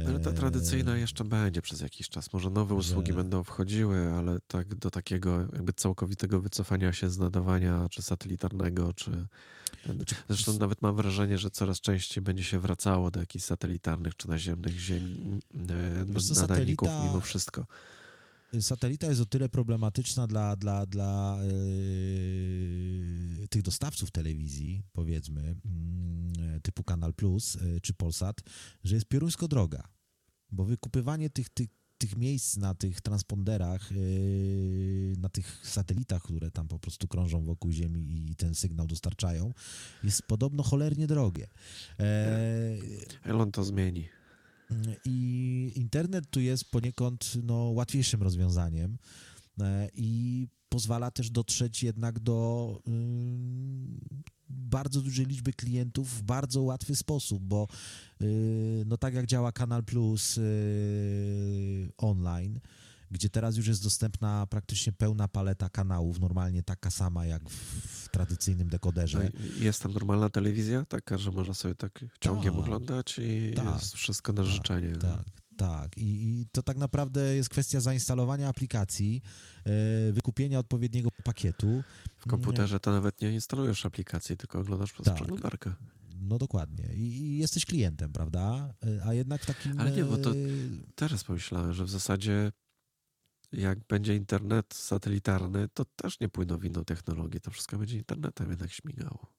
Ale 0.06 0.20
ta 0.20 0.32
tradycyjna 0.32 0.96
jeszcze 0.96 1.24
będzie 1.24 1.62
przez 1.62 1.80
jakiś 1.80 2.08
czas. 2.08 2.32
Może 2.32 2.50
nowe 2.50 2.74
usługi 2.74 3.12
że... 3.12 3.16
będą 3.16 3.44
wchodziły, 3.44 4.12
ale 4.12 4.40
tak 4.48 4.74
do 4.74 4.90
takiego 4.90 5.40
jakby 5.40 5.72
całkowitego 5.72 6.40
wycofania 6.40 6.92
się 6.92 7.10
z 7.10 7.18
nadawania, 7.18 7.86
czy 7.90 8.02
satelitarnego, 8.02 8.92
czy... 8.92 9.26
Zresztą 10.28 10.58
nawet 10.58 10.82
mam 10.82 10.96
wrażenie, 10.96 11.38
że 11.38 11.50
coraz 11.50 11.80
częściej 11.80 12.24
będzie 12.24 12.44
się 12.44 12.58
wracało 12.58 13.10
do 13.10 13.20
jakichś 13.20 13.44
satelitarnych 13.44 14.16
czy 14.16 14.28
naziemnych 14.28 14.78
ziem, 14.78 15.40
e, 16.34 16.40
nadajników 16.40 16.88
mimo 17.04 17.20
wszystko. 17.20 17.66
Satelita 18.60 19.06
jest 19.06 19.20
o 19.20 19.26
tyle 19.26 19.48
problematyczna 19.48 20.26
dla, 20.26 20.56
dla, 20.56 20.86
dla 20.86 21.38
yy, 21.42 23.48
tych 23.48 23.62
dostawców 23.62 24.10
telewizji, 24.10 24.82
powiedzmy, 24.92 25.56
yy, 26.38 26.60
typu 26.60 26.84
Kanal 26.84 27.14
Plus 27.14 27.54
yy, 27.54 27.80
czy 27.80 27.94
Polsat, 27.94 28.40
że 28.84 28.94
jest 28.94 29.06
pioruńsko 29.06 29.48
droga, 29.48 29.88
bo 30.50 30.64
wykupywanie 30.64 31.30
tych, 31.30 31.48
tych, 31.48 31.68
tych 31.98 32.16
miejsc 32.16 32.56
na 32.56 32.74
tych 32.74 33.00
transponderach, 33.00 33.90
na 35.18 35.28
tych 35.28 35.66
satelitach, 35.66 36.22
które 36.22 36.50
tam 36.50 36.68
po 36.68 36.78
prostu 36.78 37.08
krążą 37.08 37.44
wokół 37.44 37.70
Ziemi 37.70 38.30
i 38.30 38.36
ten 38.36 38.54
sygnał 38.54 38.86
dostarczają, 38.86 39.52
jest 40.04 40.22
podobno 40.22 40.62
cholernie 40.62 41.06
drogie. 41.06 41.48
Elon 43.24 43.52
to 43.52 43.64
zmieni. 43.64 44.08
I 45.04 45.72
internet 45.76 46.30
tu 46.30 46.40
jest 46.40 46.70
poniekąd 46.70 47.32
no, 47.42 47.54
łatwiejszym 47.54 48.22
rozwiązaniem 48.22 48.98
e, 49.60 49.88
i 49.94 50.46
pozwala 50.68 51.10
też 51.10 51.30
dotrzeć 51.30 51.82
jednak 51.82 52.18
do 52.18 52.82
bardzo 54.48 55.00
dużej 55.02 55.26
liczby 55.26 55.52
klientów 55.52 56.18
w 56.18 56.22
bardzo 56.22 56.62
łatwy 56.62 56.96
sposób, 56.96 57.42
bo 57.42 57.68
y, 58.22 58.82
no 58.86 58.96
tak 58.96 59.14
jak 59.14 59.26
działa 59.26 59.52
Kanal 59.52 59.84
Plus 59.84 60.38
y, 60.38 61.92
online, 61.98 62.60
gdzie 63.10 63.30
teraz 63.30 63.56
już 63.56 63.66
jest 63.66 63.82
dostępna 63.82 64.46
praktycznie 64.46 64.92
pełna 64.92 65.28
paleta 65.28 65.68
kanałów, 65.68 66.20
normalnie 66.20 66.62
taka 66.62 66.90
sama 66.90 67.26
jak 67.26 67.50
w 67.50 67.97
tradycyjnym 68.08 68.68
dekoderze. 68.68 69.18
No 69.34 69.64
jest 69.64 69.82
tam 69.82 69.92
normalna 69.92 70.30
telewizja, 70.30 70.84
taka, 70.84 71.18
że 71.18 71.30
można 71.30 71.54
sobie 71.54 71.74
tak 71.74 72.04
ciągiem 72.20 72.54
tak, 72.54 72.62
oglądać 72.62 73.18
i 73.18 73.52
tak, 73.56 73.74
jest 73.74 73.94
wszystko 73.94 74.32
na 74.32 74.42
tak, 74.42 74.52
życzenie. 74.52 74.96
Tak, 74.96 75.24
tak. 75.56 75.98
I, 75.98 76.02
I, 76.02 76.46
to 76.52 76.62
tak 76.62 76.76
naprawdę 76.76 77.36
jest 77.36 77.48
kwestia 77.48 77.80
zainstalowania 77.80 78.48
aplikacji, 78.48 79.22
e, 79.64 80.12
wykupienia 80.12 80.58
odpowiedniego 80.58 81.08
pakietu. 81.24 81.82
W 82.18 82.26
komputerze 82.26 82.80
to 82.80 82.90
nawet 82.90 83.20
nie 83.20 83.32
instalujesz 83.32 83.86
aplikacji, 83.86 84.36
tylko 84.36 84.58
oglądasz 84.58 84.92
przez 84.92 85.06
tak. 85.06 85.14
przeglądarkę. 85.14 85.74
No 86.20 86.38
dokładnie. 86.38 86.84
I, 86.94 87.38
jesteś 87.38 87.64
klientem, 87.64 88.12
prawda? 88.12 88.74
E, 89.00 89.04
a 89.06 89.14
jednak 89.14 89.46
takim... 89.46 89.80
Ale 89.80 89.90
nie, 89.90 90.04
bo 90.04 90.16
to 90.16 90.30
e, 90.30 90.34
teraz 90.94 91.24
pomyślałem, 91.24 91.72
że 91.72 91.84
w 91.84 91.90
zasadzie 91.90 92.52
jak 93.52 93.78
będzie 93.86 94.16
internet 94.16 94.74
satelitarny, 94.74 95.68
to 95.68 95.84
też 95.84 96.20
nie 96.20 96.28
płyną 96.28 96.58
w 96.58 96.64
inną 96.64 96.84
technologię. 96.84 97.40
To 97.40 97.50
wszystko 97.50 97.78
będzie 97.78 97.96
internetem 97.96 98.50
jednak 98.50 98.72
śmigało. 98.72 99.38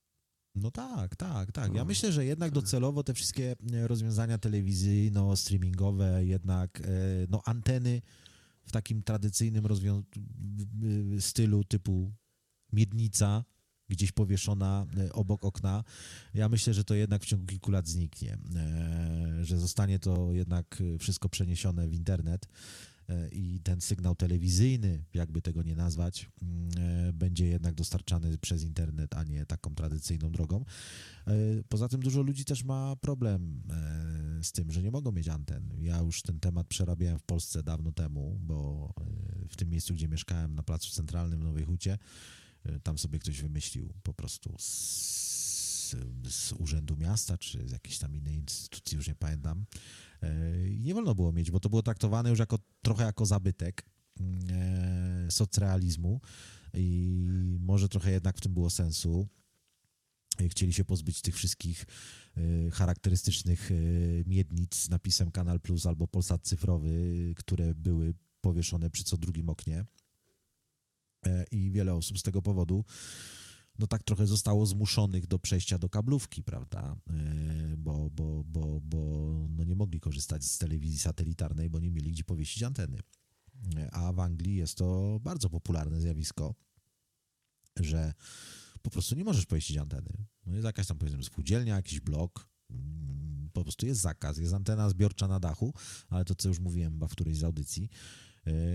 No 0.55 0.71
tak, 0.71 1.15
tak, 1.15 1.51
tak. 1.51 1.73
Ja 1.73 1.81
no, 1.81 1.85
myślę, 1.85 2.11
że 2.11 2.25
jednak 2.25 2.51
docelowo 2.51 3.03
te 3.03 3.13
wszystkie 3.13 3.55
e, 3.73 3.87
rozwiązania 3.87 4.37
telewizyjno-streamingowe, 4.37 6.25
jednak 6.25 6.81
e, 6.81 6.83
no, 7.29 7.41
anteny 7.45 8.01
w 8.63 8.71
takim 8.71 9.03
tradycyjnym 9.03 9.67
stylu 11.19 11.63
typu 11.63 12.11
miednica, 12.73 13.43
gdzieś 13.89 14.11
powieszona 14.11 14.85
e, 14.97 15.13
obok 15.13 15.45
okna. 15.45 15.83
Ja 16.33 16.49
myślę, 16.49 16.73
że 16.73 16.83
to 16.83 16.95
jednak 16.95 17.23
w 17.23 17.25
ciągu 17.25 17.45
kilku 17.45 17.71
lat 17.71 17.87
zniknie, 17.87 18.37
że 19.41 19.59
zostanie 19.59 19.99
to 19.99 20.31
jednak 20.31 20.83
wszystko 20.99 21.29
przeniesione 21.29 21.87
w 21.87 21.93
internet 21.93 22.47
i 23.31 23.59
ten 23.63 23.81
sygnał 23.81 24.15
telewizyjny, 24.15 25.03
jakby 25.13 25.41
tego 25.41 25.63
nie 25.63 25.75
nazwać, 25.75 26.29
mm, 26.41 26.69
e, 27.09 27.13
będzie 27.13 27.45
jednak 27.45 27.75
dostarczany 27.75 28.37
przez 28.37 28.63
internet, 28.63 29.15
a 29.15 29.23
nie 29.23 29.45
taką 29.45 29.75
tradycyjną 29.75 30.31
drogą. 30.31 30.65
E, 31.27 31.33
poza 31.69 31.87
tym 31.87 32.01
dużo 32.01 32.21
ludzi 32.21 32.45
też 32.45 32.63
ma 32.63 32.95
problem 32.95 33.61
z 34.41 34.51
tym, 34.51 34.71
że 34.71 34.81
nie 34.81 34.91
mogą 34.91 35.11
mieć 35.11 35.27
anten. 35.27 35.69
Ja 35.77 35.97
już 35.99 36.21
ten 36.21 36.39
temat 36.39 36.67
przerabiałem 36.67 37.19
w 37.19 37.23
Polsce 37.23 37.63
dawno 37.63 37.91
temu, 37.91 38.39
bo 38.41 38.93
w 39.49 39.55
tym 39.55 39.69
miejscu, 39.69 39.93
gdzie 39.93 40.07
mieszkałem 40.07 40.55
na 40.55 40.63
Placu 40.63 40.89
Centralnym 40.89 41.39
w 41.39 41.43
Nowej 41.43 41.63
Hucie, 41.63 41.97
tam 42.83 42.97
sobie 42.97 43.19
ktoś 43.19 43.41
wymyślił 43.41 43.93
po 44.03 44.13
prostu 44.13 44.55
z, 44.59 45.95
z 46.27 46.51
Urzędu 46.51 46.97
Miasta, 46.97 47.37
czy 47.37 47.67
z 47.67 47.71
jakiejś 47.71 47.97
tam 47.97 48.15
innej 48.15 48.35
instytucji, 48.35 48.95
już 48.95 49.07
nie 49.07 49.15
pamiętam, 49.15 49.65
E, 49.65 50.08
nie 50.79 50.93
wolno 50.93 51.15
było 51.15 51.31
mieć, 51.31 51.51
bo 51.51 51.59
to 51.59 51.69
było 51.69 51.81
traktowane 51.81 52.29
już 52.29 52.39
jako 52.39 52.59
trochę 52.81 53.03
jako 53.03 53.25
zabytek 53.25 53.85
e, 54.49 55.27
socrealizmu 55.31 56.21
i 56.73 57.57
może 57.59 57.89
trochę 57.89 58.11
jednak 58.11 58.37
w 58.37 58.41
tym 58.41 58.53
było 58.53 58.69
sensu. 58.69 59.27
Chcieli 60.49 60.73
się 60.73 60.85
pozbyć 60.85 61.21
tych 61.21 61.35
wszystkich 61.35 61.85
e, 62.37 62.71
charakterystycznych 62.71 63.69
miednic 64.25 64.75
z 64.75 64.89
napisem 64.89 65.31
Kanal 65.31 65.59
Plus 65.59 65.85
albo 65.85 66.07
Polsat 66.07 66.41
Cyfrowy, 66.43 67.33
które 67.35 67.75
były 67.75 68.13
powieszone 68.41 68.89
przy 68.89 69.03
co 69.03 69.17
drugim 69.17 69.49
oknie. 69.49 69.85
I 71.51 71.71
wiele 71.71 71.93
osób 71.93 72.19
z 72.19 72.23
tego 72.23 72.41
powodu 72.41 72.85
no 73.79 73.87
tak 73.87 74.03
trochę 74.03 74.27
zostało 74.27 74.65
zmuszonych 74.65 75.27
do 75.27 75.39
przejścia 75.39 75.77
do 75.77 75.89
kablówki, 75.89 76.43
prawda? 76.43 76.95
E, 77.09 77.77
bo, 77.77 78.09
bo, 78.09 78.43
bo, 78.43 78.81
bo 78.81 78.97
no 79.49 79.63
nie 79.63 79.75
mogli 79.75 79.99
korzystać 79.99 80.45
z 80.45 80.57
telewizji 80.57 80.99
satelitarnej, 80.99 81.69
bo 81.69 81.79
nie 81.79 81.91
mieli 81.91 82.11
gdzie 82.11 82.23
powiesić 82.23 82.63
anteny. 82.63 82.97
E, 83.75 83.91
a 83.91 84.13
w 84.13 84.19
Anglii 84.19 84.55
jest 84.55 84.77
to 84.77 85.19
bardzo 85.21 85.49
popularne 85.49 86.01
zjawisko, 86.01 86.55
że 87.79 88.13
po 88.81 88.89
prostu 88.89 89.15
nie 89.15 89.23
możesz 89.23 89.45
powiesić 89.45 89.77
anteny. 89.77 90.09
No 90.45 90.53
jest 90.53 90.65
jakaś 90.65 90.87
tam 90.87 90.97
powiedzmy 90.97 91.23
spółdzielnia, 91.23 91.75
jakiś 91.75 91.99
blok, 91.99 92.49
mm, 92.69 93.49
po 93.53 93.63
prostu 93.63 93.85
jest 93.85 94.01
zakaz, 94.01 94.37
jest 94.37 94.53
antena 94.53 94.89
zbiorcza 94.89 95.27
na 95.27 95.39
dachu, 95.39 95.73
ale 96.09 96.25
to 96.25 96.35
co 96.35 96.47
już 96.47 96.59
mówiłem 96.59 96.93
chyba 96.93 97.07
w 97.07 97.11
którejś 97.11 97.37
z 97.37 97.43
audycji, 97.43 97.89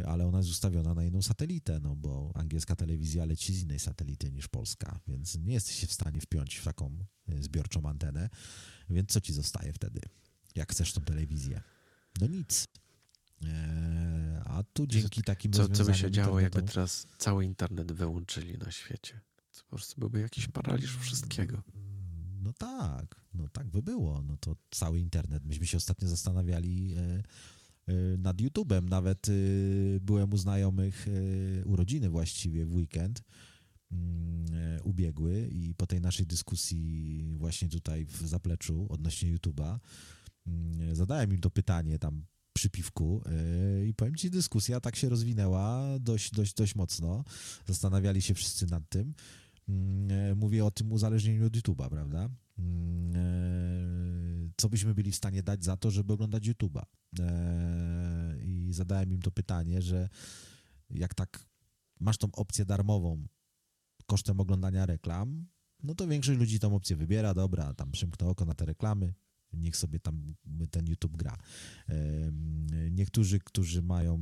ale 0.07 0.27
ona 0.27 0.39
jest 0.39 0.51
ustawiona 0.51 0.95
na 0.95 1.05
inną 1.05 1.23
satelitę, 1.23 1.81
no 1.81 1.97
bo 1.97 2.33
angielska 2.35 2.77
telewizja 2.77 3.25
leci 3.25 3.55
z 3.55 3.63
innej 3.63 3.79
satelity 3.79 4.33
niż 4.33 4.49
polska, 4.49 5.01
więc 5.09 5.39
nie 5.39 5.55
jesteś 5.55 5.85
w 5.85 5.93
stanie 5.93 6.21
wpiąć 6.21 6.57
w 6.57 6.65
taką 6.65 7.05
e, 7.29 7.43
zbiorczą 7.43 7.89
antenę, 7.89 8.31
więc 8.91 9.13
co 9.13 9.21
ci 9.21 9.33
zostaje 9.33 9.73
wtedy, 9.73 10.01
jak 10.55 10.73
chcesz 10.73 10.93
tą 10.93 11.01
telewizję? 11.01 11.63
No 12.21 12.27
nic. 12.27 12.67
E, 13.45 14.43
a 14.45 14.63
tu 14.63 14.87
dzięki 14.87 15.23
takim 15.23 15.53
co, 15.53 15.69
co 15.69 15.85
by 15.85 15.95
się 15.95 16.11
działo, 16.11 16.41
jakby 16.41 16.63
teraz 16.63 17.07
cały 17.19 17.45
internet 17.45 17.93
wyłączyli 17.93 18.59
na 18.59 18.71
świecie? 18.71 19.21
To 19.53 19.61
po 19.63 19.77
prostu 19.77 20.01
byłby 20.01 20.21
jakiś 20.21 20.49
paraliż 20.49 20.97
wszystkiego. 20.97 21.63
No 22.43 22.53
tak, 22.53 23.21
no 23.35 23.49
tak 23.49 23.67
by 23.67 23.83
było. 23.83 24.23
No 24.23 24.37
to 24.37 24.57
cały 24.71 25.01
internet. 25.01 25.45
Myśmy 25.45 25.67
się 25.67 25.77
ostatnio 25.77 26.09
zastanawiali 26.09 26.95
e, 26.95 27.01
e, 27.01 27.23
nad 28.19 28.37
YouTube'em. 28.37 28.89
Nawet 28.89 29.27
byłem 30.01 30.33
u 30.33 30.37
znajomych 30.37 31.07
urodziny 31.65 32.11
właściwie 32.11 32.67
w 32.67 32.75
weekend 32.75 33.23
mm, 33.93 34.81
ubiegły 34.85 35.49
i 35.53 35.75
po 35.75 35.87
tej 35.87 36.01
naszej 36.01 36.27
dyskusji 36.27 37.25
właśnie 37.37 37.69
tutaj 37.69 38.07
w 38.07 38.27
zapleczu 38.27 38.87
odnośnie 38.91 39.37
YouTube'a 39.37 39.79
mm, 40.47 40.95
zadałem 40.95 41.33
im 41.33 41.41
to 41.41 41.51
pytanie 41.51 41.99
tam 41.99 42.25
przy 42.53 42.71
piwku 42.71 43.23
i 43.87 43.95
powiem 43.95 44.15
ci, 44.15 44.31
dyskusja 44.31 44.81
tak 44.81 44.97
się 44.97 45.09
rozwinęła 45.09 45.99
dość, 46.01 46.31
dość, 46.31 46.55
dość 46.55 46.75
mocno. 46.75 47.25
Zastanawiali 47.67 48.23
się 48.23 48.35
wszyscy 48.35 48.67
nad 48.67 48.89
tym. 48.89 49.15
Yy, 49.69 50.35
mówię 50.37 50.65
o 50.65 50.71
tym 50.71 50.93
uzależnieniu 50.93 51.47
od 51.47 51.53
YouTube'a, 51.53 51.89
prawda? 51.91 52.29
Co 54.57 54.69
byśmy 54.69 54.95
byli 54.95 55.13
w 55.13 55.17
stanie 55.17 55.43
dać 55.43 55.65
za 55.65 55.77
to, 55.77 55.91
żeby 55.91 56.13
oglądać 56.13 56.49
YouTube'a? 56.49 56.83
I 58.43 58.73
zadałem 58.73 59.13
im 59.13 59.23
to 59.23 59.31
pytanie, 59.31 59.83
że 59.83 60.09
jak 60.91 61.15
tak 61.15 61.47
masz 62.01 62.19
tą 62.19 62.29
opcję 62.33 62.65
darmową 62.65 63.27
kosztem 64.07 64.41
oglądania 64.41 64.87
reklam, 64.87 65.47
no 65.83 65.95
to 65.95 66.07
większość 66.07 66.39
ludzi 66.39 66.59
tą 66.59 66.75
opcję 66.75 66.97
wybiera, 66.97 67.35
dobra, 67.35 67.75
tam 67.75 67.91
przymknę 67.91 68.27
oko 68.27 68.45
na 68.45 68.55
te 68.55 68.65
reklamy, 68.65 69.15
niech 69.53 69.77
sobie 69.77 70.01
tam 70.01 70.35
ten 70.71 70.87
YouTube 70.87 71.17
gra. 71.17 71.39
Niektórzy, 72.91 73.39
którzy 73.39 73.83
mają 73.83 74.19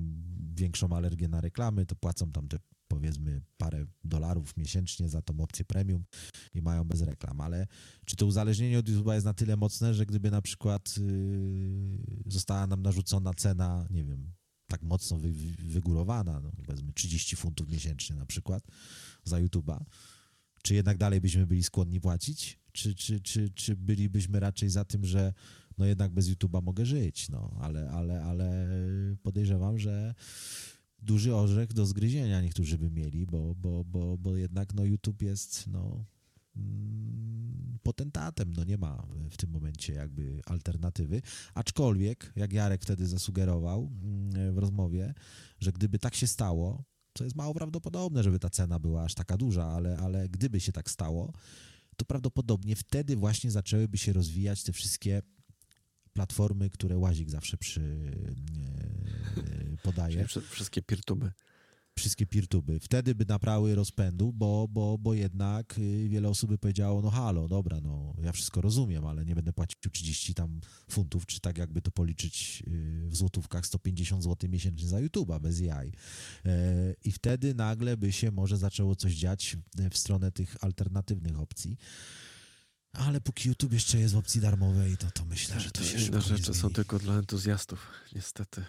większą 0.54 0.96
alergię 0.96 1.28
na 1.28 1.40
reklamy, 1.40 1.86
to 1.86 1.96
płacą 1.96 2.32
tam 2.32 2.48
te 2.48 2.58
powiedzmy 2.92 3.42
parę 3.56 3.86
dolarów 4.04 4.56
miesięcznie 4.56 5.08
za 5.08 5.22
tą 5.22 5.40
opcję 5.40 5.64
premium 5.64 6.04
i 6.54 6.62
mają 6.62 6.84
bez 6.84 7.02
reklam, 7.02 7.40
ale 7.40 7.66
czy 8.04 8.16
to 8.16 8.26
uzależnienie 8.26 8.78
od 8.78 8.86
YouTube'a 8.86 9.14
jest 9.14 9.26
na 9.26 9.34
tyle 9.34 9.56
mocne, 9.56 9.94
że 9.94 10.06
gdyby 10.06 10.30
na 10.30 10.42
przykład 10.42 10.96
yy, 10.98 12.22
została 12.26 12.66
nam 12.66 12.82
narzucona 12.82 13.34
cena, 13.34 13.86
nie 13.90 14.04
wiem, 14.04 14.32
tak 14.66 14.82
mocno 14.82 15.18
wy, 15.18 15.32
wygórowana, 15.58 16.40
no 16.40 16.52
powiedzmy 16.66 16.92
30 16.92 17.36
funtów 17.36 17.68
miesięcznie 17.68 18.16
na 18.16 18.26
przykład 18.26 18.64
za 19.24 19.36
YouTube'a, 19.36 19.84
czy 20.62 20.74
jednak 20.74 20.98
dalej 20.98 21.20
byśmy 21.20 21.46
byli 21.46 21.62
skłonni 21.62 22.00
płacić? 22.00 22.58
Czy, 22.72 22.94
czy, 22.94 23.20
czy, 23.20 23.50
czy 23.50 23.76
bylibyśmy 23.76 24.40
raczej 24.40 24.70
za 24.70 24.84
tym, 24.84 25.04
że 25.04 25.32
no 25.78 25.86
jednak 25.86 26.12
bez 26.12 26.28
YouTube'a 26.28 26.62
mogę 26.62 26.86
żyć, 26.86 27.28
no, 27.28 27.56
ale, 27.60 27.90
ale, 27.90 28.24
ale 28.24 28.68
podejrzewam, 29.22 29.78
że 29.78 30.14
duży 31.02 31.34
orzech 31.36 31.72
do 31.72 31.86
zgryzienia 31.86 32.40
niektórzy 32.42 32.78
by 32.78 32.90
mieli, 32.90 33.26
bo, 33.26 33.54
bo, 33.54 33.84
bo, 33.84 34.18
bo 34.18 34.36
jednak 34.36 34.74
no, 34.74 34.84
YouTube 34.84 35.22
jest 35.22 35.66
no, 35.66 36.04
mm, 36.56 37.78
potentatem, 37.82 38.52
no 38.52 38.64
nie 38.64 38.78
ma 38.78 39.06
w 39.30 39.36
tym 39.36 39.50
momencie 39.50 39.92
jakby 39.92 40.40
alternatywy, 40.46 41.22
aczkolwiek, 41.54 42.32
jak 42.36 42.52
Jarek 42.52 42.82
wtedy 42.82 43.06
zasugerował 43.06 43.90
mm, 44.02 44.54
w 44.54 44.58
rozmowie, 44.58 45.14
że 45.60 45.72
gdyby 45.72 45.98
tak 45.98 46.14
się 46.14 46.26
stało, 46.26 46.84
co 47.14 47.24
jest 47.24 47.36
mało 47.36 47.54
prawdopodobne, 47.54 48.22
żeby 48.22 48.38
ta 48.38 48.50
cena 48.50 48.78
była 48.78 49.02
aż 49.02 49.14
taka 49.14 49.36
duża, 49.36 49.64
ale, 49.64 49.96
ale 49.96 50.28
gdyby 50.28 50.60
się 50.60 50.72
tak 50.72 50.90
stało, 50.90 51.32
to 51.96 52.04
prawdopodobnie 52.04 52.76
wtedy 52.76 53.16
właśnie 53.16 53.50
zaczęłyby 53.50 53.98
się 53.98 54.12
rozwijać 54.12 54.62
te 54.62 54.72
wszystkie 54.72 55.22
platformy, 56.12 56.70
które 56.70 56.98
Łazik 56.98 57.30
zawsze 57.30 57.56
przy, 57.56 57.80
e, 59.36 59.76
podaje. 59.82 60.26
Wszystkie 60.50 60.82
peer-tuby 60.82 61.30
wszystkie 61.98 62.26
peer-tuby. 62.26 62.80
Wtedy 62.80 63.14
by 63.14 63.24
nabrały 63.28 63.74
rozpędu, 63.74 64.32
bo, 64.32 64.68
bo, 64.68 64.98
bo 64.98 65.14
jednak 65.14 65.78
y, 65.78 66.08
wiele 66.08 66.28
osób 66.28 66.50
by 66.50 66.58
powiedziało, 66.58 67.02
no 67.02 67.10
halo, 67.10 67.48
dobra, 67.48 67.80
no 67.80 68.14
ja 68.22 68.32
wszystko 68.32 68.60
rozumiem, 68.60 69.06
ale 69.06 69.24
nie 69.24 69.34
będę 69.34 69.52
płacił 69.52 69.90
30 69.92 70.34
tam 70.34 70.60
funtów, 70.90 71.26
czy 71.26 71.40
tak 71.40 71.58
jakby 71.58 71.82
to 71.82 71.90
policzyć 71.90 72.62
y, 72.66 73.08
w 73.08 73.16
złotówkach 73.16 73.66
150 73.66 74.22
zł 74.22 74.50
miesięcznie 74.50 74.88
za 74.88 74.96
YouTube'a, 74.96 75.40
bez 75.40 75.60
jaj. 75.60 75.92
E, 76.44 76.94
I 77.04 77.12
wtedy 77.12 77.54
nagle 77.54 77.96
by 77.96 78.12
się 78.12 78.30
może 78.30 78.56
zaczęło 78.56 78.96
coś 78.96 79.14
dziać 79.14 79.56
w 79.90 79.98
stronę 79.98 80.32
tych 80.32 80.64
alternatywnych 80.64 81.40
opcji. 81.40 81.76
Ale 82.92 83.20
póki 83.20 83.48
YouTube 83.48 83.72
jeszcze 83.72 83.98
jest 83.98 84.14
w 84.14 84.16
opcji 84.16 84.40
darmowej, 84.40 84.96
to, 84.96 85.10
to 85.10 85.24
myślę, 85.24 85.60
że 85.60 85.70
to 85.70 85.84
się 85.84 85.98
Inne 85.98 86.20
rzeczy 86.20 86.54
są 86.54 86.70
tylko 86.70 86.98
dla 86.98 87.14
entuzjastów, 87.14 87.86
niestety. 88.14 88.64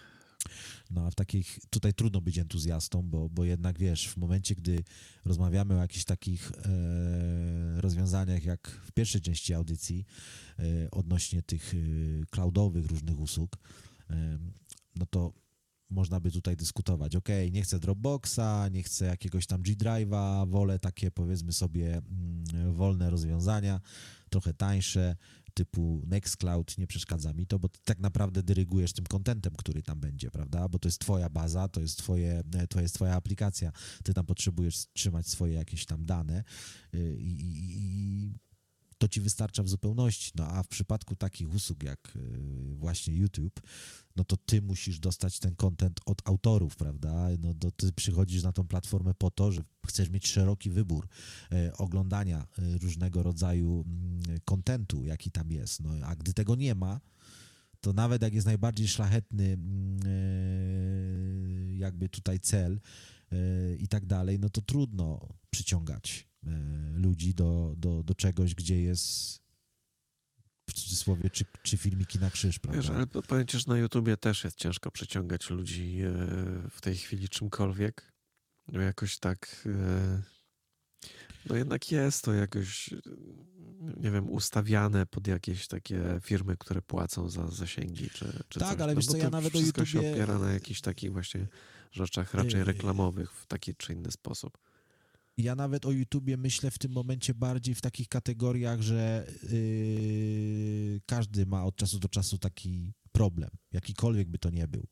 No 0.91 1.05
a 1.05 1.11
w 1.11 1.15
takich, 1.15 1.59
tutaj 1.69 1.93
trudno 1.93 2.21
być 2.21 2.37
entuzjastą, 2.37 3.01
bo, 3.01 3.29
bo 3.29 3.43
jednak 3.43 3.79
wiesz, 3.79 4.09
w 4.09 4.17
momencie, 4.17 4.55
gdy 4.55 4.83
rozmawiamy 5.25 5.77
o 5.77 5.81
jakichś 5.81 6.05
takich 6.05 6.51
e, 6.51 7.81
rozwiązaniach, 7.81 8.43
jak 8.43 8.67
w 8.67 8.91
pierwszej 8.91 9.21
części 9.21 9.53
audycji, 9.53 10.05
e, 10.59 10.91
odnośnie 10.91 11.41
tych 11.41 11.73
e, 11.73 11.77
cloudowych 12.25 12.85
różnych 12.85 13.19
usług, 13.19 13.57
e, 14.09 14.39
no 14.95 15.05
to 15.05 15.33
można 15.89 16.19
by 16.19 16.31
tutaj 16.31 16.55
dyskutować. 16.55 17.15
Ok, 17.15 17.29
nie 17.51 17.61
chcę 17.61 17.79
Dropboxa, 17.79 18.69
nie 18.71 18.83
chcę 18.83 19.05
jakiegoś 19.05 19.47
tam 19.47 19.61
G-Drive'a, 19.61 20.49
wolę 20.49 20.79
takie 20.79 21.11
powiedzmy 21.11 21.53
sobie 21.53 21.97
mm, 21.97 22.73
wolne 22.73 23.09
rozwiązania, 23.09 23.81
trochę 24.29 24.53
tańsze, 24.53 25.15
typu 25.53 26.01
Nextcloud 26.07 26.77
nie 26.77 26.87
przeszkadza 26.87 27.33
mi 27.33 27.47
to, 27.47 27.59
bo 27.59 27.69
tak 27.83 27.99
naprawdę 27.99 28.43
dyrygujesz 28.43 28.93
tym 28.93 29.05
kontentem, 29.05 29.53
który 29.57 29.83
tam 29.83 29.99
będzie, 29.99 30.31
prawda? 30.31 30.69
Bo 30.69 30.79
to 30.79 30.87
jest 30.87 30.99
twoja 30.99 31.29
baza, 31.29 31.67
to 31.67 31.81
jest, 31.81 31.97
twoje, 31.97 32.43
to 32.69 32.81
jest 32.81 32.95
twoja 32.95 33.15
aplikacja. 33.15 33.71
Ty 34.03 34.13
tam 34.13 34.25
potrzebujesz 34.25 34.85
trzymać 34.93 35.27
swoje 35.27 35.53
jakieś 35.53 35.85
tam 35.85 36.05
dane 36.05 36.43
y, 36.95 37.17
i, 37.19 37.41
i, 37.41 37.77
i 37.79 38.33
to 39.03 39.07
ci 39.07 39.21
wystarcza 39.21 39.63
w 39.63 39.69
zupełności. 39.69 40.31
No 40.35 40.47
a 40.47 40.63
w 40.63 40.67
przypadku 40.67 41.15
takich 41.15 41.53
usług 41.53 41.83
jak 41.83 42.15
y, 42.15 42.75
właśnie 42.75 43.13
YouTube, 43.13 43.61
no 44.15 44.23
to 44.23 44.37
ty 44.37 44.61
musisz 44.61 44.99
dostać 44.99 45.39
ten 45.39 45.55
content 45.55 45.99
od 46.05 46.27
autorów, 46.27 46.75
prawda? 46.75 47.27
No 47.39 47.53
to 47.53 47.71
ty 47.71 47.93
przychodzisz 47.93 48.43
na 48.43 48.51
tą 48.51 48.67
platformę 48.67 49.13
po 49.13 49.31
to, 49.31 49.51
że 49.51 49.63
chcesz 49.87 50.09
mieć 50.09 50.27
szeroki 50.27 50.69
wybór 50.69 51.07
e, 51.51 51.73
oglądania 51.77 52.47
e, 52.57 52.77
różnego 52.77 53.23
rodzaju 53.23 53.85
kontentu, 54.45 54.97
mm, 54.97 55.07
jaki 55.07 55.31
tam 55.31 55.51
jest. 55.51 55.79
No 55.79 55.89
a 56.05 56.15
gdy 56.15 56.33
tego 56.33 56.55
nie 56.55 56.75
ma, 56.75 57.01
to 57.81 57.93
nawet 57.93 58.21
jak 58.21 58.33
jest 58.33 58.47
najbardziej 58.47 58.87
szlachetny 58.87 59.53
mm, 59.53 59.99
jakby 61.77 62.09
tutaj 62.09 62.39
cel 62.39 62.79
i 63.79 63.87
tak 63.87 64.05
dalej, 64.05 64.39
no 64.39 64.49
to 64.49 64.61
trudno 64.61 65.27
przyciągać 65.49 66.32
ludzi 66.93 67.33
do, 67.33 67.73
do, 67.77 68.03
do 68.03 68.15
czegoś, 68.15 68.55
gdzie 68.55 68.81
jest 68.81 69.39
w 70.69 70.73
cudzysłowie, 70.73 71.29
czy, 71.29 71.45
czy 71.63 71.77
filmiki 71.77 72.19
na 72.19 72.29
krzyż, 72.29 72.59
prawda? 72.59 72.81
Wiesz, 72.81 72.89
ale 72.91 73.07
powiem 73.07 73.47
ci, 73.47 73.59
że 73.59 73.65
na 73.67 73.77
YouTubie 73.77 74.17
też 74.17 74.43
jest 74.43 74.57
ciężko 74.57 74.91
przyciągać 74.91 75.49
ludzi 75.49 75.99
e, 76.01 76.11
w 76.69 76.81
tej 76.81 76.95
chwili 76.95 77.29
czymkolwiek. 77.29 78.13
No 78.67 78.81
jakoś 78.81 79.17
tak... 79.17 79.65
E, 79.65 80.21
no 81.45 81.55
jednak 81.55 81.91
jest 81.91 82.23
to 82.23 82.33
jakoś, 82.33 82.89
nie 83.97 84.11
wiem, 84.11 84.29
ustawiane 84.29 85.05
pod 85.05 85.27
jakieś 85.27 85.67
takie 85.67 86.19
firmy, 86.21 86.57
które 86.57 86.81
płacą 86.81 87.29
za 87.29 87.47
zasięgi, 87.47 88.09
czy, 88.09 88.43
czy 88.49 88.59
Tak, 88.59 88.69
coś. 88.69 88.81
ale 88.81 88.93
no 88.93 89.01
wiesz 89.01 89.07
co, 89.07 89.17
ja 89.17 89.29
nawet 89.29 89.55
o 89.55 89.59
YouTubie... 89.59 89.87
się 89.87 89.99
opiera 89.99 90.39
na 90.39 90.53
jakichś 90.53 90.81
takich 90.81 91.11
właśnie 91.11 91.47
rzeczach 91.91 92.33
raczej 92.33 92.63
reklamowych 92.63 93.33
w 93.33 93.47
taki 93.47 93.75
czy 93.75 93.93
inny 93.93 94.11
sposób 94.11 94.57
ja 95.37 95.55
nawet 95.55 95.85
o 95.85 95.91
YouTubie 95.91 96.37
myślę 96.37 96.71
w 96.71 96.77
tym 96.77 96.91
momencie 96.91 97.33
bardziej 97.33 97.75
w 97.75 97.81
takich 97.81 98.07
kategoriach, 98.07 98.81
że 98.81 99.27
yy, 99.51 101.01
każdy 101.05 101.45
ma 101.45 101.65
od 101.65 101.75
czasu 101.75 101.99
do 101.99 102.09
czasu 102.09 102.37
taki 102.37 102.93
problem, 103.11 103.49
jakikolwiek 103.71 104.29
by 104.29 104.39
to 104.39 104.49
nie 104.49 104.67
był. 104.67 104.87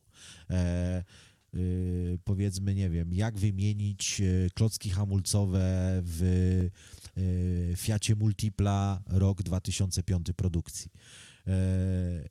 E, 0.50 1.04
yy, 1.52 2.18
powiedzmy, 2.24 2.74
nie 2.74 2.90
wiem, 2.90 3.12
jak 3.12 3.38
wymienić 3.38 4.20
yy, 4.20 4.48
klocki 4.54 4.90
hamulcowe 4.90 6.00
w 6.04 6.22
yy, 7.16 7.76
Fiacie 7.76 8.16
Multipla 8.16 9.02
rok 9.06 9.42
2005 9.42 10.26
produkcji. 10.36 10.90
E, 11.46 12.28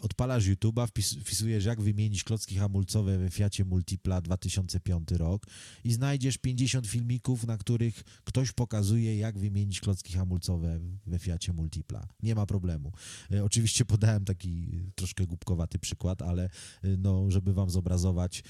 odpalasz 0.00 0.46
YouTube'a, 0.46 0.86
wpis, 0.86 1.14
wpisujesz 1.14 1.64
jak 1.64 1.80
wymienić 1.80 2.24
klocki 2.24 2.56
hamulcowe 2.56 3.18
we 3.18 3.30
Fiacie 3.30 3.64
Multipla 3.64 4.20
2005 4.20 5.10
rok 5.10 5.46
i 5.84 5.92
znajdziesz 5.92 6.38
50 6.38 6.86
filmików, 6.86 7.46
na 7.46 7.56
których 7.56 8.02
ktoś 8.24 8.52
pokazuje 8.52 9.18
jak 9.18 9.38
wymienić 9.38 9.80
klocki 9.80 10.12
hamulcowe 10.12 10.80
we 11.06 11.18
Fiacie 11.18 11.52
Multipla. 11.52 12.08
Nie 12.22 12.34
ma 12.34 12.46
problemu. 12.46 12.92
E, 13.32 13.44
oczywiście 13.44 13.84
podałem 13.84 14.24
taki 14.24 14.80
troszkę 14.94 15.26
głupkowaty 15.26 15.78
przykład, 15.78 16.22
ale 16.22 16.44
e, 16.44 16.50
no, 16.98 17.30
żeby 17.30 17.52
wam 17.52 17.70
zobrazować, 17.70 18.42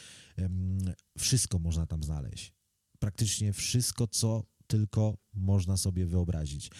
wszystko 1.19 1.59
można 1.59 1.86
tam 1.86 2.03
znaleźć. 2.03 2.53
Praktycznie 2.99 3.53
wszystko, 3.53 4.07
co 4.07 4.45
tylko 4.69 5.19
można 5.35 5.77
sobie 5.77 6.07
wyobrazić. 6.07 6.70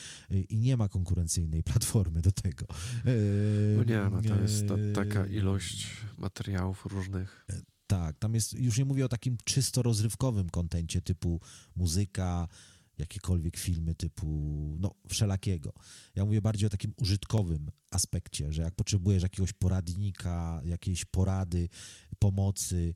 I 0.49 0.59
nie 0.59 0.77
ma 0.77 0.89
konkurencyjnej 0.89 1.63
platformy 1.73 2.23
do 2.23 2.33
tego. 2.33 2.67
No 3.77 3.85
nie, 3.85 4.11
no 4.11 4.23
to 4.23 4.43
jest 4.43 4.69
ta, 4.69 4.75
taka 4.95 5.27
ilość 5.27 5.87
materiałów 6.19 6.87
różnych. 6.87 7.47
Tak, 7.87 8.19
tam 8.19 8.35
jest, 8.35 8.53
już 8.53 8.79
nie 8.79 8.85
mówię 8.85 9.05
o 9.05 9.09
takim 9.09 9.37
czysto 9.45 9.83
rozrywkowym 9.83 10.51
kontencie 10.51 11.03
typu 11.03 11.41
muzyka, 11.77 12.49
jakiekolwiek 12.99 13.57
filmy 13.57 13.95
typu, 13.95 14.27
no, 14.81 14.95
wszelakiego. 15.09 15.73
Ja 16.15 16.25
mówię 16.25 16.43
bardziej 16.43 16.67
o 16.67 16.71
takim 16.71 16.95
użytkowym 16.97 17.71
aspekcie, 17.91 18.53
że 18.53 18.63
jak 18.63 18.75
potrzebujesz 18.75 19.23
jakiegoś 19.23 19.53
poradnika, 19.53 20.61
jakiejś 20.65 21.05
porady, 21.05 21.69
pomocy, 22.19 22.95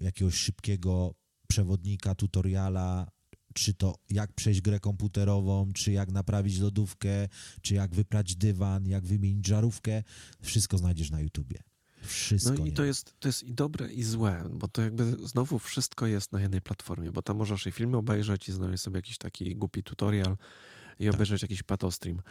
jakiegoś 0.00 0.34
szybkiego 0.34 1.14
przewodnika, 1.48 2.14
tutoriala, 2.14 3.10
czy 3.54 3.74
to 3.74 3.94
jak 4.10 4.32
przejść 4.32 4.60
grę 4.60 4.80
komputerową, 4.80 5.72
czy 5.72 5.92
jak 5.92 6.12
naprawić 6.12 6.58
lodówkę, 6.58 7.28
czy 7.62 7.74
jak 7.74 7.94
wyprać 7.94 8.36
dywan, 8.36 8.86
jak 8.86 9.06
wymienić 9.06 9.46
żarówkę, 9.46 10.02
wszystko 10.42 10.78
znajdziesz 10.78 11.10
na 11.10 11.20
YouTubie. 11.20 11.62
Wszystko. 12.02 12.54
No 12.58 12.66
i 12.66 12.72
to 12.72 12.84
jest, 12.84 13.14
to 13.18 13.28
jest 13.28 13.42
i 13.42 13.54
dobre, 13.54 13.92
i 13.92 14.02
złe, 14.02 14.44
bo 14.52 14.68
to 14.68 14.82
jakby 14.82 15.16
znowu 15.28 15.58
wszystko 15.58 16.06
jest 16.06 16.32
na 16.32 16.40
jednej 16.40 16.60
platformie, 16.62 17.12
bo 17.12 17.22
tam 17.22 17.36
możesz 17.36 17.66
i 17.66 17.72
filmy 17.72 17.96
obejrzeć 17.96 18.48
i 18.48 18.52
znaleźć 18.52 18.82
sobie 18.82 18.98
jakiś 18.98 19.18
taki 19.18 19.56
głupi 19.56 19.82
tutorial 19.82 20.36
i 20.98 21.04
tak. 21.04 21.14
obejrzeć 21.14 21.42
jakiś 21.42 21.62
patostream. 21.62 22.22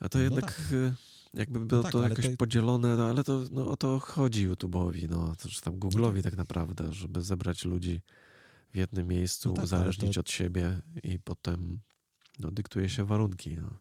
A 0.00 0.08
to 0.08 0.18
no 0.18 0.24
jednak 0.24 0.44
tak. 0.44 0.72
Y, 0.72 0.94
jakby 1.34 1.60
było 1.60 1.82
no 1.82 1.82
tak, 1.82 1.92
to 1.92 2.08
jakoś 2.08 2.26
to... 2.26 2.36
podzielone, 2.36 2.96
no 2.96 3.08
ale 3.08 3.24
to 3.24 3.44
no, 3.50 3.70
o 3.70 3.76
to 3.76 3.98
chodzi 3.98 4.48
YouTube'owi, 4.48 5.08
no, 5.10 5.34
czy 5.48 5.62
tam 5.62 5.74
Google'owi 5.74 6.22
tak 6.22 6.36
naprawdę, 6.36 6.92
żeby 6.92 7.22
zebrać 7.22 7.64
ludzi 7.64 8.00
w 8.72 8.76
jednym 8.76 9.08
miejscu, 9.08 9.48
no 9.48 9.54
tak, 9.54 9.64
uzależnić 9.64 10.14
to... 10.14 10.20
od 10.20 10.30
siebie 10.30 10.80
i 11.02 11.18
potem 11.18 11.80
no, 12.38 12.50
dyktuje 12.50 12.88
się 12.88 13.04
warunki. 13.04 13.56
No. 13.56 13.78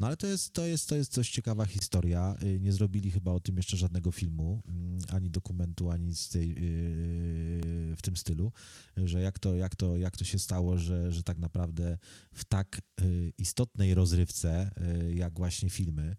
No 0.00 0.06
ale 0.06 0.16
to 0.16 0.26
jest, 0.26 0.52
to, 0.52 0.66
jest, 0.66 0.88
to 0.88 0.96
jest 0.96 1.12
coś 1.12 1.30
ciekawa 1.30 1.66
historia. 1.66 2.36
Y, 2.42 2.60
nie 2.60 2.72
zrobili 2.72 3.10
chyba 3.10 3.32
o 3.32 3.40
tym 3.40 3.56
jeszcze 3.56 3.76
żadnego 3.76 4.12
filmu, 4.12 4.62
mm, 4.68 4.98
ani 5.12 5.30
dokumentu, 5.30 5.90
ani 5.90 6.14
z 6.14 6.28
tej, 6.28 6.48
yy, 6.48 7.96
w 7.96 8.02
tym 8.02 8.16
stylu, 8.16 8.52
że 8.96 9.20
jak 9.20 9.38
to, 9.38 9.54
jak 9.54 9.76
to, 9.76 9.96
jak 9.96 10.16
to 10.16 10.24
się 10.24 10.38
stało, 10.38 10.78
że, 10.78 11.12
że 11.12 11.22
tak 11.22 11.38
naprawdę 11.38 11.98
w 12.32 12.44
tak 12.44 12.80
y, 13.00 13.32
istotnej 13.38 13.94
rozrywce, 13.94 14.70
y, 15.08 15.14
jak 15.14 15.38
właśnie 15.38 15.70
filmy, 15.70 16.16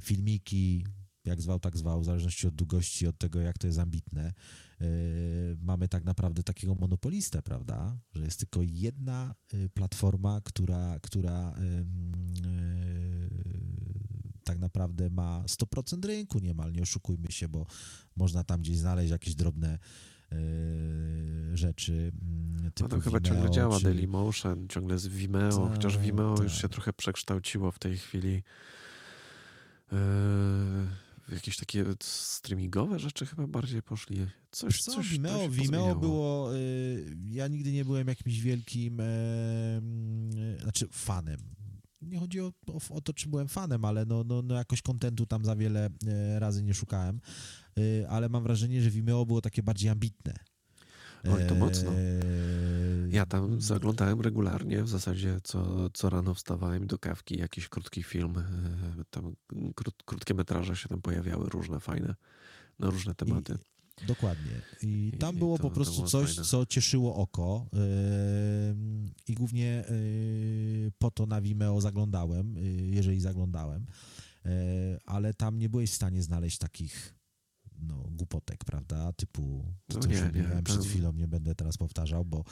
filmiki, 0.00 0.84
jak 1.24 1.42
zwał, 1.42 1.60
tak 1.60 1.76
zwał, 1.76 2.00
w 2.00 2.04
zależności 2.04 2.46
od 2.46 2.54
długości, 2.54 3.06
od 3.06 3.18
tego, 3.18 3.40
jak 3.40 3.58
to 3.58 3.66
jest 3.66 3.78
ambitne, 3.78 4.32
mamy 5.60 5.88
tak 5.88 6.04
naprawdę 6.04 6.42
takiego 6.42 6.74
monopolistę, 6.74 7.42
prawda? 7.42 7.98
Że 8.14 8.24
jest 8.24 8.38
tylko 8.38 8.60
jedna 8.62 9.34
yy, 9.52 9.68
platforma, 9.68 10.40
która, 10.44 10.98
która 11.02 11.54
yy, 11.60 11.86
tak 14.44 14.58
naprawdę 14.58 15.10
ma 15.10 15.44
100% 15.46 16.06
rynku 16.06 16.38
niemal, 16.38 16.72
nie 16.72 16.82
oszukujmy 16.82 17.32
się, 17.32 17.48
bo 17.48 17.66
można 18.16 18.44
tam 18.44 18.60
gdzieś 18.60 18.78
znaleźć 18.78 19.10
jakieś 19.10 19.34
drobne 19.34 19.78
rzeczy. 21.54 22.12
Mm, 22.22 22.70
typu 22.72 22.82
no 22.82 22.88
to 22.88 23.00
chyba 23.00 23.18
Vimeo, 23.18 23.34
ciągle 23.34 23.50
działa 23.50 23.78
czy... 23.78 23.84
Dailymotion, 23.84 24.68
ciągle 24.68 24.94
jest 24.94 25.08
Vimeo, 25.08 25.68
ta, 25.68 25.74
chociaż 25.74 25.98
Vimeo 25.98 26.36
ta. 26.36 26.42
już 26.42 26.60
się 26.60 26.68
trochę 26.68 26.92
przekształciło 26.92 27.70
w 27.70 27.78
tej 27.78 27.98
chwili 27.98 28.42
jakieś 31.32 31.56
takie 31.56 31.84
streamingowe 32.02 32.98
rzeczy 32.98 33.26
chyba 33.26 33.46
bardziej 33.46 33.82
poszli. 33.82 34.26
Coś, 34.50 34.82
co, 34.82 34.92
coś, 34.92 35.08
Vimeo, 35.08 35.38
coś 35.38 35.56
Vimeo 35.56 35.94
było, 35.96 36.56
y, 36.56 37.16
ja 37.24 37.48
nigdy 37.48 37.72
nie 37.72 37.84
byłem 37.84 38.08
jakimś 38.08 38.40
wielkim, 38.40 39.00
y, 39.00 40.58
znaczy 40.62 40.88
fanem. 40.92 41.38
Nie 42.02 42.18
chodzi 42.18 42.40
o, 42.40 42.52
o, 42.66 42.94
o, 42.94 43.00
to, 43.00 43.12
czy 43.12 43.28
byłem 43.28 43.48
fanem, 43.48 43.84
ale 43.84 44.04
no, 44.04 44.24
no, 44.24 44.42
no 44.42 44.54
jakoś 44.54 44.82
kontentu 44.82 45.26
tam 45.26 45.44
za 45.44 45.56
wiele 45.56 45.86
y, 45.86 46.38
razy 46.38 46.62
nie 46.62 46.74
szukałem, 46.74 47.20
ale 48.08 48.28
mam 48.28 48.42
wrażenie, 48.42 48.82
że 48.82 48.90
Vimeo 48.90 49.26
było 49.26 49.40
takie 49.40 49.62
bardziej 49.62 49.90
ambitne. 49.90 50.34
Oj, 51.24 51.46
to 51.48 51.54
mocno. 51.54 51.90
Eee, 51.90 53.12
ja 53.12 53.26
tam 53.26 53.60
zaglądałem 53.60 54.20
regularnie, 54.20 54.82
w 54.82 54.88
zasadzie 54.88 55.40
co, 55.44 55.90
co 55.90 56.10
rano 56.10 56.34
wstawałem 56.34 56.86
do 56.86 56.98
kawki, 56.98 57.38
jakiś 57.38 57.68
krótki 57.68 58.02
film, 58.02 58.38
e, 58.38 59.04
tam 59.10 59.34
krót, 59.74 59.94
krótkie 60.04 60.34
metraże 60.34 60.76
się 60.76 60.88
tam 60.88 61.02
pojawiały, 61.02 61.48
różne 61.48 61.80
fajne, 61.80 62.14
na 62.78 62.90
różne 62.90 63.14
tematy. 63.14 63.58
I, 64.02 64.06
dokładnie. 64.06 64.52
I 64.82 65.12
tam 65.18 65.36
I 65.36 65.38
było 65.38 65.56
to, 65.56 65.62
po 65.62 65.70
prostu 65.70 66.06
coś, 66.06 66.28
fajne. 66.28 66.44
co 66.44 66.66
cieszyło 66.66 67.14
oko 67.16 67.66
yy, 67.72 67.80
i 69.28 69.34
głównie 69.34 69.84
yy, 69.90 70.92
po 70.98 71.10
to 71.10 71.26
na 71.26 71.40
Vimeo 71.40 71.80
zaglądałem, 71.80 72.56
yy, 72.56 72.86
jeżeli 72.86 73.20
zaglądałem, 73.20 73.86
ale 75.04 75.34
tam 75.34 75.58
nie 75.58 75.68
byłeś 75.68 75.90
w 75.90 75.94
stanie 75.94 76.22
znaleźć 76.22 76.58
takich 76.58 77.17
no, 77.80 78.08
głupotek, 78.10 78.64
prawda? 78.64 79.12
Typu 79.12 79.64
to, 79.86 79.94
no 79.96 80.02
co 80.02 80.08
nie, 80.08 80.14
nie, 80.14 80.62
przed 80.64 80.84
chwilą, 80.84 81.12
nie 81.12 81.28
będę 81.28 81.54
teraz 81.54 81.76
powtarzał, 81.76 82.24
bo... 82.24 82.44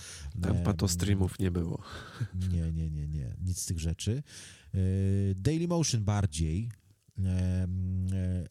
Tam 0.42 0.62
pato 0.62 0.88
streamów 0.88 1.38
nie 1.38 1.50
było. 1.50 1.82
Nie, 2.52 2.72
nie, 2.72 2.90
nie, 2.90 3.08
nie. 3.08 3.36
Nic 3.42 3.58
z 3.58 3.66
tych 3.66 3.78
rzeczy. 3.78 4.22
E, 4.74 4.78
Daily 5.34 5.68
Motion 5.68 6.04
bardziej 6.04 6.70
e, 7.24 7.68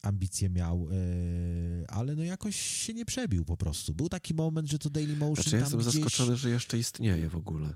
ambicje 0.02 0.50
miał, 0.50 0.88
e, 0.92 1.92
ale 1.92 2.16
no 2.16 2.24
jakoś 2.24 2.56
się 2.56 2.94
nie 2.94 3.06
przebił 3.06 3.46
po 3.46 3.58
prostu. 3.58 3.94
Był 3.94 4.10
taki 4.10 4.34
moment, 4.34 4.70
że 4.70 4.80
to 4.80 4.90
Daily 4.90 5.16
Motion 5.16 5.36
znaczy, 5.36 5.56
ja 5.56 5.62
jestem 5.62 5.80
gdzieś... 5.80 5.94
zaskoczony, 5.94 6.36
że 6.36 6.50
jeszcze 6.50 6.78
istnieje 6.78 7.30
w 7.30 7.36
ogóle. 7.36 7.74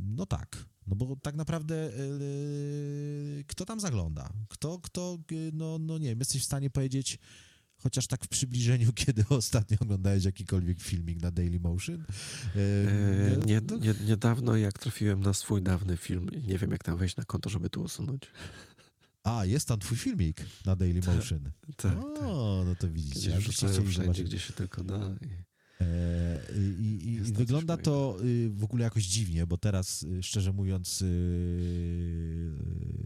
No 0.00 0.26
tak. 0.26 0.64
No 0.86 0.96
bo 0.96 1.16
tak 1.16 1.34
naprawdę 1.34 1.90
kto 3.46 3.64
tam 3.64 3.80
zagląda? 3.80 4.32
Kto, 4.48 4.78
kto, 4.78 5.18
no, 5.52 5.78
no 5.78 5.98
nie 5.98 6.08
wiem, 6.08 6.18
jesteś 6.18 6.42
w 6.42 6.44
stanie 6.44 6.70
powiedzieć, 6.70 7.18
Chociaż 7.82 8.06
tak 8.06 8.24
w 8.24 8.28
przybliżeniu, 8.28 8.92
kiedy 9.04 9.24
ostatnio 9.28 9.76
oglądałeś 9.80 10.24
jakikolwiek 10.24 10.80
filmik 10.80 11.22
na 11.22 11.30
Daily 11.30 11.60
Motion? 11.60 12.04
E, 12.56 13.46
nie, 13.46 13.60
nie, 13.80 13.94
niedawno, 14.06 14.56
jak 14.56 14.78
trafiłem 14.78 15.20
na 15.20 15.32
swój 15.32 15.62
dawny 15.62 15.96
film, 15.96 16.30
nie 16.46 16.58
wiem, 16.58 16.70
jak 16.70 16.84
tam 16.84 16.96
wejść 16.96 17.16
na 17.16 17.24
konto, 17.24 17.50
żeby 17.50 17.70
to 17.70 17.80
usunąć. 17.80 18.22
A, 19.22 19.44
jest 19.44 19.68
tam 19.68 19.78
twój 19.78 19.98
filmik 19.98 20.44
na 20.66 20.76
Daily 20.76 21.00
tak, 21.00 21.14
Motion. 21.14 21.50
Tak, 21.66 21.76
tak. 21.76 22.04
O, 22.04 22.62
no 22.66 22.74
to 22.74 22.90
widzicie. 22.90 23.30
Ja 23.30 23.40
wszędzie, 23.40 23.92
zobaczyć. 23.92 24.24
gdzie 24.24 24.38
się 24.38 24.52
tylko 24.52 24.84
da. 24.84 24.96
E, 24.96 25.47
I, 26.56 27.08
i 27.08 27.20
wygląda 27.20 27.76
to 27.76 28.16
y, 28.24 28.50
w 28.50 28.64
ogóle 28.64 28.84
jakoś 28.84 29.04
dziwnie, 29.04 29.46
bo 29.46 29.58
teraz, 29.58 30.02
y, 30.02 30.22
szczerze 30.22 30.52
mówiąc, 30.52 31.02
y, 31.02 32.52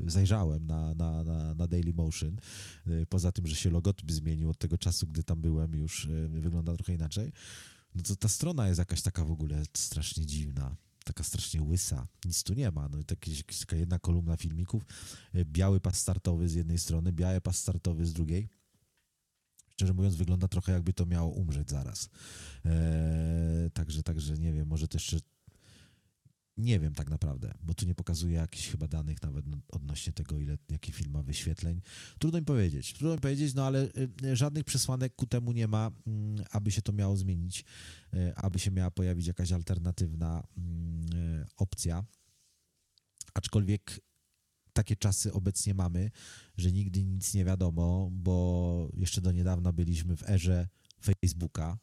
zajrzałem 0.07 0.67
na, 0.67 0.95
na, 0.95 1.25
na, 1.25 1.55
na 1.55 1.69
Daily 1.69 1.93
Motion. 1.93 2.37
Poza 3.09 3.33
tym, 3.33 3.47
że 3.47 3.57
się 3.57 3.71
logotyp 3.71 4.13
zmienił 4.13 4.51
od 4.51 4.59
tego 4.59 4.79
czasu, 4.79 5.07
gdy 5.07 5.23
tam 5.23 5.41
byłem, 5.41 5.75
już 5.75 6.09
wygląda 6.29 6.75
trochę 6.75 6.95
inaczej. 6.95 7.33
No 7.95 8.03
to 8.03 8.17
ta 8.17 8.29
strona 8.29 8.69
jest 8.69 8.79
jakaś 8.79 9.03
taka 9.03 9.25
w 9.25 9.31
ogóle 9.31 9.63
strasznie 9.75 10.27
dziwna 10.27 10.77
taka 11.05 11.25
strasznie 11.25 11.63
łysa. 11.63 12.07
Nic 12.25 12.43
tu 12.43 12.55
nie 12.55 12.71
ma. 12.71 12.89
No, 12.89 13.05
taki, 13.05 13.45
taka 13.61 13.77
jedna 13.77 13.99
kolumna 13.99 14.37
filmików, 14.37 14.83
biały 15.45 15.81
pas 15.81 15.99
startowy 15.99 16.49
z 16.49 16.55
jednej 16.55 16.79
strony, 16.79 17.13
biały 17.13 17.41
pas 17.41 17.59
startowy 17.59 18.07
z 18.07 18.13
drugiej 18.13 18.49
szczerze 19.83 19.95
mówiąc, 19.95 20.17
wygląda 20.17 20.49
trochę 20.49 20.73
jakby 20.73 20.93
to 20.93 21.07
miało 21.07 21.31
umrzeć 21.31 21.71
zaraz. 21.71 22.09
Eee, 22.65 23.71
także, 23.71 24.03
także 24.03 24.35
nie 24.35 24.53
wiem, 24.53 24.69
może 24.69 24.89
też 24.89 25.13
jeszcze 25.13 25.29
nie 26.57 26.81
wiem 26.81 26.95
tak 26.95 27.11
naprawdę, 27.11 27.55
bo 27.63 27.75
tu 27.75 27.87
nie 27.87 27.95
pokazuje 27.95 28.35
jakichś 28.35 28.69
chyba 28.69 28.89
danych 28.89 29.23
nawet 29.23 29.45
odnośnie 29.69 30.13
tego, 30.13 30.39
ile, 30.39 30.59
jaki 30.71 30.93
film 30.93 31.11
ma 31.11 31.23
wyświetleń. 31.23 31.81
Trudno 32.19 32.39
mi 32.39 32.45
powiedzieć, 32.45 32.93
trudno 32.93 33.15
mi 33.15 33.21
powiedzieć, 33.21 33.55
no 33.55 33.67
ale 33.67 33.89
y, 34.25 34.37
żadnych 34.37 34.65
przesłanek 34.65 35.15
ku 35.17 35.27
temu 35.27 35.53
nie 35.53 35.69
ma, 35.69 35.91
mm, 36.07 36.45
aby 36.51 36.71
się 36.71 36.83
to 36.83 36.93
miało 36.93 37.17
zmienić, 37.17 37.65
y, 38.15 38.37
aby 38.37 38.59
się 38.59 38.71
miała 38.71 38.91
pojawić 38.91 39.27
jakaś 39.27 39.53
alternatywna 39.53 40.43
mm, 40.57 41.43
y, 41.43 41.47
opcja. 41.57 42.05
Aczkolwiek 43.35 44.01
takie 44.73 44.97
czasy 44.97 45.33
obecnie 45.33 45.75
mamy, 45.75 46.11
że 46.57 46.73
nigdy 46.73 47.05
nic 47.05 47.35
nie 47.35 47.45
wiadomo, 47.45 48.09
bo 48.13 48.89
jeszcze 48.95 49.21
do 49.21 49.33
niedawna 49.33 49.73
byliśmy 49.73 50.17
w 50.17 50.31
erze 50.31 50.69
Facebooka 51.01 51.79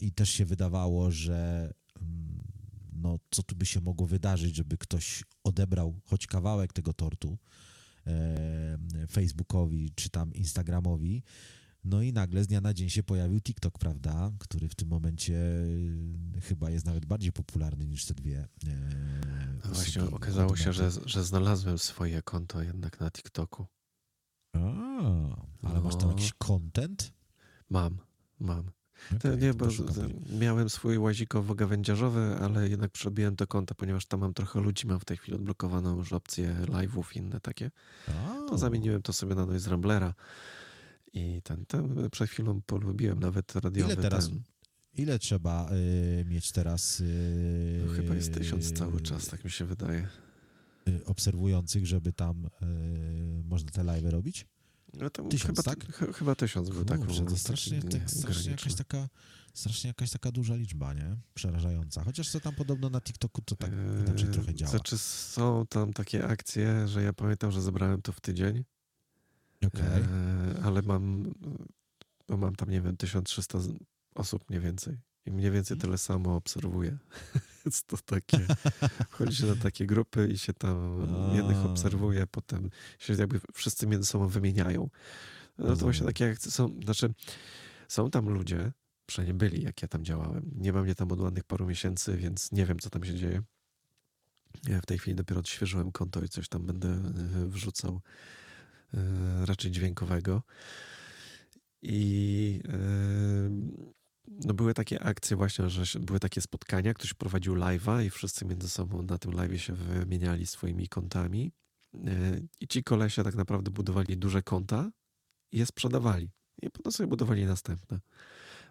i 0.00 0.12
też 0.12 0.30
się 0.30 0.44
wydawało, 0.44 1.10
że 1.10 1.70
no, 2.92 3.18
co 3.30 3.42
tu 3.42 3.56
by 3.56 3.66
się 3.66 3.80
mogło 3.80 4.06
wydarzyć, 4.06 4.56
żeby 4.56 4.78
ktoś 4.78 5.24
odebrał 5.44 6.00
choć 6.04 6.26
kawałek 6.26 6.72
tego 6.72 6.92
tortu 6.92 7.38
Facebookowi 9.10 9.90
czy 9.94 10.10
tam 10.10 10.34
Instagramowi. 10.34 11.22
No 11.84 12.02
i 12.02 12.12
nagle 12.12 12.44
z 12.44 12.46
dnia 12.46 12.60
na 12.60 12.74
dzień 12.74 12.90
się 12.90 13.02
pojawił 13.02 13.40
TikTok, 13.40 13.78
prawda, 13.78 14.32
który 14.38 14.68
w 14.68 14.74
tym 14.74 14.88
momencie 14.88 15.36
chyba 16.42 16.70
jest 16.70 16.86
nawet 16.86 17.06
bardziej 17.06 17.32
popularny 17.32 17.86
niż 17.86 18.04
te 18.04 18.14
dwie. 18.14 18.48
no 19.64 19.74
właśnie 19.74 20.04
okazało 20.04 20.56
się, 20.56 20.72
że, 20.72 20.90
że 21.06 21.24
znalazłem 21.24 21.78
swoje 21.78 22.22
konto 22.22 22.62
jednak 22.62 23.00
na 23.00 23.10
TikToku. 23.10 23.66
A, 24.52 24.58
ale 25.62 25.74
no. 25.74 25.82
masz 25.82 25.96
tam 25.96 26.04
no. 26.04 26.10
jakiś 26.10 26.32
content? 26.32 27.12
Mam, 27.70 27.98
mam. 28.40 28.70
Okay, 29.16 29.36
nie, 29.36 29.54
bo 29.54 29.66
miałem 30.40 30.70
swój 30.70 30.98
łazikowo-gawędziarzowy, 30.98 32.38
ale 32.40 32.68
jednak 32.68 32.90
przerobiłem 32.90 33.36
to 33.36 33.46
konto, 33.46 33.74
ponieważ 33.74 34.06
tam 34.06 34.20
mam 34.20 34.34
trochę 34.34 34.60
ludzi, 34.60 34.86
mam 34.86 35.00
w 35.00 35.04
tej 35.04 35.16
chwili 35.16 35.34
odblokowaną 35.34 35.96
już 35.96 36.12
opcję 36.12 36.56
live'ów 36.66 37.04
i 37.14 37.18
inne 37.18 37.40
takie. 37.40 37.70
To 38.48 38.58
zamieniłem 38.58 39.02
to 39.02 39.12
sobie 39.12 39.34
na 39.34 39.46
Noise 39.46 39.70
Ramblera 39.70 40.14
i 41.14 41.42
ten, 41.42 41.66
ten 41.66 42.10
przed 42.10 42.30
chwilą 42.30 42.60
polubiłem 42.66 43.20
nawet 43.20 43.54
radiowy. 43.56 43.92
Ile 43.92 44.02
teraz, 44.02 44.28
ten. 44.28 44.42
Ile 44.94 45.18
trzeba 45.18 45.70
y, 46.20 46.24
mieć 46.24 46.52
teraz? 46.52 47.00
Y, 47.00 47.84
no, 47.86 47.92
chyba 47.92 48.14
jest 48.14 48.34
tysiąc 48.34 48.72
cały 48.72 49.00
czas, 49.00 49.26
tak 49.26 49.44
mi 49.44 49.50
się 49.50 49.64
wydaje. 49.64 50.08
Y, 50.88 51.04
obserwujących, 51.04 51.86
żeby 51.86 52.12
tam 52.12 52.44
y, 52.44 53.44
można 53.44 53.70
te 53.70 53.84
live 53.84 54.04
robić? 54.04 54.46
No 54.94 55.10
to 55.10 55.22
tysiąc, 55.22 55.46
chyba, 55.46 55.62
tak? 55.62 55.84
Ch 55.92 56.16
chyba 56.16 56.34
tysiąc 56.34 56.70
był 56.70 56.84
tak. 56.84 57.00
To 57.06 57.36
strasznie, 57.36 57.82
tak, 57.82 58.10
strasznie 58.10 58.50
jakaś 58.50 58.74
taka 58.74 59.08
strasznie 59.54 59.88
jakaś 59.88 60.10
taka 60.10 60.32
duża 60.32 60.54
liczba, 60.54 60.94
nie? 60.94 61.16
Przerażająca. 61.34 62.04
Chociaż 62.04 62.30
to 62.32 62.40
tam 62.40 62.54
podobno 62.54 62.90
na 62.90 63.00
TikToku 63.00 63.42
to 63.42 63.56
tak 63.56 63.72
eee, 63.72 64.00
inaczej 64.06 64.28
trochę 64.28 64.54
działa. 64.54 64.70
Znaczy 64.70 64.98
są 64.98 65.66
tam 65.66 65.92
takie 65.92 66.26
akcje, 66.26 66.88
że 66.88 67.02
ja 67.02 67.12
pamiętam, 67.12 67.52
że 67.52 67.62
zebrałem 67.62 68.02
to 68.02 68.12
w 68.12 68.20
tydzień. 68.20 68.64
Okay. 69.66 69.82
Eee, 69.82 70.62
ale 70.64 70.82
mam, 70.82 71.32
no 72.28 72.36
mam 72.36 72.56
tam, 72.56 72.70
nie 72.70 72.80
wiem, 72.80 72.96
1300 72.96 73.58
osób 74.14 74.50
mniej 74.50 74.60
więcej. 74.60 74.98
I 75.26 75.30
mniej 75.30 75.50
więcej 75.50 75.76
tyle 75.76 75.98
samo 75.98 76.36
obserwuję. 76.36 76.98
Więc 77.64 77.84
to 77.84 77.96
takie, 78.06 78.38
wchodzi 79.10 79.36
się 79.36 79.46
na 79.46 79.56
takie 79.56 79.86
grupy 79.86 80.28
i 80.32 80.38
się 80.38 80.52
tam 80.52 81.06
A. 81.30 81.36
jednych 81.36 81.56
obserwuje, 81.56 82.26
potem 82.26 82.70
się 82.98 83.14
jakby 83.14 83.40
wszyscy 83.52 83.86
między 83.86 84.08
sobą 84.08 84.28
wymieniają. 84.28 84.90
No 85.58 85.76
to 85.76 85.76
właśnie 85.76 86.06
takie 86.06 86.30
akcje 86.30 86.50
są, 86.50 86.80
znaczy 86.84 87.14
są 87.88 88.10
tam 88.10 88.28
ludzie, 88.28 88.72
przynajmniej 89.06 89.34
byli, 89.34 89.62
jak 89.62 89.82
ja 89.82 89.88
tam 89.88 90.04
działałem. 90.04 90.50
Nie 90.54 90.72
mam 90.72 90.84
mnie 90.84 90.94
tam 90.94 91.12
od 91.12 91.20
ładnych 91.20 91.44
paru 91.44 91.66
miesięcy, 91.66 92.16
więc 92.16 92.52
nie 92.52 92.66
wiem, 92.66 92.78
co 92.78 92.90
tam 92.90 93.04
się 93.04 93.14
dzieje. 93.14 93.42
Ja 94.68 94.80
w 94.80 94.86
tej 94.86 94.98
chwili 94.98 95.14
dopiero 95.14 95.40
odświeżyłem 95.40 95.92
konto 95.92 96.22
i 96.24 96.28
coś 96.28 96.48
tam 96.48 96.66
będę 96.66 96.88
e, 96.88 97.46
wrzucał 97.46 97.94
e, 97.94 98.00
raczej 99.44 99.70
dźwiękowego. 99.70 100.42
I 101.82 102.60
e, 102.68 102.78
no 104.28 104.54
były 104.54 104.74
takie 104.74 105.02
akcje 105.02 105.36
właśnie, 105.36 105.70
że 105.70 106.00
były 106.00 106.20
takie 106.20 106.40
spotkania, 106.40 106.94
ktoś 106.94 107.14
prowadził 107.14 107.54
live'a 107.54 108.04
i 108.04 108.10
wszyscy 108.10 108.44
między 108.44 108.68
sobą 108.68 109.02
na 109.02 109.18
tym 109.18 109.32
live'ie 109.32 109.56
się 109.56 109.72
wymieniali 109.72 110.46
swoimi 110.46 110.88
kontami 110.88 111.52
e, 111.94 112.40
i 112.60 112.68
ci 112.68 112.84
kolesie 112.84 113.24
tak 113.24 113.34
naprawdę 113.34 113.70
budowali 113.70 114.16
duże 114.16 114.42
konta 114.42 114.90
i 115.52 115.58
je 115.58 115.66
sprzedawali 115.66 116.30
i 116.62 116.70
potem 116.70 116.92
sobie 116.92 117.06
budowali 117.06 117.46
następne. 117.46 118.00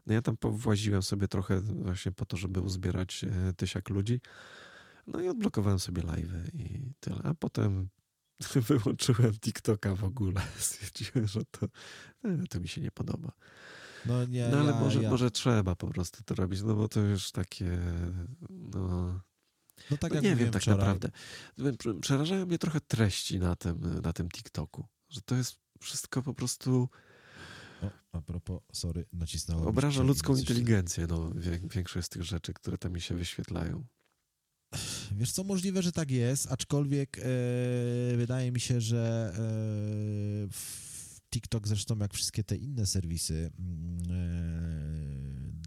No 0.06 0.14
ja 0.14 0.22
tam 0.22 0.38
powłaziłem 0.38 1.04
sobie 1.04 1.28
trochę 1.28 1.62
właśnie 1.62 2.12
po 2.12 2.26
to, 2.26 2.38
żeby 2.38 2.62
uzbierać 2.62 3.24
e, 3.24 3.54
tysiak 3.54 3.90
ludzi, 3.90 4.22
no 5.08 5.22
i 5.22 5.28
odblokowałem 5.28 5.80
sobie 5.80 6.02
live'y 6.02 6.48
i 6.54 6.94
tyle, 7.00 7.20
a 7.24 7.34
potem 7.34 7.90
wyłączyłem 8.70 9.34
TikToka 9.34 9.96
w 9.96 10.04
ogóle. 10.04 10.42
Stwierdziłem, 10.58 11.28
że 11.28 11.42
to, 11.52 11.68
e, 12.24 12.48
to 12.50 12.60
mi 12.60 12.68
się 12.68 12.82
nie 12.82 12.92
podoba. 12.92 13.32
No, 14.06 14.26
nie, 14.26 14.48
no 14.48 14.60
ale 14.60 14.72
ja, 14.72 14.80
może, 14.80 15.02
ja. 15.02 15.10
może 15.10 15.32
trzeba 15.32 15.76
po 15.76 15.88
prostu 15.88 16.24
to 16.24 16.36
robić, 16.36 16.62
no 16.62 16.76
bo 16.76 16.88
to 16.88 17.00
już 17.00 17.32
takie, 17.32 17.80
no... 18.50 19.20
No 19.92 19.98
tak 19.98 20.12
no 20.12 20.16
jak 20.16 20.24
nie 20.24 20.36
wiem 20.36 20.52
tak 20.52 20.62
wczoraj. 20.62 20.80
naprawdę. 20.80 21.10
Przerażają 22.02 22.46
mnie 22.46 22.58
trochę 22.58 22.82
treści 22.82 23.40
na 23.40 23.56
tym, 23.56 24.02
na 24.04 24.14
tym 24.14 24.30
TikToku, 24.30 24.88
że 25.10 25.22
to 25.22 25.36
jest 25.36 25.56
wszystko 25.80 26.22
po 26.22 26.34
prostu... 26.34 26.90
O, 27.82 27.92
a 28.12 28.22
propos, 28.22 28.62
sorry, 28.74 29.06
nacisnąłem. 29.14 29.68
Obraża 29.68 30.04
ludzką 30.04 30.36
inteligencję, 30.36 31.08
no, 31.10 31.32
większość 31.76 32.06
z 32.06 32.10
tych 32.10 32.24
rzeczy, 32.24 32.54
które 32.54 32.78
tam 32.78 32.92
mi 32.92 33.02
się 33.02 33.16
wyświetlają. 33.16 33.86
Wiesz 35.18 35.32
co, 35.32 35.44
możliwe, 35.44 35.82
że 35.82 35.92
tak 35.92 36.12
jest, 36.12 36.52
aczkolwiek 36.52 37.18
e, 37.18 37.22
wydaje 38.18 38.52
mi 38.52 38.60
się, 38.60 38.82
że 38.82 39.34
w 40.52 41.20
TikTok 41.30 41.68
zresztą 41.68 41.98
jak 41.98 42.14
wszystkie 42.14 42.44
te 42.44 42.56
inne 42.56 42.86
serwisy 42.86 43.52
e, 43.52 43.52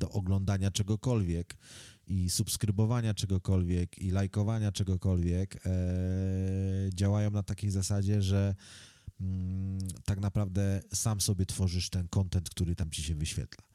do 0.00 0.10
oglądania 0.10 0.70
czegokolwiek 0.70 1.56
i 2.06 2.30
subskrybowania 2.30 3.14
czegokolwiek 3.14 3.98
i 3.98 4.10
lajkowania 4.10 4.72
czegokolwiek 4.72 5.62
działają 6.94 7.30
na 7.30 7.42
takiej 7.42 7.70
zasadzie, 7.70 8.22
że 8.22 8.54
mm, 9.20 9.78
tak 10.04 10.20
naprawdę 10.20 10.82
sam 10.94 11.20
sobie 11.20 11.46
tworzysz 11.46 11.90
ten 11.90 12.08
content, 12.08 12.50
który 12.50 12.76
tam 12.76 12.90
ci 12.90 13.02
się 13.02 13.14
wyświetla. 13.14 13.65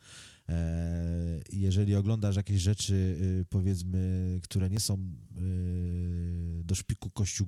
E, 0.51 1.41
jeżeli 1.51 1.95
oglądasz 1.95 2.35
jakieś 2.35 2.61
rzeczy, 2.61 2.93
y, 2.93 3.45
powiedzmy, 3.49 4.39
które 4.43 4.69
nie 4.69 4.79
są 4.79 4.93
y, 4.93 6.63
do 6.63 6.75
szpiku, 6.75 7.09
kości, 7.09 7.43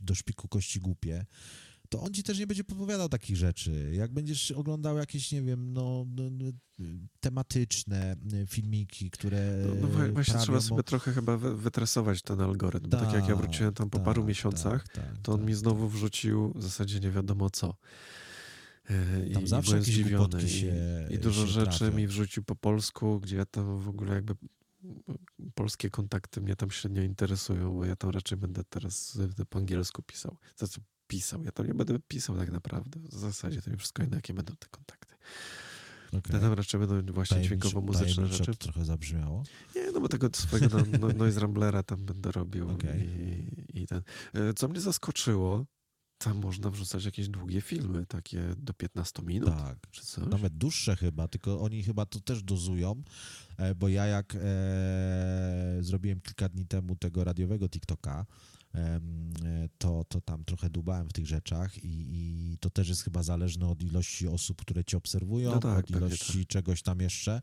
do 0.00 0.14
szpiku 0.14 0.48
kości 0.48 0.80
głupie, 0.80 1.26
to 1.88 2.00
on 2.00 2.12
ci 2.12 2.22
też 2.22 2.38
nie 2.38 2.46
będzie 2.46 2.64
podpowiadał 2.64 3.08
takich 3.08 3.36
rzeczy. 3.36 3.90
Jak 3.94 4.12
będziesz 4.12 4.50
oglądał 4.50 4.98
jakieś, 4.98 5.32
nie 5.32 5.42
wiem, 5.42 5.72
no, 5.72 6.06
no, 6.16 6.22
no 6.30 6.44
tematyczne 7.20 8.16
filmiki, 8.48 9.10
które. 9.10 9.64
No, 9.66 9.88
no 9.88 10.12
właśnie 10.12 10.38
trzeba 10.38 10.60
sobie 10.60 10.82
trochę 10.82 11.12
chyba 11.12 11.36
wytresować 11.36 12.22
ten 12.22 12.40
algorytm. 12.40 12.90
Tak, 12.90 13.00
tak 13.00 13.14
jak 13.14 13.28
ja 13.28 13.36
wróciłem 13.36 13.74
tam 13.74 13.90
po 13.90 13.98
paru 13.98 14.22
tak, 14.22 14.28
miesiącach, 14.28 14.88
tak, 14.88 15.04
tak, 15.04 15.18
to 15.22 15.32
on 15.32 15.40
mi 15.40 15.46
tak, 15.46 15.56
znowu 15.56 15.86
tak. 15.86 15.96
wrzucił 15.96 16.52
w 16.54 16.62
zasadzie 16.62 17.00
nie 17.00 17.10
wiadomo 17.10 17.50
co. 17.50 17.74
I, 19.26 19.32
tam 19.32 19.46
zawsze 19.46 19.70
byłem 19.70 19.84
zdziwiony. 19.84 20.48
Się, 20.48 20.74
I, 21.10 21.14
I, 21.14 21.18
dużo 21.18 21.46
rzeczy 21.46 21.78
trafia. 21.78 21.96
mi 21.96 22.06
wrzucił 22.06 22.42
po 22.42 22.56
polsku, 22.56 23.20
gdzie 23.20 23.36
ja 23.36 23.46
tam 23.46 23.80
w 23.80 23.88
ogóle 23.88 24.14
jakby 24.14 24.34
polskie 25.54 25.90
kontakty 25.90 26.40
mnie 26.40 26.56
tam 26.56 26.70
średnio 26.70 27.02
interesują, 27.02 27.74
bo 27.74 27.84
ja 27.84 27.96
tam 27.96 28.10
raczej 28.10 28.38
będę 28.38 28.64
teraz 28.64 29.18
po 29.50 29.58
angielsku 29.58 30.02
pisał. 30.02 30.36
Za 30.56 30.66
co 30.66 30.80
pisał. 31.06 31.44
Ja 31.44 31.52
to 31.52 31.64
nie 31.64 31.74
będę 31.74 31.98
pisał 32.08 32.36
tak 32.36 32.52
naprawdę. 32.52 33.00
W 33.00 33.14
zasadzie 33.14 33.62
to 33.62 33.70
mi 33.70 33.76
wszystko 33.76 34.02
jedno, 34.02 34.16
jakie 34.16 34.34
będą 34.34 34.56
te 34.56 34.66
kontakty. 34.70 35.14
Okay. 36.18 36.40
Tam 36.40 36.52
raczej 36.52 36.80
będą 36.80 37.12
właśnie 37.12 37.42
dźwiękowo-muzyczne 37.42 38.26
rzeczy. 38.26 38.44
to 38.44 38.54
trochę 38.54 38.84
zabrzmiało? 38.84 39.42
Nie, 39.76 39.92
no 39.92 40.00
bo 40.00 40.08
tego 40.08 40.28
swojego 40.32 40.78
no, 40.78 40.98
no, 41.00 41.08
noise 41.08 41.40
ramblera 41.40 41.82
tam 41.82 42.04
będę 42.04 42.32
robił. 42.32 42.70
Okay. 42.70 42.98
I, 42.98 43.82
I 43.82 43.86
ten. 43.86 44.02
E, 44.34 44.54
co 44.54 44.68
mnie 44.68 44.80
zaskoczyło, 44.80 45.66
tam 46.24 46.40
można 46.40 46.70
wrzucać 46.70 47.04
jakieś 47.04 47.28
długie 47.28 47.60
filmy, 47.60 48.06
takie 48.06 48.42
do 48.56 48.74
15 48.74 49.22
minut. 49.22 49.50
Tak, 49.50 49.78
nawet 50.30 50.56
dłuższe 50.56 50.96
chyba, 50.96 51.28
tylko 51.28 51.60
oni 51.60 51.82
chyba 51.82 52.06
to 52.06 52.20
też 52.20 52.42
dozują, 52.42 53.02
e, 53.56 53.74
bo 53.74 53.88
ja 53.88 54.06
jak 54.06 54.34
e, 54.34 54.38
zrobiłem 55.80 56.20
kilka 56.20 56.48
dni 56.48 56.66
temu 56.66 56.96
tego 56.96 57.24
radiowego 57.24 57.68
TikToka, 57.68 58.26
to, 59.78 60.04
to 60.08 60.20
tam 60.20 60.44
trochę 60.44 60.70
dubałem 60.70 61.08
w 61.08 61.12
tych 61.12 61.26
rzeczach 61.26 61.84
i, 61.84 62.06
i 62.12 62.58
to 62.58 62.70
też 62.70 62.88
jest 62.88 63.02
chyba 63.02 63.22
zależne 63.22 63.68
od 63.68 63.82
ilości 63.82 64.28
osób, 64.28 64.60
które 64.60 64.84
cię 64.84 64.96
obserwują, 64.96 65.50
no 65.50 65.58
tak, 65.58 65.78
od 65.78 65.90
ilości 65.90 66.38
tak. 66.38 66.48
czegoś 66.48 66.82
tam 66.82 67.00
jeszcze 67.00 67.40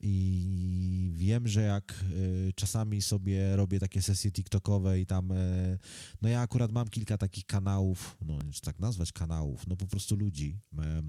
i 0.00 1.12
wiem, 1.14 1.48
że 1.48 1.62
jak 1.62 1.92
e, 1.92 2.52
czasami 2.52 3.02
sobie 3.02 3.56
robię 3.56 3.80
takie 3.80 4.02
sesje 4.02 4.32
TikTokowe 4.32 5.00
i 5.00 5.06
tam, 5.06 5.32
e, 5.32 5.78
no 6.22 6.28
ja 6.28 6.40
akurat 6.40 6.72
mam 6.72 6.88
kilka 6.88 7.18
takich 7.18 7.46
kanałów, 7.46 8.16
no 8.26 8.38
czy 8.52 8.60
tak 8.60 8.80
nazwać 8.80 9.12
kanałów, 9.12 9.66
no 9.66 9.76
po 9.76 9.86
prostu 9.86 10.16
ludzi, 10.16 10.58
e, 10.78 11.02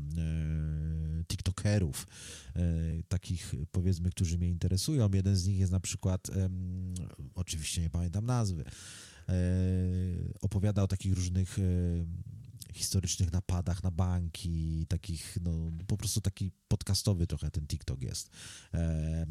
TikTokerów, 1.27 2.07
takich 3.07 3.55
powiedzmy, 3.71 4.09
którzy 4.09 4.37
mnie 4.37 4.49
interesują. 4.49 5.09
Jeden 5.13 5.35
z 5.35 5.47
nich 5.47 5.59
jest 5.59 5.71
na 5.71 5.79
przykład, 5.79 6.27
oczywiście 7.35 7.81
nie 7.81 7.89
pamiętam 7.89 8.25
nazwy, 8.25 8.63
E, 8.63 8.71
opowiada 10.41 10.83
o 10.83 10.87
takich 10.87 11.13
różnych 11.13 11.59
e, 11.59 11.61
historycznych 12.73 13.33
napadach 13.33 13.83
na 13.83 13.91
banki, 13.91 14.85
takich, 14.89 15.37
no 15.41 15.71
po 15.87 15.97
prostu 15.97 16.21
taki 16.21 16.51
podcastowy 16.67 17.27
trochę 17.27 17.51
ten 17.51 17.67
TikTok 17.67 18.01
jest. 18.01 18.29
E, 18.73 19.25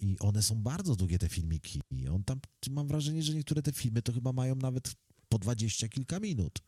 I 0.00 0.18
one 0.18 0.42
są 0.42 0.54
bardzo 0.54 0.96
długie, 0.96 1.18
te 1.18 1.28
filmiki. 1.28 1.80
I 1.90 2.08
on 2.08 2.24
tam, 2.24 2.40
mam 2.70 2.88
wrażenie, 2.88 3.22
że 3.22 3.34
niektóre 3.34 3.62
te 3.62 3.72
filmy 3.72 4.02
to 4.02 4.12
chyba 4.12 4.32
mają 4.32 4.56
nawet 4.56 4.94
po 5.28 5.38
dwadzieścia 5.38 5.88
kilka 5.88 6.20
minut. 6.20 6.62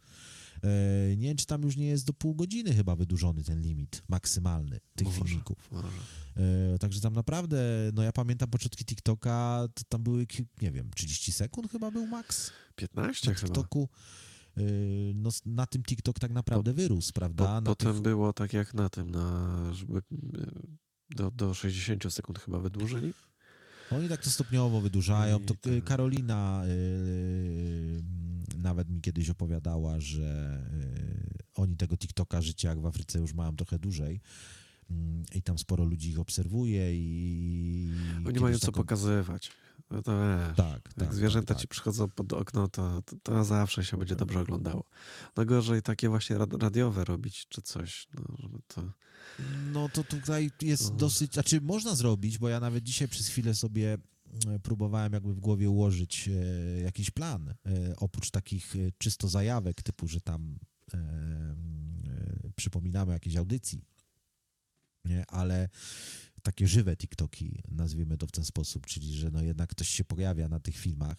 E, 0.63 1.17
nie 1.17 1.29
wiem, 1.29 1.37
czy 1.37 1.47
tam 1.47 1.63
już 1.63 1.77
nie 1.77 1.87
jest 1.87 2.07
do 2.07 2.13
pół 2.13 2.35
godziny 2.35 2.75
chyba 2.75 2.97
wydłużony 2.97 3.45
ten 3.45 3.63
limit 3.63 4.03
maksymalny 4.09 4.81
tych 4.95 5.07
może, 5.07 5.19
filmików. 5.19 5.71
Może. 5.71 5.89
E, 6.75 6.79
także 6.79 7.01
tam 7.01 7.13
naprawdę, 7.13 7.91
no 7.95 8.03
ja 8.03 8.13
pamiętam 8.13 8.51
początki 8.51 8.85
TikToka, 8.85 9.69
to 9.75 9.83
tam 9.89 10.03
były, 10.03 10.27
nie 10.63 10.73
wiem, 10.73 10.91
30 10.97 11.33
sekund 11.33 11.73
chyba 11.73 11.91
był 11.91 12.07
maks. 12.07 12.51
15 12.77 13.31
na 13.31 13.37
TikToku. 13.37 13.89
chyba. 13.89 14.63
no, 15.15 15.31
na 15.47 15.67
tym 15.67 15.83
TikTok 15.83 16.19
tak 16.19 16.31
naprawdę 16.31 16.73
wyrósł, 16.73 17.13
prawda? 17.13 17.61
Po, 17.61 17.67
potem 17.67 17.93
tych... 17.93 18.03
było 18.03 18.33
tak 18.33 18.53
jak 18.53 18.75
na 18.75 18.89
tym, 18.89 19.11
na, 19.11 19.75
żeby 19.75 20.03
do, 21.11 21.31
do 21.31 21.55
60 21.55 22.15
sekund 22.15 22.39
chyba 22.39 22.59
wydłużyli. 22.59 23.13
Oni 23.97 24.09
tak 24.09 24.23
to 24.23 24.31
stopniowo 24.31 24.81
wydłużają. 24.81 25.40
To 25.40 25.55
tak. 25.55 25.85
Karolina 25.85 26.62
yy, 26.66 28.02
nawet 28.59 28.90
mi 28.90 29.01
kiedyś 29.01 29.31
opowiadała, 29.31 30.01
że 30.01 30.62
yy, 30.81 31.43
oni 31.55 31.77
tego 31.77 31.97
TikToka 31.97 32.43
życia 32.43 32.69
jak 32.69 32.81
w 32.81 32.86
Afryce 32.86 33.19
już 33.19 33.35
mają 33.35 33.56
trochę 33.56 33.78
dłużej 33.78 34.20
mm, 34.90 35.23
i 35.35 35.43
tam 35.43 35.59
sporo 35.59 35.85
ludzi 35.85 36.10
ich 36.10 36.19
obserwuje 36.20 36.94
i... 36.94 37.94
Oni 38.27 38.40
mają 38.40 38.55
taką... 38.55 38.66
co 38.66 38.73
pokazywać. 38.73 39.51
No 39.90 40.02
to 40.02 40.12
wiesz, 40.20 40.56
tak, 40.56 40.82
jak 40.85 40.94
tak, 40.94 41.14
zwierzęta 41.14 41.55
tak, 41.55 41.60
ci 41.60 41.69
tak. 41.69 41.70
przychodzą 41.70 42.09
pod 42.09 42.32
okno, 42.32 42.69
to, 42.69 43.02
to, 43.02 43.16
to, 43.23 43.44
zawsze 43.44 43.85
się 43.85 43.97
będzie 43.97 44.16
dobrze 44.16 44.40
oglądało. 44.40 44.85
No 45.36 45.44
gorzej 45.44 45.82
takie 45.82 46.09
właśnie 46.09 46.39
radiowe 46.39 47.05
robić, 47.05 47.47
czy 47.48 47.62
coś, 47.62 48.09
no, 48.14 48.48
to... 48.69 48.82
No 49.73 49.89
to 49.89 50.05
tutaj 50.05 50.51
jest 50.63 50.95
dosyć, 50.95 51.33
znaczy 51.33 51.61
można 51.61 51.95
zrobić, 51.95 52.39
bo 52.39 52.49
ja 52.49 52.61
nawet 52.61 52.85
dzisiaj 52.85 53.09
przez 53.09 53.29
chwilę 53.29 53.55
sobie 53.55 53.99
e, 54.47 54.59
próbowałem 54.59 55.13
jakby 55.13 55.35
w 55.35 55.41
głowie 55.41 55.71
ułożyć 55.71 56.29
e, 56.29 56.81
jakiś 56.81 57.11
plan, 57.11 57.49
e, 57.49 57.55
oprócz 57.97 58.31
takich 58.31 58.75
czysto 58.99 59.29
zajawek 59.29 59.83
typu, 59.83 60.09
że 60.09 60.21
tam 60.21 60.59
przypominamy 62.57 63.13
jakiejś 63.13 63.37
audycji, 63.37 63.85
nie? 65.05 65.27
ale 65.27 65.69
takie 66.43 66.69
żywe 66.69 66.97
TikToki, 66.97 67.63
nazwijmy 67.69 68.19
to 68.19 68.27
w 68.27 68.33
ten 68.33 68.45
sposób, 68.45 68.87
czyli 68.87 69.15
że 69.15 69.31
no 69.31 69.43
jednak 69.43 69.71
ktoś 69.71 69.89
się 69.89 70.05
pojawia 70.05 70.49
na 70.49 70.61
tych 70.61 70.77
filmach, 70.77 71.17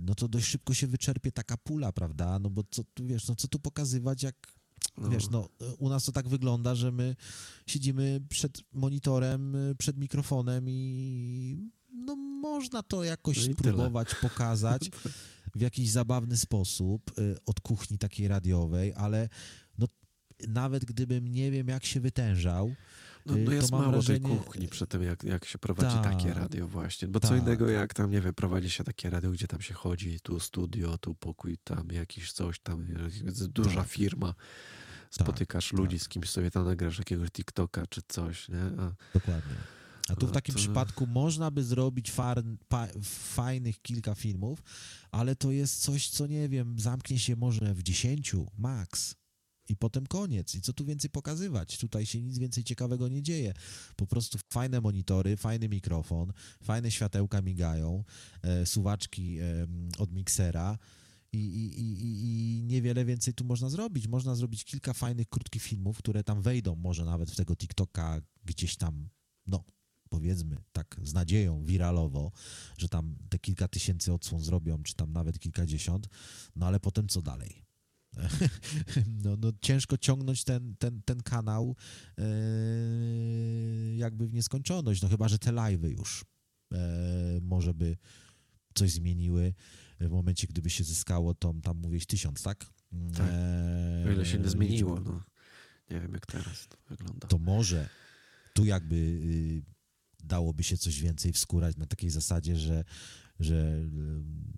no 0.00 0.14
to 0.14 0.28
dość 0.28 0.46
szybko 0.46 0.74
się 0.74 0.86
wyczerpie 0.86 1.32
taka 1.32 1.56
pula, 1.56 1.92
prawda? 1.92 2.38
No 2.38 2.50
bo 2.50 2.64
co 2.70 2.84
tu, 2.84 3.06
wiesz, 3.06 3.28
no 3.28 3.36
co 3.36 3.48
tu 3.48 3.58
pokazywać, 3.58 4.22
jak 4.22 4.59
no. 4.96 5.08
Wiesz, 5.08 5.30
no, 5.30 5.48
u 5.78 5.88
nas 5.88 6.04
to 6.04 6.12
tak 6.12 6.28
wygląda, 6.28 6.74
że 6.74 6.92
my 6.92 7.16
siedzimy 7.66 8.20
przed 8.28 8.62
monitorem, 8.72 9.56
przed 9.78 9.98
mikrofonem 9.98 10.68
i 10.68 11.70
no 11.92 12.16
można 12.16 12.82
to 12.82 13.04
jakoś 13.04 13.48
no 13.48 13.54
spróbować 13.54 14.08
tyle. 14.08 14.20
pokazać 14.20 14.90
w 15.54 15.60
jakiś 15.60 15.90
zabawny 15.90 16.36
sposób 16.36 17.10
e, 17.18 17.36
od 17.46 17.60
kuchni 17.60 17.98
takiej 17.98 18.28
radiowej, 18.28 18.92
ale 18.96 19.28
no 19.78 19.86
nawet 20.48 20.84
gdybym 20.84 21.28
nie 21.28 21.50
wiem 21.50 21.68
jak 21.68 21.84
się 21.84 22.00
wytężał, 22.00 22.74
no, 23.26 23.34
no 23.36 23.52
jest 23.52 23.72
mało 23.72 23.92
wrażenie... 23.92 24.20
tej 24.20 24.38
kuchni 24.38 24.68
przy 24.68 24.86
tym, 24.86 25.02
jak, 25.02 25.24
jak 25.24 25.44
się 25.44 25.58
prowadzi 25.58 25.96
ta, 25.96 26.02
takie 26.02 26.34
radio 26.34 26.68
właśnie. 26.68 27.08
Bo 27.08 27.20
ta, 27.20 27.28
co 27.28 27.36
innego, 27.36 27.66
ta. 27.66 27.72
jak 27.72 27.94
tam, 27.94 28.10
nie 28.10 28.20
wiem, 28.20 28.34
prowadzi 28.34 28.70
się 28.70 28.84
takie 28.84 29.10
radio, 29.10 29.30
gdzie 29.30 29.46
tam 29.46 29.60
się 29.60 29.74
chodzi, 29.74 30.20
tu 30.20 30.40
studio, 30.40 30.98
tu 30.98 31.14
pokój, 31.14 31.58
tam 31.64 31.88
jakiś 31.92 32.32
coś, 32.32 32.60
tam 32.60 32.86
duża 33.48 33.80
tak. 33.80 33.88
firma. 33.88 34.34
Spotykasz 35.10 35.68
tak, 35.70 35.78
ludzi, 35.78 35.98
z 35.98 36.08
kimś 36.08 36.30
sobie 36.30 36.50
tam 36.50 36.64
nagrasz 36.64 36.98
jakiegoś 36.98 37.30
TikToka 37.30 37.86
czy 37.86 38.00
coś, 38.08 38.48
nie? 38.48 38.62
A, 38.62 38.92
Dokładnie. 39.14 39.54
A 40.08 40.16
tu 40.16 40.26
w 40.26 40.32
takim 40.32 40.54
to... 40.54 40.58
przypadku 40.58 41.06
można 41.06 41.50
by 41.50 41.64
zrobić 41.64 42.10
far, 42.10 42.42
pa, 42.68 42.88
fajnych 43.34 43.82
kilka 43.82 44.14
filmów, 44.14 44.62
ale 45.10 45.36
to 45.36 45.50
jest 45.50 45.82
coś, 45.82 46.08
co 46.08 46.26
nie 46.26 46.48
wiem, 46.48 46.78
zamknie 46.78 47.18
się 47.18 47.36
może 47.36 47.74
w 47.74 47.82
dziesięciu 47.82 48.46
max 48.58 49.19
i 49.70 49.76
potem 49.76 50.06
koniec. 50.06 50.54
I 50.54 50.60
co 50.60 50.72
tu 50.72 50.84
więcej 50.84 51.10
pokazywać? 51.10 51.78
Tutaj 51.78 52.06
się 52.06 52.20
nic 52.20 52.38
więcej 52.38 52.64
ciekawego 52.64 53.08
nie 53.08 53.22
dzieje. 53.22 53.54
Po 53.96 54.06
prostu 54.06 54.38
fajne 54.52 54.80
monitory, 54.80 55.36
fajny 55.36 55.68
mikrofon, 55.68 56.32
fajne 56.62 56.90
światełka 56.90 57.42
migają, 57.42 58.04
e, 58.42 58.66
suwaczki 58.66 59.38
e, 59.38 59.66
od 59.98 60.12
miksera. 60.12 60.78
I, 61.32 61.38
i, 61.38 61.80
i, 61.80 61.96
I 62.02 62.62
niewiele 62.64 63.04
więcej 63.04 63.34
tu 63.34 63.44
można 63.44 63.70
zrobić. 63.70 64.08
Można 64.08 64.34
zrobić 64.34 64.64
kilka 64.64 64.92
fajnych, 64.92 65.28
krótkich 65.28 65.62
filmów, 65.62 65.98
które 65.98 66.24
tam 66.24 66.42
wejdą, 66.42 66.76
może 66.76 67.04
nawet 67.04 67.30
w 67.30 67.36
tego 67.36 67.56
TikToka 67.56 68.20
gdzieś 68.44 68.76
tam, 68.76 69.08
no 69.46 69.64
powiedzmy 70.08 70.56
tak 70.72 71.00
z 71.02 71.12
nadzieją 71.12 71.64
wiralowo, 71.64 72.32
że 72.78 72.88
tam 72.88 73.16
te 73.28 73.38
kilka 73.38 73.68
tysięcy 73.68 74.12
odsłon 74.12 74.40
zrobią, 74.40 74.82
czy 74.82 74.94
tam 74.94 75.12
nawet 75.12 75.38
kilkadziesiąt, 75.38 76.08
no 76.56 76.66
ale 76.66 76.80
potem 76.80 77.08
co 77.08 77.22
dalej? 77.22 77.69
no, 79.24 79.36
no, 79.36 79.52
ciężko 79.60 79.98
ciągnąć 79.98 80.44
ten, 80.44 80.76
ten, 80.78 81.02
ten 81.02 81.22
kanał 81.22 81.76
e, 82.18 82.24
jakby 83.96 84.28
w 84.28 84.32
nieskończoność, 84.32 85.02
no 85.02 85.08
chyba, 85.08 85.28
że 85.28 85.38
te 85.38 85.50
live'y 85.50 85.88
już 85.88 86.24
e, 86.72 87.40
może 87.42 87.74
by 87.74 87.96
coś 88.74 88.90
zmieniły 88.90 89.54
w 90.00 90.10
momencie, 90.10 90.46
gdyby 90.46 90.70
się 90.70 90.84
zyskało 90.84 91.34
tą, 91.34 91.60
tam 91.60 91.76
mówisz, 91.76 92.06
tysiąc, 92.06 92.42
tak? 92.42 92.66
Tak, 93.16 93.26
e, 93.30 94.04
o 94.08 94.10
ile 94.10 94.26
się 94.26 94.38
nie 94.38 94.48
zmieniło, 94.48 95.00
no. 95.00 95.22
Nie 95.90 96.00
wiem, 96.00 96.12
jak 96.12 96.26
teraz 96.26 96.68
to 96.68 96.76
wygląda. 96.88 97.28
To 97.28 97.38
może 97.38 97.88
tu 98.54 98.64
jakby 98.64 98.96
y, 98.96 99.62
dałoby 100.24 100.62
się 100.62 100.76
coś 100.76 101.00
więcej 101.00 101.32
wskórać 101.32 101.76
na 101.76 101.86
takiej 101.86 102.10
zasadzie, 102.10 102.56
że, 102.56 102.84
że 103.40 103.76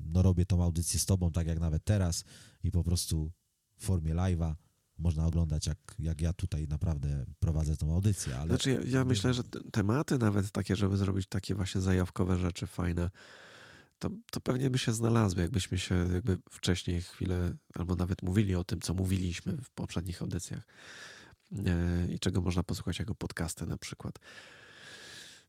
no 0.05 0.23
robię 0.23 0.47
tą 0.47 0.63
audycję 0.63 1.01
z 1.01 1.07
tobą, 1.07 1.33
tak 1.33 1.47
jak 1.47 1.61
nawet 1.61 1.85
teraz 1.85 2.25
i 2.65 2.71
po 2.71 2.85
prostu 2.85 3.33
w 3.83 3.85
formie 3.85 4.15
live'a 4.15 4.55
można 4.99 5.27
oglądać, 5.27 5.67
jak, 5.67 5.79
jak 5.99 6.21
ja 6.21 6.33
tutaj 6.33 6.69
naprawdę 6.69 7.25
prowadzę 7.39 7.77
tą 7.77 7.95
audycję. 7.95 8.37
Ale... 8.37 8.49
Znaczy, 8.49 8.71
ja, 8.71 8.99
ja 8.99 9.05
myślę, 9.05 9.35
że 9.35 9.43
tematy 9.73 10.19
nawet 10.19 10.51
takie, 10.51 10.77
żeby 10.77 10.97
zrobić 10.97 11.27
takie 11.27 11.55
właśnie 11.55 11.81
zajawkowe 11.81 12.39
rzeczy 12.39 12.67
fajne, 12.67 13.11
to, 13.99 14.11
to 14.31 14.41
pewnie 14.41 14.71
by 14.71 14.79
się 14.79 14.93
znalazły, 14.93 15.43
jakbyśmy 15.43 15.79
się 15.79 15.95
jakby 15.95 16.39
wcześniej 16.51 17.03
chwilę, 17.03 17.57
albo 17.75 17.97
nawet 17.97 18.23
mówili 18.23 18.55
o 18.55 18.65
tym, 18.65 18.81
co 18.81 18.95
mówiliśmy 18.95 19.57
w 19.57 19.71
poprzednich 19.71 20.23
audycjach 20.23 20.67
e, 21.67 22.07
i 22.13 22.19
czego 22.19 22.41
można 22.41 22.63
posłuchać 22.63 22.99
jako 22.99 23.15
podcasty 23.15 23.67
na 23.67 23.79
przykład. 23.79 24.19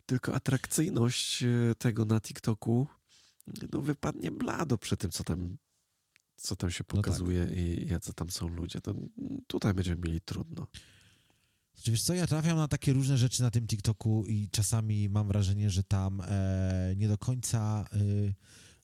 Tylko 0.06 0.36
atrakcyjność 0.36 1.44
e, 1.44 1.76
tego 1.78 2.06
na 2.06 2.22
TikToku 2.22 2.88
no, 3.74 3.82
wypadnie 3.82 4.32
blado 4.32 4.78
przy 4.78 4.98
tym, 4.98 5.12
co 5.12 5.24
tam 5.24 5.58
co 6.36 6.56
tam 6.56 6.72
się 6.72 6.84
pokazuje 6.84 7.40
no 7.40 7.46
tak. 7.46 7.58
i 7.58 7.88
jacy 7.88 8.14
tam 8.14 8.30
są 8.30 8.48
ludzie, 8.48 8.82
to 8.82 8.96
tutaj 9.48 9.74
będziemy 9.74 10.02
mieli 10.02 10.22
trudno. 10.22 10.68
Znaczy, 11.76 11.92
wiesz 11.92 12.04
co, 12.04 12.14
ja 12.14 12.28
trafiam 12.28 12.58
na 12.58 12.68
takie 12.68 12.94
różne 12.94 13.18
rzeczy 13.18 13.42
na 13.42 13.52
tym 13.52 13.68
TikToku 13.68 14.26
i 14.26 14.50
czasami 14.50 15.10
mam 15.10 15.28
wrażenie, 15.28 15.70
że 15.70 15.84
tam 15.84 16.22
e, 16.22 16.94
nie 16.98 17.08
do 17.08 17.18
końca... 17.18 17.86
E, 17.94 17.98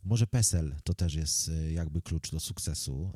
może 0.03 0.27
PESEL 0.27 0.75
to 0.83 0.93
też 0.93 1.15
jest 1.15 1.49
e, 1.49 1.71
jakby 1.71 2.01
klucz 2.01 2.31
do 2.31 2.39
sukcesu. 2.39 3.11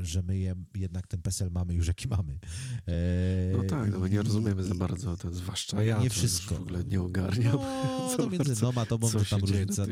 E, 0.00 0.04
że 0.04 0.22
my 0.22 0.38
je, 0.38 0.54
jednak 0.74 1.06
ten 1.06 1.22
PESEL 1.22 1.50
mamy 1.50 1.74
już 1.74 1.86
jaki 1.86 2.08
mamy. 2.08 2.38
E, 2.86 3.56
no 3.56 3.64
tak, 3.64 3.92
no 3.92 3.98
my 3.98 4.10
nie 4.10 4.22
rozumiemy 4.22 4.64
za 4.64 4.74
bardzo, 4.74 5.16
to 5.16 5.34
zwłaszcza 5.34 5.82
ja 5.82 6.02
nie 6.02 6.10
wszystko. 6.10 6.54
w 6.54 6.60
ogóle 6.60 6.84
nie 6.84 7.00
ogarniam. 7.00 7.52
No, 7.52 8.16
to 8.16 8.30
między 8.30 8.54
dwoma 8.54 8.86
to 8.86 8.98
to 8.98 9.24
tam 9.30 9.40
różnica. 9.40 9.86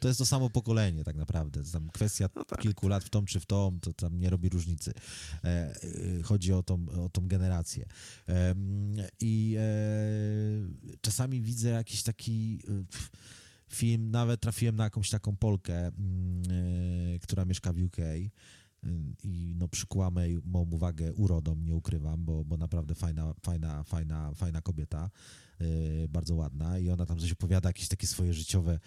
To 0.00 0.08
jest 0.08 0.18
to 0.18 0.26
samo 0.26 0.50
pokolenie 0.50 1.04
tak 1.04 1.16
naprawdę. 1.16 1.62
Tam 1.72 1.90
kwestia 1.90 2.28
no 2.36 2.44
tak. 2.44 2.60
kilku 2.60 2.88
lat 2.88 3.04
w 3.04 3.10
tą 3.10 3.24
czy 3.24 3.40
w 3.40 3.46
tą, 3.46 3.78
to 3.80 3.92
tam 3.92 4.18
nie 4.18 4.30
robi 4.30 4.48
różnicy. 4.48 4.92
E, 5.44 5.46
e, 5.48 6.22
chodzi 6.22 6.52
o 6.52 6.62
tą, 6.62 6.86
o 7.04 7.08
tą 7.08 7.28
generację. 7.28 7.86
I 9.20 9.56
czasami 11.00 11.42
widzę 11.42 11.68
jakiś 11.68 12.02
taki 12.02 12.58
film, 13.68 14.10
nawet 14.10 14.40
trafiłem 14.40 14.76
na 14.76 14.84
jakąś 14.84 15.10
taką 15.10 15.36
Polkę, 15.36 15.86
mm, 15.86 17.18
która 17.22 17.44
mieszka 17.44 17.72
w 17.72 17.82
UK 17.82 17.96
i 19.22 19.54
no 19.58 19.68
przykuła 19.68 20.10
moją 20.44 20.70
uwagę 20.70 21.14
urodą, 21.14 21.56
nie 21.56 21.74
ukrywam, 21.74 22.24
bo, 22.24 22.44
bo 22.44 22.56
naprawdę 22.56 22.94
fajna, 22.94 23.34
fajna, 23.42 23.84
fajna, 23.84 24.34
fajna 24.34 24.62
kobieta, 24.62 25.10
yy, 25.60 26.08
bardzo 26.08 26.34
ładna 26.34 26.78
i 26.78 26.90
ona 26.90 27.06
tam 27.06 27.18
coś 27.18 27.32
opowiada, 27.32 27.68
jakieś 27.68 27.88
takie 27.88 28.06
swoje 28.06 28.34
życiowe 28.34 28.80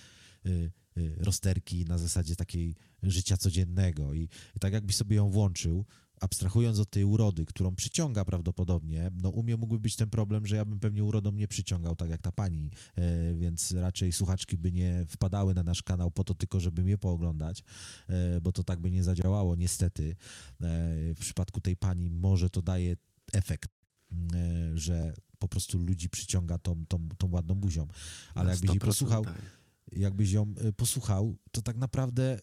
yy, 0.43 0.71
rozterki 1.17 1.85
na 1.85 1.97
zasadzie 1.97 2.35
takiej 2.35 2.75
życia 3.03 3.37
codziennego 3.37 4.13
i, 4.13 4.29
i 4.55 4.59
tak 4.59 4.73
jakbyś 4.73 4.95
sobie 4.95 5.15
ją 5.15 5.29
włączył, 5.29 5.85
abstrahując 6.23 6.79
od 6.79 6.89
tej 6.89 7.03
urody, 7.03 7.45
którą 7.45 7.75
przyciąga 7.75 8.25
prawdopodobnie, 8.25 9.11
no 9.21 9.29
u 9.29 9.43
mnie 9.43 9.57
mógłby 9.57 9.79
być 9.79 9.95
ten 9.95 10.09
problem, 10.09 10.47
że 10.47 10.55
ja 10.55 10.65
bym 10.65 10.79
pewnie 10.79 11.03
urodą 11.03 11.31
nie 11.31 11.47
przyciągał, 11.47 11.95
tak 11.95 12.09
jak 12.09 12.21
ta 12.21 12.31
pani, 12.31 12.71
e, 12.95 13.33
więc 13.33 13.71
raczej 13.71 14.11
słuchaczki 14.11 14.57
by 14.57 14.71
nie 14.71 15.05
wpadały 15.09 15.53
na 15.53 15.63
nasz 15.63 15.83
kanał 15.83 16.11
po 16.11 16.23
to 16.23 16.33
tylko, 16.33 16.59
żeby 16.59 16.83
mnie 16.83 16.97
pooglądać, 16.97 17.63
e, 18.07 18.41
bo 18.41 18.51
to 18.51 18.63
tak 18.63 18.79
by 18.79 18.91
nie 18.91 19.03
zadziałało, 19.03 19.55
niestety. 19.55 20.09
E, 20.11 20.15
w 21.13 21.19
przypadku 21.19 21.61
tej 21.61 21.77
pani 21.77 22.09
może 22.09 22.49
to 22.49 22.61
daje 22.61 22.95
efekt, 23.33 23.71
że 24.73 25.13
po 25.39 25.47
prostu 25.47 25.77
ludzi 25.77 26.09
przyciąga 26.09 26.57
tą, 26.57 26.85
tą, 26.85 27.09
tą 27.17 27.31
ładną 27.31 27.55
buzią, 27.55 27.87
ale 28.35 28.51
jakbyś 28.51 28.69
jej 28.69 28.79
posłuchał, 28.79 29.25
jakbyś 29.91 30.31
ją 30.31 30.53
posłuchał, 30.77 31.35
to 31.51 31.61
tak 31.61 31.77
naprawdę 31.77 32.39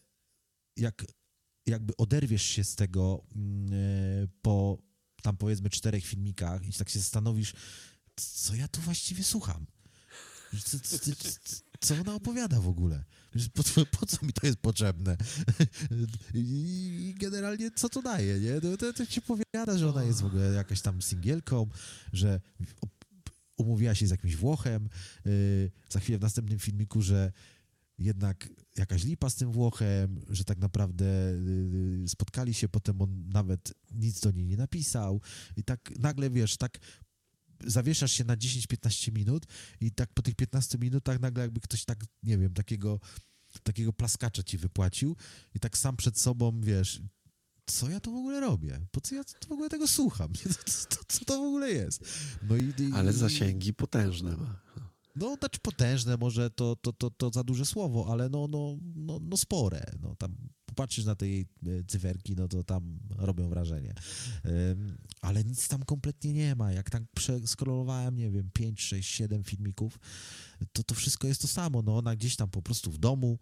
jak 0.77 1.05
jakby 1.71 1.97
oderwiesz 1.97 2.43
się 2.43 2.65
z 2.65 2.75
tego 2.75 3.23
mm, 3.37 3.73
e, 3.73 4.29
po 4.43 4.79
tam 5.23 5.37
powiedzmy 5.37 5.71
czterech 5.71 6.07
filmikach 6.07 6.67
i 6.67 6.73
tak 6.73 6.89
się 6.89 6.99
zastanowisz, 6.99 7.53
co 8.17 8.55
ja 8.55 8.69
tu 8.69 8.81
właściwie 8.81 9.25
słucham. 9.25 9.67
co 11.81 11.95
ona 11.95 12.15
opowiada 12.15 12.61
w 12.61 12.69
ogóle? 12.69 13.05
Po, 13.55 13.63
po, 13.99 14.07
co 14.07 14.27
mi 14.27 14.33
to 14.33 14.47
jest 14.47 14.59
potrzebne? 14.59 15.17
I, 16.35 17.15
generalnie 17.19 17.71
co 17.71 17.89
to 17.89 18.03
daje, 18.03 18.41
nie? 18.41 18.77
To, 18.77 18.93
to 18.93 19.07
ci 19.07 19.23
powiada, 19.23 19.79
że 19.79 19.89
ona 19.89 20.03
jest 20.03 20.21
w 20.21 20.25
ogóle 20.25 20.53
jakaś 20.53 20.81
tam 20.81 21.03
singielką, 21.03 21.67
że 22.13 22.41
umówiła 23.57 23.95
się 23.95 24.07
z 24.07 24.11
jakimś 24.11 24.37
Włochem, 24.37 24.89
yy, 25.25 25.71
za 25.91 26.01
chwilę 26.01 26.19
w 26.19 26.23
następnym 26.23 26.59
filmiku, 26.59 27.03
że 27.03 27.33
jednak 28.01 28.49
jakaś 28.77 29.05
lipa 29.05 29.31
z 29.31 29.35
tym 29.35 29.53
Włochem, 29.53 30.21
że 30.29 30.45
tak 30.45 30.59
naprawdę 30.59 31.05
yy, 32.01 32.09
spotkali 32.09 32.55
się, 32.55 32.69
potem 32.69 33.03
on 33.03 33.29
nawet 33.29 33.73
nic 33.91 34.21
do 34.21 34.31
niej 34.31 34.47
nie 34.47 34.57
napisał 34.57 35.21
i 35.57 35.65
tak 35.65 35.91
nagle, 35.99 36.31
wiesz, 36.31 36.57
tak 36.57 36.79
zawieszasz 37.65 38.13
się 38.13 38.25
na 38.25 38.37
10-15 38.37 39.13
minut 39.13 39.47
i 39.81 39.93
tak 39.93 40.15
po 40.15 40.23
tych 40.23 40.35
15 40.35 40.79
minutach 40.79 41.21
nagle 41.21 41.43
jakby 41.43 41.61
ktoś 41.61 41.85
tak, 41.85 42.05
nie 42.23 42.39
wiem, 42.39 42.55
takiego, 42.55 43.01
takiego 43.63 43.93
plaskacza 43.93 44.43
ci 44.43 44.59
wypłacił 44.59 45.17
i 45.55 45.61
tak 45.61 45.79
sam 45.79 45.97
przed 45.97 46.19
sobą, 46.19 46.61
wiesz, 46.61 47.03
co 47.67 47.91
ja 47.91 48.01
to 48.01 48.11
w 48.11 48.15
ogóle 48.15 48.41
robię? 48.41 48.81
Po 48.91 49.01
co 49.01 49.15
ja 49.15 49.25
to 49.25 49.49
w 49.49 49.53
ogóle 49.53 49.69
tego 49.69 49.89
słucham? 49.89 50.33
Co, 50.89 50.99
co 51.09 51.25
to 51.25 51.39
w 51.39 51.47
ogóle 51.47 51.71
jest? 51.71 52.05
No 52.43 52.57
i, 52.57 52.73
i, 52.79 52.93
Ale 52.95 53.13
zasięgi 53.13 53.75
potężne 53.75 54.37
ma. 54.37 54.61
No, 55.17 55.37
znaczy 55.37 55.61
potężne 55.61 56.17
może 56.17 56.51
to, 56.51 56.77
to, 56.77 56.93
to, 56.93 57.11
to 57.11 57.31
za 57.31 57.45
duże 57.45 57.67
słowo, 57.67 58.07
ale 58.11 58.29
no, 58.29 58.47
no, 58.49 58.79
no, 58.97 59.19
no 59.23 59.37
spore. 59.37 59.93
No, 60.03 60.17
tam 60.17 60.37
popatrzysz 60.67 61.05
na 61.05 61.15
te 61.15 61.29
jej 61.29 61.41
e, 61.41 61.85
cyferki, 61.87 62.37
no 62.37 62.49
to 62.49 62.65
tam 62.65 62.99
robią 63.17 63.49
wrażenie. 63.49 63.95
Ale 65.21 65.45
nic 65.45 65.69
tam 65.69 65.83
kompletnie 65.83 66.33
nie 66.33 66.55
ma. 66.55 66.73
Jak 66.73 66.91
tak 66.91 67.03
przeskrolowałem, 67.15 68.17
nie 68.17 68.31
wiem, 68.31 68.51
5, 68.53 68.83
6, 68.83 69.11
7 69.11 69.45
filmików, 69.45 69.99
to 70.73 70.83
to 70.83 70.95
wszystko 70.95 71.29
jest 71.29 71.43
to 71.43 71.49
samo. 71.49 71.83
No 71.83 71.97
ona 71.97 72.17
gdzieś 72.17 72.37
tam 72.37 72.51
po 72.51 72.63
prostu 72.63 72.91
w 72.91 72.99
domu, 72.99 73.39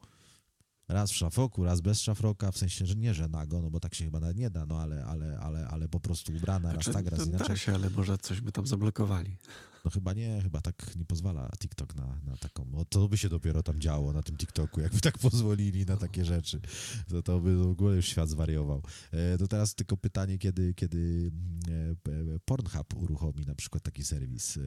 raz 0.89 1.11
w 1.11 1.17
szafroku, 1.17 1.65
raz 1.65 1.81
bez 1.81 2.01
szafroka, 2.01 2.53
w 2.53 2.59
sensie, 2.59 2.87
że 2.87 2.95
nie, 2.95 3.15
że 3.15 3.29
nago, 3.29 3.63
no 3.63 3.71
bo 3.71 3.81
tak 3.81 3.95
się 3.95 4.05
chyba 4.05 4.21
nawet 4.21 4.37
nie 4.37 4.51
da, 4.51 4.67
no 4.67 4.81
ale, 4.81 5.05
ale, 5.05 5.39
ale, 5.39 5.69
ale 5.69 5.89
po 5.89 6.01
prostu 6.01 6.33
ubrana, 6.33 6.71
znaczy, 6.71 6.93
raz 6.93 6.97
tak, 6.97 7.07
raz 7.07 7.27
inaczej. 7.27 7.49
Da 7.49 7.57
się, 7.57 7.75
ale 7.75 7.91
może 7.91 8.19
coś 8.19 8.41
by 8.41 8.53
tam 8.53 8.67
zablokowali. 8.67 9.37
No 9.85 9.91
chyba 9.91 10.13
nie, 10.13 10.43
chyba 10.43 10.61
tak 10.61 10.97
nie 10.97 11.05
pozwala 11.05 11.51
TikTok 11.59 11.95
na, 11.95 12.21
na 12.27 12.37
taką, 12.37 12.67
no 12.71 12.85
to 12.85 13.09
by 13.09 13.19
się 13.19 13.29
dopiero 13.29 13.63
tam 13.63 13.81
działo 13.81 14.13
na 14.13 14.23
tym 14.23 14.37
TikToku, 14.37 14.81
jakby 14.81 15.01
tak 15.01 15.19
pozwolili 15.19 15.87
na 15.87 15.97
takie 15.97 16.25
rzeczy, 16.25 16.61
to, 17.09 17.23
to 17.23 17.41
by 17.41 17.57
w 17.57 17.67
ogóle 17.67 17.97
już 17.97 18.07
świat 18.07 18.29
zwariował. 18.29 18.83
E, 19.13 19.39
to 19.39 19.49
teraz 19.49 19.75
tylko 19.75 19.97
pytanie, 19.97 20.39
kiedy, 20.39 20.75
kiedy 20.75 21.31
e, 21.69 22.39
Pornhub 22.45 22.95
uruchomi 22.95 23.45
na 23.47 23.55
przykład 23.55 23.83
taki 23.83 24.05
serwis 24.05 24.57
e, 24.57 24.61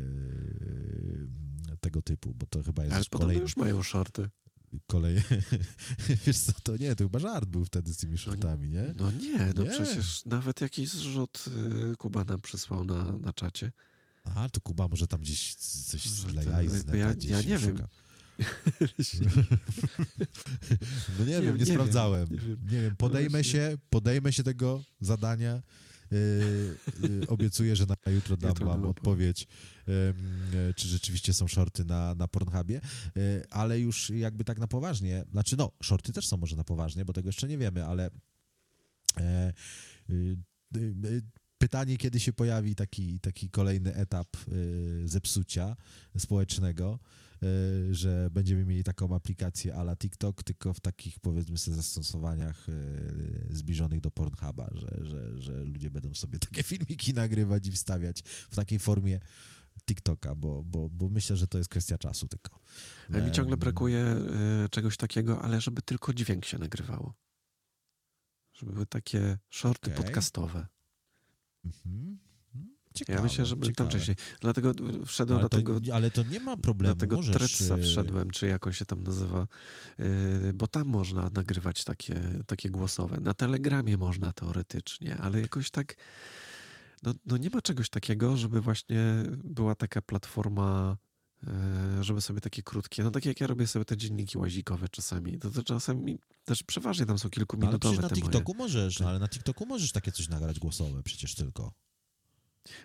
tego 1.77 2.01
typu, 2.01 2.33
bo 2.33 2.45
to 2.45 2.63
chyba 2.63 2.83
jest 2.83 2.95
Ale 2.95 3.05
kolejny... 3.11 3.41
już 3.41 3.57
mają 3.57 3.83
shorty 3.83 4.29
kolej. 4.87 5.21
Wiesz 6.25 6.39
co, 6.39 6.51
to 6.63 6.77
nie, 6.77 6.95
to 6.95 7.03
chyba 7.03 7.19
żart 7.19 7.49
był 7.49 7.65
wtedy 7.65 7.93
z 7.93 7.97
tymi 7.97 8.17
shortami, 8.17 8.69
nie? 8.69 8.93
No 8.97 9.11
nie, 9.11 9.53
no 9.55 9.63
nie. 9.63 9.69
przecież 9.69 10.25
nawet 10.25 10.61
jakiś 10.61 10.89
zrzut 10.89 11.45
y, 11.93 11.97
Kuba 11.97 12.23
nam 12.23 12.41
przysłał 12.41 12.83
na, 12.83 13.11
na 13.11 13.33
czacie. 13.33 13.71
A, 14.23 14.49
to 14.49 14.61
Kuba 14.61 14.87
może 14.87 15.07
tam 15.07 15.21
gdzieś 15.21 15.55
coś 15.55 16.07
dla 16.07 16.43
jaj 16.43 16.69
z 16.69 16.87
ja, 16.87 17.13
ja 17.23 17.41
nie 17.41 17.57
wiem. 17.57 17.77
no 21.19 21.25
nie, 21.25 21.31
nie 21.31 21.41
wiem, 21.41 21.57
nie, 21.57 21.59
nie 21.59 21.65
sprawdzałem. 21.65 22.27
Wiem, 22.27 22.57
nie, 22.71 22.81
wiem. 22.81 22.95
podejmę 22.95 23.37
no 23.37 23.43
się, 23.43 23.77
podejmę 23.89 24.33
się 24.33 24.43
tego 24.43 24.83
zadania. 25.01 25.61
Yy, 26.11 27.09
yy, 27.09 27.27
obiecuję, 27.27 27.75
że 27.75 27.85
na 27.85 28.11
jutro 28.11 28.37
dam 28.37 28.49
jutro 28.49 28.65
wam 28.65 28.85
odpowiedź, 28.85 29.47
czy 30.75 30.87
rzeczywiście 30.87 31.33
są 31.33 31.47
shorty 31.47 31.85
na, 31.85 32.15
na 32.15 32.27
Pornhubie, 32.27 32.81
y, 33.17 33.43
ale 33.49 33.79
już 33.79 34.09
jakby 34.09 34.43
tak 34.43 34.59
na 34.59 34.67
poważnie, 34.67 35.25
znaczy 35.31 35.57
no, 35.57 35.71
shorty 35.83 36.13
też 36.13 36.27
są 36.27 36.37
może 36.37 36.55
na 36.55 36.63
poważnie, 36.63 37.05
bo 37.05 37.13
tego 37.13 37.29
jeszcze 37.29 37.47
nie 37.47 37.57
wiemy, 37.57 37.85
ale 37.85 38.09
e, 39.17 39.53
y, 40.09 40.37
y, 40.77 41.21
pytanie, 41.57 41.97
kiedy 41.97 42.19
się 42.19 42.33
pojawi 42.33 42.75
taki, 42.75 43.19
taki 43.19 43.49
kolejny 43.49 43.95
etap 43.95 44.27
zepsucia 45.05 45.75
społecznego, 46.17 46.99
że 47.91 48.29
będziemy 48.31 48.65
mieli 48.65 48.83
taką 48.83 49.15
aplikację 49.15 49.75
ala 49.75 49.95
TikTok, 49.95 50.43
tylko 50.43 50.73
w 50.73 50.79
takich 50.79 51.19
powiedzmy 51.19 51.57
sobie 51.57 51.77
zastosowaniach 51.77 52.69
e, 52.69 52.73
zbliżonych 53.55 54.01
do 54.01 54.11
Pornhuba, 54.11 54.69
że, 54.73 55.05
że, 55.05 55.41
że 55.41 55.63
ludzie 55.63 55.91
będą 55.91 56.13
sobie 56.13 56.39
takie 56.39 56.63
filmiki 56.71 57.13
nagrywać 57.13 57.67
i 57.67 57.71
wstawiać 57.71 58.21
w 58.25 58.55
takiej 58.55 58.79
formie 58.79 59.19
TikToka, 59.85 60.35
bo, 60.35 60.63
bo, 60.63 60.89
bo 60.89 61.09
myślę, 61.09 61.37
że 61.37 61.47
to 61.47 61.57
jest 61.57 61.69
kwestia 61.69 61.97
czasu 61.97 62.27
tylko. 62.27 62.59
Ale 63.13 63.23
mi 63.23 63.31
ciągle 63.31 63.57
brakuje 63.57 64.15
czegoś 64.71 64.97
takiego, 64.97 65.41
ale 65.41 65.61
żeby 65.61 65.81
tylko 65.81 66.13
dźwięk 66.13 66.45
się 66.45 66.57
nagrywało. 66.57 67.13
Żeby 68.53 68.73
były 68.73 68.85
takie 68.85 69.37
shorty 69.49 69.93
okay. 69.93 70.03
podcastowe. 70.03 70.67
Mhm. 71.65 72.30
Ciekawe, 73.05 73.19
ja 73.19 73.23
myślę, 73.23 73.45
że 73.45 73.55
ciekawe. 73.55 73.73
tam 73.73 73.87
wcześniej. 73.87 74.17
Dlatego 74.41 74.73
wszedłem 75.05 75.39
ale 75.39 75.49
do 75.49 75.57
tego. 75.57 75.79
ale 75.93 76.11
to 76.11 76.23
nie 76.23 76.39
ma 76.39 76.57
problemu. 76.57 76.95
Dlatego 76.95 77.15
możesz... 77.15 77.35
Tretsa 77.35 77.77
y, 77.77 77.81
wszedłem, 77.81 78.31
czy 78.31 78.47
jak 78.47 78.67
on 78.67 78.73
się 78.73 78.85
tam 78.85 79.03
nazywa, 79.03 79.47
yy, 79.99 80.53
bo 80.53 80.67
tam 80.67 80.87
można 80.87 81.29
nagrywać 81.33 81.83
takie, 81.83 82.21
takie 82.47 82.69
głosowe. 82.69 83.17
Na 83.21 83.33
Telegramie 83.33 83.97
można 83.97 84.33
teoretycznie, 84.33 85.17
ale 85.17 85.41
jakoś 85.41 85.71
tak. 85.71 85.95
No, 87.03 87.13
no 87.25 87.37
nie 87.37 87.49
ma 87.49 87.61
czegoś 87.61 87.89
takiego, 87.89 88.37
żeby 88.37 88.61
właśnie 88.61 89.23
była 89.43 89.75
taka 89.75 90.01
platforma 90.01 90.97
y, 91.99 92.03
żeby 92.03 92.21
sobie 92.21 92.41
takie 92.41 92.63
krótkie, 92.63 93.03
no 93.03 93.11
tak 93.11 93.25
jak 93.25 93.41
ja 93.41 93.47
robię 93.47 93.67
sobie 93.67 93.85
te 93.85 93.97
dzienniki 93.97 94.37
łazikowe 94.37 94.89
czasami, 94.89 95.39
to, 95.39 95.51
to 95.51 95.63
czasami 95.63 96.17
też 96.45 96.63
przeważnie 96.63 97.05
tam 97.05 97.19
są 97.19 97.29
kilkuminutowe 97.29 97.97
ale 97.97 98.09
na 98.09 98.15
TikToku 98.15 98.53
moje. 98.53 98.63
możesz, 98.63 98.99
no, 98.99 99.09
ale 99.09 99.19
na 99.19 99.27
TikToku 99.27 99.65
możesz 99.65 99.91
takie 99.91 100.11
coś 100.11 100.29
nagrać 100.29 100.59
głosowe 100.59 101.03
przecież 101.03 101.35
tylko. 101.35 101.73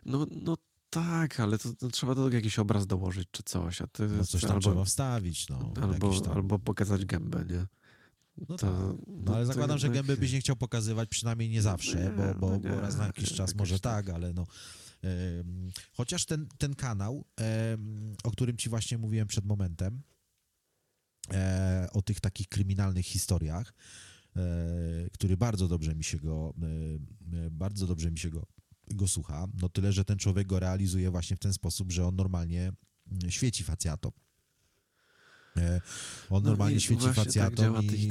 No, 0.07 0.27
no 0.31 0.57
tak, 0.90 1.40
ale 1.40 1.59
to, 1.59 1.74
to 1.74 1.89
trzeba 1.89 2.15
do 2.15 2.28
jakiś 2.28 2.59
obraz 2.59 2.86
dołożyć 2.86 3.28
czy 3.31 3.43
coś. 3.43 3.82
A 3.82 3.86
ty, 3.86 4.09
no 4.09 4.24
coś 4.24 4.40
tam 4.40 4.51
albo, 4.51 4.61
trzeba 4.61 4.85
wstawić, 4.85 5.48
no. 5.48 5.73
Albo, 5.82 6.20
tam... 6.20 6.32
albo 6.32 6.59
pokazać 6.59 7.05
gębę, 7.05 7.44
nie? 7.51 7.66
No, 8.48 8.57
to, 8.57 8.57
tak. 8.57 9.07
no 9.07 9.35
ale 9.35 9.47
zakładam, 9.47 9.78
że 9.78 9.89
gęby 9.89 10.16
byś 10.16 10.32
nie 10.32 10.40
chciał 10.40 10.57
pokazywać, 10.57 11.09
przynajmniej 11.09 11.51
nie 11.51 11.62
zawsze, 11.62 12.05
nie, 12.05 12.11
bo, 12.11 12.35
bo, 12.35 12.57
nie, 12.57 12.70
bo 12.70 12.81
raz 12.81 12.97
na 12.97 13.07
jakiś 13.07 13.32
czas 13.32 13.55
może 13.55 13.81
tak, 13.81 14.11
ale 14.11 14.32
no. 14.32 14.47
chociaż 15.93 16.27
ten, 16.27 16.48
ten 16.59 16.74
kanał, 16.74 17.24
o 18.24 18.31
którym 18.31 18.57
ci 18.57 18.69
właśnie 18.69 18.98
mówiłem 18.98 19.28
przed 19.28 19.44
momentem, 19.44 20.03
e, 21.32 21.89
o 21.93 22.03
tych 22.03 22.20
takich 22.20 22.48
kryminalnych 22.48 23.07
historiach, 23.07 23.74
e, 24.36 24.40
który 25.12 25.36
bardzo 25.36 25.69
dobrze 25.69 25.94
mi 25.94 26.05
się 26.05 26.19
go, 26.19 26.55
e, 27.32 27.51
bardzo 27.51 27.86
dobrze 27.86 28.11
mi 28.11 28.19
się 28.19 28.31
go 28.31 28.47
go 28.94 29.08
słucha, 29.08 29.46
no 29.62 29.68
tyle, 29.68 29.92
że 29.92 30.04
ten 30.04 30.18
człowiek 30.18 30.46
go 30.46 30.60
realizuje 30.60 31.10
właśnie 31.10 31.36
w 31.36 31.40
ten 31.40 31.52
sposób, 31.52 31.92
że 31.92 32.06
on 32.06 32.16
normalnie 32.16 32.72
mm, 33.12 33.30
świeci 33.30 33.64
facjatą. 33.64 34.12
E, 35.56 35.80
on 36.30 36.42
no 36.42 36.50
normalnie 36.50 36.80
świeci 36.80 37.08
facjatą 37.12 37.74
tak 37.74 37.82
i, 37.84 38.10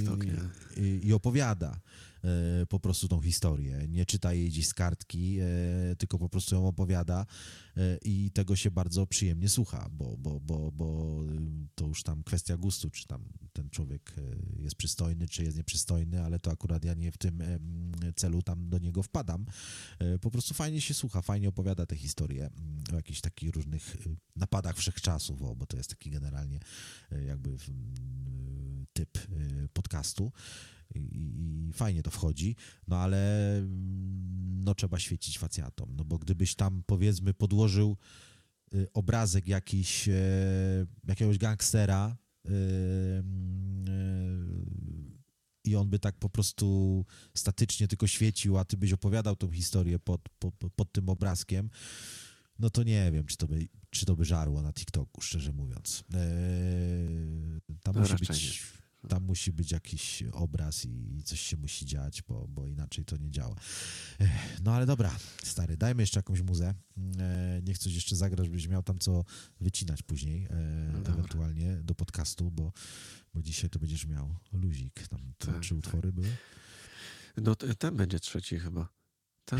i, 0.77 1.07
i, 1.07 1.13
opowiada. 1.13 1.79
E, 2.25 2.65
po 2.65 2.79
prostu 2.79 3.07
tą 3.07 3.21
historię. 3.21 3.87
Nie 3.87 4.05
czyta 4.05 4.33
jej 4.33 4.49
gdzieś 4.49 4.67
z 4.67 4.73
kartki, 4.73 5.37
e, 5.39 5.95
tylko 5.95 6.19
po 6.19 6.29
prostu 6.29 6.55
ją 6.55 6.67
opowiada 6.67 7.25
e, 7.77 7.97
i 8.05 8.31
tego 8.31 8.55
się 8.55 8.71
bardzo 8.71 9.07
przyjemnie 9.07 9.49
słucha, 9.49 9.89
bo, 9.91 10.17
bo, 10.17 10.39
bo, 10.39 10.71
bo 10.71 11.19
to 11.75 11.87
już 11.87 12.03
tam 12.03 12.23
kwestia 12.23 12.57
gustu, 12.57 12.89
czy 12.89 13.07
tam 13.07 13.23
ten 13.53 13.69
człowiek 13.69 14.15
jest 14.59 14.75
przystojny, 14.75 15.27
czy 15.27 15.43
jest 15.43 15.57
nieprzystojny, 15.57 16.21
ale 16.21 16.39
to 16.39 16.51
akurat 16.51 16.85
ja 16.85 16.93
nie 16.93 17.11
w 17.11 17.17
tym 17.17 17.43
celu 18.15 18.41
tam 18.41 18.69
do 18.69 18.79
niego 18.79 19.03
wpadam. 19.03 19.45
Po 20.21 20.31
prostu 20.31 20.53
fajnie 20.53 20.81
się 20.81 20.93
słucha, 20.93 21.21
fajnie 21.21 21.49
opowiada 21.49 21.85
te 21.85 21.95
historie 21.95 22.45
mm, 22.45 22.83
o 22.93 22.95
jakichś 22.95 23.21
takich 23.21 23.49
różnych 23.49 23.97
napadach 24.35 24.77
wszechczasów, 24.77 25.57
bo 25.57 25.65
to 25.65 25.77
jest 25.77 25.89
taki 25.89 26.09
generalnie 26.09 26.59
jakby 27.25 27.57
typ 28.93 29.17
podcastu 29.73 30.31
i, 30.95 30.99
i, 30.99 31.73
fajnie 31.73 32.03
to 32.03 32.11
wchodzi, 32.11 32.55
no 32.87 32.97
ale 32.97 33.57
mm, 33.57 34.63
no 34.63 34.75
trzeba 34.75 34.99
świecić 34.99 35.37
facjatom, 35.37 35.95
no 35.95 36.05
bo 36.05 36.17
gdybyś 36.17 36.55
tam 36.55 36.83
powiedzmy 36.85 37.33
podłożył 37.33 37.97
y, 38.73 38.87
obrazek 38.93 39.47
jakiś, 39.47 40.09
e, 40.09 40.13
jakiegoś 41.07 41.37
gangstera 41.37 42.17
y, 42.45 42.51
y, 42.51 42.55
i 45.63 45.75
on 45.75 45.89
by 45.89 45.99
tak 45.99 46.19
po 46.19 46.29
prostu 46.29 47.05
statycznie 47.33 47.87
tylko 47.87 48.07
świecił, 48.07 48.57
a 48.57 48.65
ty 48.65 48.77
byś 48.77 48.93
opowiadał 48.93 49.35
tą 49.35 49.51
historię 49.51 49.99
pod, 49.99 50.21
pod, 50.39 50.53
pod 50.75 50.91
tym 50.91 51.09
obrazkiem, 51.09 51.69
no 52.59 52.69
to 52.69 52.83
nie 52.83 53.11
wiem, 53.11 53.25
czy 53.25 53.37
to 53.37 53.47
by, 53.47 53.67
czy 53.89 54.05
to 54.05 54.15
by 54.15 54.25
żarło 54.25 54.61
na 54.61 54.73
TikToku, 54.73 55.21
szczerze 55.21 55.53
mówiąc. 55.53 56.03
Eee, 56.13 57.77
tam 57.83 57.95
no 57.95 58.01
musi 58.01 58.15
być... 58.15 58.29
Nie 58.29 58.84
tam 59.05 59.23
musi 59.23 59.51
być 59.51 59.71
jakiś 59.71 60.23
obraz 60.31 60.85
i 60.85 61.23
coś 61.23 61.39
się 61.39 61.57
musi 61.57 61.85
dziać, 61.85 62.21
bo, 62.21 62.47
bo 62.47 62.67
inaczej 62.67 63.05
to 63.05 63.17
nie 63.17 63.31
działa. 63.31 63.55
No 64.63 64.73
ale 64.73 64.85
dobra, 64.85 65.15
stary, 65.43 65.77
dajmy 65.77 66.03
jeszcze 66.03 66.19
jakąś 66.19 66.41
muzę. 66.41 66.73
E, 67.19 67.61
niech 67.63 67.77
coś 67.77 67.93
jeszcze 67.93 68.15
zagrasz, 68.15 68.47
żebyś 68.47 68.67
miał 68.67 68.83
tam 68.83 68.99
co 68.99 69.25
wycinać 69.61 70.03
później, 70.03 70.43
e, 70.43 70.49
no 70.93 70.99
ewentualnie 70.99 71.35
ewentualnie 71.35 71.83
do 71.83 71.95
podcastu, 71.95 72.51
bo, 72.51 72.71
bo 73.33 73.41
dzisiaj 73.41 73.69
to 73.69 73.79
będziesz 73.79 74.05
miał 74.05 74.35
luzik. 74.53 75.07
Tam 75.07 75.33
tak, 75.37 75.59
trzy 75.59 75.69
tak. 75.69 75.79
utwory 75.79 76.11
były. 76.11 76.37
No 77.37 77.55
ten 77.55 77.95
będzie 77.95 78.19
trzeci 78.19 78.59
chyba. 78.59 78.89
Tak. 79.45 79.59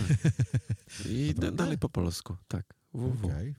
I 1.09 1.35
dalej 1.53 1.77
po 1.77 1.89
polsku, 1.89 2.37
tak. 2.47 2.73
WW. 2.93 3.25
Okay. 3.25 3.55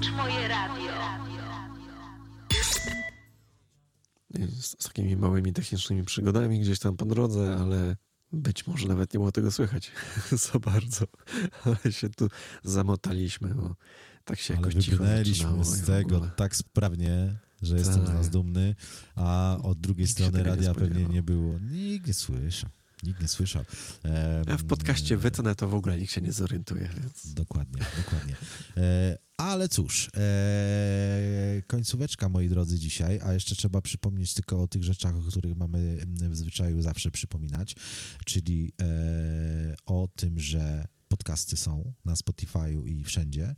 Włącz 0.00 0.16
moje 0.16 0.48
radio. 0.48 0.92
Z, 4.48 4.76
z 4.78 4.84
takimi 4.84 5.16
małymi 5.16 5.52
technicznymi 5.52 6.04
przygodami 6.04 6.60
gdzieś 6.60 6.78
tam 6.78 6.96
po 6.96 7.04
drodze, 7.04 7.56
ale 7.60 7.96
być 8.32 8.66
może 8.66 8.88
nawet 8.88 9.14
nie 9.14 9.18
było 9.18 9.32
tego 9.32 9.50
słychać 9.50 9.92
za 10.52 10.58
bardzo, 10.58 11.04
ale 11.64 11.92
się 11.92 12.08
tu 12.08 12.28
zamotaliśmy, 12.64 13.54
bo 13.54 13.74
tak 14.24 14.38
się 14.38 14.56
ale 14.56 14.68
jakoś 14.68 14.84
cicho 14.84 15.64
z 15.64 15.86
tego 15.86 16.20
tak 16.36 16.56
sprawnie, 16.56 17.38
że 17.62 17.76
tak. 17.76 17.86
jestem 17.86 18.06
z 18.06 18.10
nas 18.10 18.30
dumny, 18.30 18.74
a 19.16 19.58
od 19.62 19.80
drugiej 19.80 20.06
Nikt 20.06 20.18
strony 20.18 20.42
radia 20.42 20.74
pewnie 20.74 21.04
nie 21.04 21.22
było. 21.22 21.58
Nikt 21.58 22.06
nie 22.06 22.14
słyszał. 22.14 22.70
Nikt 23.02 23.20
nie 23.20 23.28
słyszał. 23.28 23.64
Ja 24.46 24.56
w 24.56 24.64
podcaście 24.64 25.16
wytnę, 25.16 25.54
to 25.54 25.68
w 25.68 25.74
ogóle 25.74 25.98
nikt 25.98 26.12
się 26.12 26.20
nie 26.20 26.32
zorientuje. 26.32 26.90
Więc... 27.00 27.34
Dokładnie, 27.34 27.82
dokładnie. 27.96 28.36
E, 28.76 29.18
ale 29.36 29.68
cóż, 29.68 30.10
e, 30.16 31.62
końcóweczka, 31.66 32.28
moi 32.28 32.48
drodzy, 32.48 32.78
dzisiaj, 32.78 33.20
a 33.24 33.32
jeszcze 33.32 33.54
trzeba 33.54 33.82
przypomnieć 33.82 34.34
tylko 34.34 34.62
o 34.62 34.68
tych 34.68 34.84
rzeczach, 34.84 35.16
o 35.16 35.22
których 35.30 35.56
mamy 35.56 35.98
w 36.06 36.36
zwyczaju 36.36 36.82
zawsze 36.82 37.10
przypominać, 37.10 37.76
czyli 38.24 38.72
e, 38.82 39.74
o 39.86 40.08
tym, 40.16 40.38
że 40.38 40.86
podcasty 41.08 41.56
są 41.56 41.92
na 42.04 42.14
Spotify'u 42.14 42.86
i 42.86 43.04
wszędzie, 43.04 43.54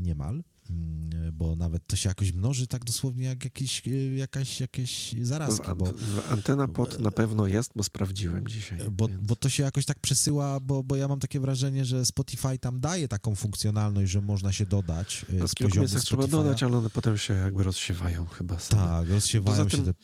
niemal. 0.00 0.42
Mm, 0.70 1.32
bo 1.32 1.56
nawet 1.56 1.86
to 1.86 1.96
się 1.96 2.08
jakoś 2.08 2.32
mnoży 2.32 2.66
tak 2.66 2.84
dosłownie 2.84 3.24
jak 3.24 3.44
jakieś, 3.44 3.88
e, 3.88 3.90
jakaś, 4.14 4.60
jakieś 4.60 5.14
zarazki. 5.22 5.68
Bo, 5.76 5.92
antena 6.30 6.68
pod 6.68 7.00
na 7.00 7.10
pewno 7.10 7.46
jest, 7.46 7.72
bo 7.76 7.82
sprawdziłem 7.82 8.48
dzisiaj. 8.48 8.78
Bo, 8.90 9.08
więc... 9.08 9.26
bo 9.26 9.36
to 9.36 9.48
się 9.48 9.62
jakoś 9.62 9.84
tak 9.84 9.98
przesyła, 10.00 10.60
bo, 10.60 10.82
bo 10.82 10.96
ja 10.96 11.08
mam 11.08 11.20
takie 11.20 11.40
wrażenie, 11.40 11.84
że 11.84 12.04
Spotify 12.04 12.58
tam 12.58 12.80
daje 12.80 13.08
taką 13.08 13.34
funkcjonalność, 13.34 14.12
że 14.12 14.20
można 14.20 14.52
się 14.52 14.66
dodać 14.66 15.26
e, 15.30 15.32
no, 15.32 15.48
z, 15.48 15.54
poziomu 15.54 15.88
trzeba 15.88 16.26
dodać, 16.26 16.62
ale 16.62 16.76
one 16.76 16.90
potem 16.90 17.18
się 17.18 17.34
jakby 17.34 17.62
rozsiewają 17.62 18.26
chyba 18.26 18.58
same. 18.58 18.82
Tak, 18.82 19.08
rozsiewają 19.08 19.56
Poza 19.56 19.70
się 19.70 19.84
tym... 19.84 19.94
te 19.94 20.00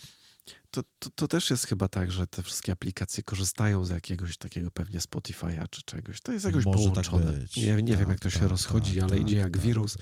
to, 0.74 0.82
to, 0.98 1.10
to, 1.14 1.28
też 1.28 1.50
jest 1.50 1.66
chyba 1.66 1.88
tak, 1.88 2.12
że 2.12 2.26
te 2.26 2.42
wszystkie 2.42 2.72
aplikacje 2.72 3.22
korzystają 3.22 3.84
z 3.84 3.90
jakiegoś 3.90 4.36
takiego 4.36 4.70
pewnie 4.70 5.00
Spotify'a 5.00 5.68
czy 5.70 5.82
czegoś. 5.82 6.20
To 6.20 6.32
jest 6.32 6.44
jakoś 6.44 6.64
Może 6.64 6.78
tak 6.78 7.04
połączone. 7.04 7.32
Tak 7.32 7.56
nie, 7.56 7.82
nie 7.82 7.92
tak, 7.92 8.00
wiem, 8.00 8.10
jak 8.10 8.20
to 8.20 8.30
się 8.30 8.38
tak, 8.38 8.48
rozchodzi, 8.48 8.94
tak, 8.94 9.02
ale 9.02 9.18
idzie 9.18 9.36
jak 9.36 9.52
tak. 9.52 9.62
wirus. 9.62 9.96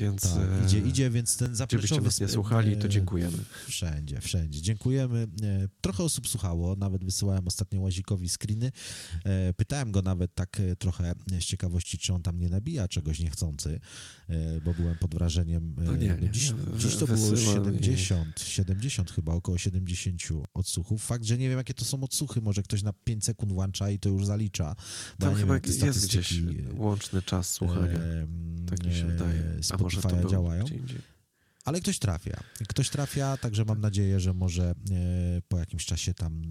Więc, 0.00 0.22
tak, 0.22 0.32
e, 0.62 0.64
idzie, 0.66 0.78
idzie, 0.78 1.10
więc 1.10 1.36
ten 1.36 1.54
zapleczowy... 1.54 2.02
nas 2.02 2.20
nie 2.20 2.28
słuchali, 2.28 2.76
to 2.76 2.88
dziękujemy. 2.88 3.38
Wszędzie, 3.68 4.20
wszędzie. 4.20 4.62
Dziękujemy. 4.62 5.26
E, 5.42 5.68
trochę 5.80 6.04
osób 6.04 6.28
słuchało, 6.28 6.76
nawet 6.76 7.04
wysyłałem 7.04 7.46
ostatnio 7.46 7.80
Łazikowi 7.80 8.28
screeny. 8.28 8.72
E, 9.24 9.52
pytałem 9.54 9.92
go 9.92 10.02
nawet 10.02 10.34
tak 10.34 10.62
trochę 10.78 11.14
z 11.40 11.44
ciekawości, 11.44 11.98
czy 11.98 12.14
on 12.14 12.22
tam 12.22 12.38
nie 12.38 12.48
nabija 12.48 12.88
czegoś 12.88 13.20
niechcący, 13.20 13.80
bo 14.64 14.74
byłem 14.74 14.96
pod 14.98 15.14
wrażeniem... 15.14 15.74
No 15.78 15.96
nie, 15.96 16.16
nie, 16.22 16.30
dziś, 16.30 16.52
dziś 16.78 16.96
to 16.96 17.06
było 17.06 17.36
70, 17.36 18.40
70 18.40 19.10
chyba, 19.10 19.34
około 19.34 19.58
70 19.58 20.22
odsłuchów. 20.54 21.04
Fakt, 21.04 21.24
że 21.24 21.38
nie 21.38 21.48
wiem, 21.48 21.58
jakie 21.58 21.74
to 21.74 21.84
są 21.84 22.02
odsłuchy, 22.02 22.40
może 22.40 22.62
ktoś 22.62 22.82
na 22.82 22.92
5 22.92 23.24
sekund 23.24 23.52
włącza 23.52 23.90
i 23.90 23.98
to 23.98 24.08
już 24.08 24.26
zalicza. 24.26 24.76
Tam 25.18 25.34
chyba 25.34 25.60
wiem, 25.60 25.86
jest 25.86 26.06
gdzieś 26.06 26.42
łączny 26.74 27.22
czas 27.22 27.50
słuchania. 27.50 27.98
E, 27.98 28.26
tak 28.66 28.86
mi 28.86 28.94
się 28.94 29.06
wydaje. 29.06 29.60
A 29.70 29.78
może 29.96 30.22
to 30.22 30.28
działają. 30.28 30.64
Ale 31.64 31.80
ktoś 31.80 31.98
trafia. 31.98 32.40
Ktoś 32.68 32.90
trafia, 32.90 33.36
także 33.36 33.64
mam 33.64 33.80
nadzieję, 33.80 34.20
że 34.20 34.34
może 34.34 34.64
e, 34.70 34.74
po 35.48 35.58
jakimś 35.58 35.86
czasie 35.86 36.14
tam 36.14 36.42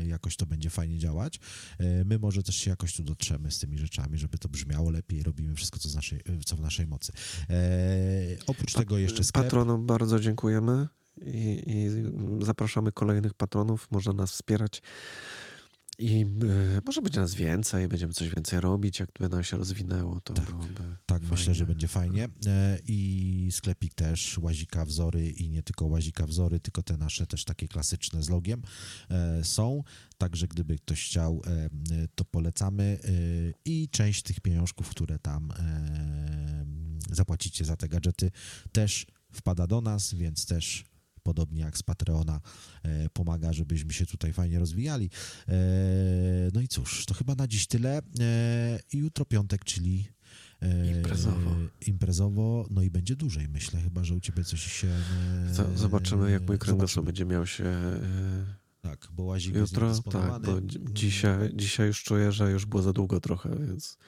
e, 0.00 0.06
jakoś 0.06 0.36
to 0.36 0.46
będzie 0.46 0.70
fajnie 0.70 0.98
działać. 0.98 1.40
E, 1.78 2.04
my 2.04 2.18
może 2.18 2.42
też 2.42 2.56
się 2.56 2.70
jakoś 2.70 2.96
tu 2.96 3.02
dotrzemy 3.02 3.50
z 3.50 3.58
tymi 3.58 3.78
rzeczami, 3.78 4.18
żeby 4.18 4.38
to 4.38 4.48
brzmiało 4.48 4.90
lepiej. 4.90 5.22
Robimy 5.22 5.54
wszystko, 5.54 5.78
co, 5.78 5.88
z 5.88 5.94
naszej, 5.94 6.20
co 6.46 6.56
w 6.56 6.60
naszej 6.60 6.86
mocy. 6.86 7.12
Oprócz 8.46 8.72
pa, 8.72 8.78
tego 8.78 8.98
jeszcze 8.98 9.24
sklep. 9.24 9.44
Patronom 9.44 9.86
bardzo 9.86 10.20
dziękujemy 10.20 10.88
i, 11.22 11.62
i 11.66 11.88
zapraszamy 12.44 12.92
kolejnych 12.92 13.34
patronów. 13.34 13.88
Można 13.90 14.12
nas 14.12 14.30
wspierać 14.30 14.82
i 15.98 16.20
y, 16.22 16.80
może 16.86 17.02
będzie 17.02 17.20
nas 17.20 17.34
więcej, 17.34 17.88
będziemy 17.88 18.12
coś 18.12 18.28
więcej 18.28 18.60
robić, 18.60 19.00
jak 19.00 19.10
będą 19.20 19.42
się 19.42 19.56
rozwinęło, 19.56 20.20
to 20.20 20.34
tak, 20.34 20.46
byłoby 20.46 20.74
Tak, 21.06 21.22
fajnie. 21.22 21.28
myślę, 21.36 21.54
że 21.54 21.66
będzie 21.66 21.88
fajnie. 21.88 22.28
E, 22.46 22.78
I 22.88 23.48
sklepik 23.52 23.94
też, 23.94 24.38
łazika 24.38 24.84
wzory 24.84 25.30
i 25.30 25.50
nie 25.50 25.62
tylko 25.62 25.86
łazika 25.86 26.26
wzory, 26.26 26.60
tylko 26.60 26.82
te 26.82 26.96
nasze 26.96 27.26
też 27.26 27.44
takie 27.44 27.68
klasyczne 27.68 28.22
z 28.22 28.28
logiem 28.28 28.62
e, 29.10 29.44
są. 29.44 29.82
Także 30.18 30.48
gdyby 30.48 30.78
ktoś 30.78 31.06
chciał, 31.06 31.42
to 32.14 32.24
polecamy. 32.24 32.98
I 33.64 33.88
część 33.88 34.22
tych 34.22 34.40
pieniążków, 34.40 34.88
które 34.88 35.18
tam 35.18 35.52
zapłacicie 37.10 37.64
za 37.64 37.76
te 37.76 37.88
gadżety, 37.88 38.30
też 38.72 39.06
wpada 39.32 39.66
do 39.66 39.80
nas, 39.80 40.14
więc 40.14 40.46
też 40.46 40.84
podobnie 41.24 41.60
jak 41.60 41.78
z 41.78 41.82
Patreona 41.82 42.40
e, 42.82 43.10
pomaga, 43.10 43.52
żebyśmy 43.52 43.92
się 43.92 44.06
tutaj 44.06 44.32
fajnie 44.32 44.58
rozwijali. 44.58 45.10
E, 45.48 45.54
no 46.54 46.60
i 46.60 46.68
cóż, 46.68 47.06
to 47.06 47.14
chyba 47.14 47.34
na 47.34 47.48
dziś 47.48 47.66
tyle. 47.66 47.98
E, 48.20 48.80
jutro 48.92 49.24
piątek, 49.24 49.64
czyli 49.64 50.08
Imprezowo. 50.96 51.56
Imprezowo, 51.86 52.66
no 52.70 52.82
i 52.82 52.90
będzie 52.90 53.16
dłużej, 53.16 53.48
myślę, 53.48 53.80
chyba, 53.80 54.04
że 54.04 54.14
u 54.14 54.20
ciebie 54.20 54.44
coś 54.44 54.72
się... 54.72 54.88
Zobaczymy, 55.76 56.30
jak 56.30 56.46
mój 56.46 56.58
kręgosłup 56.58 57.06
będzie 57.06 57.24
miał 57.24 57.46
się... 57.46 57.64
Tak, 58.80 59.08
bo 59.12 59.22
łazik 59.22 59.54
Jutro, 59.54 60.00
tak, 60.00 60.42
bo 60.42 60.60
dzisiaj, 60.92 61.50
dzisiaj 61.54 61.86
już 61.86 62.02
czuję, 62.02 62.32
że 62.32 62.50
już 62.50 62.66
było 62.66 62.82
za 62.82 62.92
długo 62.92 63.20
trochę, 63.20 63.58
więc... 63.66 63.98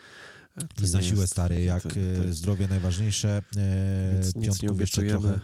Jest 0.80 0.94
na 0.94 1.02
siłę, 1.02 1.26
stary, 1.26 1.62
jak 1.62 1.82
zdrowie 2.30 2.68
najważniejsze. 2.68 3.42
Piątków 4.42 4.80
jeszcze 4.80 5.02
trochę 5.02 5.40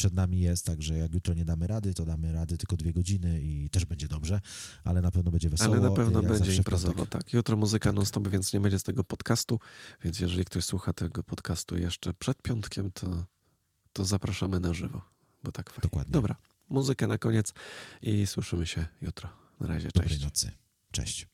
przed 0.00 0.14
nami 0.14 0.40
jest, 0.40 0.66
także 0.66 0.98
jak 0.98 1.14
jutro 1.14 1.34
nie 1.34 1.44
damy 1.44 1.66
rady, 1.66 1.94
to 1.94 2.04
damy 2.04 2.32
rady 2.32 2.58
tylko 2.58 2.76
dwie 2.76 2.92
godziny 2.92 3.40
i 3.42 3.70
też 3.70 3.84
będzie 3.84 4.08
dobrze, 4.08 4.40
ale 4.84 5.02
na 5.02 5.10
pewno 5.10 5.30
będzie 5.30 5.50
wesoło. 5.50 5.72
Ale 5.74 5.82
na 5.82 5.90
pewno 5.90 6.22
będzie 6.22 6.54
imprezowo, 6.54 7.06
tak. 7.06 7.32
Jutro 7.32 7.56
muzyka 7.56 7.92
non-stop, 7.92 8.28
więc 8.28 8.52
nie 8.52 8.60
będzie 8.60 8.78
z 8.78 8.82
tego 8.82 9.04
podcastu, 9.04 9.60
więc 10.04 10.20
jeżeli 10.20 10.44
ktoś 10.44 10.64
słucha 10.64 10.92
tego 10.92 11.22
podcastu 11.22 11.78
jeszcze 11.78 12.14
przed 12.14 12.42
piątkiem, 12.42 12.90
to, 12.90 13.24
to 13.92 14.04
zapraszamy 14.04 14.60
na 14.60 14.74
żywo, 14.74 15.02
bo 15.44 15.52
tak 15.52 15.70
fajnie. 15.70 15.82
Dokładnie. 15.82 16.12
Dobra, 16.12 16.36
muzykę 16.68 17.06
na 17.06 17.18
koniec 17.18 17.52
i 18.02 18.26
słyszymy 18.26 18.66
się 18.66 18.86
jutro. 19.02 19.28
Na 19.60 19.66
razie, 19.66 19.92
cześć. 19.92 20.08
Dobrej 20.08 20.20
nocy. 20.20 20.50
Cześć. 20.90 21.29